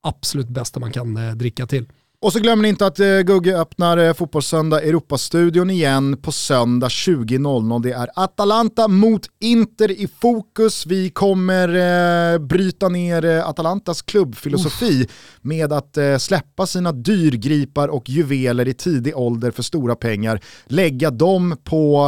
Absolut 0.02 0.48
bästa 0.48 0.80
man 0.80 0.92
kan 0.92 1.16
eh, 1.16 1.34
dricka 1.34 1.66
till. 1.66 1.86
Och 2.22 2.32
så 2.32 2.38
glömmer 2.38 2.62
ni 2.62 2.68
inte 2.68 2.86
att 2.86 3.00
eh, 3.00 3.20
Gugge 3.20 3.56
öppnar 3.56 3.98
eh, 3.98 4.12
Fotbollssöndag 4.12 4.82
Europastudion 4.82 5.70
igen 5.70 6.16
på 6.22 6.32
söndag 6.32 6.88
20.00. 6.88 7.82
Det 7.82 7.92
är 7.92 8.08
Atalanta 8.14 8.88
mot 8.88 9.26
Inter 9.40 9.90
i 9.90 10.08
fokus. 10.20 10.86
Vi 10.86 11.10
kommer 11.10 11.68
eh, 11.68 12.38
bryta 12.38 12.88
ner 12.88 13.24
eh, 13.24 13.48
Atalantas 13.48 14.02
klubbfilosofi 14.02 15.02
Uff. 15.02 15.10
med 15.40 15.72
att 15.72 15.96
eh, 15.96 16.16
släppa 16.16 16.66
sina 16.66 16.92
dyrgripar 16.92 17.88
och 17.88 18.08
juveler 18.08 18.68
i 18.68 18.74
tidig 18.74 19.16
ålder 19.16 19.50
för 19.50 19.62
stora 19.62 19.94
pengar. 19.94 20.40
Lägga 20.66 21.10
dem 21.10 21.56
på 21.64 22.06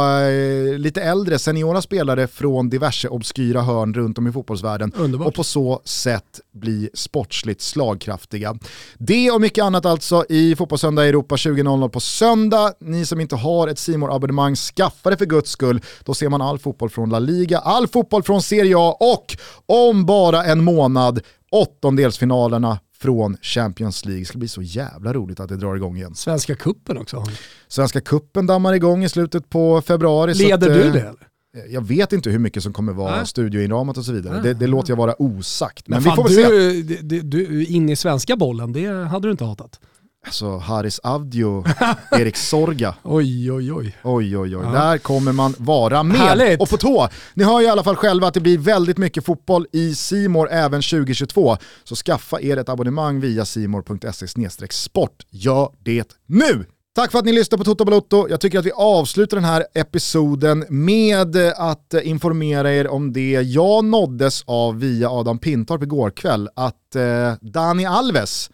lite 0.77 1.01
äldre 1.01 1.39
seniora 1.39 1.81
spelare 1.81 2.27
från 2.27 2.69
diverse 2.69 3.07
obskyra 3.07 3.61
hörn 3.61 3.93
runt 3.93 4.17
om 4.17 4.27
i 4.27 4.31
fotbollsvärlden. 4.31 4.91
Underbart. 4.95 5.27
Och 5.27 5.33
på 5.33 5.43
så 5.43 5.81
sätt 5.85 6.39
bli 6.53 6.89
sportsligt 6.93 7.61
slagkraftiga. 7.61 8.55
Det 8.97 9.31
och 9.31 9.41
mycket 9.41 9.63
annat 9.63 9.85
alltså 9.85 10.02
alltså 10.03 10.33
i 10.33 10.55
Fotbollssöndag 10.55 11.05
Europa 11.05 11.35
20.00 11.35 11.89
på 11.89 11.99
söndag. 11.99 12.73
Ni 12.79 13.05
som 13.05 13.19
inte 13.19 13.35
har 13.35 13.67
ett 13.67 13.79
simor 13.79 14.15
abonnemang 14.15 14.55
skaffa 14.55 15.09
det 15.09 15.17
för 15.17 15.25
guds 15.25 15.51
skull. 15.51 15.81
Då 16.03 16.13
ser 16.13 16.29
man 16.29 16.41
all 16.41 16.59
fotboll 16.59 16.89
från 16.89 17.09
La 17.09 17.19
Liga, 17.19 17.57
all 17.57 17.87
fotboll 17.87 18.23
från 18.23 18.41
Serie 18.41 18.75
A 18.77 18.97
och 18.99 19.37
om 19.65 20.05
bara 20.05 20.43
en 20.43 20.63
månad 20.63 21.19
åttondelsfinalerna 21.51 22.79
från 22.97 23.37
Champions 23.41 24.05
League. 24.05 24.21
Det 24.21 24.25
ska 24.25 24.37
bli 24.37 24.47
så 24.47 24.61
jävla 24.61 25.13
roligt 25.13 25.39
att 25.39 25.49
det 25.49 25.57
drar 25.57 25.75
igång 25.75 25.97
igen. 25.97 26.15
Svenska 26.15 26.55
kuppen 26.55 26.97
också. 26.97 27.23
Svenska 27.67 28.01
kuppen 28.01 28.45
dammar 28.45 28.73
igång 28.73 29.03
i 29.03 29.09
slutet 29.09 29.49
på 29.49 29.81
februari. 29.81 30.33
Leder 30.33 30.69
att, 30.69 30.73
du 30.73 30.91
det 30.91 30.99
eller? 30.99 31.27
Jag 31.69 31.87
vet 31.87 32.13
inte 32.13 32.29
hur 32.29 32.39
mycket 32.39 32.63
som 32.63 32.73
kommer 32.73 32.93
vara 32.93 33.17
äh. 33.17 33.23
studioinramat 33.23 33.97
och 33.97 34.05
så 34.05 34.11
vidare. 34.11 34.41
Det, 34.41 34.53
det, 34.53 34.67
låter 34.67 34.91
jag 34.91 34.97
vara 34.97 35.21
osagt. 35.21 35.87
Men, 35.87 36.03
men 36.03 36.11
vi 36.11 36.15
får 36.15 36.23
väl 36.23 36.35
du, 36.35 36.97
se. 36.97 37.01
Du, 37.01 37.21
du, 37.21 37.65
in 37.65 37.89
i 37.89 37.95
svenska 37.95 38.35
bollen, 38.35 38.73
det 38.73 39.07
hade 39.07 39.27
du 39.27 39.31
inte 39.31 39.45
hatat. 39.45 39.79
Alltså 40.25 40.57
Haris 40.57 40.99
Avdio, 40.99 41.63
Erik 42.11 42.37
Sorga. 42.37 42.95
oj, 43.03 43.51
oj, 43.51 43.73
oj. 43.73 43.97
Oj, 44.03 44.37
oj, 44.37 44.57
oj. 44.57 44.63
Ja. 44.65 44.71
Där 44.71 44.97
kommer 44.97 45.31
man 45.31 45.55
vara 45.57 46.03
med 46.03 46.17
Härligt. 46.17 46.61
och 46.61 46.69
på 46.69 46.77
tå. 46.77 47.07
Ni 47.33 47.43
hör 47.43 47.59
ju 47.59 47.65
i 47.65 47.69
alla 47.69 47.83
fall 47.83 47.95
själva 47.95 48.27
att 48.27 48.33
det 48.33 48.39
blir 48.39 48.57
väldigt 48.57 48.97
mycket 48.97 49.25
fotboll 49.25 49.67
i 49.71 49.95
Simor 49.95 50.49
även 50.51 50.81
2022. 50.81 51.57
Så 51.83 51.95
skaffa 51.95 52.41
er 52.41 52.57
ett 52.57 52.69
abonnemang 52.69 53.19
via 53.19 53.45
simor.se 53.45 54.27
sport. 54.69 55.25
Gör 55.29 55.69
det 55.83 56.07
nu! 56.25 56.65
Tack 56.95 57.11
för 57.11 57.19
att 57.19 57.25
ni 57.25 57.31
lyssnar 57.33 57.57
på 57.57 57.63
Toto 57.63 57.85
Balotto. 57.85 58.27
Jag 58.29 58.41
tycker 58.41 58.59
att 58.59 58.65
vi 58.65 58.71
avslutar 58.71 59.37
den 59.37 59.43
här 59.43 59.65
episoden 59.73 60.65
med 60.69 61.35
att 61.57 61.93
informera 62.03 62.73
er 62.73 62.87
om 62.87 63.13
det 63.13 63.31
jag 63.31 63.85
nåddes 63.85 64.43
av 64.45 64.79
via 64.79 65.09
Adam 65.09 65.39
Pintorp 65.39 65.83
igår 65.83 66.09
kväll. 66.09 66.49
Att 66.55 66.95
eh, 66.95 67.33
Dani 67.41 67.85
Alves 67.85 68.49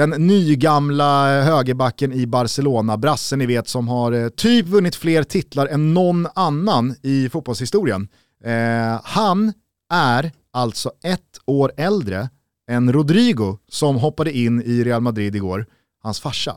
den 0.00 0.10
nygamla 0.10 1.42
högerbacken 1.42 2.12
i 2.12 2.26
Barcelona, 2.26 2.96
brassen 2.96 3.38
ni 3.38 3.46
vet 3.46 3.68
som 3.68 3.88
har 3.88 4.12
eh, 4.12 4.28
typ 4.28 4.66
vunnit 4.66 4.96
fler 4.96 5.22
titlar 5.22 5.66
än 5.66 5.94
någon 5.94 6.26
annan 6.34 6.94
i 7.02 7.28
fotbollshistorien. 7.28 8.08
Eh, 8.44 9.00
han 9.04 9.52
är 9.92 10.32
alltså 10.52 10.90
ett 11.04 11.38
år 11.46 11.72
äldre 11.76 12.28
än 12.70 12.92
Rodrigo 12.92 13.58
som 13.68 13.96
hoppade 13.96 14.32
in 14.32 14.62
i 14.62 14.84
Real 14.84 15.00
Madrid 15.00 15.36
igår, 15.36 15.66
hans 16.02 16.20
farsa. 16.20 16.56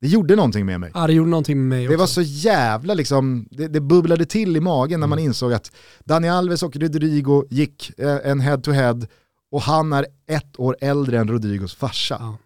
Det 0.00 0.08
gjorde 0.08 0.36
någonting 0.36 0.66
med 0.66 0.80
mig. 0.80 0.90
Ja, 0.94 1.06
det 1.06 1.12
gjorde 1.12 1.30
någonting 1.30 1.58
med 1.58 1.68
mig 1.68 1.86
också. 1.86 1.92
Det 1.92 1.96
var 1.96 2.06
så 2.06 2.22
jävla 2.22 2.94
liksom, 2.94 3.48
det, 3.50 3.68
det 3.68 3.80
bubblade 3.80 4.24
till 4.24 4.56
i 4.56 4.60
magen 4.60 5.00
när 5.00 5.06
man 5.06 5.18
mm. 5.18 5.28
insåg 5.28 5.52
att 5.52 5.72
Dani 6.04 6.28
Alves 6.28 6.62
och 6.62 6.76
Rodrigo 6.76 7.44
gick 7.50 7.98
eh, 7.98 8.18
en 8.24 8.40
head-to-head 8.40 8.94
-head 8.94 9.08
och 9.50 9.62
han 9.62 9.92
är 9.92 10.06
ett 10.26 10.60
år 10.60 10.76
äldre 10.80 11.18
än 11.18 11.28
Rodrigos 11.28 11.74
farsa. 11.74 12.16
Ja. 12.20 12.36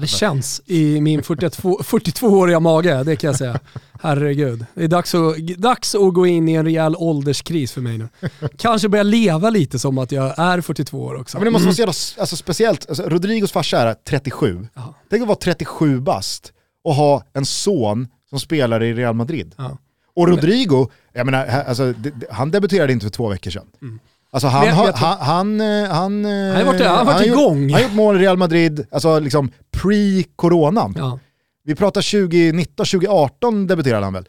Det 0.00 0.06
känns 0.06 0.62
i 0.66 1.00
min 1.00 1.22
42-åriga 1.22 2.60
mage, 2.60 3.04
det 3.04 3.16
kan 3.16 3.28
jag 3.28 3.36
säga. 3.36 3.60
Herregud. 4.00 4.66
Det 4.74 4.84
är 4.84 4.88
dags 4.88 5.14
att, 5.14 5.36
dags 5.38 5.94
att 5.94 6.14
gå 6.14 6.26
in 6.26 6.48
i 6.48 6.52
en 6.52 6.64
rejäl 6.64 6.96
ålderskris 6.96 7.72
för 7.72 7.80
mig 7.80 7.98
nu. 7.98 8.08
Kanske 8.56 8.88
börja 8.88 9.02
leva 9.02 9.50
lite 9.50 9.78
som 9.78 9.98
att 9.98 10.12
jag 10.12 10.38
är 10.38 10.60
42 10.60 10.98
år 10.98 11.14
också. 11.20 11.36
Ja, 11.36 11.40
men 11.40 11.44
det 11.44 11.50
måste 11.50 11.66
vara 11.66 11.74
så 11.74 11.80
jävla, 11.80 12.22
alltså, 12.22 12.36
speciellt, 12.36 12.88
alltså, 12.88 13.02
Rodrigos 13.02 13.52
farsa 13.52 13.78
är 13.78 13.94
37. 13.94 14.68
Aha. 14.74 14.94
Tänk 15.10 15.22
att 15.22 15.28
vara 15.28 15.38
37 15.38 16.00
bast 16.00 16.52
och 16.84 16.94
ha 16.94 17.24
en 17.32 17.46
son 17.46 18.08
som 18.30 18.40
spelar 18.40 18.82
i 18.82 18.94
Real 18.94 19.14
Madrid. 19.14 19.54
Ja. 19.56 19.78
Och 20.14 20.28
Rodrigo, 20.28 20.90
jag 21.12 21.26
menar, 21.26 21.46
alltså, 21.46 21.94
han 22.30 22.50
debuterade 22.50 22.92
inte 22.92 23.04
för 23.04 23.10
två 23.10 23.28
veckor 23.28 23.50
sedan. 23.50 23.66
Mm. 23.82 23.98
Alltså 24.36 24.48
han, 24.48 24.68
har, 24.68 24.92
han, 24.92 25.18
han, 25.20 25.60
eh, 25.60 25.90
han, 25.90 26.24
han, 26.24 26.56
har 26.56 26.64
varit, 26.64 26.80
han 26.80 26.96
har 26.96 27.04
varit 27.04 27.26
igång. 27.26 27.62
Han 27.62 27.72
har 27.72 27.80
gjort 27.80 27.94
mål 27.94 28.16
i 28.16 28.18
Real 28.18 28.36
Madrid, 28.36 28.86
alltså 28.90 29.18
liksom 29.18 29.50
pre-coronan. 29.76 30.94
Ja. 30.96 31.18
Vi 31.64 31.74
pratar 31.74 32.28
2019, 32.28 32.86
2018 32.86 33.66
debuterade 33.66 34.04
han 34.04 34.12
väl. 34.12 34.28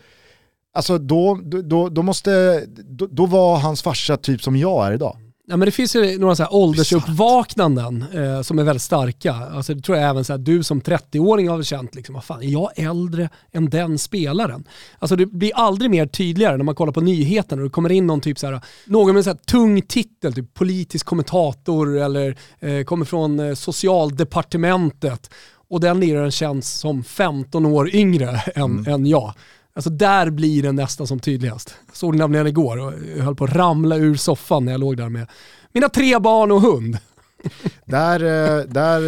alltså 0.74 0.98
då, 0.98 1.40
då, 1.44 1.90
då, 1.90 2.02
måste, 2.02 2.64
då, 2.68 3.08
då 3.12 3.26
var 3.26 3.58
hans 3.58 3.82
farsa 3.82 4.18
typ 4.18 4.42
som 4.42 4.56
jag 4.56 4.88
är 4.88 4.92
idag. 4.92 5.18
Ja, 5.50 5.58
men 5.58 5.66
det 5.66 5.72
finns 5.72 5.96
ju 5.96 6.20
några 6.20 6.36
så 6.36 6.44
här 6.44 6.54
åldersuppvaknanden 6.54 8.06
eh, 8.14 8.42
som 8.42 8.60
är 8.60 8.64
väldigt 8.64 8.84
starka. 8.84 9.34
Alltså, 9.34 9.74
det 9.74 9.82
tror 9.82 9.98
jag 9.98 10.10
även 10.10 10.24
så 10.24 10.34
här, 10.34 10.38
du 10.38 10.64
som 10.64 10.82
30-åring 10.82 11.50
har 11.50 11.64
känt, 11.64 11.96
liksom, 11.96 12.16
vad 12.16 12.24
fan, 12.24 12.44
är 12.44 12.48
jag 12.48 12.72
äldre 12.76 13.30
än 13.52 13.70
den 13.70 13.98
spelaren? 13.98 14.68
Alltså, 15.00 15.16
det 15.16 15.26
blir 15.26 15.52
aldrig 15.56 15.92
mer 15.92 16.06
tydligare 16.06 16.58
när 16.58 16.64
man 16.64 16.76
kollar 16.76 16.94
på 16.94 17.02
nyheterna 17.02 17.62
och 17.62 17.68
det 17.68 17.72
kommer 17.72 17.92
in 17.92 18.08
någon 18.08 18.22
typ 18.22 18.40
så 18.40 18.48
här, 18.48 18.62
någon 18.86 19.08
med 19.08 19.18
en 19.18 19.24
så 19.24 19.30
här 19.30 19.38
tung 19.38 19.82
titel, 19.82 20.34
typ 20.34 20.54
politisk 20.54 21.06
kommentator 21.06 21.98
eller 21.98 22.38
eh, 22.60 22.84
kommer 22.84 23.06
från 23.06 23.40
eh, 23.40 23.54
socialdepartementet 23.54 25.30
och 25.70 25.80
den 25.80 26.00
liraren 26.00 26.32
känns 26.32 26.74
som 26.74 27.04
15 27.04 27.66
år 27.66 27.96
yngre 27.96 28.42
än, 28.56 28.64
mm. 28.64 28.94
än 28.94 29.06
jag. 29.06 29.34
Alltså 29.78 29.90
där 29.90 30.30
blir 30.30 30.64
den 30.64 30.76
nästan 30.76 31.08
som 31.08 31.20
tydligast. 31.20 31.76
Såg 31.94 32.14
det 32.14 32.18
nämligen 32.18 32.48
igår 32.48 32.78
och 32.78 32.94
jag 33.18 33.24
höll 33.24 33.36
på 33.36 33.44
att 33.44 33.56
ramla 33.56 33.96
ur 33.96 34.16
soffan 34.16 34.66
när 34.66 34.72
jag 34.72 34.80
låg 34.80 34.98
där 34.98 35.10
med 35.10 35.28
mina 35.74 35.90
tre 35.90 36.20
barn 36.20 36.52
och 36.52 36.62
hund. 36.62 36.98
där, 37.86 38.24
eh, 38.24 38.64
där 38.66 39.00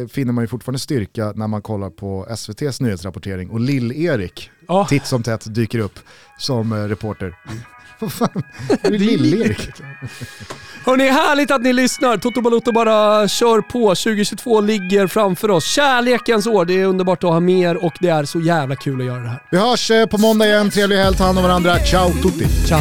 eh, 0.00 0.06
finner 0.06 0.32
man 0.32 0.44
ju 0.44 0.48
fortfarande 0.48 0.78
styrka 0.78 1.32
när 1.36 1.46
man 1.46 1.62
kollar 1.62 1.90
på 1.90 2.26
SVTs 2.30 2.80
nyhetsrapportering 2.80 3.50
och 3.50 3.60
Lill-Erik 3.60 4.50
oh. 4.68 4.88
titt 4.88 5.06
som 5.06 5.22
tätt 5.22 5.54
dyker 5.54 5.78
upp 5.78 5.98
som 6.38 6.72
eh, 6.72 6.76
reporter. 6.76 7.36
Fan, 8.08 8.42
är 8.82 8.90
det 8.90 8.98
Lill-Erik? 8.98 9.70
Hörni, 10.84 11.08
härligt 11.08 11.50
att 11.50 11.62
ni 11.62 11.72
lyssnar. 11.72 12.16
Toto 12.16 12.40
Balotto 12.40 12.72
bara 12.72 13.28
kör 13.28 13.60
på. 13.60 13.88
2022 13.88 14.60
ligger 14.60 15.06
framför 15.06 15.50
oss. 15.50 15.64
Kärlekens 15.64 16.46
år, 16.46 16.64
det 16.64 16.80
är 16.80 16.84
underbart 16.84 17.24
att 17.24 17.30
ha 17.30 17.40
mer 17.40 17.84
och 17.84 17.94
det 18.00 18.08
är 18.08 18.24
så 18.24 18.40
jävla 18.40 18.76
kul 18.76 19.00
att 19.00 19.06
göra 19.06 19.20
det 19.22 19.28
här. 19.28 19.42
Vi 19.50 19.58
hörs 19.58 19.90
på 20.10 20.18
måndag 20.18 20.46
igen. 20.46 20.70
Trevlig 20.70 20.96
helg, 20.96 21.16
ta 21.16 21.24
hand 21.24 21.38
om 21.38 21.44
varandra. 21.44 21.78
Ciao 21.78 22.10
tutti! 22.10 22.48
Ciao! 22.66 22.80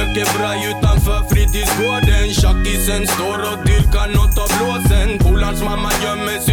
röker 0.00 0.38
braj 0.38 0.60
utanför 0.70 1.20
fritidsgården 1.30 2.26
Tjackisen 2.40 3.06
står 3.06 3.38
och 3.50 3.66
dyrkar 3.66 4.08
nåt 4.16 4.38
av 4.42 4.48
blåsen 4.58 5.18
Polarns 5.18 5.62
mamma 5.62 5.90
gömmer 6.04 6.38
systembolagspåsen 6.38 6.49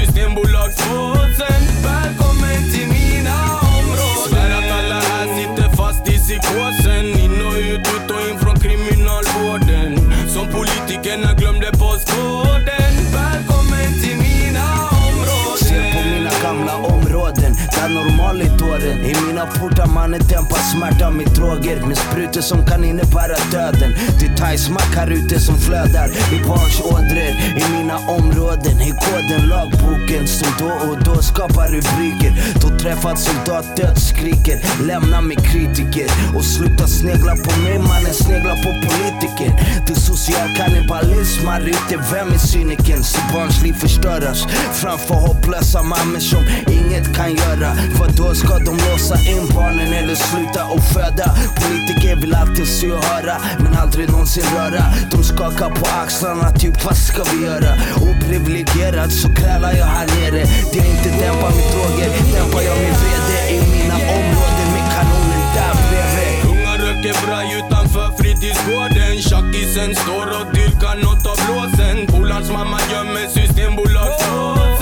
områden 17.98 18.18
där 18.18 18.18
normaligt 18.18 18.57
åren. 18.78 19.06
I 19.06 19.16
mina 19.28 19.46
portar 19.46 19.88
mannen 19.88 20.22
dämpar 20.30 20.58
smärta 20.58 21.10
med 21.10 21.28
droger. 21.28 21.86
Med 21.88 21.98
sprutor 21.98 22.42
som 22.42 22.66
kan 22.66 22.84
innebära 22.84 23.38
döden. 23.52 23.92
Det 24.20 24.26
är 24.26 24.36
thai-smack 24.38 24.96
här 24.96 25.12
ute 25.12 25.40
som 25.40 25.58
flödar. 25.60 26.08
I 26.08 26.48
barns 26.48 26.82
ådror 26.82 27.34
I 27.58 27.64
mina 27.78 27.98
områden. 27.98 28.82
I 28.82 28.92
koden 28.92 29.48
lagboken 29.50 30.28
som 30.28 30.48
då 30.60 30.72
och 30.90 31.04
då 31.04 31.22
skapar 31.22 31.68
rubriker. 31.68 32.32
Då 32.62 32.78
träffat 32.78 33.20
soldat 33.20 33.78
dödsskriker. 33.78 34.60
Lämna 34.88 35.22
mig 35.22 35.38
kritiker. 35.38 36.08
Och 36.36 36.46
sluta 36.46 36.88
snegla 36.88 37.36
på 37.36 37.62
mig 37.62 37.80
mannen. 37.80 38.14
Snegla 38.14 38.56
på 38.56 38.70
politiker. 38.88 39.52
Det 39.88 39.94
är 39.94 40.00
social 40.00 40.50
kannibalism 40.58 41.48
här 41.48 41.62
ute, 41.62 42.04
vem 42.14 42.28
är 42.32 42.38
cynikern? 42.38 43.04
Så 43.04 43.20
barns 43.34 43.64
liv 43.64 43.74
förstöras. 43.74 44.48
Framför 44.74 45.16
hopplösa 45.16 45.84
mammor 45.84 46.20
som 46.20 46.44
inget 46.68 47.16
kan 47.16 47.36
göra. 47.36 47.76
För 47.98 48.10
då 48.18 48.36
ska 48.36 48.58
de 48.68 48.77
låsa 48.86 49.16
in 49.32 49.48
barnen 49.56 49.94
eller 49.94 50.16
sluta 50.16 50.66
och 50.66 50.84
föda. 50.94 51.28
Politiker 51.62 52.16
vill 52.16 52.36
alltid 52.36 52.68
se 52.68 52.92
och 52.92 53.04
höra 53.04 53.36
men 53.60 53.74
aldrig 53.78 54.10
någonsin 54.12 54.44
röra. 54.56 54.84
De 55.12 55.24
skakar 55.24 55.70
på 55.70 55.86
axlarna 56.04 56.52
typ 56.52 56.86
vad 56.86 56.98
ska 56.98 57.24
vi 57.32 57.46
göra? 57.46 57.72
Oprivilegierad 58.10 59.12
så 59.12 59.28
krälar 59.34 59.74
jag 59.74 59.86
här 59.86 60.08
nere. 60.08 60.44
Det 60.72 60.80
är 60.80 60.90
inte 60.96 61.10
dämpar 61.22 61.52
med 61.58 61.68
droger, 61.74 62.10
dämpar 62.34 62.62
jag 62.70 62.78
med 62.84 62.96
VD 63.02 63.32
i 63.56 63.60
mina 63.76 63.98
områden 64.20 64.68
med 64.76 64.86
kanonen 64.94 65.46
där 65.56 65.74
bredvid 65.88 66.34
Unga 66.52 66.74
röker 66.84 67.16
braj 67.26 67.48
utanför 67.60 68.08
fritidsgården. 68.18 69.14
Tjackisen 69.28 69.96
står 69.96 70.28
och 70.38 70.48
dyrkar 70.56 70.96
nåt 71.04 71.26
av 71.32 71.38
blåsen 71.46 71.98
Polarns 72.08 72.50
mamma 72.52 72.80
gömmer 72.92 73.28
systembolagsblåsen 73.28 74.77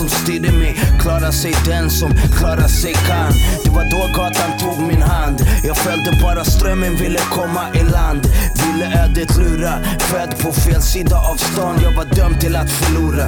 som 0.00 0.08
styrde 0.08 0.52
mig 0.52 0.80
Klara 1.00 1.32
sig 1.32 1.54
den 1.66 1.90
som 1.90 2.10
klara 2.38 2.68
sig 2.68 2.92
kan. 2.92 3.32
Det 3.64 3.70
var 3.70 3.86
då 3.90 4.02
gatan 4.16 4.58
tog 4.58 4.86
min 4.86 5.02
hand. 5.02 5.40
Jag 5.64 5.76
följde 5.76 6.18
bara 6.22 6.44
strömmen, 6.44 6.96
ville 6.96 7.18
komma 7.18 7.64
i 7.74 7.82
land. 7.82 8.22
Ville 8.62 8.86
ödet 9.04 9.36
lura 9.36 9.74
Född 9.98 10.32
på 10.42 10.52
fel 10.52 10.82
sida 10.82 11.16
av 11.30 11.36
stan, 11.36 11.76
jag 11.82 11.92
var 11.92 12.04
dömd 12.04 12.40
till 12.40 12.56
att 12.56 12.70
förlora. 12.70 13.26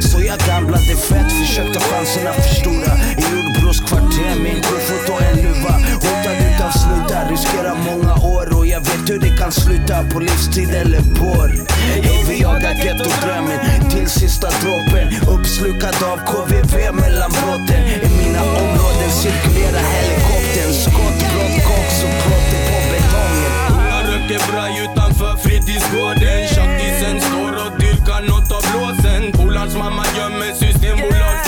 Så 0.00 0.20
jag 0.20 0.38
gamblade 0.38 0.96
fett, 1.08 1.32
försökte 1.40 1.80
chanserna 1.80 2.32
förstora. 2.32 2.92
I 3.20 3.24
Jordbros 3.32 3.80
kvarter 3.80 4.34
med 4.42 4.52
en 4.56 4.62
kofot 4.62 5.08
och 5.08 5.22
en 5.22 5.36
luva. 5.36 5.74
Hotade 5.94 6.45
utav 6.56 6.70
sluta 6.70 7.30
riskerar 7.30 7.76
många 7.90 8.14
år 8.14 8.58
och 8.58 8.66
jag 8.66 8.80
vet 8.80 9.10
hur 9.10 9.18
det 9.18 9.36
kan 9.36 9.52
sluta. 9.52 10.04
På 10.12 10.20
livstid 10.20 10.70
eller 10.70 11.00
vår. 11.20 11.48
Hej 12.04 12.24
vi 12.28 12.40
jagar 12.42 12.74
gettodrömmen. 12.84 13.58
Till 13.90 14.10
sista 14.10 14.48
droppen. 14.62 15.06
Uppslukad 15.34 15.96
av 16.12 16.18
KVV 16.30 16.74
mellan 17.02 17.30
brotten 17.30 17.82
I 18.06 18.08
mina 18.20 18.42
områden 18.42 19.10
cirkulerar 19.22 19.84
helikoptern. 19.94 20.72
Skott, 20.84 21.18
brott, 21.32 21.56
koks 21.68 21.98
och 22.06 22.14
klotter 22.22 22.62
på 22.70 22.78
betongen. 22.92 23.52
Jag 23.92 24.02
röker 24.10 24.52
braj 24.52 24.74
utanför 24.84 25.36
fritidsgården. 25.36 26.38
Tjackisen 26.54 27.20
står 27.20 27.52
och 27.64 27.72
dyrkar 27.80 28.22
nåt 28.30 28.48
av 28.56 28.62
blåsen. 28.70 29.22
Polarns 29.32 29.76
mamma 29.76 30.04
gömmer 30.18 30.52
systembolag 30.62 31.45